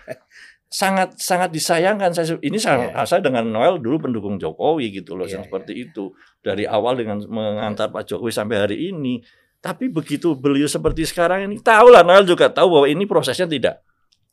sangat 0.71 1.19
sangat 1.19 1.51
disayangkan 1.51 2.15
saya 2.15 2.39
ini 2.39 2.55
sangat 2.55 2.95
yeah. 2.95 3.03
saya 3.03 3.19
dengan 3.19 3.51
Noel 3.51 3.83
dulu 3.83 4.07
pendukung 4.07 4.39
Jokowi 4.39 5.03
gitu 5.03 5.19
loh 5.19 5.27
yeah, 5.27 5.43
yang 5.43 5.51
seperti 5.51 5.75
yeah. 5.75 5.85
itu 5.91 6.15
dari 6.39 6.71
awal 6.71 6.95
dengan 6.95 7.19
mengantar 7.27 7.91
Pak 7.91 8.07
Jokowi 8.07 8.31
sampai 8.31 8.62
hari 8.62 8.95
ini 8.95 9.19
tapi 9.59 9.91
begitu 9.91 10.39
beliau 10.39 10.71
seperti 10.71 11.11
sekarang 11.11 11.51
ini 11.51 11.59
tahu 11.59 11.91
lah 11.91 12.07
Noel 12.07 12.23
juga 12.23 12.47
tahu 12.47 12.79
bahwa 12.79 12.87
ini 12.87 13.11
prosesnya 13.11 13.51
tidak 13.51 13.83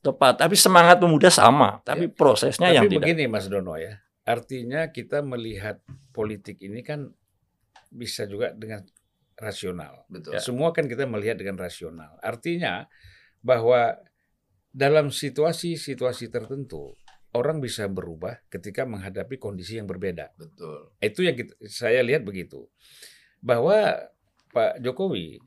tepat 0.06 0.38
tapi 0.38 0.54
semangat 0.54 1.02
pemuda 1.02 1.34
sama 1.34 1.82
tapi 1.82 2.06
yeah. 2.06 2.14
prosesnya 2.14 2.70
tapi 2.70 2.78
yang 2.78 2.86
begini 2.86 3.26
tidak. 3.26 3.34
Mas 3.34 3.50
Dono 3.50 3.74
ya 3.74 3.98
artinya 4.22 4.94
kita 4.94 5.26
melihat 5.26 5.82
politik 6.14 6.62
ini 6.62 6.86
kan 6.86 7.10
bisa 7.90 8.30
juga 8.30 8.54
dengan 8.54 8.86
rasional. 9.38 10.04
Betul. 10.10 10.36
Ya, 10.36 10.42
semua 10.42 10.74
kan 10.74 10.90
kita 10.90 11.06
melihat 11.06 11.38
dengan 11.38 11.62
rasional. 11.62 12.18
Artinya 12.26 12.90
bahwa 13.46 13.96
dalam 14.74 15.14
situasi-situasi 15.14 16.30
tertentu 16.34 16.98
orang 17.38 17.62
bisa 17.62 17.86
berubah 17.86 18.42
ketika 18.50 18.84
menghadapi 18.84 19.38
kondisi 19.38 19.78
yang 19.78 19.86
berbeda. 19.86 20.34
Betul. 20.36 20.92
Itu 20.98 21.22
yang 21.22 21.38
kita, 21.38 21.54
saya 21.70 22.02
lihat 22.02 22.26
begitu. 22.26 22.66
Bahwa 23.38 24.10
Pak 24.52 24.82
Jokowi 24.82 25.38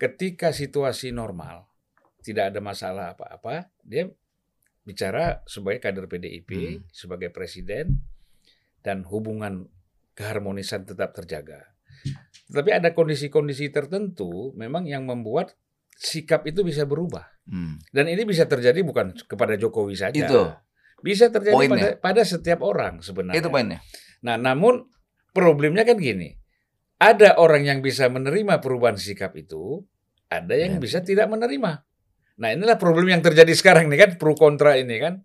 ketika 0.00 0.54
situasi 0.54 1.12
normal 1.12 1.68
tidak 2.24 2.54
ada 2.54 2.60
masalah 2.64 3.06
apa-apa, 3.12 3.68
dia 3.84 4.08
bicara 4.86 5.44
sebagai 5.44 5.84
kader 5.84 6.08
PDIP, 6.08 6.50
hmm. 6.50 6.80
sebagai 6.88 7.28
presiden 7.28 8.00
dan 8.80 9.04
hubungan 9.04 9.68
keharmonisan 10.16 10.88
tetap 10.88 11.12
terjaga. 11.12 11.77
Tapi 12.48 12.70
ada 12.72 12.96
kondisi-kondisi 12.96 13.68
tertentu 13.68 14.56
memang 14.56 14.88
yang 14.88 15.04
membuat 15.04 15.52
sikap 15.92 16.48
itu 16.48 16.64
bisa 16.64 16.88
berubah. 16.88 17.28
Hmm. 17.44 17.76
Dan 17.92 18.08
ini 18.08 18.24
bisa 18.24 18.48
terjadi 18.48 18.80
bukan 18.80 19.12
kepada 19.28 19.54
Jokowi 19.60 19.96
saja. 19.96 20.16
Itu. 20.16 20.42
Bisa 21.04 21.28
terjadi 21.28 21.64
pada, 21.68 21.88
pada 22.00 22.22
setiap 22.24 22.64
orang 22.64 23.04
sebenarnya. 23.04 23.38
Itu 23.38 23.52
poinnya. 23.52 23.84
Nah, 24.24 24.40
namun 24.40 24.88
problemnya 25.36 25.84
kan 25.84 26.00
gini. 26.00 26.34
Ada 26.98 27.38
orang 27.38 27.62
yang 27.62 27.78
bisa 27.78 28.10
menerima 28.10 28.58
perubahan 28.58 28.98
sikap 28.98 29.30
itu, 29.38 29.86
ada 30.26 30.50
yang 30.58 30.76
ya. 30.76 30.82
bisa 30.82 30.98
tidak 30.98 31.30
menerima. 31.30 31.86
Nah, 32.42 32.48
inilah 32.50 32.74
problem 32.74 33.06
yang 33.06 33.22
terjadi 33.22 33.54
sekarang 33.54 33.86
nih 33.86 33.98
kan, 34.02 34.10
pro 34.18 34.34
kontra 34.34 34.74
ini 34.74 34.98
kan. 34.98 35.22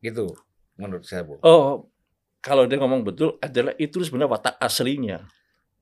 Gitu 0.00 0.32
menurut 0.82 1.04
saya, 1.06 1.22
Bu. 1.22 1.38
Oh, 1.44 1.86
kalau 2.42 2.66
dia 2.66 2.80
ngomong 2.80 3.06
betul 3.06 3.36
adalah 3.38 3.76
itu 3.78 4.02
sebenarnya 4.02 4.30
watak 4.34 4.54
aslinya. 4.58 5.22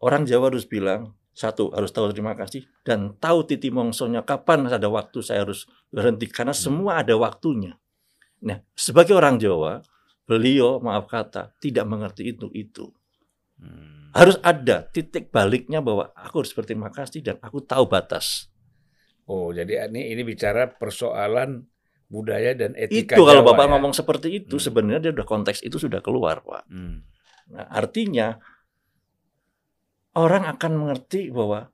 Orang 0.01 0.25
Jawa 0.25 0.49
harus 0.49 0.65
bilang, 0.65 1.13
satu 1.31 1.71
harus 1.73 1.95
tahu 1.95 2.11
terima 2.11 2.35
kasih 2.35 2.67
dan 2.83 3.15
tahu 3.17 3.47
titi 3.47 3.71
mongsonya 3.71 4.27
kapan 4.27 4.67
ada 4.67 4.91
waktu 4.91 5.23
saya 5.23 5.47
harus 5.47 5.65
berhenti 5.89 6.27
karena 6.27 6.53
hmm. 6.53 6.63
semua 6.65 7.01
ada 7.01 7.15
waktunya. 7.17 7.79
Nah, 8.43 8.61
sebagai 8.73 9.15
orang 9.15 9.37
Jawa, 9.37 9.85
beliau 10.25 10.81
maaf 10.83 11.07
kata 11.07 11.55
tidak 11.63 11.85
mengerti 11.87 12.35
itu 12.35 12.49
itu. 12.53 12.91
Hmm. 13.61 14.11
Harus 14.11 14.41
ada 14.43 14.91
titik 14.91 15.31
baliknya 15.31 15.79
bahwa 15.79 16.11
aku 16.19 16.43
harus 16.43 16.53
berterima 16.57 16.91
kasih 16.91 17.23
dan 17.23 17.37
aku 17.39 17.63
tahu 17.63 17.87
batas. 17.87 18.51
Oh, 19.31 19.55
jadi 19.55 19.87
ini 19.87 20.11
ini 20.11 20.27
bicara 20.27 20.67
persoalan 20.67 21.63
budaya 22.11 22.59
dan 22.59 22.75
etika. 22.75 23.15
Itu 23.15 23.23
kalau 23.23 23.47
Bapak 23.47 23.65
ya? 23.65 23.71
ngomong 23.77 23.95
seperti 23.95 24.43
itu 24.43 24.59
hmm. 24.59 24.65
sebenarnya 24.67 25.01
dia 25.09 25.13
sudah 25.15 25.29
konteks 25.29 25.63
itu 25.63 25.79
sudah 25.79 26.03
keluar, 26.03 26.43
Pak. 26.43 26.67
Hmm. 26.67 27.07
Nah, 27.55 27.67
artinya 27.71 28.43
orang 30.21 30.45
akan 30.45 30.73
mengerti 30.77 31.33
bahwa 31.33 31.73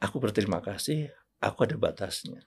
aku 0.00 0.16
berterima 0.16 0.64
kasih, 0.64 1.12
aku 1.44 1.68
ada 1.68 1.76
batasnya. 1.76 2.40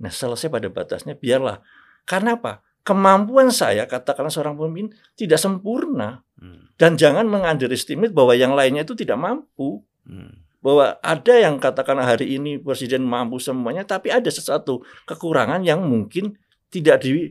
Nah, 0.00 0.08
selesai 0.08 0.48
pada 0.48 0.72
batasnya, 0.72 1.14
biarlah. 1.14 1.60
Karena 2.08 2.40
apa? 2.40 2.64
Kemampuan 2.82 3.54
saya, 3.54 3.86
katakanlah 3.86 4.32
seorang 4.32 4.58
pemimpin, 4.58 4.90
tidak 5.14 5.38
sempurna. 5.38 6.24
Hmm. 6.40 6.72
Dan 6.74 6.98
jangan 6.98 7.28
mengunderestimate 7.30 8.10
bahwa 8.10 8.34
yang 8.34 8.58
lainnya 8.58 8.82
itu 8.82 8.98
tidak 8.98 9.20
mampu. 9.20 9.84
Hmm. 10.02 10.42
Bahwa 10.58 10.98
ada 10.98 11.34
yang 11.38 11.62
katakanlah 11.62 12.06
hari 12.16 12.34
ini 12.38 12.58
presiden 12.58 13.06
mampu 13.06 13.38
semuanya, 13.38 13.86
tapi 13.86 14.10
ada 14.10 14.26
sesuatu 14.26 14.82
kekurangan 15.06 15.62
yang 15.62 15.86
mungkin 15.86 16.34
tidak 16.72 17.06
di 17.06 17.30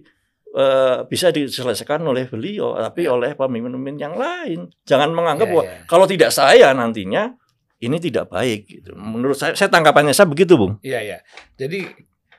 uh, 0.55 1.07
bisa 1.07 1.31
diselesaikan 1.31 2.03
oleh 2.03 2.27
beliau, 2.27 2.75
tapi 2.75 3.07
ya. 3.07 3.15
oleh 3.15 3.35
pemimpin-pemimpin 3.35 3.97
yang 3.97 4.15
lain. 4.15 4.67
Jangan 4.83 5.11
menganggap 5.11 5.47
ya, 5.47 5.51
bahwa 5.51 5.63
ya. 5.65 5.77
kalau 5.87 6.05
tidak 6.07 6.31
saya 6.31 6.71
nantinya 6.75 7.35
ini 7.81 7.97
tidak 7.97 8.29
baik. 8.29 8.67
Gitu. 8.67 8.91
Menurut 8.93 9.35
saya, 9.35 9.57
saya 9.57 9.71
tanggapannya 9.71 10.13
saya 10.13 10.29
begitu, 10.29 10.55
bung. 10.59 10.77
Iya, 10.85 10.99
iya. 11.01 11.17
Jadi 11.57 11.87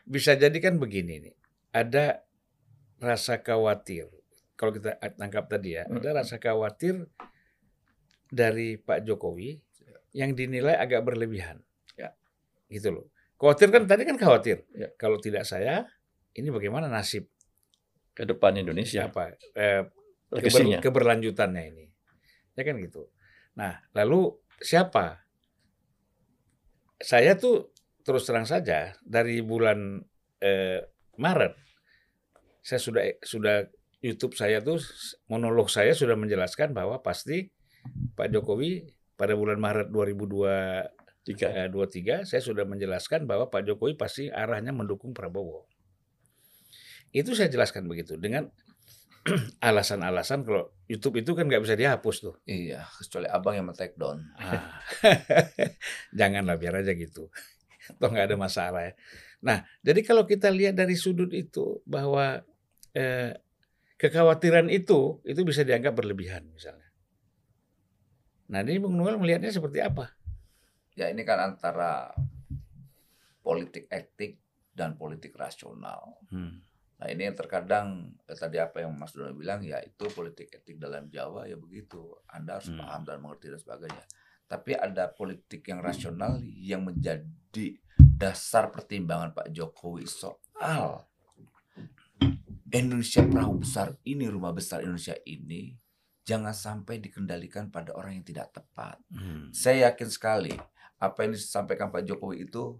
bisa 0.06 0.36
jadi 0.38 0.54
kan 0.62 0.78
begini 0.78 1.28
nih, 1.28 1.34
ada 1.74 2.22
rasa 3.02 3.42
khawatir. 3.42 4.06
Kalau 4.54 4.70
kita 4.70 4.94
tangkap 5.18 5.50
tadi 5.50 5.74
ya, 5.74 5.88
hmm. 5.88 5.98
ada 5.98 6.22
rasa 6.22 6.38
khawatir 6.38 7.10
dari 8.30 8.78
Pak 8.78 9.02
Jokowi 9.02 9.58
yang 10.14 10.36
dinilai 10.36 10.78
agak 10.78 11.02
berlebihan. 11.02 11.58
Ya. 11.98 12.14
Gitu 12.70 12.94
loh. 12.94 13.10
Khawatir 13.40 13.74
kan 13.74 13.90
tadi 13.90 14.06
kan 14.06 14.14
khawatir. 14.14 14.62
Ya. 14.76 14.94
Kalau 14.94 15.18
tidak 15.18 15.42
saya, 15.42 15.90
ini 16.38 16.54
bagaimana 16.54 16.86
nasib 16.86 17.31
Ke 18.12 18.28
depan 18.28 18.52
Indonesia, 18.60 19.08
apa 19.08 19.34
eh, 19.56 19.88
keber- 20.28 20.84
keberlanjutannya 20.84 21.62
ini. 21.72 21.86
Ya 22.56 22.62
kan 22.64 22.76
gitu. 22.80 23.08
Nah, 23.56 23.80
lalu 23.96 24.36
siapa? 24.60 25.24
Saya 27.00 27.34
tuh 27.34 27.72
terus 28.02 28.26
terang 28.28 28.44
saja 28.46 28.92
dari 29.02 29.40
bulan 29.40 30.02
eh, 30.42 30.82
Maret 31.18 31.54
saya 32.62 32.78
sudah 32.78 33.02
sudah 33.22 33.66
YouTube 34.02 34.38
saya 34.38 34.62
tuh 34.62 34.78
monolog 35.30 35.70
saya 35.70 35.94
sudah 35.94 36.14
menjelaskan 36.14 36.74
bahwa 36.74 37.02
pasti 37.02 37.50
Pak 38.14 38.30
Jokowi 38.30 38.86
pada 39.18 39.34
bulan 39.34 39.58
Maret 39.58 39.90
2023 39.90 41.22
Tiga. 41.22 41.46
eh, 41.54 42.22
saya 42.26 42.42
sudah 42.42 42.66
menjelaskan 42.66 43.26
bahwa 43.26 43.46
Pak 43.50 43.66
Jokowi 43.66 43.94
pasti 43.94 44.26
arahnya 44.26 44.74
mendukung 44.74 45.14
Prabowo. 45.14 45.70
Itu 47.12 47.36
saya 47.36 47.52
jelaskan 47.52 47.86
begitu 47.86 48.16
dengan 48.16 48.48
alasan-alasan 49.68 50.42
kalau 50.42 50.74
YouTube 50.90 51.22
itu 51.22 51.36
kan 51.38 51.46
nggak 51.46 51.62
bisa 51.62 51.78
dihapus 51.78 52.16
tuh. 52.24 52.34
Iya, 52.48 52.82
kecuali 52.98 53.28
abang 53.30 53.54
yang 53.54 53.66
men-take 53.70 53.94
down. 53.94 54.18
Ah. 54.40 54.82
Janganlah 56.18 56.58
biar 56.58 56.82
aja 56.82 56.90
gitu. 56.96 57.30
Toh 58.00 58.08
nggak 58.10 58.32
ada 58.32 58.36
masalah 58.40 58.82
ya. 58.90 58.92
Nah, 59.42 59.62
jadi 59.82 60.00
kalau 60.02 60.26
kita 60.26 60.50
lihat 60.50 60.74
dari 60.74 60.94
sudut 60.98 61.30
itu 61.34 61.82
bahwa 61.86 62.42
eh, 62.94 63.34
kekhawatiran 63.98 64.70
itu 64.70 65.22
itu 65.22 65.40
bisa 65.46 65.62
dianggap 65.62 65.94
berlebihan 65.94 66.46
misalnya. 66.50 66.90
Nah, 68.50 68.60
ini 68.66 68.82
Bung 68.82 68.98
Noel 68.98 69.16
melihatnya 69.16 69.54
seperti 69.54 69.80
apa? 69.80 70.12
Ya 70.98 71.08
ini 71.08 71.24
kan 71.24 71.40
antara 71.40 72.12
politik 73.40 73.88
etik 73.88 74.38
dan 74.74 74.98
politik 74.98 75.32
rasional. 75.34 76.20
Hmm. 76.28 76.60
Nah 77.02 77.10
ini 77.10 77.26
yang 77.26 77.34
terkadang 77.34 78.14
eh, 78.30 78.38
tadi 78.38 78.62
apa 78.62 78.86
yang 78.86 78.94
Mas 78.94 79.10
Dono 79.10 79.34
bilang 79.34 79.58
ya 79.66 79.82
itu 79.82 80.06
politik 80.14 80.54
etik 80.54 80.78
dalam 80.78 81.10
Jawa 81.10 81.50
ya 81.50 81.58
begitu. 81.58 82.14
Anda 82.30 82.62
harus 82.62 82.70
Hmm. 82.70 82.78
paham 82.78 83.02
dan 83.02 83.18
mengerti 83.18 83.50
dan 83.50 83.58
sebagainya. 83.58 84.04
Tapi 84.46 84.78
ada 84.78 85.10
politik 85.10 85.66
yang 85.66 85.82
rasional 85.82 86.38
yang 86.46 86.86
menjadi 86.86 87.74
dasar 87.98 88.70
pertimbangan 88.70 89.34
Pak 89.34 89.50
Jokowi 89.50 90.06
soal 90.06 91.10
Indonesia 92.70 93.26
perahu 93.26 93.66
besar 93.66 93.98
ini, 94.06 94.30
rumah 94.30 94.54
besar 94.54 94.86
Indonesia 94.86 95.18
ini 95.26 95.74
jangan 96.22 96.54
sampai 96.54 97.02
dikendalikan 97.02 97.66
pada 97.74 97.98
orang 97.98 98.22
yang 98.22 98.26
tidak 98.26 98.54
tepat. 98.54 98.94
Hmm. 99.10 99.50
Saya 99.50 99.90
yakin 99.90 100.06
sekali 100.06 100.54
apa 101.02 101.26
yang 101.26 101.34
disampaikan 101.34 101.90
Pak 101.90 102.06
Jokowi 102.06 102.46
itu 102.46 102.78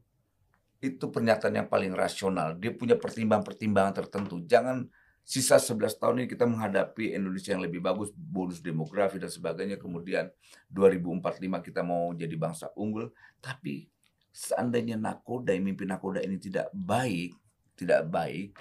itu 0.83 1.15
pernyataan 1.15 1.63
yang 1.63 1.69
paling 1.71 1.95
rasional. 1.95 2.59
Dia 2.59 2.75
punya 2.75 2.99
pertimbangan-pertimbangan 2.99 4.03
tertentu. 4.03 4.43
Jangan 4.43 4.83
sisa 5.23 5.63
11 5.63 5.95
tahun 5.95 6.15
ini 6.19 6.27
kita 6.27 6.43
menghadapi 6.43 7.15
Indonesia 7.15 7.55
yang 7.55 7.63
lebih 7.63 7.79
bagus, 7.79 8.11
bonus 8.11 8.59
demografi 8.59 9.23
dan 9.23 9.31
sebagainya. 9.31 9.79
Kemudian 9.79 10.27
2045 10.75 11.63
kita 11.63 11.87
mau 11.87 12.11
jadi 12.11 12.35
bangsa 12.35 12.75
unggul. 12.75 13.15
Tapi 13.39 13.87
seandainya 14.35 14.99
nakoda, 14.99 15.55
mimpi 15.55 15.87
nakoda 15.87 16.19
ini 16.19 16.43
tidak 16.43 16.67
baik, 16.75 17.31
tidak 17.79 18.11
baik, 18.11 18.59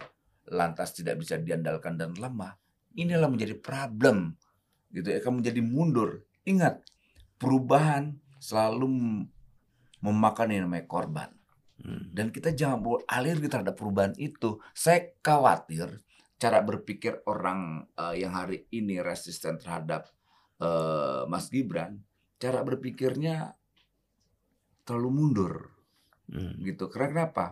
lantas 0.53 0.93
tidak 0.93 1.17
bisa 1.17 1.41
diandalkan 1.41 1.97
dan 1.97 2.13
lemah, 2.13 2.53
inilah 2.93 3.33
menjadi 3.33 3.57
problem. 3.57 4.37
Gitu 4.93 5.09
ya, 5.09 5.17
akan 5.25 5.41
menjadi 5.41 5.61
mundur. 5.65 6.21
Ingat, 6.45 6.85
perubahan 7.41 8.13
selalu 8.37 8.85
mem- 8.85 9.27
memakan 10.05 10.53
yang 10.53 10.69
namanya 10.69 10.85
korban. 10.85 11.40
Hmm. 11.81 12.13
Dan 12.13 12.29
kita 12.29 12.53
jangan 12.53 12.79
alergi 13.09 13.47
terhadap 13.49 13.75
perubahan 13.77 14.13
itu. 14.21 14.61
Saya 14.73 15.17
khawatir 15.25 15.89
cara 16.41 16.59
berpikir 16.61 17.21
orang 17.25 17.85
eh, 17.97 18.21
yang 18.21 18.33
hari 18.37 18.65
ini 18.73 19.01
resisten 19.01 19.57
terhadap 19.61 20.09
eh, 20.61 21.23
Mas 21.31 21.49
Gibran, 21.49 21.97
cara 22.37 22.61
berpikirnya 22.61 23.53
terlalu 24.85 25.09
mundur 25.17 25.55
Hmm. 26.31 26.55
gitu. 26.63 26.87
Karena 26.87 27.07
kenapa? 27.11 27.45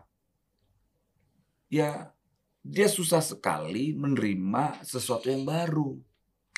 Ya 1.69 2.11
dia 2.65 2.87
susah 2.89 3.21
sekali 3.23 3.93
menerima 3.95 4.83
sesuatu 4.83 5.29
yang 5.29 5.43
baru. 5.47 5.97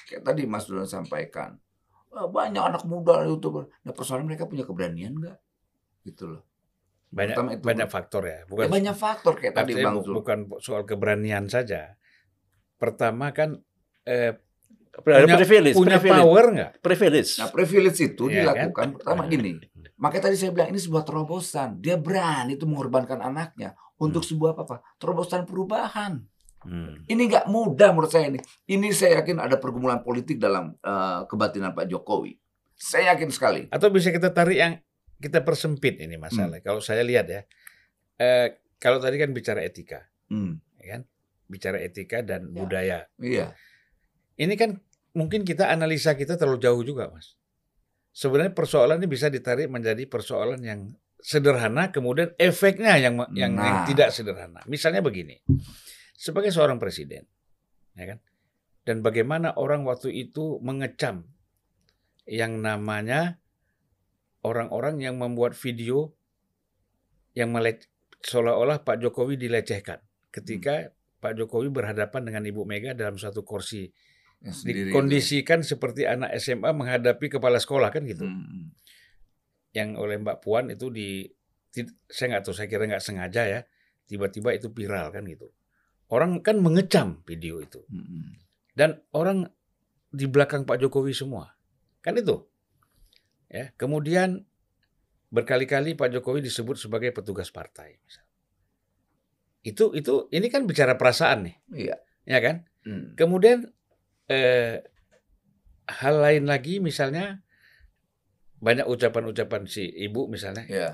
Kayak 0.08 0.24
tadi 0.28 0.42
Mas 0.50 0.66
Dono 0.68 0.86
sampaikan, 0.88 1.58
"Wah, 2.12 2.28
banyak 2.30 2.64
anak 2.64 2.84
muda 2.88 3.24
youtuber. 3.28 3.70
Nah 3.86 3.94
persoalan 3.96 4.28
mereka 4.30 4.46
punya 4.50 4.66
keberanian 4.68 5.14
nggak? 5.18 5.38
Gitu 6.08 6.26
loh. 6.32 6.44
Banyak 7.12 7.36
Pertama 7.36 7.50
itu- 7.52 7.66
banyak 7.68 7.88
faktor 7.88 8.24
ya, 8.24 8.32
Ya, 8.34 8.48
bukan 8.48 8.66
banyak 8.72 8.96
faktor 8.96 9.34
kayak 9.36 9.54
tadi 9.54 9.72
Bang 9.78 10.00
Zul. 10.00 10.16
bukan 10.16 10.40
soal 10.58 10.84
keberanian 10.84 11.46
saja. 11.46 12.00
Pertama 12.76 13.30
kan 13.30 13.60
eh, 14.04 14.34
Ada 14.92 15.24
punya, 15.24 15.38
privilege, 15.38 15.76
punya 15.78 15.98
privilege, 15.98 16.20
power 16.20 16.46
nggak? 16.50 16.72
privilege. 16.80 17.32
Nah, 17.38 17.48
privilege 17.48 18.00
itu 18.02 18.24
Iya 18.28 18.44
dilakukan 18.44 18.72
kan? 18.74 18.90
pertama 18.96 19.22
Nah. 19.22 19.30
gini. 19.30 19.52
Makanya 19.96 20.24
tadi 20.26 20.36
saya 20.36 20.52
bilang 20.52 20.68
ini 20.68 20.80
sebuah 20.80 21.04
terobosan. 21.04 21.70
Dia 21.78 21.96
berani 21.96 22.56
itu 22.56 22.66
mengorbankan 22.66 23.20
anaknya 23.20 23.72
untuk 23.96 24.20
sebuah 24.22 24.52
apa, 24.52 24.64
Pak? 24.66 24.80
Terobosan 24.98 25.46
perubahan. 25.46 26.20
Hmm. 26.62 27.06
Ini 27.06 27.22
nggak 27.24 27.46
mudah 27.48 27.90
menurut 27.90 28.10
saya 28.10 28.28
ini. 28.28 28.40
Ini 28.66 28.92
saya 28.92 29.20
yakin 29.20 29.38
ada 29.38 29.56
pergumulan 29.56 30.00
politik 30.00 30.38
dalam 30.38 30.76
eh, 30.76 31.22
kebatinan 31.26 31.72
Pak 31.72 31.88
Jokowi. 31.88 32.36
Saya 32.74 33.14
yakin 33.14 33.30
sekali. 33.30 33.62
Atau 33.68 33.90
bisa 33.90 34.10
kita 34.10 34.28
tarik 34.30 34.58
yang 34.58 34.74
kita 35.22 35.46
persempit 35.46 36.02
ini 36.02 36.18
masalah. 36.18 36.58
Kalau 36.60 36.82
saya 36.82 37.06
lihat 37.06 37.30
ya, 37.30 37.42
eh, 38.18 38.48
kalau 38.76 38.98
tadi 38.98 39.16
kan 39.16 39.30
bicara 39.32 39.62
etika, 39.62 40.10
Hmm, 40.28 40.58
ya 40.82 40.98
kan? 40.98 41.02
Bicara 41.46 41.78
etika 41.78 42.26
dan 42.26 42.50
Ya. 42.50 42.56
budaya. 42.58 43.00
iya. 43.22 43.54
Ini 44.36 44.56
kan 44.58 44.82
mungkin 45.14 45.44
kita 45.44 45.70
analisa 45.70 46.16
kita 46.16 46.36
terlalu 46.36 46.58
jauh 46.58 46.82
juga, 46.82 47.12
Mas. 47.12 47.36
Sebenarnya 48.12 48.52
persoalan 48.52 48.98
ini 48.98 49.08
bisa 49.08 49.30
ditarik 49.30 49.70
menjadi 49.70 50.04
persoalan 50.08 50.60
yang 50.64 50.96
sederhana, 51.22 51.94
kemudian 51.94 52.34
efeknya 52.36 52.98
yang 52.98 53.22
yang, 53.32 53.54
yang 53.54 53.54
Nah. 53.56 53.86
tidak 53.86 54.10
sederhana. 54.10 54.66
Misalnya 54.66 55.06
begini, 55.06 55.38
sebagai 56.18 56.50
seorang 56.50 56.82
presiden, 56.82 57.28
ya 57.94 58.16
kan, 58.16 58.20
dan 58.88 59.06
bagaimana 59.06 59.54
orang 59.54 59.86
waktu 59.86 60.10
itu 60.12 60.58
mengecam 60.66 61.28
yang 62.26 62.64
namanya 62.64 63.38
orang-orang 64.42 65.02
yang 65.02 65.18
membuat 65.18 65.54
video 65.54 66.14
yang 67.38 67.54
melec 67.54 67.88
seolah-olah 68.22 68.84
Pak 68.86 69.02
Jokowi 69.02 69.38
dilecehkan 69.38 70.02
ketika 70.30 70.94
Pak 71.22 71.38
Jokowi 71.38 71.70
berhadapan 71.70 72.26
dengan 72.26 72.44
Ibu 72.46 72.66
Mega 72.66 72.98
dalam 72.98 73.16
satu 73.18 73.46
kursi 73.46 73.90
Yang 74.42 74.66
sendiri 74.66 74.78
itu. 74.82 74.86
dikondisikan 74.90 75.62
seperti 75.62 76.10
anak 76.10 76.34
SMA 76.42 76.74
menghadapi 76.74 77.38
kepala 77.38 77.62
sekolah 77.62 77.94
kan 77.94 78.02
gitu. 78.10 78.26
Hmm, 78.26 78.74
Yang 79.72 79.90
oleh 80.02 80.18
Mbak 80.18 80.38
Puan 80.42 80.74
itu 80.74 80.90
di 80.90 81.30
saya 82.12 82.36
nggak 82.36 82.44
tahu 82.44 82.54
saya 82.58 82.68
kira 82.68 82.84
nggak 82.90 83.00
sengaja 83.00 83.48
ya 83.48 83.60
tiba-tiba 84.10 84.52
itu 84.52 84.74
viral 84.74 85.14
kan 85.14 85.24
gitu. 85.30 85.54
Orang 86.12 86.44
kan 86.44 86.60
mengecam 86.60 87.24
video 87.24 87.64
itu 87.64 87.80
hmm, 87.88 88.04
hmm. 88.04 88.32
dan 88.76 89.00
orang 89.16 89.48
di 90.12 90.28
belakang 90.28 90.68
Pak 90.68 90.82
Jokowi 90.82 91.16
semua 91.16 91.56
kan 92.04 92.18
itu. 92.18 92.51
Ya 93.52 93.76
kemudian 93.76 94.48
berkali-kali 95.28 95.96
Pak 95.96 96.12
Jokowi 96.12 96.40
disebut 96.40 96.80
sebagai 96.80 97.12
petugas 97.12 97.52
partai. 97.52 98.00
Itu 99.62 99.94
itu 99.94 100.32
ini 100.32 100.48
kan 100.50 100.66
bicara 100.66 100.96
perasaan 100.98 101.46
nih, 101.46 101.56
Iya. 101.72 101.96
ya 102.26 102.40
kan? 102.42 102.56
Hmm. 102.82 103.14
Kemudian 103.14 103.70
eh, 104.26 104.82
hal 105.86 106.16
lain 106.18 106.48
lagi 106.48 106.80
misalnya 106.80 107.44
banyak 108.58 108.88
ucapan-ucapan 108.88 109.68
si 109.68 109.84
ibu 109.86 110.32
misalnya 110.32 110.64
Iya. 110.66 110.90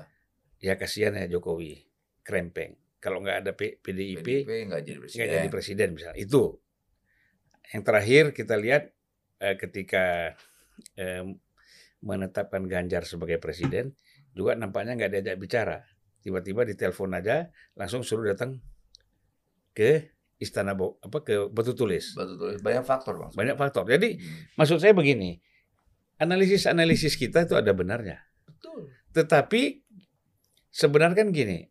ya 0.58 0.74
kasihan 0.74 1.14
ya 1.14 1.28
Jokowi 1.30 1.78
krempeng 2.24 2.74
kalau 2.98 3.22
nggak 3.22 3.44
ada 3.46 3.52
P- 3.54 3.78
PDIP 3.78 4.26
PDIP 4.42 4.50
nggak 4.66 4.82
jadi 4.82 4.98
presiden. 4.98 5.18
nggak 5.22 5.30
jadi 5.38 5.48
presiden 5.52 5.88
misalnya 5.94 6.18
itu 6.18 6.42
yang 7.70 7.82
terakhir 7.84 8.24
kita 8.34 8.54
lihat 8.58 8.90
eh, 9.38 9.54
ketika 9.54 10.34
eh, 10.96 11.22
menetapkan 12.00 12.62
Ganjar 12.64 13.02
sebagai 13.02 13.38
presiden 13.38 13.94
juga 14.30 14.54
nampaknya 14.54 14.94
nggak 14.94 15.10
diajak 15.10 15.36
bicara 15.36 15.78
tiba-tiba 16.18 16.62
ditelepon 16.62 17.14
aja 17.14 17.50
langsung 17.74 18.02
suruh 18.02 18.26
datang 18.26 18.58
ke 19.72 20.10
istana 20.36 20.74
Bo- 20.74 20.98
apa 20.98 21.22
ke 21.22 21.50
Batu 21.50 21.74
Tulis 21.74 22.14
Betul, 22.14 22.34
betul. 22.38 22.62
Banyak 22.62 22.84
faktor 22.84 23.14
bang. 23.16 23.30
banyak 23.34 23.56
faktor 23.56 23.84
jadi 23.86 24.14
Hmm. 24.14 24.54
Maksud 24.54 24.78
saya 24.78 24.94
begini, 24.94 25.38
analisis-analisis 26.18 27.14
kita 27.14 27.46
itu 27.46 27.54
ada 27.54 27.70
benarnya. 27.70 28.22
Betul. 28.42 28.90
Tetapi 29.14 29.82
sebenarnya 30.68 31.14
kan 31.16 31.30
gini, 31.30 31.62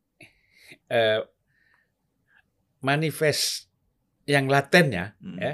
eh, 0.88 1.20
manifest 2.80 3.68
yang 4.24 4.48
latennya, 4.48 5.16
Hmm. 5.20 5.40
ya, 5.40 5.54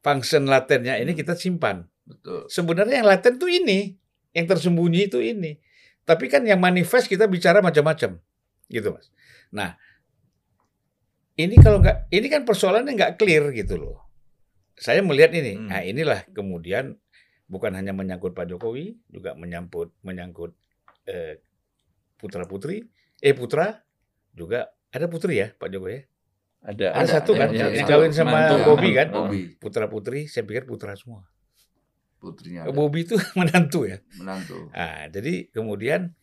function 0.00 0.44
latennya 0.44 0.96
ini 0.96 1.12
kita 1.12 1.36
simpan. 1.36 1.88
Betul. 2.02 2.50
Sebenarnya 2.50 3.02
yang 3.02 3.08
laten 3.08 3.38
itu 3.38 3.46
ini, 3.48 3.94
yang 4.34 4.46
tersembunyi 4.50 5.10
itu 5.10 5.22
ini. 5.22 5.58
Tapi 6.02 6.26
kan 6.26 6.42
yang 6.42 6.58
manifest 6.58 7.06
kita 7.06 7.30
bicara 7.30 7.62
macam-macam, 7.62 8.18
gitu 8.66 8.88
mas. 8.90 9.06
Nah, 9.54 9.78
ini 11.38 11.54
kalau 11.62 11.78
nggak 11.78 12.10
ini 12.10 12.26
kan 12.26 12.42
persoalannya 12.42 12.92
nggak 12.98 13.14
clear 13.22 13.54
gitu 13.54 13.78
loh. 13.78 14.10
Saya 14.74 14.98
melihat 15.06 15.30
ini. 15.36 15.54
Hmm. 15.54 15.70
Nah, 15.70 15.80
inilah 15.86 16.20
kemudian 16.34 16.98
bukan 17.46 17.70
hanya 17.78 17.94
menyangkut 17.94 18.34
Pak 18.34 18.50
Jokowi, 18.50 18.98
juga 19.14 19.38
menyangkut 19.38 19.94
menyangkut 20.02 20.58
eh, 21.06 21.38
putra 22.18 22.50
putri, 22.50 22.82
eh 23.22 23.34
putra 23.36 23.86
juga 24.34 24.74
ada 24.90 25.06
putri 25.06 25.38
ya 25.38 25.54
Pak 25.54 25.70
Jokowi 25.70 25.92
ya. 25.94 26.02
Ada, 26.62 26.86
Ada 26.94 27.08
satu 27.18 27.34
kan, 27.34 27.50
yang 27.50 27.74
yang 27.74 27.86
satu 27.86 27.90
kawin 27.90 28.12
sama 28.14 28.30
mantu. 28.38 28.54
Bobby 28.62 28.90
kan? 28.94 29.10
Bobby, 29.10 29.58
Putra 29.58 29.90
putri, 29.90 30.30
saya 30.30 30.46
pikir 30.46 30.62
putra 30.62 30.94
semua. 30.94 31.26
Putrinya 32.22 32.70
ada, 32.70 32.70
Bobby 32.70 33.02
itu 33.02 33.18
menantu 33.38 33.90
ya. 33.90 33.98
menantu. 34.14 34.70
Nah, 34.70 35.10
jadi 35.10 35.50
kemudian 35.50 36.14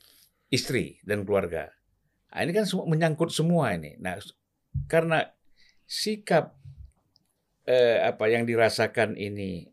istri 0.48 1.04
dan 1.04 1.28
keluarga. 1.28 1.76
Nah, 2.32 2.40
ini 2.48 2.52
kan 2.56 2.64
semua 2.64 2.88
menyangkut 2.88 3.36
semua 3.36 3.76
ini. 3.76 4.00
Nah, 4.00 4.16
karena 4.88 5.28
sikap 5.84 6.56
eh, 7.68 8.00
apa 8.00 8.26
yang 8.32 8.48
dirasakan 8.48 9.20
ini 9.20 9.68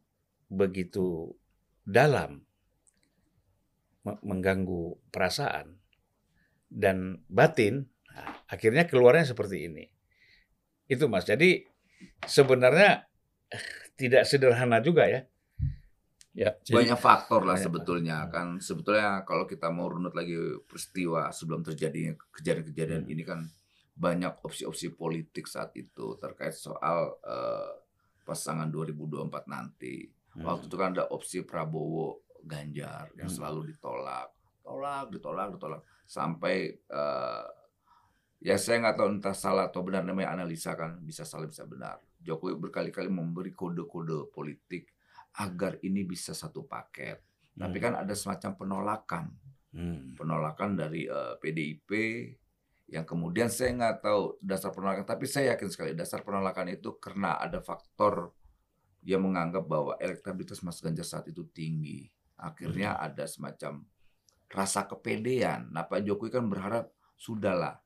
begitu 0.51 1.31
dalam 1.87 2.43
me- 4.03 4.23
mengganggu 4.27 4.99
perasaan 5.15 5.79
dan 6.67 7.23
batin, 7.31 7.87
nah, 8.11 8.43
akhirnya 8.51 8.91
keluarnya 8.91 9.31
seperti 9.31 9.71
ini. 9.71 9.85
Itu 10.91 11.07
Mas. 11.07 11.27
Jadi 11.27 11.63
sebenarnya 12.27 13.07
eh, 13.55 13.65
tidak 13.95 14.27
sederhana 14.27 14.83
juga 14.83 15.07
ya. 15.07 15.23
Ya, 16.37 16.53
jadi- 16.61 16.77
banyak 16.85 17.01
faktor 17.01 17.43
lah 17.43 17.57
sebetulnya 17.57 18.17
faktor. 18.23 18.31
kan 18.31 18.47
sebetulnya 18.61 19.25
kalau 19.25 19.49
kita 19.49 19.73
mau 19.73 19.89
runut 19.89 20.13
lagi 20.13 20.37
peristiwa 20.63 21.33
sebelum 21.33 21.65
terjadinya 21.65 22.13
kejadian-kejadian 22.31 23.03
Hmm. 23.03 23.11
ini 23.11 23.23
kan 23.25 23.41
banyak 23.91 24.45
opsi-opsi 24.45 24.93
politik 24.93 25.49
saat 25.49 25.73
itu 25.75 26.13
terkait 26.17 26.53
soal 26.53 27.17
eh, 27.19 27.73
pasangan 28.23 28.69
2024 28.69 29.47
nanti 29.47 30.05
Hmm. 30.31 30.45
waktu 30.45 30.69
itu 30.69 30.77
kan 30.77 30.93
ada 30.93 31.09
opsi 31.09 31.41
Prabowo 31.41 32.21
Ganjar 32.45 33.09
yang 33.17 33.27
Hmm. 33.27 33.37
selalu 33.41 33.73
ditolak 33.73 34.29
tolak 34.61 35.09
ditolak 35.09 35.49
ditolak 35.51 35.81
sampai 36.05 36.69
eh, 36.77 37.45
ya 38.39 38.55
saya 38.55 38.77
nggak 38.79 38.95
tahu 38.95 39.09
entah 39.11 39.33
salah 39.33 39.67
atau 39.67 39.81
benar 39.81 40.05
namanya 40.05 40.37
analisa 40.37 40.77
kan 40.77 41.01
bisa 41.01 41.25
salah 41.25 41.49
bisa 41.49 41.65
benar 41.65 41.97
Jokowi 42.19 42.61
berkali-kali 42.61 43.09
memberi 43.09 43.51
kode-kode 43.51 44.29
politik 44.29 44.93
agar 45.37 45.77
ini 45.85 46.03
bisa 46.03 46.33
satu 46.33 46.65
paket. 46.65 47.21
Tapi 47.57 47.77
Hmm. 47.77 47.85
kan 47.85 47.93
ada 48.05 48.15
semacam 48.17 48.51
penolakan, 48.57 49.25
Hmm. 49.73 50.17
penolakan 50.17 50.77
dari 50.77 51.05
eh, 51.05 51.35
PDIP 51.41 51.91
yang 52.87 53.05
kemudian 53.05 53.51
saya 53.51 53.75
nggak 53.75 53.97
tahu 54.01 54.39
dasar 54.39 54.71
penolakan, 54.71 55.05
tapi 55.05 55.27
saya 55.27 55.57
yakin 55.57 55.69
sekali 55.69 55.93
dasar 55.93 56.23
penolakan 56.23 56.71
itu 56.71 56.97
karena 56.97 57.37
ada 57.37 57.59
faktor 57.61 58.31
yang 59.03 59.23
menganggap 59.23 59.65
bahwa 59.67 59.95
elektabilitas 59.99 60.63
Mas 60.63 60.79
Ganjar 60.79 61.07
saat 61.07 61.27
itu 61.27 61.47
tinggi. 61.51 62.07
Akhirnya 62.37 62.99
ada 62.99 63.25
semacam 63.25 63.83
rasa 64.47 64.87
kepedean. 64.87 65.73
Nah 65.73 65.83
Pak 65.83 66.05
Jokowi 66.05 66.31
kan 66.31 66.47
berharap 66.47 66.93
sudahlah. 67.17 67.81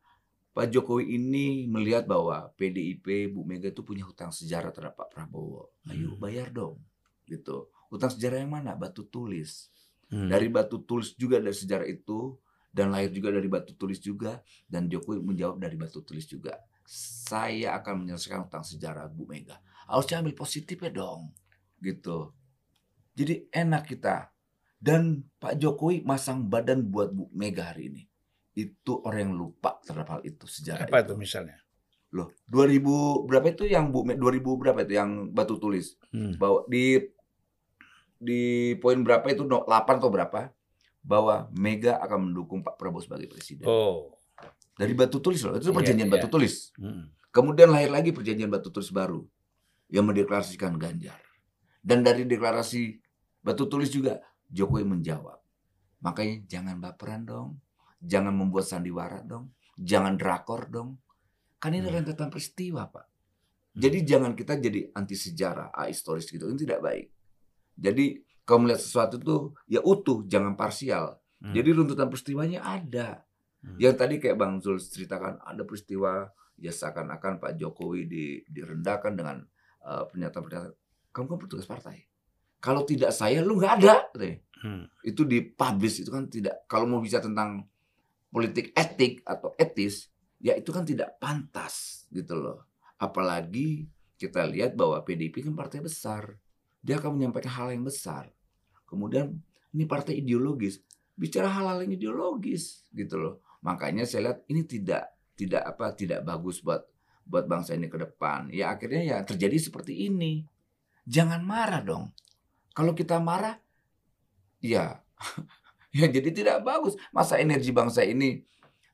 Pak 0.51 0.67
Jokowi 0.69 1.15
ini 1.15 1.65
melihat 1.71 2.05
bahwa 2.05 2.51
PDIP, 2.59 3.31
Bu 3.31 3.47
Mega 3.47 3.71
itu 3.71 3.87
punya 3.87 4.03
hutang 4.03 4.35
sejarah 4.35 4.75
terhadap 4.75 4.99
Pak 4.99 5.09
Prabowo. 5.15 5.71
Ayo 5.87 6.13
Hmm. 6.13 6.21
bayar 6.21 6.51
dong, 6.51 6.83
gitu. 7.31 7.71
Hutang 7.89 8.11
sejarah 8.11 8.43
yang 8.43 8.51
mana? 8.51 8.75
Batu 8.75 9.07
tulis. 9.07 9.71
Hmm. 10.11 10.27
Dari 10.27 10.51
batu 10.51 10.83
tulis 10.83 11.15
juga 11.15 11.39
dari 11.39 11.55
sejarah 11.55 11.87
itu 11.87 12.35
dan 12.71 12.91
lahir 12.91 13.11
juga 13.11 13.31
dari 13.35 13.47
batu 13.51 13.75
tulis 13.75 13.99
juga 14.03 14.43
dan 14.67 14.87
Jokowi 14.91 15.23
menjawab 15.23 15.59
dari 15.59 15.79
batu 15.79 16.03
tulis 16.03 16.27
juga. 16.27 16.59
Saya 16.91 17.79
akan 17.79 18.03
menyelesaikan 18.07 18.47
hutang 18.51 18.67
sejarah 18.67 19.07
Bu 19.07 19.27
Mega. 19.31 19.63
Harusnya 19.87 20.23
ambil 20.23 20.35
positifnya 20.35 20.91
dong, 20.91 21.31
gitu. 21.83 22.35
Jadi 23.15 23.47
enak 23.51 23.87
kita. 23.87 24.31
Dan 24.81 25.29
Pak 25.37 25.61
Jokowi 25.61 26.03
masang 26.03 26.49
badan 26.49 26.89
buat 26.89 27.13
Bu 27.15 27.31
Mega 27.31 27.71
hari 27.71 27.93
ini. 27.93 28.03
Itu 28.55 29.03
orang 29.07 29.31
yang 29.31 29.35
lupa 29.37 29.79
terhadap 29.87 30.19
hal 30.19 30.21
itu 30.27 30.47
sejarah 30.51 30.91
apa 30.91 31.07
itu. 31.07 31.15
itu 31.15 31.15
misalnya? 31.19 31.59
Loh, 32.11 32.35
2000 32.51 33.23
berapa 33.29 33.47
itu 33.55 33.71
yang 33.71 33.95
Bu 33.95 34.03
Me- 34.03 34.19
2000 34.19 34.59
berapa 34.59 34.83
itu 34.83 34.95
yang 34.99 35.31
batu 35.31 35.63
tulis? 35.63 35.95
Hmm. 36.11 36.35
bahwa 36.35 36.67
di 36.67 36.99
di 38.21 38.77
poin 38.77 39.01
berapa 39.01 39.25
itu 39.27 39.43
no- 39.43 39.65
8 39.65 39.97
atau 39.97 40.13
berapa 40.13 40.53
bahwa 41.01 41.49
Mega 41.57 41.97
akan 41.99 42.31
mendukung 42.31 42.61
Pak 42.61 42.77
Prabowo 42.77 43.01
sebagai 43.01 43.27
presiden. 43.27 43.65
Oh. 43.65 44.13
Dari 44.77 44.93
batu 44.93 45.21
tulis 45.21 45.41
loh, 45.41 45.57
itu 45.57 45.73
Iya, 45.73 45.77
perjanjian 45.77 46.09
iya. 46.09 46.15
batu 46.15 46.29
tulis. 46.29 46.73
Hmm. 46.77 47.09
Kemudian 47.33 47.73
lahir 47.73 47.89
lagi 47.89 48.13
perjanjian 48.13 48.49
batu 48.49 48.69
tulis 48.69 48.93
baru 48.93 49.25
yang 49.89 50.05
mendeklarasikan 50.05 50.77
Ganjar. 50.77 51.17
Dan 51.81 52.05
dari 52.05 52.29
deklarasi 52.29 53.01
batu 53.41 53.65
tulis 53.65 53.89
juga 53.89 54.21
Jokowi 54.49 54.85
menjawab. 54.85 55.41
Makanya 56.01 56.45
jangan 56.45 56.77
baperan 56.81 57.25
dong. 57.25 57.49
Jangan 58.01 58.33
membuat 58.33 58.69
sandiwara 58.69 59.21
dong. 59.21 59.53
Jangan 59.77 60.17
drakor 60.17 60.69
dong. 60.69 61.01
Kan 61.57 61.73
ini 61.73 61.89
Hmm. 61.89 62.01
rentetan 62.01 62.29
peristiwa, 62.29 62.89
Pak. 62.89 63.05
Jadi 63.77 64.03
jangan 64.03 64.33
kita 64.33 64.57
jadi 64.57 64.89
anti 64.93 65.15
sejarah, 65.15 65.71
ahistoris 65.71 66.27
gitu. 66.27 66.49
Ini 66.49 66.57
tidak 66.59 66.81
baik. 66.81 67.07
Jadi 67.81 68.21
kalau 68.45 68.69
melihat 68.69 68.85
sesuatu 68.85 69.17
itu 69.17 69.37
ya 69.67 69.81
utuh, 69.81 70.29
jangan 70.29 70.55
parsial. 70.55 71.17
Hmm. 71.41 71.57
Jadi 71.57 71.69
runtutan 71.73 72.13
peristiwanya 72.13 72.61
ada. 72.61 73.25
Hmm. 73.65 73.81
Yang 73.81 73.95
tadi 73.97 74.15
kayak 74.21 74.37
Bang 74.37 74.61
Zul 74.61 74.77
ceritakan 74.77 75.41
ada 75.41 75.63
peristiwa 75.65 76.29
ya 76.61 76.69
seakan-akan 76.69 77.41
Pak 77.41 77.57
Jokowi 77.57 78.05
di, 78.05 78.25
direndahkan 78.45 79.17
dengan 79.17 79.41
eh, 79.81 80.05
pernyataan-pernyataan 80.05 80.73
kamu 81.11 81.27
kan 81.27 81.39
petugas 81.41 81.67
partai. 81.67 82.07
Kalau 82.61 82.85
tidak 82.85 83.11
saya 83.17 83.41
lu 83.41 83.57
nggak 83.57 83.75
ada. 83.81 83.95
katanya. 84.13 84.37
Hmm. 84.61 84.85
Itu 85.01 85.25
dipublish 85.25 86.05
itu 86.05 86.11
kan 86.13 86.29
tidak 86.29 86.69
kalau 86.69 86.85
mau 86.85 87.01
bicara 87.01 87.25
tentang 87.25 87.65
politik 88.29 88.77
etik 88.77 89.25
atau 89.25 89.57
etis 89.57 90.13
ya 90.39 90.55
itu 90.55 90.71
kan 90.71 90.85
tidak 90.85 91.17
pantas 91.17 92.05
gitu 92.13 92.37
loh. 92.37 92.69
Apalagi 93.01 93.89
kita 94.21 94.45
lihat 94.45 94.77
bahwa 94.77 95.01
PDIP 95.01 95.41
kan 95.41 95.57
partai 95.57 95.81
besar. 95.81 96.37
Dia 96.81 96.97
akan 96.97 97.21
menyampaikan 97.21 97.53
hal 97.53 97.69
yang 97.77 97.85
besar. 97.85 98.33
Kemudian 98.89 99.37
ini 99.71 99.85
partai 99.87 100.19
ideologis, 100.19 100.83
bicara 101.15 101.53
hal-hal 101.53 101.85
yang 101.85 101.93
ideologis 101.95 102.89
gitu 102.91 103.21
loh. 103.21 103.35
Makanya 103.61 104.09
saya 104.09 104.33
lihat 104.33 104.39
ini 104.49 104.65
tidak 104.65 105.13
tidak 105.37 105.63
apa 105.65 105.93
tidak 105.97 106.25
bagus 106.25 106.61
buat 106.65 106.85
buat 107.25 107.45
bangsa 107.47 107.77
ini 107.77 107.87
ke 107.87 108.01
depan. 108.01 108.49
Ya 108.51 108.73
akhirnya 108.73 109.03
ya 109.05 109.19
terjadi 109.23 109.57
seperti 109.61 110.09
ini. 110.09 110.43
Jangan 111.05 111.45
marah 111.45 111.85
dong. 111.85 112.11
Kalau 112.73 112.97
kita 112.97 113.21
marah 113.21 113.61
ya 114.65 115.01
ya 115.97 116.07
jadi 116.09 116.31
tidak 116.33 116.65
bagus. 116.67 116.97
Masa 117.13 117.37
energi 117.39 117.71
bangsa 117.71 118.03
ini 118.03 118.41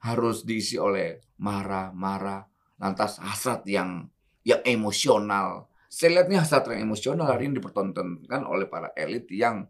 harus 0.04 0.44
diisi 0.44 0.76
oleh 0.76 1.18
marah-marah 1.40 2.44
lantas 2.76 3.18
hasrat 3.22 3.64
yang 3.64 4.06
yang 4.44 4.60
emosional. 4.66 5.70
Saya 5.96 6.20
lihat 6.20 6.26
nih 6.28 6.36
hasrat 6.36 6.68
yang 6.68 6.92
emosional 6.92 7.24
hari 7.24 7.48
ini 7.48 7.56
dipertontonkan 7.56 8.44
oleh 8.44 8.68
para 8.68 8.92
elit 8.92 9.32
yang 9.32 9.64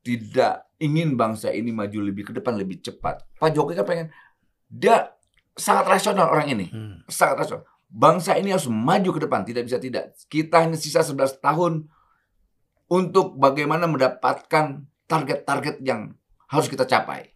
tidak 0.00 0.72
ingin 0.80 1.20
bangsa 1.20 1.52
ini 1.52 1.68
maju 1.68 2.00
lebih 2.00 2.24
ke 2.24 2.32
depan 2.32 2.56
lebih 2.56 2.80
cepat. 2.80 3.28
Pak 3.36 3.52
Jokowi 3.52 3.76
kan 3.76 3.84
pengen 3.84 4.08
dia 4.64 5.12
sangat 5.52 6.00
rasional 6.00 6.32
orang 6.32 6.48
ini, 6.48 6.72
Hmm. 6.72 7.04
sangat 7.12 7.44
rasional. 7.44 7.68
Bangsa 7.92 8.40
ini 8.40 8.56
harus 8.56 8.72
maju 8.72 9.10
ke 9.12 9.20
depan, 9.20 9.44
tidak 9.44 9.68
bisa 9.68 9.76
tidak. 9.76 10.16
Kita 10.32 10.64
hanya 10.64 10.80
sisa 10.80 11.04
11 11.04 11.36
tahun 11.36 11.92
untuk 12.88 13.36
bagaimana 13.36 13.84
mendapatkan 13.84 14.80
target-target 15.04 15.84
yang 15.84 16.16
harus 16.48 16.72
kita 16.72 16.88
capai. 16.88 17.28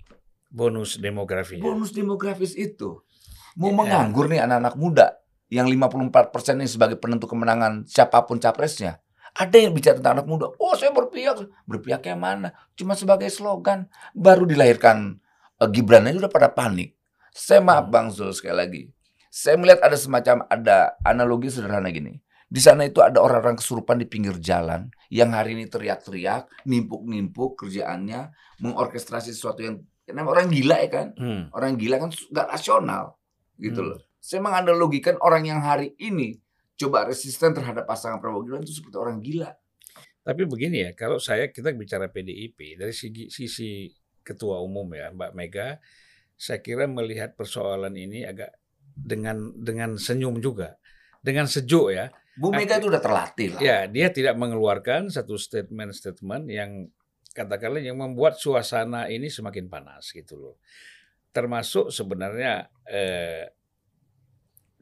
Bonus 0.49 0.97
demografi. 0.97 1.61
ya. 1.61 1.63
Bonus 1.63 1.93
demografis 1.93 2.57
itu. 2.57 3.05
Mau 3.53 3.69
Ya. 3.69 3.77
menganggur 3.77 4.33
nih 4.33 4.41
anak-anak 4.41 4.75
muda 4.81 5.07
yang 5.49 5.66
54% 5.66 6.61
ini 6.61 6.69
sebagai 6.69 6.97
penentu 7.01 7.25
kemenangan 7.25 7.85
siapa 7.89 8.25
pun 8.25 8.37
capresnya. 8.37 9.01
Ada 9.37 9.61
yang 9.69 9.73
bicara 9.77 10.01
tentang 10.01 10.20
anak 10.20 10.27
muda. 10.27 10.47
Oh 10.57 10.75
saya 10.75 10.91
berpihak. 10.91 11.45
Berpihak 11.69 12.03
yang 12.05 12.20
mana? 12.20 12.53
Cuma 12.75 12.97
sebagai 12.97 13.29
slogan. 13.29 13.87
Baru 14.12 14.49
dilahirkan 14.49 15.20
eh, 15.61 15.69
Gibran 15.69 16.09
aja 16.09 16.27
udah 16.27 16.33
pada 16.33 16.49
panik. 16.51 16.97
Saya 17.31 17.61
maaf 17.61 17.87
Hmm. 17.87 17.93
Bang 17.93 18.09
Zul 18.11 18.33
sekali 18.33 18.57
lagi. 18.57 18.83
Saya 19.29 19.61
melihat 19.61 19.85
ada 19.85 19.95
semacam 19.95 20.43
ada 20.49 20.97
analogi 21.05 21.53
sederhana 21.53 21.93
gini. 21.93 22.19
Di 22.49 22.65
sana 22.65 22.89
itu 22.89 23.05
ada 23.05 23.20
orang-orang 23.20 23.61
kesurupan 23.61 24.01
di 24.01 24.09
pinggir 24.09 24.41
jalan 24.41 24.89
yang 25.12 25.37
hari 25.37 25.53
ini 25.53 25.69
teriak-teriak, 25.69 26.49
nimpuk-nimpuk 26.65 27.61
kerjaannya, 27.61 28.33
mengorkestrasi 28.65 29.37
sesuatu 29.37 29.61
yang 29.61 29.85
namanya 30.09 30.33
orang 30.33 30.47
gila 30.49 30.77
ya 30.81 30.89
kan 30.89 31.07
Hmm. 31.15 31.53
orang 31.53 31.77
gila 31.77 32.01
kan 32.01 32.11
nggak 32.11 32.49
rasional 32.49 33.20
gitu 33.61 33.85
Hmm. 33.85 33.89
loh. 33.93 34.01
Saya 34.19 34.43
menganalogikan 34.43 35.16
orang 35.23 35.47
yang 35.47 35.62
hari 35.62 35.95
ini 35.99 36.39
coba 36.78 37.11
resisten 37.11 37.55
terhadap 37.55 37.86
pasangan 37.86 38.23
Prabowo 38.23 38.47
Gibran 38.47 38.62
itu 38.62 38.74
seperti 38.78 38.97
orang 38.99 39.19
gila. 39.19 39.51
Tapi 40.23 40.43
begini 40.45 40.85
ya, 40.85 40.90
kalau 40.93 41.16
saya 41.16 41.49
kita 41.49 41.73
bicara 41.73 42.12
PDIP 42.12 42.77
dari 42.78 42.93
sisi, 42.93 43.32
sisi 43.32 43.89
ketua 44.20 44.61
umum 44.61 44.86
ya 44.93 45.09
Mbak 45.09 45.32
Mega, 45.32 45.81
saya 46.36 46.61
kira 46.61 46.85
melihat 46.85 47.35
persoalan 47.35 47.97
ini 47.97 48.28
agak 48.28 48.53
dengan 48.93 49.57
dengan 49.57 49.97
senyum 49.97 50.39
juga, 50.39 50.77
dengan 51.24 51.49
sejuk 51.49 51.97
ya. 51.97 52.12
Bu 52.39 52.55
Mega 52.55 52.78
itu 52.78 52.86
udah 52.86 53.03
terlatih 53.03 53.57
lah. 53.57 53.61
Ya, 53.65 53.78
dia 53.90 54.15
tidak 54.15 54.39
mengeluarkan 54.39 55.11
satu 55.11 55.35
statement-statement 55.35 56.45
yang 56.47 56.86
katakanlah 57.35 57.82
yang 57.82 57.99
membuat 57.99 58.39
suasana 58.39 59.11
ini 59.11 59.27
semakin 59.27 59.66
panas 59.66 60.15
gitu 60.15 60.39
loh. 60.39 60.57
Termasuk 61.35 61.90
sebenarnya 61.90 62.70
eh, 62.86 63.58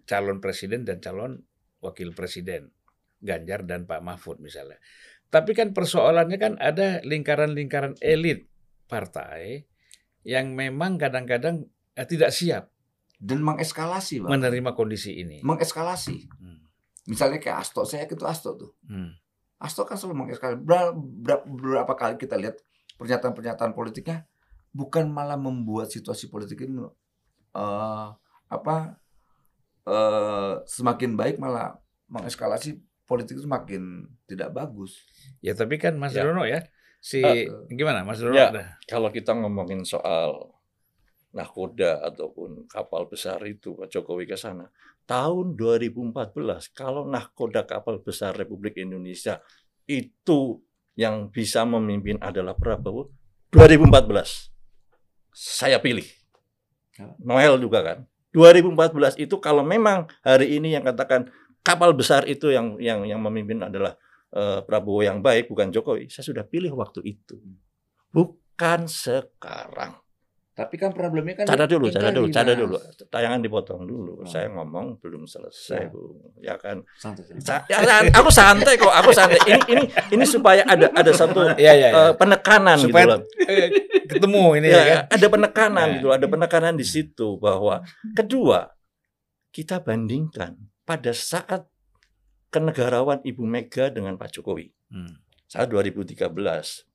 calon 0.06 0.38
presiden 0.40 0.86
dan 0.86 1.02
calon 1.02 1.42
wakil 1.82 2.14
presiden 2.14 2.72
Ganjar 3.20 3.64
dan 3.66 3.84
Pak 3.84 4.00
Mahfud 4.00 4.38
misalnya. 4.38 4.78
Tapi 5.26 5.52
kan 5.52 5.74
persoalannya 5.74 6.38
kan 6.38 6.54
ada 6.62 7.02
lingkaran-lingkaran 7.02 7.98
elit 7.98 8.46
partai 8.86 9.66
yang 10.22 10.54
memang 10.54 10.94
kadang-kadang 10.96 11.66
eh, 11.98 12.06
tidak 12.06 12.30
siap 12.30 12.70
Dan 13.16 13.42
mengeskalasi, 13.42 14.22
Bang. 14.22 14.36
menerima 14.38 14.70
kondisi 14.76 15.16
ini. 15.18 15.40
mengeskalasi. 15.42 16.28
Hmm. 16.38 16.60
Misalnya 17.08 17.40
kayak 17.42 17.64
Asto, 17.64 17.82
saya 17.88 18.04
itu 18.06 18.14
Asto 18.22 18.54
tuh. 18.54 18.70
Hmm. 18.86 19.16
Asto 19.58 19.82
kan 19.88 19.96
selalu 19.96 20.26
mengeskalasi. 20.28 20.60
Ber- 20.62 20.94
ber- 20.94 21.46
Beberapa 21.48 21.96
kali 21.96 22.20
kita 22.20 22.36
lihat 22.36 22.60
pernyataan-pernyataan 23.00 23.72
politiknya 23.72 24.28
bukan 24.76 25.08
malah 25.08 25.40
membuat 25.40 25.88
situasi 25.88 26.28
politik 26.28 26.68
ini 26.68 26.84
eh, 27.56 28.08
apa 28.46 28.76
eh, 29.86 30.54
semakin 30.66 31.14
baik 31.14 31.36
malah 31.38 31.78
mengeskalasi 32.10 32.78
politik 33.06 33.38
itu 33.38 33.46
semakin 33.46 34.06
tidak 34.26 34.50
bagus. 34.50 35.06
Ya 35.38 35.54
tapi 35.54 35.78
kan 35.78 35.94
Mas 35.94 36.12
Ya. 36.12 36.26
Dono 36.26 36.42
ya, 36.42 36.66
si 36.98 37.22
Eh, 37.22 37.46
gimana 37.70 38.02
Mas 38.02 38.18
Dono? 38.18 38.34
ya. 38.34 38.50
Kalau 38.90 39.14
kita 39.14 39.32
ngomongin 39.34 39.86
soal 39.86 40.54
nahkoda 41.30 42.00
ataupun 42.02 42.64
kapal 42.66 43.06
besar 43.06 43.38
itu 43.44 43.76
Pak 43.76 43.92
Jokowi 43.92 44.24
ke 44.26 44.34
sana, 44.40 44.66
tahun 45.04 45.54
2014 45.54 46.72
kalau 46.72 47.04
nahkoda 47.06 47.62
kapal 47.68 48.00
besar 48.00 48.32
Republik 48.34 48.80
Indonesia 48.80 49.38
itu 49.86 50.58
yang 50.96 51.28
bisa 51.28 51.62
memimpin 51.68 52.16
adalah 52.24 52.56
Prabowo 52.56 53.12
2014 53.52 54.50
saya 55.36 55.76
pilih. 55.78 56.08
Ya. 56.96 57.12
Noel 57.20 57.60
juga 57.60 57.84
kan. 57.84 57.98
2014 58.36 59.16
itu 59.16 59.40
kalau 59.40 59.64
memang 59.64 60.04
hari 60.20 60.60
ini 60.60 60.76
yang 60.76 60.84
katakan 60.84 61.32
kapal 61.64 61.96
besar 61.96 62.28
itu 62.28 62.52
yang 62.52 62.76
yang 62.76 63.08
yang 63.08 63.16
memimpin 63.24 63.64
adalah 63.64 63.96
eh, 64.36 64.60
Prabowo 64.60 65.00
yang 65.00 65.24
baik 65.24 65.48
bukan 65.48 65.72
Jokowi, 65.72 66.12
saya 66.12 66.28
sudah 66.28 66.44
pilih 66.44 66.76
waktu 66.76 67.00
itu. 67.16 67.40
Bukan 68.12 68.84
sekarang. 68.84 70.05
Tapi 70.56 70.80
kan 70.80 70.88
problemnya 70.88 71.36
kan 71.36 71.44
Catat 71.44 71.68
dulu, 71.68 71.92
catat 71.92 72.16
dulu, 72.16 72.32
Mas. 72.32 72.56
dulu. 72.56 72.76
Tayangan 73.12 73.44
dipotong 73.44 73.84
dulu. 73.84 74.12
Oh. 74.18 74.24
Saya 74.24 74.48
ngomong 74.48 74.96
belum 74.96 75.28
selesai, 75.28 75.84
Ya. 75.84 75.92
Bu. 75.92 76.00
Ya 76.40 76.54
kan. 76.56 76.80
Santai, 76.96 77.28
santai. 77.28 77.44
Sa- 77.44 77.64
ya, 77.68 77.84
san- 77.84 78.08
aku 78.08 78.30
santai 78.32 78.74
kok, 78.74 78.88
aku 78.88 79.12
santai. 79.12 79.36
Ini 79.44 79.60
ini 79.68 79.84
ini 80.10 80.24
supaya 80.24 80.64
ada 80.64 80.88
ada 80.90 81.12
satu 81.12 81.52
Iya 81.54 81.72
iya. 81.76 81.88
eh, 81.92 82.12
penekanan 82.16 82.80
gitu 82.80 82.88
Supaya 82.88 83.04
loh. 83.04 83.20
eh, 83.44 83.68
ketemu 84.08 84.44
ini 84.56 84.68
Ya, 84.68 84.80
ya 84.80 84.84
kan. 84.88 85.00
ada 85.12 85.26
penekanan 85.28 85.86
Ya. 85.86 85.94
gitu, 86.00 86.08
ada 86.08 86.24
penekanan 86.26 86.74
di 86.74 86.86
situ 86.88 87.36
bahwa 87.36 87.84
kedua 88.16 88.72
kita 89.52 89.84
bandingkan 89.84 90.56
pada 90.82 91.12
saat 91.12 91.68
kenegarawan 92.48 93.20
Ibu 93.20 93.44
Mega 93.44 93.92
dengan 93.92 94.16
Pak 94.16 94.32
Jokowi. 94.32 94.72
Hmm. 94.88 95.20
Saat 95.44 95.68
2013 95.68 96.88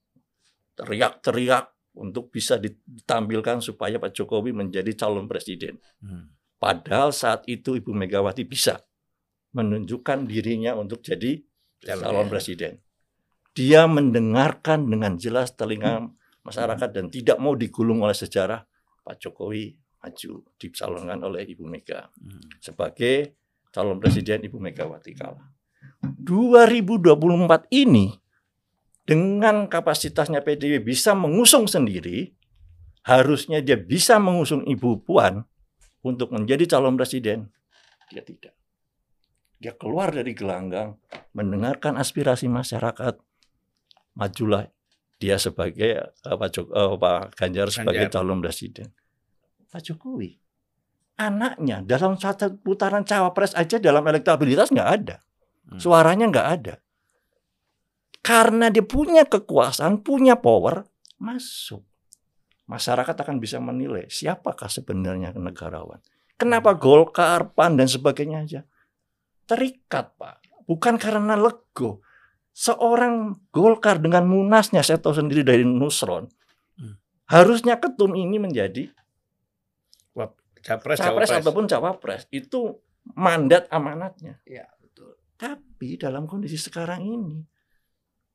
teriak-teriak 0.74 1.70
untuk 1.92 2.32
bisa 2.32 2.56
ditampilkan 2.56 3.60
supaya 3.60 4.00
Pak 4.00 4.16
Jokowi 4.16 4.56
menjadi 4.56 4.92
calon 4.96 5.28
presiden. 5.28 5.76
Hmm. 6.00 6.32
Padahal 6.56 7.10
saat 7.12 7.44
itu 7.50 7.76
Ibu 7.76 7.90
Megawati 7.92 8.46
bisa 8.46 8.80
menunjukkan 9.52 10.24
dirinya 10.24 10.72
untuk 10.78 11.04
jadi 11.04 11.42
Calon, 11.82 12.24
ya. 12.24 12.30
presiden. 12.30 12.72
Dia 13.52 13.84
mendengarkan 13.84 14.86
dengan 14.88 15.18
jelas 15.18 15.52
telinga 15.52 16.08
masyarakat 16.46 16.88
dan 16.94 17.10
tidak 17.12 17.36
mau 17.42 17.52
digulung 17.52 18.00
oleh 18.00 18.16
sejarah 18.16 18.64
Pak 19.02 19.18
Jokowi 19.18 19.74
maju 20.02 20.32
dicalonkan 20.56 21.18
oleh 21.22 21.42
Ibu 21.46 21.66
Mega 21.66 22.08
Hmm. 22.18 22.40
sebagai 22.58 23.36
calon 23.74 23.98
presiden 23.98 24.42
Ibu 24.46 24.56
Megawati 24.58 25.12
kala. 25.12 25.42
2024 26.02 27.66
ini 27.74 28.14
dengan 29.12 29.68
kapasitasnya 29.68 30.40
PDIP 30.40 30.88
bisa 30.88 31.12
mengusung 31.12 31.68
sendiri, 31.68 32.32
harusnya 33.04 33.60
dia 33.60 33.76
bisa 33.76 34.16
mengusung 34.16 34.64
Ibu 34.64 35.04
Puan 35.04 35.44
untuk 36.00 36.32
menjadi 36.32 36.64
calon 36.64 36.96
presiden. 36.96 37.52
Dia 38.08 38.24
tidak. 38.24 38.56
Dia 39.60 39.76
keluar 39.76 40.10
dari 40.10 40.32
gelanggang, 40.32 40.96
mendengarkan 41.36 41.94
aspirasi 41.94 42.48
masyarakat, 42.48 43.20
majulah 44.16 44.72
dia 45.20 45.36
sebagai 45.36 45.90
eh, 46.02 46.08
Pak, 46.34 46.48
Jok- 46.50 46.72
eh, 46.72 46.96
Pak 46.96 47.20
Ganjar 47.36 47.68
sebagai 47.68 48.08
Ganjar. 48.08 48.16
calon 48.16 48.40
presiden. 48.40 48.88
Pak 49.68 49.84
Jokowi, 49.84 50.40
anaknya 51.14 51.84
dalam 51.84 52.16
satu 52.16 52.56
putaran 52.58 53.04
cawapres 53.04 53.52
aja 53.52 53.76
dalam 53.76 54.02
elektabilitas 54.02 54.72
nggak 54.72 54.90
ada, 54.90 55.16
Hmm. 55.62 55.78
suaranya 55.78 56.26
nggak 56.26 56.48
ada. 56.50 56.74
Karena 58.22 58.70
dia 58.70 58.86
punya 58.86 59.26
kekuasaan, 59.26 60.00
punya 60.06 60.38
power, 60.38 60.86
masuk. 61.18 61.82
Masyarakat 62.70 63.18
akan 63.18 63.42
bisa 63.42 63.58
menilai 63.58 64.06
siapakah 64.06 64.70
sebenarnya 64.70 65.34
negarawan. 65.34 65.98
Kenapa 66.38 66.78
Golkar, 66.78 67.50
PAN 67.52 67.76
dan 67.78 67.90
sebagainya 67.90 68.38
aja 68.46 68.60
terikat, 69.44 70.14
Pak. 70.16 70.64
Bukan 70.64 70.96
karena 70.96 71.34
lego. 71.34 72.00
Seorang 72.54 73.42
Golkar 73.50 73.98
dengan 73.98 74.24
munasnya, 74.30 74.80
saya 74.86 75.02
tahu 75.02 75.18
sendiri 75.18 75.42
dari 75.42 75.66
Nusron, 75.66 76.30
Hmm. 76.78 76.96
harusnya 77.26 77.76
ketum 77.82 78.14
ini 78.16 78.38
menjadi 78.38 78.88
Capres, 80.62 81.02
capres 81.02 81.26
cawapres. 81.26 81.42
ataupun 81.42 81.64
cawapres. 81.66 82.22
Itu 82.30 82.78
mandat 83.18 83.66
amanatnya. 83.66 84.38
Iya, 84.46 84.70
betul. 84.78 85.18
Tapi 85.34 85.98
dalam 85.98 86.30
kondisi 86.30 86.54
sekarang 86.54 87.02
ini, 87.02 87.42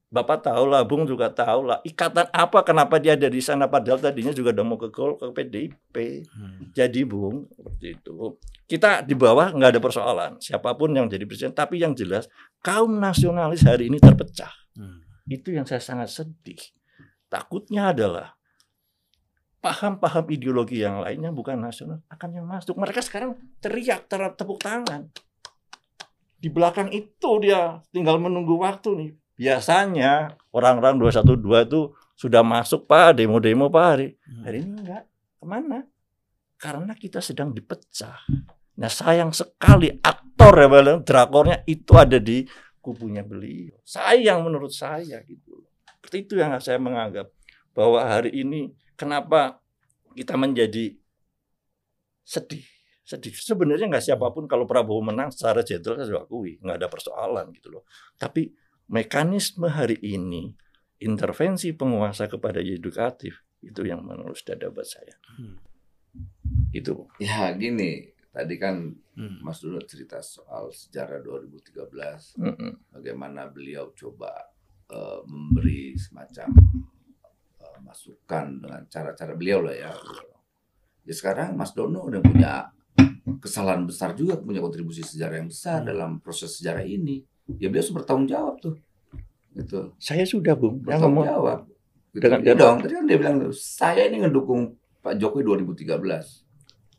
Bapak 0.07 0.39
tahu 0.39 0.71
lah, 0.71 0.88
Bung 0.88 1.03
juga 1.03 1.27
tahu 1.27 1.67
lah, 1.67 1.84
ikatan 1.84 2.31
apa 2.31 2.63
kenapa 2.63 2.95
dia 2.95 3.19
ada 3.19 3.27
di 3.27 3.43
sana 3.43 3.67
padahal 3.67 3.99
tadinya 3.99 4.31
juga 4.31 4.55
udah 4.55 4.63
mau 4.63 4.79
ke 4.79 4.88
Gol 4.88 5.19
ke 5.19 5.35
PDIP. 5.35 5.95
Hmm. 6.31 6.71
Jadi 6.71 7.03
Bung, 7.03 7.51
seperti 7.51 7.99
itu. 7.99 8.39
Kita 8.63 9.03
di 9.03 9.11
bawah 9.19 9.51
nggak 9.51 9.75
ada 9.75 9.81
persoalan, 9.84 10.31
siapa 10.39 10.71
pun 10.79 10.95
yang 10.95 11.11
jadi 11.11 11.27
presiden. 11.27 11.51
Tapi 11.51 11.84
yang 11.84 11.91
jelas 11.91 12.31
kaum 12.63 12.95
nasionalis 12.95 13.67
hari 13.67 13.91
ini 13.91 13.99
terpecah. 13.99 14.51
Hmm. 14.79 15.03
Itu 15.27 15.51
yang 15.51 15.67
saya 15.67 15.84
sangat 15.84 16.07
sedih. 16.07 16.59
Takutnya 17.27 17.91
adalah 17.91 18.39
paham-paham 19.59 20.23
ideologi 20.31 20.79
yang 20.79 21.03
lainnya 21.03 21.35
bukan 21.35 21.59
nasional 21.59 21.99
akan 22.07 22.29
yang 22.31 22.47
masuk. 22.47 22.79
Mereka 22.79 23.03
sekarang 23.03 23.35
teriak, 23.59 24.07
ter- 24.07 24.35
tepuk 24.39 24.63
tangan. 24.63 25.11
Di 26.39 26.47
belakang 26.47 26.95
itu 26.95 27.31
dia 27.43 27.84
tinggal 27.91 28.23
menunggu 28.23 28.55
waktu 28.55 28.89
nih. 28.95 29.11
Biasanya 29.38 30.34
orang-orang 30.49 30.97
212 30.97 31.69
itu 31.69 31.81
sudah 32.18 32.41
masuk 32.41 32.89
Pak, 32.89 33.22
demo-demo 33.22 33.69
Pak 33.69 33.85
hari. 33.85 34.18
Hmm. 34.26 34.43
Hari 34.43 34.57
ini 34.65 34.72
enggak. 34.81 35.03
Ke 35.38 35.45
mana? 35.45 35.80
Karena 36.57 36.93
kita 36.97 37.22
sedang 37.22 37.53
dipecah. 37.53 38.18
Nah 38.81 38.89
sayang 38.89 39.30
sekali 39.30 39.93
aktor 40.01 40.53
ya 40.57 40.68
Bang, 40.69 41.05
drakornya 41.05 41.61
itu 41.69 41.93
ada 41.93 42.18
di 42.18 42.49
kubunya 42.81 43.22
beliau. 43.22 43.77
Sayang 43.85 44.41
menurut 44.41 44.73
saya 44.73 45.22
gitu. 45.26 45.65
Seperti 45.85 46.26
itu 46.26 46.34
yang 46.41 46.57
saya 46.57 46.81
menganggap 46.81 47.30
bahwa 47.77 48.01
hari 48.01 48.34
ini 48.34 48.73
kenapa 48.97 49.61
kita 50.18 50.34
menjadi 50.34 50.97
sedih. 52.26 52.65
Sedih. 53.05 53.35
Sebenarnya 53.38 53.85
nggak 53.85 54.03
siapa 54.03 54.34
pun 54.34 54.49
kalau 54.49 54.65
Prabowo 54.65 55.05
menang 55.05 55.30
secara 55.30 55.61
jenderal 55.61 56.01
saya 56.01 56.26
akui 56.26 56.57
nggak 56.57 56.77
ada 56.81 56.88
persoalan 56.89 57.53
gitu 57.53 57.69
loh. 57.69 57.84
Tapi 58.18 58.49
mekanisme 58.88 59.68
hari 59.68 59.99
ini 60.01 60.55
intervensi 60.97 61.72
penguasa 61.72 62.26
kepada 62.26 62.57
edukatif 62.59 63.43
itu 63.61 63.81
yang 63.85 64.01
menurut 64.01 64.38
dada 64.41 64.69
buat 64.69 64.88
saya. 64.88 65.14
Hmm. 65.38 65.57
Itu. 66.72 67.05
Ya 67.19 67.51
gini, 67.53 68.11
tadi 68.31 68.55
kan 68.57 68.95
Hmm. 69.18 69.41
Mas 69.41 69.65
Dulu 69.65 69.81
cerita 69.81 70.22
soal 70.22 70.69
sejarah 70.69 71.26
2013, 71.26 72.38
Mm-mm. 72.38 72.93
bagaimana 72.93 73.49
beliau 73.49 73.89
coba 73.97 74.30
eh, 74.88 75.22
memberi 75.26 75.97
semacam 75.97 76.53
eh, 77.57 77.77
masukan 77.81 78.61
dengan 78.61 78.85
cara-cara 78.85 79.34
beliau 79.34 79.65
lah 79.65 79.73
ya. 79.73 79.89
Ya 81.01 81.14
sekarang 81.18 81.57
Mas 81.57 81.73
Dono 81.73 82.05
udah 82.05 82.22
punya 82.22 82.69
kesalahan 83.41 83.89
besar 83.89 84.14
juga, 84.14 84.38
punya 84.38 84.61
kontribusi 84.61 85.01
sejarah 85.01 85.41
yang 85.41 85.49
besar 85.49 85.81
Hmm. 85.81 85.89
dalam 85.89 86.11
proses 86.22 86.53
sejarah 86.61 86.85
ini. 86.85 87.26
Ya 87.56 87.68
beliau 87.68 87.80
harus 87.80 87.94
bertanggung 87.94 88.28
jawab 88.28 88.60
tuh. 88.60 88.76
Gitu. 89.52 89.95
Saya 89.98 90.24
sudah, 90.24 90.53
Bung. 90.53 90.84
Bertanggung 90.84 91.15
ngomong 91.15 91.26
jawab. 91.26 91.60
Gitu. 92.11 92.22
Dengan- 92.22 92.41
Iya 92.41 92.53
dong, 92.53 92.78
tadi 92.80 92.94
kan 92.94 93.06
dia 93.06 93.18
bilang 93.18 93.38
saya 93.52 94.02
ini 94.06 94.22
ngedukung 94.22 94.76
Pak 94.99 95.15
Jokowi 95.15 95.44
2013. 95.44 96.44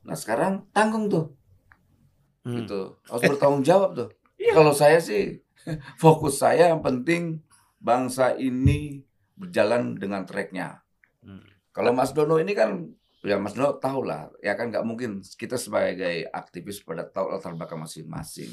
Nah 0.02 0.14
sekarang 0.14 0.64
tanggung 0.70 1.06
tuh. 1.06 1.26
Hmm. 2.38 2.64
gitu 2.64 2.96
harus 3.04 3.28
bertanggung 3.28 3.60
jawab 3.60 3.90
tuh 3.92 4.08
Iya. 4.40 4.56
kalau 4.56 4.72
saya 4.72 4.96
sih 4.98 5.36
fokus 6.00 6.38
saya 6.38 6.70
yang 6.70 6.80
penting 6.80 7.44
bangsa 7.76 8.32
ini 8.32 9.04
berjalan 9.34 9.92
dengan 9.92 10.24
tracknya 10.24 10.80
Hmm. 11.18 11.44
kalau 11.68 11.90
Mas 11.90 12.14
Dono 12.14 12.38
ini 12.38 12.54
kan 12.54 12.88
ya 13.20 13.36
Mas 13.36 13.52
Dono 13.52 13.76
tahu 13.76 14.00
lah 14.00 14.30
ya 14.38 14.54
kan 14.54 14.70
nggak 14.70 14.80
mungkin 14.80 15.20
kita 15.20 15.58
sebagai 15.58 16.24
aktivis 16.30 16.80
pada 16.80 17.04
tahu 17.04 17.28
latar 17.28 17.52
belakang 17.52 17.82
masing-masing 17.82 18.48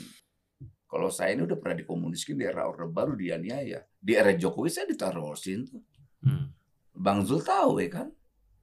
kalau 0.95 1.11
saya 1.11 1.35
ini 1.35 1.43
udah 1.43 1.59
pernah 1.59 1.75
dikomuniskin 1.83 2.39
di 2.39 2.47
era 2.47 2.71
Orde 2.71 2.87
Baru 2.87 3.19
dianiaya. 3.19 3.83
Di 3.99 4.15
era 4.15 4.31
Jokowi 4.31 4.71
saya 4.71 4.87
ditaruhin 4.87 5.67
tuh 5.67 5.83
Hmm. 6.23 6.55
Bang 6.95 7.21
Zul 7.27 7.43
tahu 7.43 7.83
ya 7.83 8.01
kan? 8.01 8.07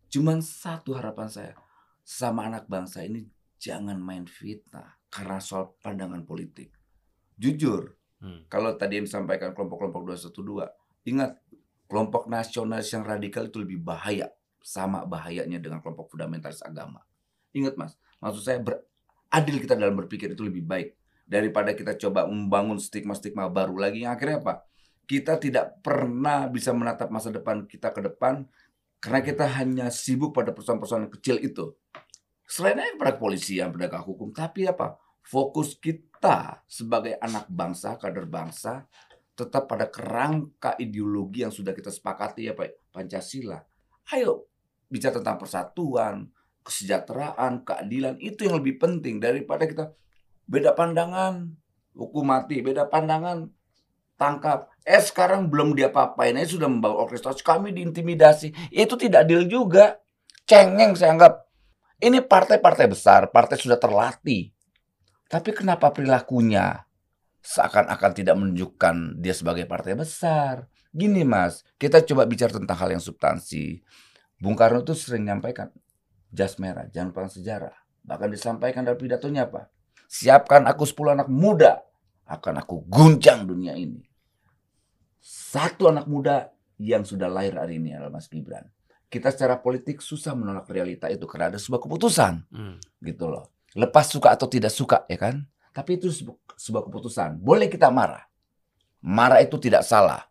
Cuman 0.09 0.41
satu 0.41 0.97
harapan 0.97 1.29
saya 1.29 1.53
sama 2.01 2.49
anak 2.49 2.67
bangsa 2.67 3.05
ini 3.05 3.29
jangan 3.61 4.01
main 4.01 4.25
fitnah 4.25 4.97
karena 5.13 5.39
soal 5.45 5.77
pandangan 5.85 6.25
politik. 6.25 6.73
Jujur 7.37 7.93
Hmm. 8.23 8.49
kalau 8.49 8.73
tadi 8.81 8.97
yang 8.97 9.07
disampaikan 9.11 9.53
kelompok-kelompok 9.53 10.15
212 10.33 10.71
ingat 11.05 11.37
kelompok 11.91 12.31
nasionalis 12.31 12.89
yang 12.95 13.05
radikal 13.05 13.45
itu 13.45 13.61
lebih 13.61 13.83
bahaya 13.83 14.31
sama 14.63 15.05
bahayanya 15.05 15.61
dengan 15.61 15.85
kelompok 15.85 16.09
fundamentalis 16.17 16.65
agama. 16.65 17.05
Ingat 17.53 17.77
mas 17.77 18.01
maksud 18.25 18.41
saya 18.41 18.59
beradil 18.65 19.57
kita 19.61 19.77
dalam 19.77 19.93
berpikir 19.99 20.33
itu 20.33 20.43
lebih 20.43 20.65
baik 20.65 21.02
daripada 21.33 21.73
kita 21.73 21.97
coba 21.97 22.29
membangun 22.29 22.77
stigma-stigma 22.77 23.49
baru 23.49 23.81
lagi 23.81 24.05
yang 24.05 24.13
akhirnya 24.13 24.45
apa 24.45 24.55
kita 25.09 25.41
tidak 25.41 25.81
pernah 25.81 26.45
bisa 26.53 26.77
menatap 26.77 27.09
masa 27.09 27.33
depan 27.33 27.65
kita 27.65 27.89
ke 27.89 28.05
depan 28.05 28.45
karena 29.01 29.21
kita 29.25 29.49
hanya 29.57 29.89
sibuk 29.89 30.37
pada 30.37 30.53
persoalan-persoalan 30.53 31.09
kecil 31.09 31.41
itu 31.41 31.73
selain 32.53 32.77
itu 32.85 33.01
pada 33.01 33.17
kepolisian, 33.17 33.73
penegak 33.73 34.05
hukum, 34.05 34.29
tapi 34.29 34.69
apa? 34.69 35.01
Fokus 35.25 35.81
kita 35.81 36.61
sebagai 36.69 37.17
anak 37.17 37.49
bangsa, 37.49 37.97
kader 37.97 38.29
bangsa, 38.29 38.85
tetap 39.33 39.65
pada 39.65 39.89
kerangka 39.89 40.77
ideologi 40.77 41.47
yang 41.47 41.55
sudah 41.55 41.73
kita 41.73 41.89
sepakati 41.89 42.51
ya 42.51 42.53
Pak 42.53 42.93
Pancasila. 42.93 43.57
Ayo 44.13 44.53
bicara 44.93 45.17
tentang 45.17 45.41
persatuan, 45.41 46.29
kesejahteraan, 46.61 47.65
keadilan 47.65 48.21
itu 48.21 48.45
yang 48.45 48.61
lebih 48.61 48.77
penting 48.77 49.17
daripada 49.17 49.65
kita 49.65 49.89
beda 50.47 50.77
pandangan, 50.77 51.51
hukum 51.97 52.25
mati, 52.27 52.61
beda 52.61 52.89
pandangan, 52.89 53.49
tangkap. 54.17 54.71
Eh 54.83 55.03
sekarang 55.03 55.51
belum 55.51 55.75
dia 55.75 55.91
apain 55.91 56.35
aja 56.39 56.55
sudah 56.55 56.69
membawa 56.71 57.07
orkestrasi, 57.07 57.43
kami 57.43 57.75
diintimidasi. 57.75 58.73
Itu 58.75 58.95
tidak 58.95 59.27
adil 59.27 59.47
juga. 59.47 59.99
Cengeng 60.47 60.99
saya 60.99 61.15
anggap. 61.15 61.47
Ini 62.03 62.19
partai-partai 62.27 62.91
besar, 62.91 63.31
partai 63.31 63.55
sudah 63.55 63.79
terlatih. 63.79 64.51
Tapi 65.31 65.51
kenapa 65.55 65.95
perilakunya 65.95 66.83
seakan-akan 67.41 68.11
tidak 68.13 68.35
menunjukkan 68.37 69.23
dia 69.23 69.33
sebagai 69.33 69.71
partai 69.71 69.95
besar? 69.95 70.67
Gini 70.93 71.25
mas, 71.25 71.65
kita 71.81 72.05
coba 72.05 72.29
bicara 72.29 72.53
tentang 72.53 72.77
hal 72.77 72.91
yang 72.93 73.01
substansi. 73.01 73.81
Bung 74.43 74.59
Karno 74.59 74.83
itu 74.83 74.93
sering 74.99 75.25
menyampaikan, 75.25 75.71
jas 76.35 76.59
merah, 76.59 76.91
jangan 76.91 77.15
lupakan 77.15 77.33
sejarah. 77.33 77.77
Bahkan 78.03 78.29
disampaikan 78.35 78.83
dalam 78.83 78.99
pidatonya 78.99 79.47
apa? 79.47 79.71
Siapkan 80.13 80.69
aku 80.69 80.85
10 80.85 81.17
anak 81.17 81.29
muda, 81.33 81.81
akan 82.29 82.61
aku 82.61 82.85
guncang 82.85 83.49
dunia 83.49 83.73
ini. 83.73 84.05
Satu 85.25 85.89
anak 85.89 86.05
muda 86.05 86.53
yang 86.77 87.01
sudah 87.01 87.33
lahir 87.33 87.57
hari 87.57 87.81
ini 87.81 87.97
adalah 87.97 88.21
Mas 88.21 88.29
Gibran. 88.29 88.69
Kita 89.09 89.33
secara 89.33 89.57
politik 89.57 90.05
susah 90.05 90.37
menolak 90.37 90.69
realita 90.69 91.09
itu 91.09 91.25
karena 91.25 91.53
ada 91.53 91.61
sebuah 91.61 91.81
keputusan 91.81 92.45
Hmm. 92.49 92.77
gitu 93.01 93.29
loh. 93.29 93.49
Lepas 93.73 94.13
suka 94.13 94.37
atau 94.37 94.49
tidak 94.49 94.73
suka 94.73 95.09
ya 95.09 95.17
kan? 95.17 95.49
Tapi 95.73 95.97
itu 95.97 96.13
sebu- 96.13 96.41
sebuah 96.61 96.85
keputusan. 96.89 97.41
Boleh 97.41 97.73
kita 97.73 97.89
marah. 97.89 98.29
Marah 99.01 99.41
itu 99.41 99.57
tidak 99.57 99.81
salah. 99.81 100.29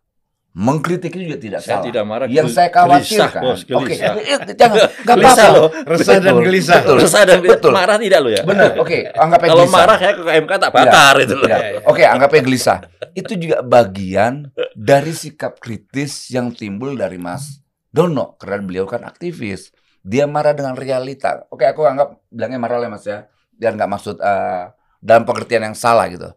Mengkritik 0.52 1.16
itu 1.16 1.24
juga 1.26 1.40
tidak 1.40 1.60
Saya 1.64 1.80
salah. 1.80 1.86
tidak 1.88 2.04
marah. 2.04 2.26
Yang 2.28 2.48
saya 2.52 2.68
gelisah, 2.68 3.28
khawatirkan. 3.32 3.42
Oke, 3.56 3.64
gelisah. 3.88 4.12
eh, 4.20 4.38
jangan 4.52 4.76
nggak 4.76 5.16
Gelisah 5.16 5.32
apa-apa. 5.48 5.56
loh. 5.56 5.68
Resah 5.88 6.16
dan 6.20 6.34
gelisah. 6.44 6.80
Betul. 6.84 6.96
Resah 7.00 7.22
dan 7.24 7.38
Betul. 7.40 7.72
marah 7.72 7.96
tidak 7.96 8.20
lo 8.20 8.28
ya? 8.28 8.42
Benar. 8.44 8.70
Oke, 8.76 8.98
anggapnya 9.08 9.48
Kalau 9.48 9.64
gelisah. 9.64 9.78
marah 9.80 9.96
saya 9.96 10.12
ke 10.12 10.22
MK 10.28 10.52
tak 10.52 10.70
bakar 10.70 11.14
itu 11.18 11.32
loh. 11.32 11.46
Tidak. 11.48 11.56
Ya, 11.56 11.68
ya. 11.72 11.80
Oke, 11.88 12.02
anggapnya 12.04 12.42
gelisah. 12.44 12.78
Itu 13.12 13.32
juga 13.34 13.56
bagian 13.64 14.32
dari 14.76 15.12
sikap 15.12 15.56
kritis 15.56 16.28
yang 16.28 16.52
timbul 16.52 16.92
dari 16.94 17.16
Mas 17.16 17.64
Dono 17.88 18.36
karena 18.36 18.60
beliau 18.60 18.84
kan 18.84 19.02
aktivis. 19.02 19.72
Dia 20.04 20.28
marah 20.28 20.52
dengan 20.52 20.76
realita. 20.76 21.48
Oke, 21.48 21.64
aku 21.64 21.88
anggap 21.88 22.28
bilangnya 22.28 22.60
marah 22.60 22.76
lah 22.76 22.92
Mas 22.92 23.08
ya. 23.08 23.24
Biar 23.52 23.72
nggak 23.72 23.88
maksud 23.88 24.16
eh, 24.18 24.64
dalam 25.00 25.24
pengertian 25.24 25.64
yang 25.64 25.72
salah 25.72 26.12
gitu. 26.12 26.28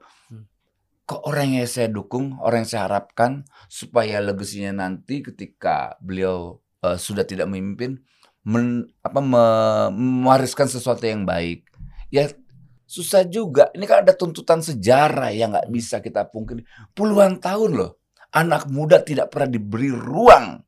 Kok 1.06 1.22
orang 1.30 1.62
yang 1.62 1.70
saya 1.70 1.86
dukung, 1.86 2.42
orang 2.42 2.66
yang 2.66 2.72
saya 2.74 2.84
harapkan 2.90 3.46
supaya 3.70 4.18
legasinya 4.22 4.86
nanti 4.86 5.22
ketika 5.22 5.98
beliau 6.02 6.62
eh, 6.82 6.98
sudah 6.98 7.22
tidak 7.22 7.46
memimpin 7.46 8.02
men, 8.46 8.86
apa 9.02 9.20
me- 9.20 9.92
mewariskan 9.94 10.70
sesuatu 10.70 11.06
yang 11.06 11.26
baik. 11.26 11.66
Ya 12.14 12.30
susah 12.86 13.26
juga. 13.26 13.74
Ini 13.74 13.86
kan 13.90 14.06
ada 14.06 14.14
tuntutan 14.14 14.62
sejarah 14.62 15.34
yang 15.34 15.58
nggak 15.58 15.70
bisa 15.74 16.00
kita 16.00 16.30
pungkiri. 16.30 16.64
Puluhan 16.94 17.42
tahun 17.42 17.72
loh, 17.82 17.92
anak 18.32 18.70
muda 18.70 19.02
tidak 19.02 19.34
pernah 19.34 19.50
diberi 19.50 19.90
ruang 19.90 20.62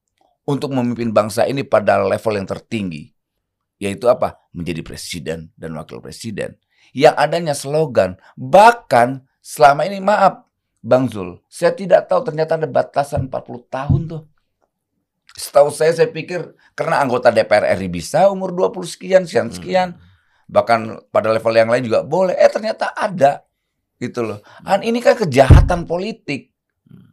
untuk 0.49 0.73
memimpin 0.73 1.13
bangsa 1.13 1.45
ini 1.45 1.61
pada 1.61 2.01
level 2.01 2.33
yang 2.35 2.49
tertinggi. 2.49 3.13
Yaitu 3.77 4.09
apa? 4.09 4.41
Menjadi 4.57 4.81
presiden 4.81 5.53
dan 5.53 5.77
wakil 5.77 6.01
presiden. 6.01 6.57
Yang 6.97 7.15
adanya 7.21 7.53
slogan. 7.53 8.17
Bahkan 8.33 9.26
selama 9.47 9.87
ini 9.87 10.03
maaf, 10.03 10.43
Bang 10.83 11.07
Zul, 11.07 11.39
saya 11.47 11.71
tidak 11.71 12.11
tahu 12.11 12.27
ternyata 12.27 12.59
ada 12.59 12.67
batasan 12.67 13.31
40 13.31 13.63
tahun 13.71 14.01
tuh. 14.11 14.23
Setahu 15.37 15.71
saya, 15.71 15.95
saya 15.95 16.11
pikir 16.11 16.57
karena 16.75 16.99
anggota 16.99 17.31
DPR 17.31 17.77
RI 17.79 17.87
bisa 17.87 18.27
umur 18.27 18.51
20 18.51 18.83
sekian, 18.83 19.23
sekian, 19.23 19.47
sekian 19.53 19.89
bahkan 20.47 20.99
pada 21.13 21.31
level 21.31 21.53
yang 21.55 21.69
lain 21.71 21.87
juga 21.87 22.03
boleh. 22.03 22.35
Eh 22.35 22.49
ternyata 22.51 22.91
ada 22.91 23.45
gitu 24.01 24.25
loh. 24.25 24.39
Dan 24.63 24.83
ini 24.83 24.99
kan 24.99 25.15
kejahatan 25.15 25.87
politik. 25.87 26.51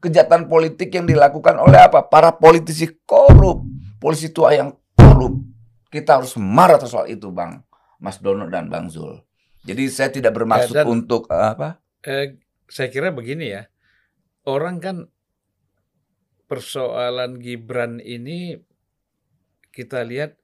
Kejahatan 0.01 0.47
politik 0.47 0.94
yang 0.94 1.05
dilakukan 1.05 1.59
oleh 1.59 1.82
apa? 1.82 2.06
Para 2.06 2.32
politisi 2.32 2.86
korup, 3.05 3.66
polisi 3.98 4.31
tua 4.31 4.55
yang 4.55 4.73
korup. 4.94 5.43
Kita 5.90 6.23
harus 6.23 6.39
marah 6.39 6.78
soal 6.86 7.11
itu, 7.11 7.28
Bang. 7.35 7.66
Mas 7.98 8.20
Dono 8.23 8.47
dan 8.48 8.70
Bang 8.70 8.89
Zul. 8.89 9.20
Jadi 9.65 9.89
saya 9.89 10.12
tidak 10.12 10.36
bermaksud 10.36 10.77
dan- 10.77 10.89
untuk 10.89 11.28
eh, 11.32 11.40
apa? 11.56 11.84
Eh, 12.05 12.36
saya 12.68 12.89
kira 12.93 13.12
begini 13.12 13.52
ya, 13.52 13.68
orang 14.44 14.76
kan 14.81 14.97
persoalan 16.44 17.40
Gibran 17.40 17.98
ini 18.05 18.60
kita 19.72 20.05
lihat 20.05 20.36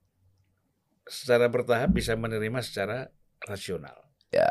secara 1.04 1.52
bertahap 1.52 1.92
bisa 1.92 2.16
menerima 2.16 2.64
secara 2.64 3.12
rasional. 3.44 3.94
Ya. 4.32 4.48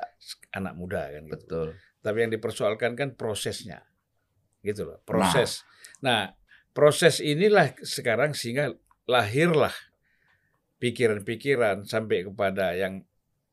Anak 0.53 0.77
muda 0.77 1.09
kan 1.09 1.25
gitu. 1.25 1.35
Betul. 1.35 1.67
Tapi 1.99 2.17
yang 2.21 2.31
dipersoalkan 2.31 2.93
kan 2.95 3.17
prosesnya. 3.17 3.83
Gitu 4.61 4.83
loh, 4.83 4.99
proses. 5.07 5.63
Nah, 6.03 6.35
proses 6.75 7.23
inilah 7.23 7.73
sekarang 7.79 8.35
sehingga 8.35 8.75
lahirlah 9.07 9.73
pikiran-pikiran 10.79 11.87
sampai 11.87 12.27
kepada 12.27 12.75
yang 12.75 13.03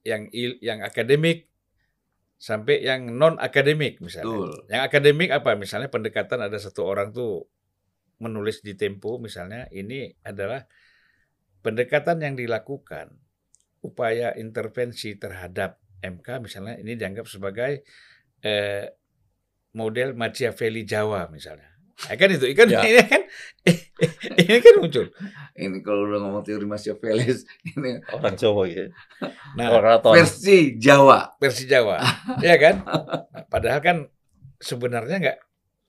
yang 0.06 0.30
il- 0.30 0.58
yang 0.62 0.82
akademik 0.82 1.50
sampai 2.36 2.84
yang 2.84 3.16
non 3.16 3.40
akademik 3.40 4.00
misalnya. 4.04 4.28
Betul. 4.28 4.52
Yang 4.68 4.82
akademik 4.92 5.30
apa? 5.32 5.50
Misalnya 5.56 5.88
pendekatan 5.88 6.38
ada 6.44 6.58
satu 6.60 6.84
orang 6.84 7.12
tuh 7.12 7.48
menulis 8.20 8.64
di 8.64 8.72
Tempo 8.72 9.20
misalnya 9.20 9.68
ini 9.72 10.08
adalah 10.24 10.64
pendekatan 11.60 12.16
yang 12.24 12.34
dilakukan 12.36 13.12
upaya 13.84 14.32
intervensi 14.40 15.20
terhadap 15.20 15.76
MK 16.00 16.28
misalnya 16.40 16.80
ini 16.80 16.96
dianggap 16.96 17.28
sebagai 17.28 17.84
eh, 18.40 18.88
model 19.76 20.16
Machiavelli 20.16 20.88
Jawa 20.88 21.28
misalnya. 21.28 21.75
Ya 21.96 22.14
kan 22.14 22.28
itu 22.28 22.44
kan 22.52 22.68
Ya. 22.68 22.80
ini 22.84 23.02
kan 23.08 23.22
ini 24.44 24.56
kan 24.60 24.74
muncul. 24.76 25.06
Ini 25.56 25.78
kalau 25.80 26.04
udah 26.04 26.20
ngomong 26.20 26.44
teori 26.44 26.68
Machiavelli, 26.68 27.24
ini 27.72 28.04
Orang 28.12 28.36
Jawa 28.36 28.68
ya. 28.68 28.84
Nah, 29.56 29.72
Orang 29.72 29.96
Raton. 29.96 30.12
versi 30.12 30.76
Jawa. 30.76 31.32
versi 31.40 31.64
Jawa, 31.64 31.96
ya 32.44 32.60
kan? 32.60 32.84
Nah, 32.84 33.48
padahal 33.48 33.80
kan 33.80 33.96
sebenarnya 34.60 35.16
nggak 35.18 35.38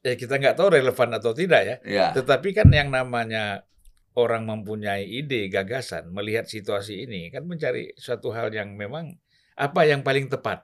ya 0.01 0.13
kita 0.15 0.39
nggak 0.39 0.55
tahu 0.55 0.79
relevan 0.79 1.09
atau 1.11 1.35
tidak 1.35 1.61
ya. 1.67 1.75
Ya. 1.83 2.07
Tetapi 2.15 2.55
kan 2.55 2.71
yang 2.71 2.87
namanya 2.87 3.67
orang 4.15 4.47
mempunyai 4.47 5.03
ide, 5.03 5.51
gagasan, 5.51 6.09
melihat 6.09 6.47
situasi 6.47 7.03
ini 7.03 7.27
kan 7.29 7.43
mencari 7.43 7.91
suatu 7.99 8.31
hal 8.31 8.49
yang 8.49 8.73
memang 8.73 9.19
apa 9.53 9.83
yang 9.83 10.01
paling 10.01 10.31
tepat 10.31 10.63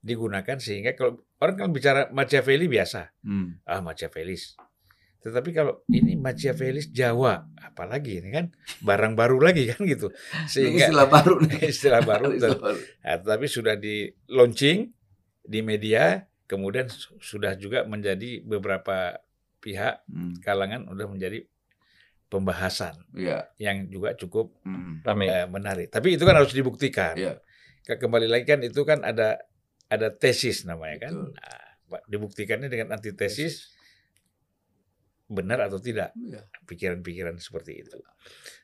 digunakan 0.00 0.56
sehingga 0.56 0.94
kalau 0.94 1.20
orang 1.36 1.56
kan 1.56 1.68
bicara 1.70 2.08
Machiavelli 2.10 2.66
biasa, 2.66 3.12
Hmm. 3.20 3.60
ah 3.62 3.80
Machiavelli 3.80 4.36
Tetapi 5.16 5.50
kalau 5.50 5.82
ini 5.90 6.14
Machiavellis 6.14 6.94
Jawa, 6.94 7.50
apalagi 7.58 8.22
ini 8.22 8.30
kan 8.30 8.46
barang 8.78 9.12
baru 9.12 9.42
lagi 9.42 9.66
kan 9.66 9.82
gitu. 9.82 10.14
Ini 10.14 10.46
Sehingga 10.46 10.86
istilah 10.86 11.06
baru 11.10 11.34
nih. 11.42 11.60
istilah 11.74 12.00
baru. 12.00 12.30
Istilah 12.30 12.60
baru. 12.62 12.78
Nah, 12.78 13.16
tapi 13.18 13.46
sudah 13.46 13.74
di 13.74 14.06
launching 14.30 14.86
di 15.42 15.60
media, 15.60 16.22
kemudian 16.46 16.86
su- 16.86 17.18
sudah 17.18 17.58
juga 17.58 17.82
menjadi 17.82 18.38
beberapa 18.40 19.18
pihak 19.58 20.06
Hmm, 20.06 20.38
kalangan 20.38 20.86
udah 20.86 21.10
menjadi 21.10 21.42
pembahasan 22.26 22.94
Iya. 23.10 23.50
yang 23.58 23.86
juga 23.86 24.14
cukup 24.14 24.54
Hmm, 24.62 25.02
eh, 25.02 25.46
menarik. 25.46 25.90
Tapi 25.90 26.14
itu 26.14 26.22
kan 26.22 26.38
harus 26.38 26.54
dibuktikan. 26.54 27.18
Iya. 27.18 27.42
Ke- 27.82 27.98
Kembali 27.98 28.26
lagi 28.26 28.46
kan 28.46 28.62
itu 28.62 28.78
kan 28.82 29.02
ada 29.02 29.42
ada 29.86 30.08
tesis 30.10 30.64
namanya 30.64 31.08
kan. 31.08 31.14
Betul. 31.14 31.32
Nah, 31.86 32.02
dibuktikannya 32.04 32.66
dengan 32.66 32.90
antitesis 32.92 33.70
benar 35.26 35.58
atau 35.62 35.78
tidak 35.78 36.14
Iya. 36.14 36.46
pikiran-pikiran 36.64 37.34
seperti 37.36 37.82
itu. 37.82 37.98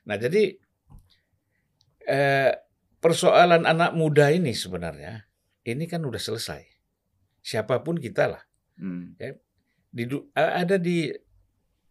Nah, 0.05 0.15
jadi 0.15 0.55
eh, 2.03 2.51
persoalan 2.97 3.63
anak 3.63 3.91
muda 3.93 4.27
ini 4.27 4.51
sebenarnya 4.51 5.23
ini 5.63 5.87
kan 5.87 6.03
udah 6.03 6.19
selesai. 6.19 6.63
Siapa 7.39 7.79
pun 7.79 7.95
kita 7.95 8.27
lah. 8.27 8.43
Hmm, 8.75 9.15
Di, 9.93 10.03
du- 10.03 10.27
a- 10.33 10.59
ada 10.59 10.75
di 10.75 11.11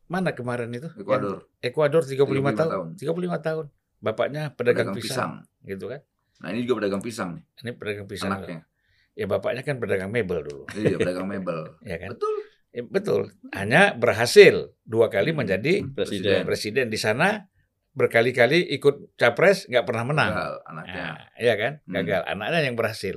mana 0.06 0.32
kemarin 0.32 0.68
itu? 0.68 0.88
Ekuador. 0.98 1.48
Ekuador 1.58 2.02
35, 2.02 2.18
35 2.18 2.52
tahun. 2.52 2.68
tahun. 2.68 2.88
35 2.98 3.38
tahun. 3.40 3.66
Bapaknya 4.02 4.42
pedagang, 4.50 4.90
Pedagang 4.90 4.96
pisang, 4.98 5.06
pisang. 5.06 5.32
gitu 5.62 5.84
kan. 5.86 6.00
Nah 6.42 6.48
ini 6.50 6.66
juga 6.66 6.82
pedagang 6.82 7.00
pisang 7.00 7.28
nih, 7.38 7.44
Ini 7.62 7.70
pedagang 7.78 8.08
pisang. 8.10 8.30
anaknya. 8.34 8.66
Ya 9.12 9.26
bapaknya 9.26 9.60
kan 9.60 9.76
pedagang 9.76 10.08
mebel 10.08 10.40
dulu, 10.42 10.64
Iya, 10.72 10.96
pedagang 10.96 11.26
mebel. 11.26 11.76
ya 11.82 11.96
kan? 11.96 12.12
Betul. 12.12 12.34
Eh, 12.70 12.80
betul. 12.80 13.20
Hanya 13.52 13.92
berhasil 13.92 14.72
dua 14.82 15.06
kali 15.06 15.30
menjadi 15.30 15.84
Presiden. 15.86 16.42
presiden 16.42 16.86
di 16.88 16.96
sana 16.96 17.44
berkali-kali 17.92 18.72
ikut 18.72 19.12
capres 19.14 19.68
nggak 19.68 19.84
pernah 19.84 20.04
menang. 20.06 20.32
Gagal 20.32 20.54
anaknya. 20.64 20.96
Nah, 20.96 21.16
iya 21.36 21.54
kan? 21.54 21.72
Hmm. 21.82 21.92
Gagal. 21.94 22.22
Anaknya 22.24 22.60
yang 22.64 22.74
berhasil. 22.74 23.16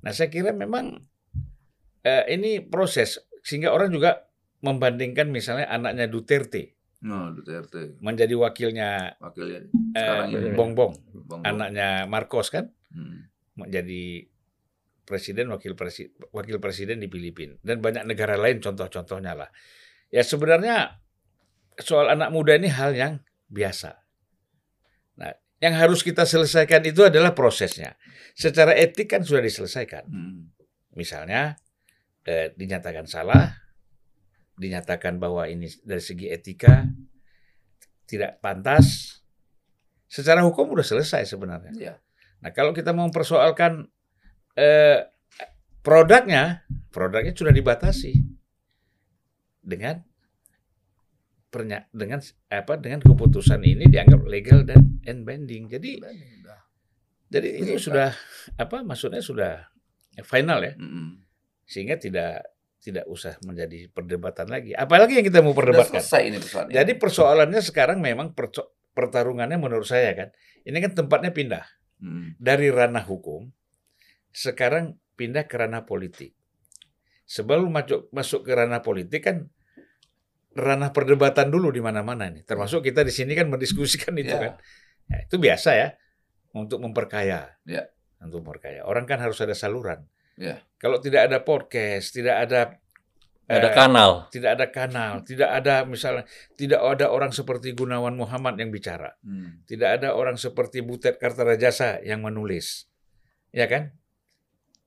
Nah, 0.00 0.10
saya 0.10 0.28
kira 0.28 0.50
memang 0.50 1.04
eh, 2.00 2.24
ini 2.30 2.60
proses 2.62 3.20
sehingga 3.40 3.68
orang 3.68 3.92
juga 3.92 4.24
membandingkan 4.58 5.28
misalnya 5.28 5.66
anaknya 5.66 6.06
Duterte 6.06 6.72
No, 6.98 7.30
Duterte. 7.30 7.98
menjadi 7.98 8.32
wakilnya 8.32 9.18
Wakilnya 9.18 9.58
eh, 9.60 9.68
sekarang 9.92 10.28
ini. 10.30 10.54
Bongbong, 10.54 10.92
Bang 11.20 11.28
Bang. 11.36 11.40
anaknya 11.44 11.88
Marcos 12.06 12.48
kan 12.48 12.72
Hmm. 12.88 13.28
menjadi 13.54 14.31
presiden 15.02 15.50
wakil 15.50 15.74
presiden 15.74 16.14
wakil 16.30 16.62
presiden 16.62 17.02
di 17.02 17.10
Filipina 17.10 17.58
dan 17.60 17.82
banyak 17.82 18.06
negara 18.06 18.38
lain 18.38 18.62
contoh-contohnya 18.62 19.34
lah. 19.34 19.50
Ya 20.12 20.22
sebenarnya 20.22 21.02
soal 21.80 22.12
anak 22.12 22.30
muda 22.30 22.54
ini 22.54 22.68
hal 22.68 22.92
yang 22.92 23.12
biasa. 23.48 23.96
Nah, 25.18 25.32
yang 25.60 25.74
harus 25.76 26.04
kita 26.04 26.24
selesaikan 26.24 26.84
itu 26.84 27.04
adalah 27.06 27.32
prosesnya. 27.32 27.96
Secara 28.32 28.76
etik 28.76 29.12
kan 29.12 29.22
sudah 29.24 29.44
diselesaikan. 29.44 30.04
Hmm. 30.08 30.52
Misalnya 30.92 31.56
eh, 32.28 32.52
dinyatakan 32.52 33.08
salah, 33.08 33.56
dinyatakan 34.56 35.16
bahwa 35.16 35.48
ini 35.48 35.68
dari 35.84 36.02
segi 36.02 36.28
etika 36.28 36.84
tidak 38.04 38.40
pantas. 38.44 39.18
Secara 40.12 40.44
hukum 40.44 40.76
sudah 40.76 40.84
selesai 40.84 41.24
sebenarnya. 41.24 41.72
Iya. 41.72 41.94
Nah, 42.44 42.52
kalau 42.52 42.76
kita 42.76 42.92
mau 42.92 43.08
mempersoalkan 43.08 43.88
eh, 44.54 44.98
produknya, 45.80 46.62
produknya 46.90 47.32
sudah 47.32 47.50
dibatasi 47.50 48.12
dengan 49.62 50.02
pernya 51.52 51.84
dengan 51.92 52.16
apa 52.48 52.80
dengan 52.80 53.04
keputusan 53.04 53.60
ini 53.60 53.84
dianggap 53.84 54.24
legal 54.24 54.64
dan 54.64 54.98
and 55.04 55.28
binding. 55.28 55.68
Jadi 55.68 56.00
Udah. 56.00 56.60
jadi 57.28 57.48
Iya. 57.60 57.76
sudah 57.76 58.08
apa 58.56 58.80
maksudnya 58.80 59.20
sudah 59.20 59.68
final 60.24 60.64
ya, 60.64 60.72
Mm-mm. 60.76 61.20
sehingga 61.64 62.00
tidak 62.00 62.44
tidak 62.82 63.04
usah 63.06 63.36
menjadi 63.46 63.86
perdebatan 63.92 64.50
lagi. 64.50 64.74
Apalagi 64.74 65.20
yang 65.20 65.26
kita 65.28 65.38
mau 65.44 65.54
perdebatkan. 65.54 66.02
selesai 66.02 66.22
ini 66.26 66.38
persoalannya. 66.42 66.74
Jadi 66.74 66.92
persoalannya 66.98 67.60
sekarang 67.62 67.98
memang 68.02 68.34
pertarungannya 68.92 69.54
menurut 69.56 69.86
saya 69.86 70.12
kan, 70.18 70.28
ini 70.66 70.76
kan 70.82 70.92
tempatnya 70.96 71.30
pindah 71.30 71.64
Hmm. 72.02 72.34
dari 72.34 72.66
ranah 72.66 73.06
hukum 73.06 73.46
sekarang 74.32 74.96
pindah 75.14 75.44
ke 75.46 75.54
ranah 75.56 75.84
politik. 75.84 76.32
Sebelum 77.24 77.70
masuk 77.72 78.10
masuk 78.12 78.44
ke 78.44 78.52
ranah 78.52 78.82
politik 78.82 79.24
kan 79.24 79.48
ranah 80.52 80.92
perdebatan 80.92 81.48
dulu 81.48 81.72
di 81.72 81.80
mana-mana 81.80 82.28
nih. 82.28 82.44
Termasuk 82.44 82.84
kita 82.84 83.00
di 83.06 83.12
sini 83.12 83.32
kan 83.32 83.48
mendiskusikan 83.48 84.12
itu 84.18 84.32
Ya. 84.34 84.40
kan. 84.40 84.52
Ya, 85.08 85.18
itu 85.24 85.36
biasa 85.40 85.70
ya 85.76 85.88
untuk 86.52 86.80
memperkaya. 86.84 87.56
Ya. 87.64 87.88
Untuk 88.20 88.44
memperkaya. 88.44 88.84
Orang 88.84 89.08
kan 89.08 89.20
harus 89.20 89.40
ada 89.40 89.56
saluran. 89.56 90.04
Ya. 90.36 90.60
Kalau 90.76 91.00
tidak 91.00 91.28
ada 91.28 91.40
podcast, 91.40 92.12
tidak 92.12 92.36
ada 92.48 92.60
Ada 93.42 93.68
eh, 93.68 93.74
kanal. 93.74 94.10
tidak 94.30 94.50
ada 94.54 94.66
kanal, 94.70 95.12
tidak 95.26 95.50
ada 95.50 95.82
misalnya 95.84 96.24
tidak 96.54 96.78
ada 96.78 97.10
orang 97.10 97.34
seperti 97.34 97.74
Gunawan 97.74 98.14
Muhammad 98.14 98.54
yang 98.56 98.70
bicara. 98.70 99.12
Hmm. 99.20 99.60
Tidak 99.66 99.98
ada 99.98 100.14
orang 100.14 100.38
seperti 100.38 100.80
Butet 100.80 101.18
Kartarajasa 101.18 102.00
yang 102.06 102.22
menulis, 102.22 102.86
ya 103.50 103.66
kan? 103.66 103.92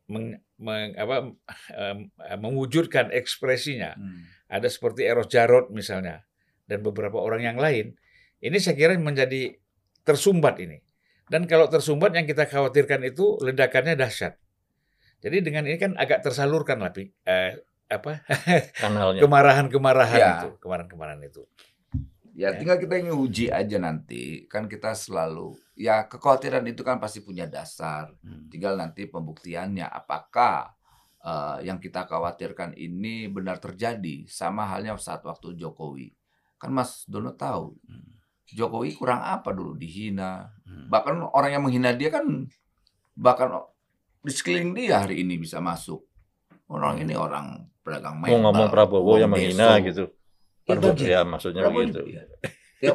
Meng, 0.06 0.38
meng- 0.62 0.94
apa, 0.96 1.34
em, 1.74 1.98
mewujudkan 2.38 3.10
ekspresinya. 3.10 3.98
Hmm. 3.98 4.22
Ada 4.46 4.70
seperti 4.70 5.02
Eros 5.02 5.26
Jarot 5.26 5.74
misalnya 5.74 6.22
dan 6.70 6.86
beberapa 6.86 7.18
orang 7.18 7.42
yang 7.42 7.58
lain. 7.58 7.98
Ini 8.38 8.54
saya 8.62 8.78
kira 8.78 8.94
menjadi 8.96 9.58
tersumbat 10.06 10.62
ini. 10.62 10.78
Dan 11.26 11.50
kalau 11.50 11.66
tersumbat 11.66 12.14
yang 12.14 12.30
kita 12.30 12.46
khawatirkan 12.46 13.02
itu 13.02 13.42
ledakannya 13.42 13.98
dahsyat. 13.98 14.38
Jadi 15.26 15.42
dengan 15.42 15.66
ini 15.66 15.82
kan 15.82 15.98
agak 15.98 16.22
tersalurkan 16.22 16.78
lah 16.78 16.94
eh, 16.94 17.58
apa 17.90 18.22
Kanalnya. 18.86 19.26
kemarahan-kemarahan 19.26 20.20
Ya. 20.22 20.32
itu, 20.38 20.50
kemarahan-kemarahan 20.62 21.22
itu. 21.26 21.50
Ya, 22.38 22.54
Ya. 22.54 22.62
tinggal 22.62 22.78
kita 22.78 23.02
ingin 23.02 23.18
uji 23.18 23.50
aja 23.50 23.82
nanti. 23.82 24.46
Kan 24.46 24.70
kita 24.70 24.94
selalu 24.94 25.58
ya 25.76 26.08
kekhawatiran 26.08 26.64
itu 26.66 26.82
kan 26.82 26.98
pasti 26.98 27.22
punya 27.22 27.46
dasar. 27.46 28.16
Tinggal 28.48 28.80
nanti 28.80 29.06
pembuktiannya 29.06 29.86
apakah 29.86 30.72
eh, 31.22 31.68
yang 31.68 31.78
kita 31.78 32.08
khawatirkan 32.08 32.74
ini 32.80 33.28
benar 33.28 33.60
terjadi 33.60 34.26
sama 34.26 34.66
halnya 34.66 34.96
saat 34.96 35.22
waktu 35.28 35.54
Jokowi. 35.60 36.16
Kan 36.56 36.72
Mas 36.72 37.04
Dono 37.06 37.36
tahu 37.36 37.76
Hmm. 37.86 38.16
Jokowi 38.46 38.94
kurang 38.96 39.26
apa 39.26 39.52
dulu 39.52 39.76
dihina. 39.76 40.48
Hmm. 40.64 40.88
Bahkan 40.88 41.34
orang 41.34 41.50
yang 41.52 41.64
menghina 41.66 41.92
dia 41.98 42.14
kan 42.14 42.46
bahkan 43.18 43.52
di 44.22 44.32
sekeliling 44.34 44.74
dia 44.74 45.04
hari 45.04 45.22
ini 45.26 45.36
bisa 45.42 45.60
masuk. 45.60 46.06
Orang 46.66 46.98
ini 46.98 47.14
orang 47.14 47.62
pedagang 47.86 48.18
Mau 48.18 48.26
mebel, 48.26 48.42
ngomong 48.42 48.68
Prabowo 48.74 49.18
yang 49.22 49.30
menghina 49.30 49.78
gitu. 49.86 50.10
Ya, 50.66 50.78
ya 50.82 51.22
maksudnya 51.22 51.70
Prabowo 51.70 51.86
begitu. 51.86 52.02
Ya 52.86 52.94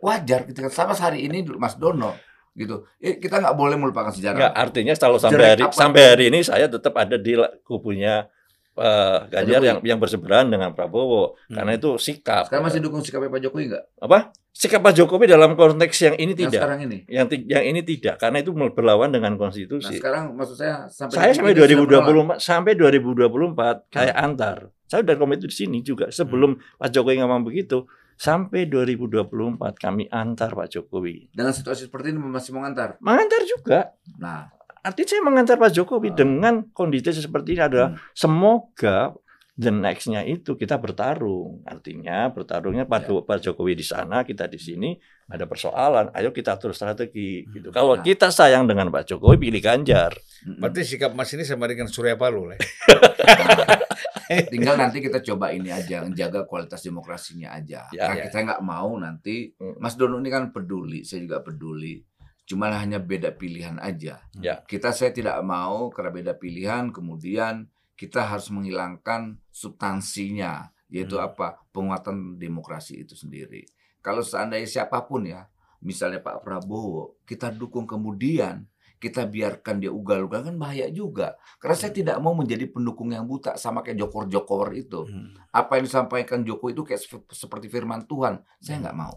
wajar 0.00 0.40
gitu 0.44 0.58
kan 0.60 0.70
sama 0.70 0.94
hari 0.94 1.24
ini 1.24 1.42
Mas 1.54 1.74
Dono 1.74 2.14
gitu 2.52 2.86
Eh, 2.96 3.18
kita 3.18 3.38
nggak 3.38 3.52
boleh 3.52 3.74
melupakan 3.74 4.08
sejarah 4.08 4.38
Enggak, 4.38 4.54
artinya 4.54 4.94
kalau 4.94 5.18
sampai 5.18 5.46
hari 5.48 5.62
apa? 5.62 5.74
sampai 5.74 6.02
hari 6.06 6.24
ini 6.28 6.40
saya 6.40 6.66
tetap 6.66 6.94
ada 6.94 7.16
di 7.16 7.34
kubunya 7.60 8.30
eh, 8.72 9.18
Ganjar 9.28 9.60
yang 9.60 9.78
yang 9.82 9.98
berseberangan 9.98 10.48
dengan 10.48 10.70
Prabowo 10.70 11.34
Hmm. 11.44 11.56
karena 11.56 11.72
itu 11.74 11.94
sikap. 11.96 12.46
sekarang 12.46 12.64
masih 12.64 12.78
dukung 12.78 13.00
sikapnya 13.00 13.28
Pak 13.28 13.40
Jokowi 13.40 13.64
nggak 13.68 13.84
apa? 14.00 14.18
Sikap 14.50 14.80
Pak 14.80 14.94
Jokowi 14.94 15.26
dalam 15.26 15.54
konteks 15.54 15.94
yang 16.00 16.14
ini 16.14 16.30
yang 16.30 16.38
tidak. 16.40 16.58
sekarang 16.58 16.78
ini 16.82 16.98
Yang 17.06 17.26
yang 17.44 17.64
ini 17.64 17.80
tidak 17.82 18.18
karena 18.18 18.38
itu 18.38 18.50
berlawan 18.50 19.10
dengan 19.10 19.32
nah 19.32 19.40
konstitusi. 19.40 19.94
sekarang 19.94 20.30
maksud 20.32 20.54
saya 20.54 20.86
sampai 20.88 21.10
saya 21.12 21.32
sampai 21.34 21.52
ini 21.52 21.58
sudah 21.60 22.00
menolak. 22.02 22.38
2024 22.38 22.38
sampai 22.40 22.72
2024 22.74 23.90
kayak 23.90 24.14
antar. 24.16 24.56
Saya 24.84 25.00
udah 25.02 25.16
komit 25.16 25.38
di 25.38 25.50
sini 25.50 25.78
juga 25.80 26.06
sebelum 26.08 26.50
Pak 26.76 26.86
Jokowi 26.88 27.18
ngomong 27.18 27.42
begitu 27.42 27.82
sampai 28.14 28.66
2024 28.66 29.30
kami 29.74 30.06
antar 30.08 30.50
Pak 30.50 30.68
Jokowi. 30.70 31.30
dengan 31.30 31.50
situasi 31.50 31.86
seperti 31.86 32.10
ini 32.10 32.18
masih 32.20 32.50
mau 32.50 32.62
ngantar 32.62 32.96
Mengantar 32.98 33.40
juga. 33.44 33.80
nah 34.16 34.48
Artinya 34.80 35.08
saya 35.08 35.22
mengantar 35.22 35.56
Pak 35.56 35.72
Jokowi 35.72 36.08
Ah. 36.08 36.14
dengan 36.14 36.54
kondisi 36.70 37.08
seperti 37.10 37.56
ini 37.56 37.62
adalah 37.62 37.88
Hmm. 37.90 38.00
semoga 38.12 39.16
the 39.54 39.70
next-nya 39.70 40.20
itu 40.22 40.52
kita 40.52 40.76
bertarung. 40.76 41.64
Artinya 41.64 42.28
bertarungnya 42.28 42.84
Pak, 42.84 43.00
Ya. 43.02 43.16
Pak 43.18 43.38
Jokowi 43.40 43.72
di 43.72 43.82
sana, 43.82 44.20
kita 44.20 44.44
di 44.44 44.58
sini 44.58 44.92
ada 45.24 45.46
persoalan. 45.46 46.12
Ayo 46.12 46.30
kita 46.30 46.52
atur 46.52 46.70
strategi. 46.70 47.46
Gitu. 47.46 47.70
Hmm. 47.70 47.72
Kalau 47.72 47.94
Nah. 47.96 48.02
kita 48.02 48.28
sayang 48.28 48.66
dengan 48.66 48.90
Pak 48.90 49.08
Jokowi, 49.08 49.40
pilih 49.40 49.62
Ganjar. 49.62 50.12
mm-mm. 50.44 50.60
Berarti 50.60 50.84
sikap 50.84 51.14
Mas 51.14 51.32
ini 51.32 51.42
sama 51.42 51.64
dengan 51.64 51.86
Surya 51.86 52.12
Paloh. 52.14 52.44
Nah, 52.46 52.58
tinggal 54.52 54.74
nanti 54.74 54.98
kita 54.98 55.20
coba 55.20 55.50
ini 55.50 55.68
aja 55.68 56.04
jaga 56.10 56.44
kualitas 56.44 56.80
demokrasinya 56.80 57.52
aja 57.52 57.86
Ya, 57.90 58.08
Nah, 58.08 58.14
ya. 58.14 58.22
kita 58.26 58.38
nggak 58.42 58.62
mau 58.62 58.94
nanti. 58.96 59.52
Mas 59.78 59.94
Dono 59.94 60.16
ini 60.16 60.28
kan 60.28 60.50
peduli 60.50 61.02
saya 61.02 61.22
juga 61.22 61.40
peduli 61.40 62.00
cuma 62.44 62.68
hanya 62.70 63.00
beda 63.00 63.32
pilihan 63.32 63.76
aja 63.78 64.20
Ya. 64.36 64.60
kita 64.62 64.92
saya 64.92 65.10
tidak 65.10 65.40
mau 65.40 65.88
karena 65.88 66.12
beda 66.12 66.32
pilihan 66.34 66.92
kemudian 66.92 67.66
kita 67.94 68.20
harus 68.22 68.50
menghilangkan 68.50 69.40
substansinya 69.48 70.70
yaitu 70.88 71.16
Hmm. 71.16 71.26
apa? 71.26 71.58
Penguatan 71.70 72.36
demokrasi 72.36 73.02
itu 73.02 73.14
sendiri. 73.14 73.64
Kalau 73.98 74.20
seandainya 74.20 74.68
siapa 74.68 75.02
pun 75.02 75.24
ya, 75.24 75.48
misalnya 75.80 76.20
Pak 76.20 76.40
Prabowo, 76.40 77.18
kita 77.24 77.50
dukung 77.50 77.82
kemudian 77.84 78.62
kita 79.04 79.28
biarkan 79.28 79.76
dia 79.76 79.92
ugal-ugal 79.92 80.40
kan 80.40 80.56
bahaya 80.56 80.88
juga. 80.88 81.36
Karena 81.60 81.76
saya 81.76 81.92
Hmm. 81.92 81.98
tidak 82.00 82.16
mau 82.18 82.32
menjadi 82.32 82.64
pendukung 82.66 83.12
yang 83.12 83.28
buta 83.28 83.54
sama 83.54 83.84
kayak 83.84 84.00
jokor-jokor 84.00 84.72
itu. 84.72 85.04
Hmm. 85.04 85.36
Apa 85.50 85.76
yang 85.76 85.84
disampaikan 85.84 86.40
Jokowi 86.40 86.72
itu 86.72 86.82
kayak 86.82 87.00
sep- 87.00 87.28
seperti 87.28 87.68
firman 87.68 88.08
Tuhan. 88.08 88.40
Saya 88.56 88.80
Hmm. 88.80 88.82
nggak 88.88 88.96
mau. 88.96 89.14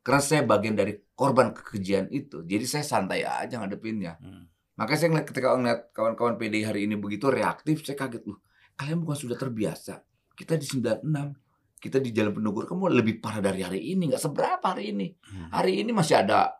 Karena 0.00 0.18
saya 0.18 0.42
bagian 0.42 0.74
dari 0.74 0.96
korban 1.12 1.52
kekejian 1.52 2.08
itu. 2.08 2.42
Jadi 2.42 2.64
saya 2.64 2.82
santai 2.82 3.22
aja 3.22 3.60
ngadepinnya. 3.60 4.16
Hmm. 4.18 4.48
Makanya 4.74 4.98
saya 4.98 5.08
ngeliat 5.12 5.26
ketika 5.28 5.46
ngeliat 5.52 5.80
kawan-kawan 5.92 6.34
PD 6.34 6.64
hari 6.64 6.88
ini 6.88 6.96
begitu 6.96 7.28
reaktif, 7.28 7.84
saya 7.84 7.94
kaget 7.94 8.24
loh. 8.24 8.40
Kalian 8.74 8.98
bukan 8.98 9.14
sudah 9.14 9.36
terbiasa. 9.36 10.00
Kita 10.32 10.56
di 10.56 10.64
96, 10.64 11.36
kita 11.76 12.00
di 12.00 12.10
Jalan 12.10 12.32
Pendogur, 12.32 12.64
kamu 12.64 12.88
lebih 12.90 13.20
parah 13.20 13.38
dari 13.38 13.60
hari 13.60 13.92
ini. 13.92 14.10
Nggak 14.10 14.22
seberapa 14.22 14.64
hari 14.64 14.90
ini. 14.90 15.12
Hmm. 15.12 15.52
Hari 15.52 15.84
ini 15.84 15.92
masih 15.92 16.18
ada. 16.18 16.50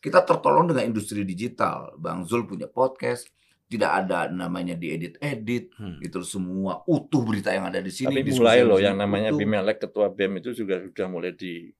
Kita 0.00 0.24
tertolong 0.24 0.72
dengan 0.72 0.88
industri 0.88 1.22
digital. 1.22 1.92
Bang 2.00 2.24
Zul 2.24 2.48
punya 2.48 2.66
podcast. 2.66 3.28
Tidak 3.70 3.86
ada 3.86 4.26
namanya 4.26 4.74
diedit-edit. 4.74 5.76
Hmm. 5.78 6.00
Gitu 6.02 6.24
semua 6.26 6.82
utuh 6.88 7.22
berita 7.22 7.52
yang 7.52 7.68
ada 7.68 7.78
di 7.78 7.92
sini. 7.92 8.10
Tapi 8.10 8.32
mulai 8.34 8.58
di 8.58 8.66
loh 8.66 8.80
yang 8.80 8.96
namanya 8.98 9.30
utuh. 9.30 9.38
Bimelek 9.38 9.78
ketua 9.78 10.10
BEM 10.10 10.42
itu 10.42 10.50
juga 10.56 10.82
sudah 10.82 11.06
mulai 11.06 11.32
di 11.36 11.70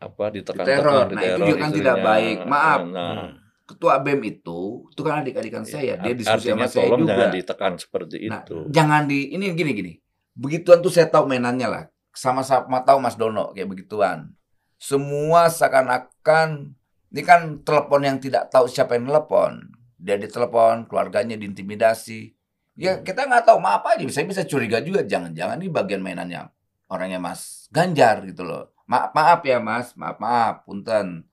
apa 0.00 0.32
ditekan 0.32 0.64
Diteror. 0.64 1.06
Nah, 1.12 1.22
itu 1.24 1.40
juga 1.44 1.56
kan 1.60 1.70
tidak 1.74 1.96
baik. 2.00 2.36
Maaf. 2.46 2.80
Nah, 2.86 3.10
Hmm. 3.10 3.32
Ketua 3.70 4.02
BEM 4.02 4.18
itu, 4.26 4.60
itu 4.90 5.00
kan 5.06 5.22
adik-adikan 5.22 5.62
saya. 5.62 5.94
Dia 5.94 6.10
diskusi 6.10 6.50
artinya 6.50 6.66
sama 6.66 6.74
saya 6.74 6.88
juga. 6.90 7.06
jangan 7.14 7.30
ditekan 7.30 7.72
seperti 7.78 8.16
Nah, 8.26 8.42
itu. 8.42 8.56
jangan 8.66 9.02
di 9.06 9.30
ini 9.30 9.44
gini 9.54 9.70
gini. 9.70 9.92
Begituan 10.34 10.82
tuh 10.82 10.90
saya 10.90 11.06
tahu 11.06 11.30
mainannya 11.30 11.68
lah. 11.70 11.84
Sama-sama 12.10 12.82
tahu 12.82 12.98
Mas 12.98 13.14
Dono 13.14 13.54
kayak 13.54 13.70
begituan. 13.70 14.34
Semua 14.74 15.46
seakan-akan 15.46 16.74
ini 17.10 17.22
kan 17.26 17.66
telepon 17.66 18.06
yang 18.06 18.18
tidak 18.22 18.48
tahu 18.54 18.70
siapa 18.70 18.94
yang 18.94 19.10
telepon. 19.10 19.66
Dia 19.98 20.16
ditelepon, 20.16 20.86
keluarganya 20.86 21.34
diintimidasi. 21.34 22.32
Ya 22.78 23.02
kita 23.02 23.26
nggak 23.26 23.50
tahu 23.50 23.58
maaf 23.58 23.84
aja. 23.84 24.06
Saya 24.08 24.30
bisa 24.30 24.46
curiga 24.46 24.78
juga. 24.80 25.02
Jangan-jangan 25.02 25.58
ini 25.60 25.68
bagian 25.68 26.00
mainannya 26.00 26.48
orangnya 26.88 27.18
Mas 27.18 27.66
Ganjar 27.68 28.22
gitu 28.24 28.46
loh. 28.46 28.72
Maaf 28.86 29.10
maaf 29.12 29.40
ya 29.42 29.58
Mas, 29.58 29.92
maaf 29.98 30.22
maaf, 30.22 30.62
punten. 30.64 31.26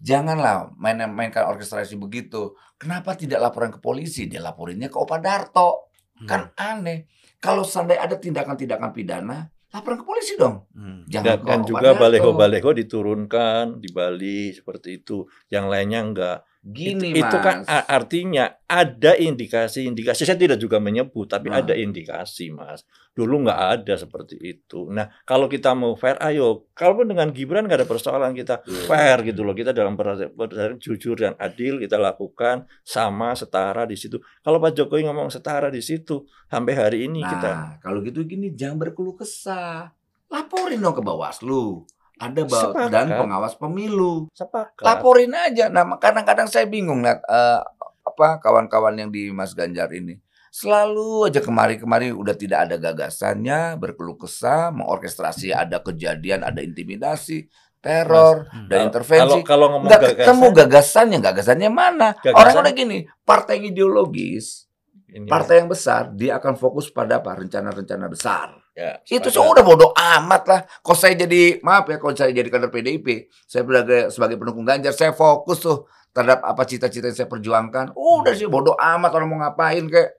Janganlah 0.00 0.72
main 0.80 0.96
mainkan 1.12 1.44
orkestrasi 1.44 2.00
begitu. 2.00 2.56
Kenapa 2.80 3.12
tidak 3.18 3.42
laporan 3.42 3.74
ke 3.74 3.80
polisi? 3.82 4.30
Dia 4.30 4.40
laporinnya 4.40 4.88
ke 4.88 4.96
Opa 4.96 5.20
Darto. 5.20 5.92
Kan 6.24 6.50
aneh. 6.58 7.06
Kalau 7.38 7.62
seandainya 7.62 8.10
ada 8.10 8.16
tindakan-tindakan 8.18 8.90
pidana, 8.90 9.46
laporan 9.68 10.00
ke 10.00 10.04
polisi 10.04 10.32
dong. 10.40 10.64
Hmm. 10.72 11.04
Jangan 11.04 11.44
Dan, 11.44 11.60
juga 11.68 11.92
baleho-baleho 11.92 12.70
diturunkan 12.72 13.80
di 13.80 13.88
Bali 13.92 14.56
seperti 14.56 15.04
itu. 15.04 15.28
Yang 15.52 15.66
lainnya 15.68 16.00
enggak. 16.00 16.38
Gini, 16.58 17.14
itu, 17.14 17.22
itu 17.22 17.36
kan 17.38 17.62
Mas. 17.62 17.70
a- 17.70 17.86
artinya 17.88 18.50
ada 18.66 19.14
indikasi-indikasi. 19.14 20.26
Saya 20.26 20.34
tidak 20.34 20.58
juga 20.58 20.76
menyebut, 20.76 21.24
tapi 21.24 21.48
Nah. 21.48 21.62
ada 21.62 21.72
indikasi, 21.72 22.50
Mas. 22.50 22.82
Dulu 23.14 23.46
nggak 23.46 23.60
ada 23.78 23.94
seperti 23.94 24.36
itu. 24.36 24.90
Nah, 24.90 25.06
kalau 25.22 25.46
kita 25.46 25.72
mau 25.72 25.94
fair, 25.94 26.18
ayo. 26.18 26.66
Kalaupun 26.74 27.08
dengan 27.08 27.30
Gibran 27.30 27.64
nggak 27.64 27.82
ada 27.82 27.88
persoalan 27.88 28.34
kita 28.34 28.62
Iya. 28.62 28.84
fair 28.84 29.16
gitu 29.22 29.42
loh. 29.42 29.54
Kita 29.54 29.70
dalam 29.70 29.94
perjalanan 29.94 30.76
jujur 30.76 31.14
dan 31.14 31.34
adil 31.36 31.78
kita 31.78 31.94
lakukan 31.94 32.66
sama 32.82 33.32
setara 33.32 33.82
di 33.84 33.94
situ. 33.94 34.18
Kalau 34.40 34.58
Pak 34.58 34.74
Jokowi 34.74 35.06
ngomong 35.06 35.30
setara 35.30 35.66
di 35.68 35.80
situ 35.80 36.22
sampai 36.46 36.74
hari 36.74 36.98
ini 37.06 37.22
Nah, 37.22 37.30
kita 37.32 37.50
kalau 37.80 38.02
gitu 38.02 38.22
gini 38.22 38.50
jangan 38.52 38.82
berkeluh 38.82 39.14
kesah. 39.14 39.94
Laporin 40.28 40.78
dong 40.78 40.92
ke 40.92 41.00
Bawaslu. 41.00 41.86
Ada 42.18 42.42
bawa 42.42 42.62
Sepakat. 42.68 42.90
dan 42.90 43.06
pengawas 43.10 43.54
pemilu. 43.54 44.26
sepakat. 44.32 44.82
Laporin 44.82 45.30
aja. 45.30 45.66
Nah, 45.68 45.86
kadang-kadang 45.96 46.46
saya 46.46 46.64
bingung 46.64 47.00
lihat 47.00 47.22
eh, 47.22 47.60
apa 48.04 48.38
kawan-kawan 48.38 48.94
yang 48.96 49.08
di 49.08 49.30
Mas 49.30 49.52
Ganjar 49.52 49.88
ini. 49.90 50.18
Selalu 50.50 51.28
aja 51.28 51.38
kemari-kemari 51.38 52.10
udah 52.10 52.34
tidak 52.34 52.66
ada 52.66 52.76
gagasannya, 52.76 53.76
berkeluh 53.76 54.16
kesah, 54.16 54.72
mengorkestrasi 54.72 55.52
ada 55.52 55.78
kejadian, 55.78 56.42
ada 56.42 56.58
intimidasi, 56.58 57.46
teror, 57.78 58.48
Hmm. 58.48 58.66
dan 58.66 58.88
intervensi. 58.88 59.22
Kalau 59.22 59.46
kalau 59.46 59.66
ngomong 59.70 59.86
Nggak 59.86 60.00
gagasan, 60.02 60.18
ketemu 60.18 60.46
gagasannya, 60.52 61.18
gagasannya 61.22 61.70
mana? 61.70 62.08
Gagasan- 62.16 62.34
Orang 62.34 62.54
udah 62.58 62.74
gini, 62.74 62.98
partai 63.22 63.62
ideologis, 63.62 64.66
ini 65.06 65.24
partai 65.24 65.62
yang 65.62 65.70
besar, 65.70 66.10
dia 66.10 66.36
akan 66.36 66.58
fokus 66.58 66.90
pada 66.90 67.22
apa? 67.22 67.38
Rencana-rencana 67.38 68.10
besar. 68.10 68.57
Ya, 68.78 69.02
Itu 69.10 69.34
sudah 69.34 69.66
bodoh 69.66 69.90
amat 69.90 70.42
lah. 70.46 70.60
Kalau 70.78 70.94
saya 70.94 71.18
jadi, 71.18 71.58
maaf 71.66 71.90
ya, 71.90 71.98
kalau 71.98 72.14
saya 72.14 72.30
jadi 72.30 72.46
kader 72.46 72.70
PDIP, 72.70 73.26
saya 73.50 73.66
sebagai, 73.66 74.00
sebagai 74.14 74.36
pendukung 74.38 74.62
Ganjar, 74.62 74.94
saya 74.94 75.10
fokus 75.10 75.58
tuh 75.58 75.90
terhadap 76.14 76.46
apa 76.46 76.62
cita-cita 76.62 77.10
yang 77.10 77.18
saya 77.18 77.26
perjuangkan. 77.26 77.98
Udah 77.98 78.32
sih 78.38 78.46
bodoh 78.46 78.78
amat 78.78 79.10
orang 79.18 79.28
mau 79.28 79.38
ngapain 79.42 79.82
kayak. 79.90 80.14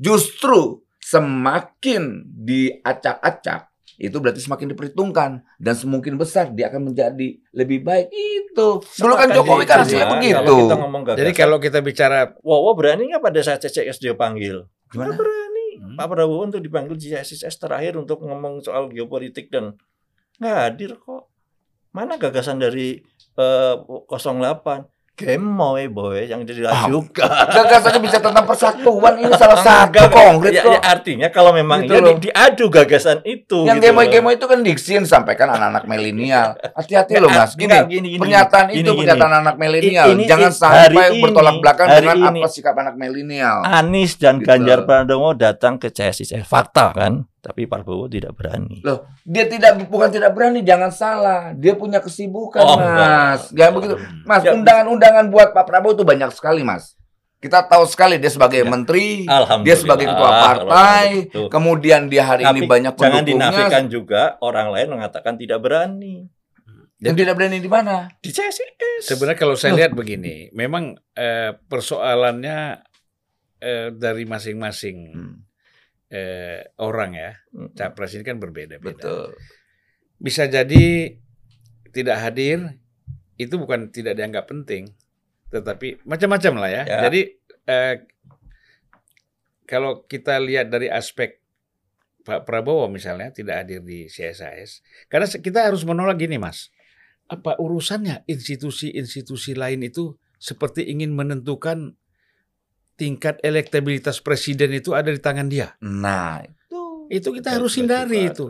Justru 0.00 0.80
semakin 0.98 2.24
diacak-acak, 2.24 3.68
itu 4.00 4.16
berarti 4.16 4.40
semakin 4.40 4.72
diperhitungkan 4.72 5.30
dan 5.60 5.74
semungkin 5.76 6.16
besar 6.16 6.48
dia 6.56 6.72
akan 6.72 6.88
menjadi 6.88 7.36
lebih 7.52 7.84
baik 7.84 8.08
itu. 8.08 8.80
Dulu 8.80 9.12
kan 9.12 9.28
Jokowi 9.28 9.68
kan 9.68 9.84
ya. 9.84 9.84
hasilnya 9.84 10.06
Kalau 10.08 10.16
begitu. 10.16 10.54
kita 10.64 10.76
ngomong 10.80 11.02
gagasan, 11.04 11.20
Jadi 11.20 11.32
kalau 11.36 11.56
kita 11.60 11.78
bicara 11.84 12.18
Wow, 12.40 12.72
berani 12.72 13.12
nggak 13.12 13.20
pada 13.20 13.40
saat 13.44 13.60
CCS 13.60 14.00
dia 14.00 14.16
panggil? 14.16 14.64
Gimana? 14.88 15.20
Berani. 15.20 15.39
Hmm. 15.90 15.98
Pak 15.98 16.06
Prabowo 16.06 16.46
untuk 16.46 16.62
dipanggil 16.62 16.94
di 16.94 17.10
CCS 17.10 17.58
terakhir 17.58 17.98
untuk 17.98 18.22
ngomong 18.22 18.62
soal 18.62 18.86
geopolitik 18.94 19.50
dan 19.50 19.74
nggak 20.38 20.56
hadir 20.62 20.94
kok. 20.94 21.26
Mana 21.90 22.14
gagasan 22.14 22.62
dari 22.62 23.02
eh, 23.34 23.74
08? 23.74 24.99
Gemoy 25.20 25.84
boy 25.86 26.24
yang 26.24 26.42
diajukan. 26.42 27.28
Gagasannya 27.28 28.00
bisa 28.00 28.18
tentang 28.18 28.42
persatuan 28.42 29.20
ini 29.20 29.28
salah 29.36 29.60
satu 29.60 30.00
konkret 30.08 30.56
ya, 30.56 30.64
kok. 30.64 30.72
ya, 30.72 30.80
artinya 30.80 31.28
kalau 31.28 31.52
memang 31.52 31.84
Gitu 31.84 31.92
ya 31.92 32.00
loh. 32.00 32.16
di- 32.16 32.24
diadu 32.26 32.64
gagasan 32.66 33.20
itu. 33.22 33.68
Yang 33.68 33.78
gitu 33.78 33.86
gemoy-gemoy 33.92 34.34
itu 34.34 34.46
kan 34.48 34.58
diksi 34.60 34.90
yang 34.96 35.04
disampaikan 35.04 35.52
anak-anak 35.52 35.84
milenial. 35.84 36.56
Hati-hati 36.56 37.20
loh 37.20 37.28
mas. 37.28 37.52
Gini, 37.52 37.76
gini, 37.86 38.08
gini, 38.10 38.18
pernyataan 38.18 38.66
gini, 38.68 38.80
itu 38.80 38.90
gini, 38.90 39.00
pernyataan 39.04 39.32
anak 39.38 39.54
milenial. 39.54 40.06
Ini- 40.10 40.24
Jangan 40.24 40.50
sampai 40.50 41.06
ini- 41.12 41.20
bertolak 41.20 41.54
belakang 41.60 41.86
dengan 41.92 42.16
ini- 42.16 42.40
apa 42.40 42.48
sikap 42.48 42.74
anak 42.74 42.94
milenial. 42.96 43.56
Anies 43.62 44.16
dan 44.16 44.40
Gitu. 44.40 44.48
Ganjar 44.48 44.78
Pranowo 44.82 45.36
datang 45.36 45.76
ke 45.76 45.92
CSIS. 45.92 46.32
Fakta 46.42 46.96
kan? 46.96 47.28
Tapi 47.40 47.64
Prabowo 47.64 48.04
tidak 48.04 48.32
berani. 48.34 48.84
Dia 49.22 49.44
tidak 49.44 49.88
bukan 49.88 50.08
tidak 50.08 50.30
berani, 50.30 50.60
jangan 50.60 50.88
salah. 50.88 51.42
Dia 51.52 51.72
punya 51.72 51.96
kesibukan 51.98 52.60
Oh, 52.60 52.76
mas. 52.76 52.84
enggak. 52.84 53.38
Jangan 53.56 53.72
begitu. 53.74 53.94
Mas, 54.22 54.42
Ya. 54.42 54.52
undangan-undangan 54.52 55.24
buat 55.26 55.48
Pak 55.50 55.64
Prabowo 55.64 55.92
itu 55.94 56.04
banyak 56.04 56.28
sekali 56.30 56.60
mas. 56.60 57.00
Kita 57.40 57.64
tahu 57.64 57.88
sekali 57.88 58.20
dia 58.20 58.28
sebagai 58.28 58.60
Ya. 58.60 58.68
menteri, 58.68 59.24
dia 59.64 59.72
sebagai 59.74 60.04
ketua 60.04 60.28
kalau 60.28 60.68
partai, 60.68 61.06
kemudian 61.48 62.04
dia 62.06 62.28
hari 62.28 62.44
Tapi 62.44 62.58
ini 62.58 62.68
banyak 62.68 62.92
jangan 62.92 63.24
pendukungnya. 63.24 63.48
dinafikan 63.48 63.84
juga 63.88 64.22
orang 64.38 64.68
lain 64.70 64.88
mengatakan 64.90 65.34
tidak 65.34 65.58
berani 65.58 66.28
Yang 67.00 67.16
tidak 67.16 67.34
berani 67.34 67.56
di 67.56 67.70
mana? 67.70 68.12
di 68.20 68.28
CSIS. 68.28 69.08
sebenarnya 69.08 69.40
kalau 69.40 69.56
saya 69.56 69.72
Loh. 69.72 69.80
lihat 69.80 69.92
begini, 69.94 70.52
memang 70.52 71.00
eh, 71.10 71.56
persoalannya 71.56 72.84
eh, 73.58 73.88
dari 73.90 74.24
masing-masing 74.24 74.96
Hmm, 75.10 75.34
eh, 76.10 76.66
orang 76.82 77.14
ya, 77.14 77.30
capres 77.78 78.18
ini 78.18 78.26
kan 78.26 78.42
berbeda-beda. 78.42 78.98
betul. 78.98 79.30
Bisa 80.20 80.50
jadi 80.50 81.16
tidak 81.90 82.16
hadir 82.20 82.76
itu 83.40 83.56
bukan 83.56 83.88
tidak 83.88 84.18
dianggap 84.18 84.50
penting, 84.50 84.92
tetapi 85.48 86.04
macam-macam 86.04 86.52
lah 86.60 86.70
ya. 86.70 86.82
Ya. 86.84 86.98
Jadi 87.08 87.20
eh, 87.70 87.94
kalau 89.64 90.04
kita 90.04 90.36
lihat 90.42 90.68
dari 90.68 90.90
aspek 90.90 91.40
Pak 92.20 92.44
Prabowo 92.44 92.90
misalnya 92.92 93.32
tidak 93.32 93.64
hadir 93.64 93.80
di 93.80 94.10
CSIS, 94.10 94.84
karena 95.08 95.24
kita 95.24 95.72
harus 95.72 95.88
menolak 95.88 96.20
gini 96.20 96.36
mas, 96.36 96.68
apa 97.30 97.56
urusannya 97.56 98.28
institusi-institusi 98.28 99.56
lain 99.56 99.86
itu 99.86 100.18
seperti 100.36 100.84
ingin 100.90 101.16
menentukan 101.16 101.96
tingkat 103.00 103.40
elektabilitas 103.40 104.20
presiden 104.20 104.70
itu 104.70 104.92
ada 104.92 105.08
di 105.08 105.16
tangan 105.16 105.48
dia. 105.48 105.72
Nah, 105.80 106.44
itu. 106.44 106.82
Itu 107.08 107.28
kita 107.32 107.56
harus 107.56 107.72
hindari 107.74 108.28
Pak. 108.28 108.30
itu. 108.30 108.44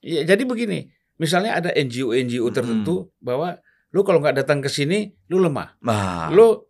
Ya, 0.00 0.22
jadi 0.24 0.42
begini, 0.42 0.86
misalnya 1.16 1.58
ada 1.58 1.70
NGO-NGO 1.70 2.14
Mm-mm. 2.40 2.54
tertentu 2.54 2.94
bahwa 3.18 3.58
lu 3.90 4.00
kalau 4.00 4.22
nggak 4.22 4.38
datang 4.38 4.62
ke 4.62 4.70
sini, 4.70 5.10
lu 5.26 5.36
lemah, 5.36 5.74
Nah, 5.82 6.30
lu 6.30 6.62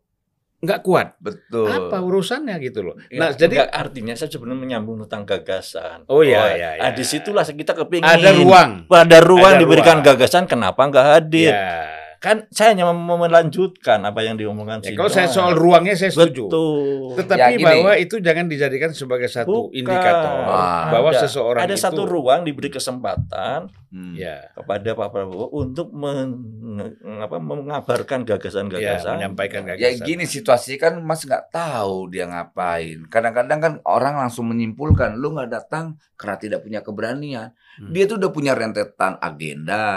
nggak 0.58 0.80
kuat. 0.80 1.20
betul. 1.20 1.64
Apa 1.64 2.00
urusannya 2.00 2.56
gitu 2.58 2.82
loh? 2.82 2.96
Ya, 3.06 3.16
Nah, 3.18 3.28
jadi 3.30 3.62
enggak, 3.62 3.70
artinya 3.70 4.12
saya 4.12 4.28
sebenarnya 4.28 4.58
menyambung 4.58 4.96
tentang 5.04 5.24
gagasan. 5.24 6.04
Oh, 6.06 6.20
iya, 6.20 6.52
iya, 6.52 6.68
Nah, 6.74 6.90
iya. 6.90 6.96
di 6.96 7.04
situlah 7.04 7.44
kita 7.44 7.76
kepingin 7.76 8.02
ada 8.02 8.32
ruang. 8.34 8.70
Ada 8.86 9.18
ruang 9.20 9.54
Ada 9.54 9.60
diberikan 9.60 10.00
ruang. 10.00 10.08
gagasan, 10.10 10.44
kenapa 10.44 10.80
nggak 10.82 11.06
hadir? 11.06 11.52
Ya. 11.52 11.99
Kan 12.20 12.44
saya 12.48 12.76
hanya 12.76 12.84
mau 12.86 13.16
melanjutkan 13.16 14.04
apa 14.04 14.20
yang 14.20 14.36
diomongkan 14.36 14.84
Ya, 14.84 14.86
si 14.86 14.92
kalau 14.92 15.08
saya 15.08 15.24
soal 15.24 15.56
ruangnya 15.56 15.96
saya 15.96 16.12
setuju. 16.12 16.46
betul 16.46 17.16
Tetapi 17.16 17.40
Ya, 17.40 17.48
gini. 17.50 17.64
bahwa 17.64 17.92
itu 17.96 18.20
jangan 18.20 18.44
dijadikan 18.44 18.92
sebagai 18.92 19.24
satu 19.26 19.66
Bukan. 19.66 19.74
indikator 19.74 20.44
Ah. 20.44 20.92
bahwa 20.92 21.10
Ada- 21.10 21.20
seseorang 21.24 21.64
ada 21.64 21.72
itu 21.72 21.80
satu 21.80 22.04
ruang 22.04 22.44
diberi 22.44 22.68
kesempatan 22.68 23.72
Hmm. 23.88 24.14
ya, 24.14 24.52
kepada 24.52 24.92
Pak 24.92 25.08
Prabowo 25.10 25.48
untuk 25.50 25.90
men- 25.90 26.92
apa, 27.18 27.36
mengabarkan 27.36 28.22
ya 28.22 28.36
gagasan-gagasan 28.36 29.16
menyampaikan 29.16 29.64
Ya 29.64 29.74
gagasan. 29.74 30.04
gini 30.04 30.24
situasi 30.24 30.76
kan 30.76 31.00
Mas 31.00 31.24
nggak 31.24 31.50
tahu 31.50 32.06
dia 32.06 32.24
ngapain. 32.24 33.00
Kadang-kadang 33.06 33.58
kan 33.58 33.72
orang 33.82 34.14
langsung 34.16 34.46
menyimpulkan 34.46 35.16
lu 35.16 35.32
nggak 35.32 35.50
datang 35.50 35.96
karena 36.14 36.36
tidak 36.36 36.60
punya 36.62 36.80
keberanian. 36.80 37.56
Hmm. 37.80 37.90
Dia 37.90 38.04
tuh 38.04 38.20
udah 38.20 38.28
punya 38.28 38.52
rentetan 38.52 39.16
agenda. 39.18 39.88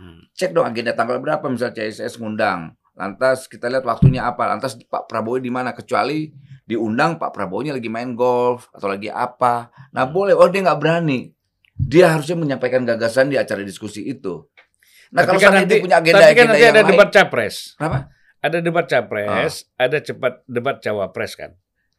Hmm. 0.00 0.24
Cek 0.32 0.56
dong 0.56 0.64
agenda 0.64 0.96
tanggal 0.96 1.20
berapa 1.20 1.44
misalnya 1.52 1.76
CSS 1.76 2.16
ngundang. 2.16 2.72
Lantas 2.96 3.44
kita 3.52 3.68
lihat 3.68 3.84
waktunya 3.84 4.24
apa. 4.24 4.48
Lantas 4.48 4.80
Pak 4.80 5.04
Prabowo 5.04 5.36
di 5.36 5.52
mana 5.52 5.76
kecuali 5.76 6.32
diundang 6.64 7.20
Pak 7.20 7.36
Prabowo-nya 7.36 7.76
lagi 7.76 7.92
main 7.92 8.16
golf 8.16 8.72
atau 8.72 8.88
lagi 8.88 9.12
apa. 9.12 9.68
Nah 9.92 10.08
boleh. 10.08 10.32
Oh 10.32 10.48
dia 10.48 10.64
nggak 10.64 10.80
berani. 10.80 11.28
Dia 11.76 12.16
harusnya 12.16 12.40
menyampaikan 12.40 12.88
gagasan 12.88 13.28
di 13.28 13.36
acara 13.36 13.60
diskusi 13.60 14.08
itu. 14.08 14.48
Nah 15.12 15.26
Tapi 15.26 15.36
kalau 15.36 15.40
kan 15.42 15.52
nanti, 15.66 15.76
punya 15.82 15.98
agenda 16.00 16.22
tapi 16.22 16.34
kan 16.38 16.46
nanti 16.48 16.64
ada 16.64 16.80
lain, 16.80 16.90
debat 16.94 17.10
capres. 17.10 17.56
Kenapa? 17.76 17.98
Ada 18.40 18.58
debat 18.64 18.86
capres, 18.88 19.28
Ah. 19.76 19.84
ada 19.84 19.98
cepat 20.00 20.34
debat 20.48 20.76
cawapres 20.80 21.32
kan. 21.36 21.52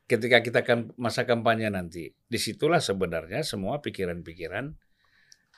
Ketika 0.10 0.42
kita 0.42 0.66
kan 0.66 0.90
masa 0.98 1.28
kampanye 1.28 1.70
nanti, 1.70 2.10
di 2.10 2.40
situlah 2.42 2.82
sebenarnya 2.82 3.46
semua 3.46 3.78
pikiran-pikiran 3.84 4.74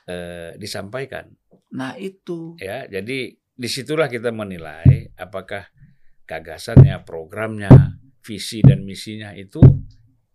eh, 0.04 0.52
disampaikan. 0.60 1.32
Nah 1.74 1.98
itu. 1.98 2.54
Ya, 2.62 2.86
jadi 2.86 3.34
di 3.34 3.68
situlah 3.70 4.06
kita 4.06 4.30
menilai 4.30 5.10
apakah 5.14 5.66
gagasannya, 6.24 7.02
programnya, 7.02 7.70
visi 8.22 8.62
dan 8.64 8.82
misinya 8.82 9.34
itu 9.34 9.60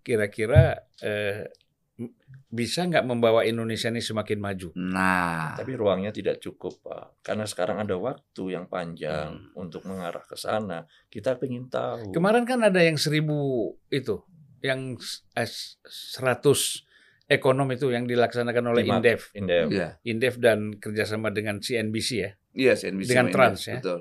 kira-kira 0.03 0.77
eh, 1.01 1.49
bisa 2.49 2.87
nggak 2.87 3.05
membawa 3.05 3.43
Indonesia 3.43 3.91
ini 3.91 3.99
semakin 3.99 4.39
maju. 4.39 4.69
Nah. 4.73 5.53
tapi 5.59 5.75
ruangnya 5.75 6.09
tidak 6.09 6.39
cukup 6.39 6.79
Pak 6.81 7.19
karena 7.21 7.43
sekarang 7.43 7.83
ada 7.83 7.99
waktu 7.99 8.55
yang 8.55 8.71
panjang 8.71 9.35
Hmm. 9.51 9.67
untuk 9.67 9.83
mengarah 9.83 10.23
ke 10.23 10.39
sana 10.39 10.87
kita 11.11 11.35
ingin 11.43 11.67
tahu 11.67 12.15
Kemarin 12.15 12.47
kan 12.47 12.63
ada 12.63 12.79
yang 12.79 12.95
seribu 12.95 13.35
itu, 13.91 14.23
yang 14.63 14.95
eh, 15.35 15.49
100 15.83 16.87
ekonom 17.29 17.69
itu 17.69 17.93
yang 17.93 18.09
dilaksanakan 18.09 18.73
oleh. 18.73 18.83
Indef, 18.83 19.29
Indef. 19.31 19.69
Iya. 19.69 19.89
Indef 20.03 20.35
dan 20.41 20.75
kerjasama 20.75 21.29
dengan 21.29 21.61
CNBC 21.61 22.09
ya. 22.17 22.31
Iya, 22.51 22.73
CNBC 22.73 23.07
Dengan 23.07 23.25
Trans, 23.29 23.61
Indef, 23.61 23.69
ya. 23.69 23.77
Betul. 23.79 23.99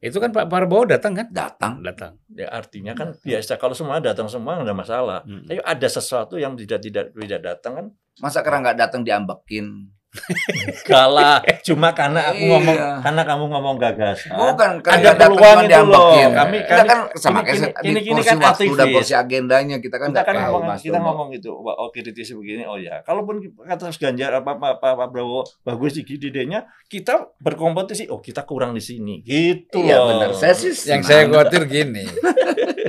Itu 0.00 0.16
kan 0.16 0.32
Pak 0.32 0.48
Prabowo 0.48 0.88
datang 0.88 1.12
kan? 1.12 1.28
Datang. 1.28 1.84
Datang. 1.84 2.16
ya 2.32 2.48
artinya 2.48 2.96
kan 2.96 3.12
biasa 3.20 3.60
kalau 3.60 3.76
semua 3.76 4.00
datang 4.00 4.32
semua 4.32 4.56
nggak 4.56 4.68
ada 4.68 4.76
masalah 4.76 5.20
Hmm. 5.28 5.44
tapi 5.44 5.60
ada 5.60 5.88
sesuatu 5.92 6.40
yang 6.40 6.56
tidak 6.56 6.80
tidak 6.80 7.12
tidak 7.12 7.40
datang 7.44 7.72
kan 7.76 7.86
Masa 8.20 8.40
karena 8.40 8.68
nggak 8.68 8.78
datang 8.80 9.00
diambekin? 9.04 9.92
kalah 10.90 11.38
cuma 11.62 11.94
karena 11.94 12.20
aku 12.26 12.40
Iya. 12.40 12.50
ngomong 12.52 12.76
karena 13.00 13.22
kamu 13.22 13.44
ngomong 13.46 13.76
gagasan 13.78 14.34
Bukan 14.34 14.70
ada 14.82 15.10
peluang 15.14 15.58
itu 15.62 15.80
loh. 15.86 16.10
diambekin. 16.10 16.28
Kami 16.34 16.56
Kita 16.60 16.74
kami 16.74 16.88
kan 16.88 16.98
sama 17.14 17.38
ini- 17.38 17.46
kayak 17.46 17.58
ini- 17.80 17.94
di 17.94 18.10
ini- 18.10 18.24
kan 18.24 18.38
waktu 18.40 18.64
dan 18.66 18.74
aktivis. 18.74 18.94
porsi 18.96 19.14
agendanya 19.14 19.76
kita 19.78 19.96
kan 19.96 20.10
kita 20.10 20.22
kan 20.22 20.34
tahu 20.34 20.44
ngomong, 20.50 20.62
Mas 20.66 20.80
kita 20.80 20.92
Dono. 20.92 21.06
ngomong 21.06 21.28
itu 21.32 21.50
wah, 21.52 21.74
oh 21.76 21.88
kritisi 21.88 22.32
begini 22.32 22.62
oh 22.64 22.74
ya 22.74 22.98
kalaupun 23.00 23.38
kata 23.56 23.82
Mas 23.86 23.98
Ganjar 23.98 24.30
apa 24.34 24.50
Pak 24.52 24.72
Pak 24.78 25.08
Prabowo 25.08 25.46
bagus 25.62 25.94
di 25.94 26.02
idenya 26.02 26.60
kita 26.84 27.30
berkompetisi 27.38 28.08
oh 28.08 28.18
kita 28.18 28.42
kurang 28.42 28.72
di 28.72 28.82
sini 28.82 29.22
gitu 29.22 29.78
Iya 29.78 29.94
loh 29.96 30.06
benar. 30.10 30.30
Saya 30.34 30.54
sih 30.54 30.74
Yang 30.84 31.06
saya 31.06 31.22
khawatir 31.24 31.64
gini, 31.66 32.02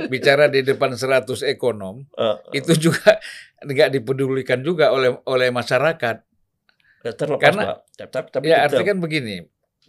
bicara 0.08 0.46
di 0.46 0.60
depan 0.60 0.92
100 0.92 1.22
ekonom, 1.44 2.02
Eh, 2.12 2.36
itu 2.56 2.72
juga 2.80 3.18
nggak 3.60 3.88
dipedulikan 3.92 4.58
juga 4.58 4.90
oleh 4.90 5.14
oleh 5.24 5.48
masyarakat. 5.48 6.31
Terlepas 7.10 7.42
Karena- 7.42 7.66
Pak 7.66 8.10
tapi, 8.14 8.28
tapi 8.30 8.44
Ya 8.46 8.62
tetap 8.62 8.66
artinya 8.78 8.86
kan 8.94 8.98
begini, 9.02 9.34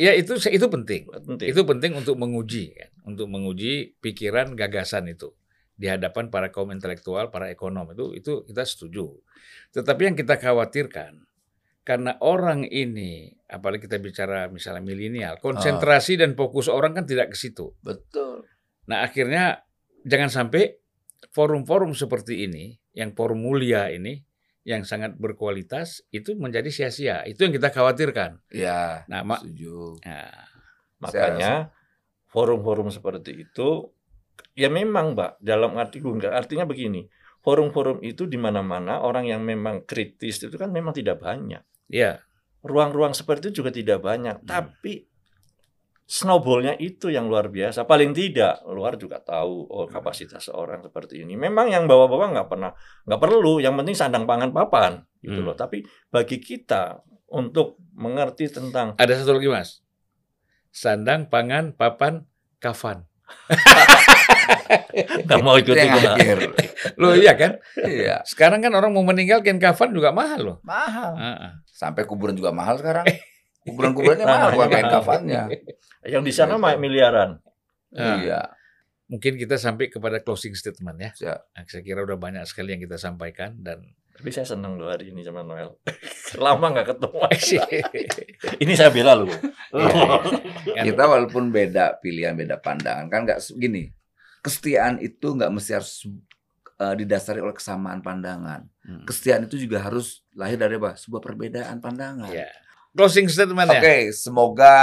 ya 0.02 0.11
itu 0.18 0.34
itu 0.49 0.65
penting. 0.65 1.02
penting. 1.06 1.48
Itu 1.53 1.61
penting 1.61 1.91
untuk 1.94 2.18
menguji, 2.18 2.73
kan? 2.73 2.90
untuk 3.06 3.30
menguji 3.30 3.94
pikiran 4.02 4.57
gagasan 4.57 5.06
itu 5.14 5.30
di 5.77 5.85
hadapan 5.90 6.34
para 6.34 6.49
kaum 6.49 6.73
intelektual, 6.73 7.30
para 7.30 7.53
ekonom 7.53 7.94
itu 7.94 8.18
itu 8.18 8.34
kita 8.49 8.65
setuju. 8.65 9.14
Tetapi 9.73 10.02
yang 10.14 10.18
kita 10.18 10.41
khawatirkan 10.41 11.26
karena 11.84 12.15
orang 12.23 12.64
ini, 12.64 13.35
apalagi 13.45 13.85
kita 13.85 13.99
bicara 13.99 14.48
misalnya 14.48 14.80
milenial, 14.81 15.35
konsentrasi 15.44 16.15
dan 16.15 16.34
fokus 16.34 16.72
orang 16.72 16.95
kan 16.95 17.03
tidak 17.03 17.34
ke 17.34 17.38
situ. 17.38 17.76
Betul. 17.84 18.48
Nah 18.88 19.03
akhirnya 19.03 19.68
jangan 20.07 20.31
sampai 20.31 20.80
forum-forum 21.35 21.91
seperti 21.91 22.48
ini, 22.48 22.80
yang 22.95 23.11
forum 23.11 23.44
mulia 23.44 23.91
ini, 23.91 24.23
yang 24.64 24.88
sangat 24.88 25.19
berkualitas 25.19 26.03
itu 26.10 26.35
menjadi 26.40 26.72
sia-sia. 26.72 27.23
Itu 27.27 27.44
yang 27.48 27.53
kita 27.56 27.69
khawatirkan. 27.72 28.40
Ya. 28.52 29.03
Nah, 29.11 29.22
mak, 29.27 29.44
Setuju. 29.44 29.99
nah, 30.03 30.31
Makanya 31.03 31.72
forum-forum 32.31 32.88
seperti 32.88 33.44
itu 33.44 33.91
ya 34.56 34.72
memang, 34.72 35.14
Mbak, 35.14 35.44
dalam 35.44 35.76
arti 35.76 35.99
enggak 35.99 36.31
artinya 36.34 36.64
begini. 36.64 37.06
Forum-forum 37.44 37.99
itu 38.07 38.23
di 38.23 38.40
mana-mana 38.40 39.03
orang 39.03 39.27
yang 39.27 39.44
memang 39.44 39.84
kritis 39.84 40.40
itu 40.40 40.56
kan 40.56 40.72
memang 40.72 40.95
tidak 40.95 41.19
banyak. 41.19 41.60
ya 41.91 42.23
Ruang-ruang 42.64 43.11
seperti 43.11 43.52
itu 43.52 43.60
juga 43.60 43.76
tidak 43.76 43.99
banyak, 43.99 44.40
Hmm. 44.40 44.48
tapi 44.48 45.03
snowballnya 46.03 46.75
itu 46.77 47.09
yang 47.09 47.31
luar 47.31 47.47
biasa. 47.47 47.88
Paling 47.88 48.11
tidak 48.11 48.61
luar 48.67 48.99
juga 48.99 49.23
tahu 49.23 49.65
oh 49.67 49.85
kapasitas 49.88 50.47
seorang 50.51 50.84
seperti 50.84 51.23
ini. 51.23 51.34
Memang 51.35 51.71
yang 51.71 51.88
bawa-bawa 51.88 52.31
nggak 52.35 52.47
pernah 52.51 52.71
nggak 53.07 53.21
perlu. 53.21 53.63
Yang 53.63 53.73
penting 53.81 53.95
sandang 53.95 54.25
pangan 54.27 54.51
papan 54.51 55.01
gitu 55.23 55.39
Hmm. 55.39 55.47
loh. 55.51 55.55
Tapi 55.55 55.81
bagi 56.11 56.38
kita 56.38 56.99
untuk 57.34 57.80
mengerti 57.95 58.49
tentang 58.51 58.93
ada 58.99 59.13
satu 59.15 59.38
lagi 59.38 59.49
mas, 59.49 59.81
sandang, 60.69 61.25
pangan, 61.30 61.73
papan, 61.73 62.25
kafan. 62.59 63.05
nggak 65.25 65.39
mau 65.41 65.55
ikut 65.57 65.73
akhir. 65.73 66.38
Loh 66.99 67.15
iya 67.15 67.34
kan? 67.34 67.57
Iya. 67.80 68.21
Sekarang 68.27 68.61
kan 68.61 68.73
orang 68.75 68.91
mau 68.93 69.01
meninggalkan 69.01 69.57
kafan 69.57 69.95
juga 69.95 70.11
mahal 70.13 70.39
loh. 70.43 70.57
Mahal. 70.61 71.11
Ah, 71.17 71.27
ah. 71.49 71.51
Sampai 71.65 72.05
kuburan 72.05 72.35
juga 72.38 72.53
mahal 72.53 72.77
sekarang. 72.77 73.07
Kuburan-kuburannya 73.64 74.26
mahal 74.31 74.49
bukan 74.53 74.69
kain 74.69 74.88
kafannya. 74.88 75.41
Yang 76.03 76.23
di 76.27 76.34
sana 76.35 76.60
mah 76.60 76.76
miliaran. 76.76 77.40
Ah. 77.95 78.19
Iya. 78.19 78.41
Mungkin 79.07 79.38
kita 79.38 79.60
sampai 79.60 79.88
kepada 79.88 80.18
closing 80.19 80.56
statement 80.57 80.98
ya. 80.98 81.11
Siap. 81.14 81.40
Nah, 81.53 81.64
saya 81.68 81.84
kira 81.84 82.02
udah 82.02 82.18
banyak 82.18 82.44
sekali 82.44 82.73
yang 82.73 82.81
kita 82.81 82.98
sampaikan 82.98 83.56
dan 83.60 83.84
Tapi 84.14 84.30
saya 84.30 84.45
senang 84.45 84.77
loh 84.77 84.94
hari 84.94 85.10
ini 85.10 85.26
sama 85.26 85.41
Noel. 85.41 85.73
Lama 86.44 86.69
nggak 86.69 86.88
ketemu. 86.94 87.18
ini 88.64 88.73
saya 88.77 88.94
bela 88.94 89.18
loh. 89.18 89.30
Iya, 89.73 90.22
Kan- 90.69 90.85
Kita 90.85 91.03
walaupun 91.10 91.49
beda 91.49 91.98
pilihan, 91.98 92.38
beda 92.38 92.61
pandangan 92.61 93.10
kan 93.10 93.26
nggak 93.26 93.41
gini. 93.57 93.90
Kesetiaan 94.45 95.02
itu 95.02 95.34
nggak 95.34 95.49
mesti 95.49 95.72
harus 95.73 96.06
eh, 96.77 96.94
didasari 96.94 97.41
oleh 97.41 97.57
kesamaan 97.57 98.06
pandangan. 98.06 98.61
Hmm. 98.85 99.02
Kesetiaan 99.02 99.49
itu 99.49 99.57
juga 99.57 99.81
harus 99.81 100.22
lahir 100.38 100.61
dari 100.61 100.77
apa? 100.77 100.94
Sebuah 100.94 101.22
perbedaan 101.22 101.81
pandangan. 101.81 102.30
Ya. 102.30 102.49
Closing 102.94 103.26
statement 103.26 103.74
ya. 103.74 103.82
Oke, 103.82 103.98
semoga 104.14 104.76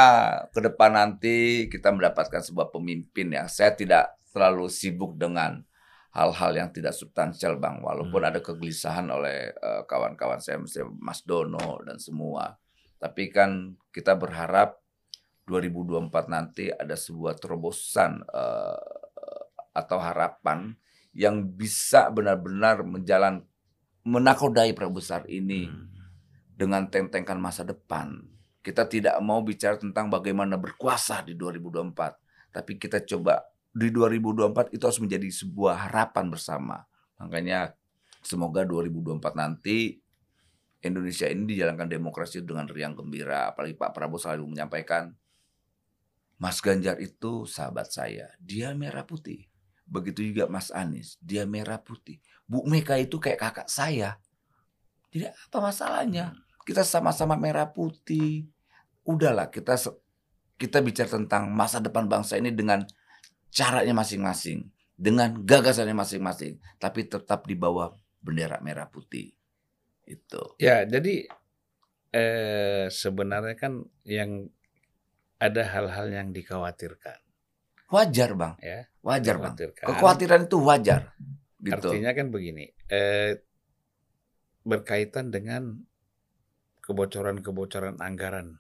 ke 0.51 0.59
depan 0.59 0.91
nanti 0.99 1.71
kita 1.71 1.95
mendapatkan 1.95 2.43
sebuah 2.43 2.75
pemimpin 2.75 3.31
ya. 3.31 3.47
Saya 3.47 3.71
tidak 3.79 4.19
terlalu 4.35 4.67
sibuk 4.67 5.15
dengan 5.15 5.63
hal-hal 6.11 6.51
yang 6.59 6.75
tidak 6.75 6.91
substansial, 6.91 7.63
Bang. 7.63 7.79
Walaupun 7.87 8.19
Hmm. 8.19 8.31
ada 8.35 8.43
kegelisahan 8.43 9.07
oleh 9.07 9.55
eh, 9.55 9.83
kawan-kawan 9.87 10.43
saya, 10.43 10.59
misalnya 10.59 10.91
Mas 10.99 11.23
Dono 11.23 11.79
dan 11.87 12.03
semua. 12.03 12.59
Tapi 12.99 13.31
kan 13.31 13.79
kita 13.95 14.19
berharap 14.19 14.83
2024 15.47 16.27
nanti 16.27 16.67
ada 16.67 16.99
sebuah 16.99 17.39
terobosan 17.39 18.27
eh, 18.27 18.79
atau 19.71 19.99
harapan 20.03 20.75
yang 21.15 21.47
bisa 21.47 22.11
benar-benar 22.11 22.83
menjalan 22.83 23.47
menakodai 24.03 24.75
besar 24.75 25.23
ini 25.31 25.71
Hmm. 25.71 25.87
Dengan 26.61 26.85
tentengkan 26.93 27.41
masa 27.41 27.65
depan. 27.65 28.21
Kita 28.61 28.85
tidak 28.85 29.17
mau 29.25 29.41
bicara 29.41 29.81
tentang 29.81 30.13
bagaimana 30.13 30.61
berkuasa 30.61 31.25
di 31.25 31.33
2024, 31.33 32.53
tapi 32.53 32.77
kita 32.77 33.01
coba 33.09 33.41
di 33.73 33.89
2024 33.89 34.77
itu 34.77 34.85
harus 34.85 35.01
menjadi 35.01 35.25
sebuah 35.25 35.89
harapan 35.89 36.29
bersama. 36.29 36.85
Makanya 37.17 37.73
semoga 38.21 38.69
2024 38.69 39.33
nanti 39.33 40.05
Indonesia 40.85 41.33
ini 41.33 41.49
dijalankan 41.49 41.89
demokrasi 41.89 42.45
dengan 42.45 42.69
riang 42.69 42.93
gembira. 42.93 43.57
Apalagi 43.57 43.81
Pak 43.81 43.97
Prabowo 43.97 44.21
selalu 44.21 44.53
menyampaikan, 44.53 45.17
Mas 46.37 46.61
Ganjar 46.61 47.01
itu 47.01 47.49
sahabat 47.49 47.89
saya, 47.89 48.37
dia 48.37 48.77
merah 48.77 49.09
putih. 49.09 49.49
Begitu 49.89 50.29
juga 50.29 50.45
Mas 50.53 50.69
Anies, 50.69 51.17
dia 51.25 51.49
merah 51.49 51.81
putih. 51.81 52.21
Bu 52.45 52.69
Mega 52.69 53.01
itu 53.01 53.17
kayak 53.17 53.41
kakak 53.41 53.69
saya. 53.73 54.21
Jadi 55.09 55.33
apa 55.33 55.59
masalahnya? 55.59 56.37
Kita 56.71 56.87
sama-sama 56.87 57.35
merah 57.35 57.67
putih. 57.67 58.47
Udahlah 59.03 59.51
kita 59.51 59.75
kita 60.55 60.79
bicara 60.79 61.11
tentang 61.11 61.51
masa 61.51 61.83
depan 61.83 62.07
bangsa 62.07 62.39
ini 62.39 62.55
dengan 62.55 62.87
caranya 63.51 63.91
masing-masing, 63.91 64.71
dengan 64.95 65.35
gagasannya 65.43 65.99
masing-masing, 65.99 66.63
tapi 66.79 67.11
tetap 67.11 67.43
di 67.51 67.59
bawah 67.59 67.91
bendera 68.23 68.63
merah 68.63 68.87
putih. 68.87 69.35
Itu. 70.07 70.55
Ya, 70.63 70.87
jadi 70.87 71.27
eh, 72.15 72.87
sebenarnya 72.87 73.59
kan 73.59 73.83
yang 74.07 74.47
ada 75.43 75.67
hal-hal 75.67 76.07
yang 76.15 76.31
dikhawatirkan, 76.31 77.19
Wajar, 77.91 78.39
Bang. 78.39 78.55
ya. 78.63 78.87
Wajar, 79.03 79.43
Bang. 79.43 79.59
Kekhawatiran 79.59 80.47
itu 80.47 80.63
wajar. 80.63 81.19
Gitu. 81.59 81.75
Artinya 81.75 82.15
kan 82.15 82.31
begini, 82.31 82.71
eh, 82.87 83.43
berkaitan 84.63 85.35
dengan 85.35 85.90
kebocoran-kebocoran 86.91 88.03
anggaran 88.03 88.59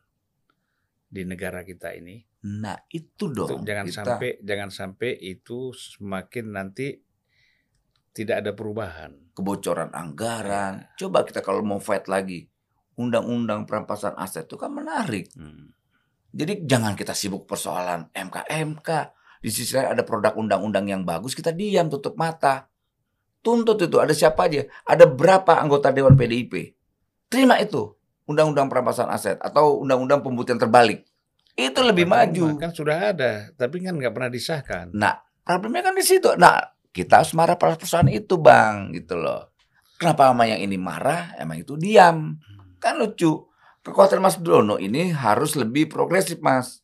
di 1.04 1.26
negara 1.26 1.66
kita 1.66 1.90
ini. 1.92 2.22
Nah, 2.46 2.78
itu 2.88 3.28
Itu 3.28 3.34
dong. 3.34 3.66
jangan 3.66 3.84
kita- 3.90 3.96
sampai 4.06 4.30
jangan 4.40 4.70
sampai 4.70 5.10
itu 5.18 5.74
semakin 5.74 6.46
nanti 6.54 6.94
tidak 8.10 8.46
ada 8.46 8.52
perubahan. 8.54 9.12
kebocoran 9.30 9.88
anggaran. 9.96 10.84
Coba 11.00 11.24
kita 11.24 11.40
kalau 11.40 11.64
mau 11.64 11.80
fight 11.80 12.04
lagi, 12.04 12.44
undang-undang 12.92 13.64
perampasan 13.64 14.12
aset 14.20 14.44
itu 14.44 14.60
kan 14.60 14.68
menarik. 14.68 15.32
Hmm. 15.32 15.72
Jadi 16.28 16.68
jangan 16.68 16.92
kita 16.92 17.16
sibuk 17.16 17.48
persoalan 17.48 18.12
MK-MK. 18.12 18.88
Di 19.40 19.48
sisi 19.48 19.72
lain 19.72 19.96
ada 19.96 20.04
produk 20.04 20.36
undang-undang 20.36 20.84
yang 20.84 21.08
bagus, 21.08 21.32
kita 21.32 21.56
diam, 21.56 21.88
tutup 21.88 22.20
mata. 22.20 22.68
Tuntut 23.40 23.80
itu, 23.80 23.96
ada 23.96 24.12
siapa 24.12 24.44
aja. 24.44 24.68
Ada 24.84 25.08
berapa 25.08 25.56
anggota 25.56 25.88
Dewan 25.88 26.12
PDIP. 26.12 26.76
Terima 27.32 27.56
itu, 27.56 27.96
undang-undang 28.30 28.70
perampasan 28.70 29.10
aset 29.10 29.42
atau 29.42 29.82
undang-undang 29.82 30.22
pembuktian 30.22 30.56
terbalik. 30.56 31.02
Itu 31.58 31.82
lebih 31.82 32.06
Padahal 32.06 32.30
maju. 32.30 32.46
Kan 32.62 32.70
sudah 32.70 33.10
ada, 33.10 33.50
tapi 33.58 33.82
kan 33.82 33.98
nggak 33.98 34.14
pernah 34.14 34.30
disahkan. 34.30 34.94
Nah, 34.94 35.18
problemnya 35.42 35.90
kan 35.90 35.98
di 35.98 36.06
situ. 36.06 36.30
Nah, 36.38 36.62
kita 36.94 37.20
harus 37.20 37.34
marah 37.34 37.58
pada 37.58 37.74
perusahaan 37.74 38.06
itu, 38.06 38.38
Bang, 38.38 38.94
gitu 38.94 39.18
loh. 39.18 39.50
Kenapa 39.98 40.30
sama 40.30 40.48
yang 40.48 40.62
ini 40.62 40.80
marah, 40.80 41.34
emang 41.36 41.60
itu 41.60 41.74
diam. 41.76 42.38
Kan 42.80 42.96
lucu. 42.96 43.50
Kekuatan 43.80 44.20
Mas 44.20 44.36
Dono 44.40 44.76
ini 44.76 45.12
harus 45.12 45.56
lebih 45.58 45.90
progresif, 45.90 46.40
Mas. 46.40 46.80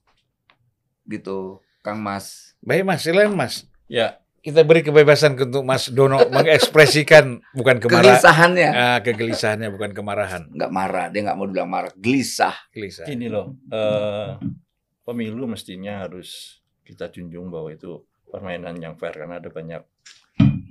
Gitu, 1.06 1.62
Kang 1.80 2.02
Mas. 2.02 2.56
Baik 2.60 2.84
Mas, 2.84 3.00
silakan 3.06 3.38
Mas. 3.38 3.64
Ya, 3.86 4.20
Kita 4.46 4.62
beri 4.62 4.78
kebebasan 4.80 5.34
untuk 5.34 5.66
Mas 5.66 5.90
Dono 5.90 6.22
mengekspresikan 6.34 7.42
bukan 7.50 7.82
kemarahan, 7.82 8.14
Kegelisahannya. 8.14 8.68
ah, 8.70 8.98
kegelisahannya 9.02 9.68
bukan 9.68 9.90
kemarahan. 9.90 10.42
Nggak 10.48 10.70
marah, 10.70 11.06
dia 11.10 11.26
nggak 11.26 11.34
mau 11.34 11.50
bilang 11.50 11.66
marah. 11.66 11.90
Gelisah. 11.92 12.54
Gelisah. 12.70 13.04
gini 13.04 13.26
loh, 13.26 13.58
eh, 13.68 14.38
pemilu 15.02 15.44
mestinya 15.44 16.06
harus 16.06 16.62
kita 16.80 17.10
junjung 17.10 17.50
bahwa 17.50 17.74
itu 17.74 17.98
permainan 18.24 18.78
yang 18.78 18.94
fair 18.94 19.12
karena 19.12 19.42
ada 19.42 19.50
banyak 19.50 19.82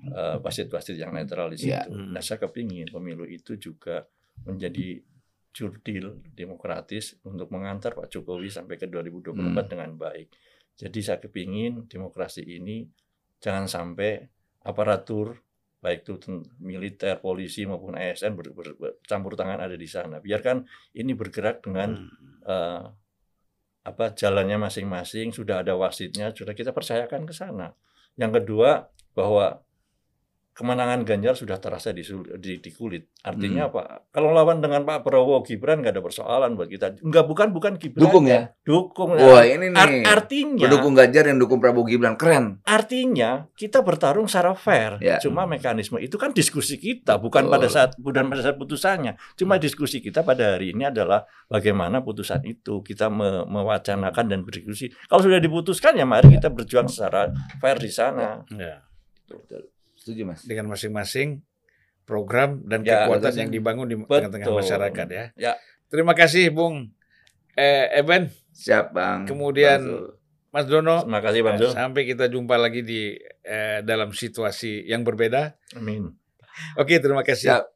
eh, 0.05 0.37
wasit-wasit 0.39 0.95
yang 0.95 1.11
netral 1.11 1.51
di 1.51 1.59
situ. 1.59 1.75
Iya. 1.75 1.91
Nah, 1.91 2.23
saya 2.23 2.39
kepingin 2.39 2.87
pemilu 2.87 3.27
itu 3.27 3.59
juga 3.59 4.07
menjadi 4.45 5.03
jurdil 5.51 6.23
demokratis 6.31 7.19
untuk 7.23 7.47
mengantar 7.49 7.91
Pak 7.91 8.07
Jokowi 8.07 8.47
sampai 8.47 8.75
ke 8.75 8.87
2024 8.87 9.35
Hmm. 9.35 9.67
dengan 9.67 9.91
baik. 9.97 10.27
Jadi 10.75 10.99
saya 10.99 11.17
kepingin 11.17 11.87
demokrasi 11.87 12.43
ini 12.43 12.87
jangan 13.45 13.69
sampai 13.69 14.25
aparatur 14.65 15.37
baik 15.85 16.01
itu 16.01 16.17
militer, 16.57 17.21
polisi 17.21 17.61
maupun 17.69 17.93
ASN 17.93 18.33
ber- 18.33 18.57
ber- 18.57 18.73
ber- 18.73 18.97
campur 19.05 19.37
tangan 19.37 19.61
ada 19.61 19.77
di 19.77 19.85
sana. 19.85 20.17
Biarkan 20.17 20.65
ini 20.97 21.13
bergerak 21.13 21.61
dengan 21.61 21.93
Hmm. 21.93 22.41
eh, 22.45 22.83
apa 23.85 24.05
jalannya 24.17 24.57
masing-masing, 24.57 25.29
sudah 25.29 25.61
ada 25.61 25.77
wasitnya, 25.77 26.33
sudah 26.33 26.57
kita 26.57 26.73
percayakan 26.73 27.29
ke 27.29 27.33
sana. 27.37 27.69
Yang 28.17 28.41
kedua 28.41 28.89
bahwa 29.13 29.61
kemenangan 30.55 31.03
Ganjar 31.03 31.35
sudah 31.35 31.59
terasa 31.59 31.91
di, 31.91 31.99
di, 32.39 32.63
di 32.63 32.71
kulit. 32.71 33.11
Artinya 33.27 33.67
apa? 33.67 34.07
Kalau 34.07 34.31
lawan 34.31 34.63
dengan 34.63 34.87
Pak 34.87 35.03
Prabowo 35.03 35.43
Gibran 35.43 35.83
nggak 35.83 35.91
ada 35.91 35.99
persoalan 35.99 36.55
buat 36.55 36.71
kita. 36.71 37.03
Enggak 37.03 37.27
bukan 37.27 37.51
bukan 37.51 37.75
Gibran. 37.75 37.99
Dukung 38.07 38.23
ya? 38.23 38.55
Dukung. 38.63 39.19
Wah, 39.19 39.43
ini 39.43 39.67
Ar- 39.75 39.91
nih. 39.91 40.07
artinya 40.07 40.63
Pendukung 40.63 40.95
Ganjar 40.95 41.27
yang 41.27 41.43
dukung 41.43 41.59
Prabowo 41.59 41.83
Gibran. 41.83 42.15
Keren. 42.15 42.63
artinya 42.63 43.51
kita 43.59 43.83
bertarung 43.83 44.31
secara 44.31 44.55
fair. 44.55 44.95
Ya. 45.03 45.19
Cuma 45.19 45.43
mekanisme 45.43 45.99
itu 45.99 46.15
kan 46.15 46.31
diskusi 46.31 46.79
kita, 46.79 47.19
bukan 47.19 47.51
Betul. 47.51 47.53
pada 47.59 47.67
saat 47.67 47.91
bukan 47.99 48.31
pada 48.31 48.39
saat 48.39 48.55
putusannya. 48.55 49.19
Cuma 49.35 49.59
diskusi 49.59 49.99
kita 49.99 50.23
pada 50.23 50.55
hari 50.55 50.71
ini 50.71 50.87
adalah 50.87 51.27
bagaimana 51.51 51.99
putusan 51.99 52.39
itu 52.47 52.79
kita 52.79 53.11
me- 53.11 53.43
mewacanakan 53.43 54.31
dan 54.31 54.39
berdiskusi. 54.47 54.87
Kalau 55.11 55.19
sudah 55.19 55.43
diputuskan 55.43 55.99
ya 55.99 56.07
mari 56.07 56.31
kita 56.31 56.47
berjuang 56.47 56.87
secara 56.87 57.27
fair 57.59 57.75
di 57.75 57.91
sana. 57.91 58.39
Ya. 58.55 58.79
Betul. 59.27 59.74
Setuju, 60.05 60.21
Mas. 60.29 60.45
Dengan 60.45 60.69
masing-masing 60.69 61.41
program 62.05 62.61
dan 62.69 62.85
Ya, 62.85 63.09
kekuatan 63.09 63.33
betul. 63.33 63.41
yang 63.41 63.49
dibangun 63.49 63.87
di 63.89 63.97
tengah-tengah 63.97 64.53
masyarakat 64.53 65.07
ya. 65.09 65.25
Ya. 65.33 65.53
Terima 65.89 66.13
kasih 66.13 66.53
Bung 66.53 66.93
eh, 67.57 67.89
Eben, 67.97 68.29
Siap, 68.53 68.93
Bang. 68.93 69.25
Kemudian- 69.25 69.81
Bang. 69.81 70.13
Mas 70.53 70.71
Dono. 70.71 71.03
Terima 71.03 71.19
kasih 71.19 71.41
Bang 71.43 71.57
Zul. 71.59 71.73
Sampai 71.73 72.07
kita 72.07 72.29
jumpa 72.29 72.55
lagi 72.55 72.79
di 72.79 73.17
eh, 73.43 73.83
dalam 73.83 74.13
situasi 74.13 74.87
yang 74.87 75.03
berbeda. 75.03 75.51
Amin. 75.75 76.13
Oke, 76.79 77.01
terima 77.03 77.25
kasih. 77.25 77.51
Siap. 77.51 77.74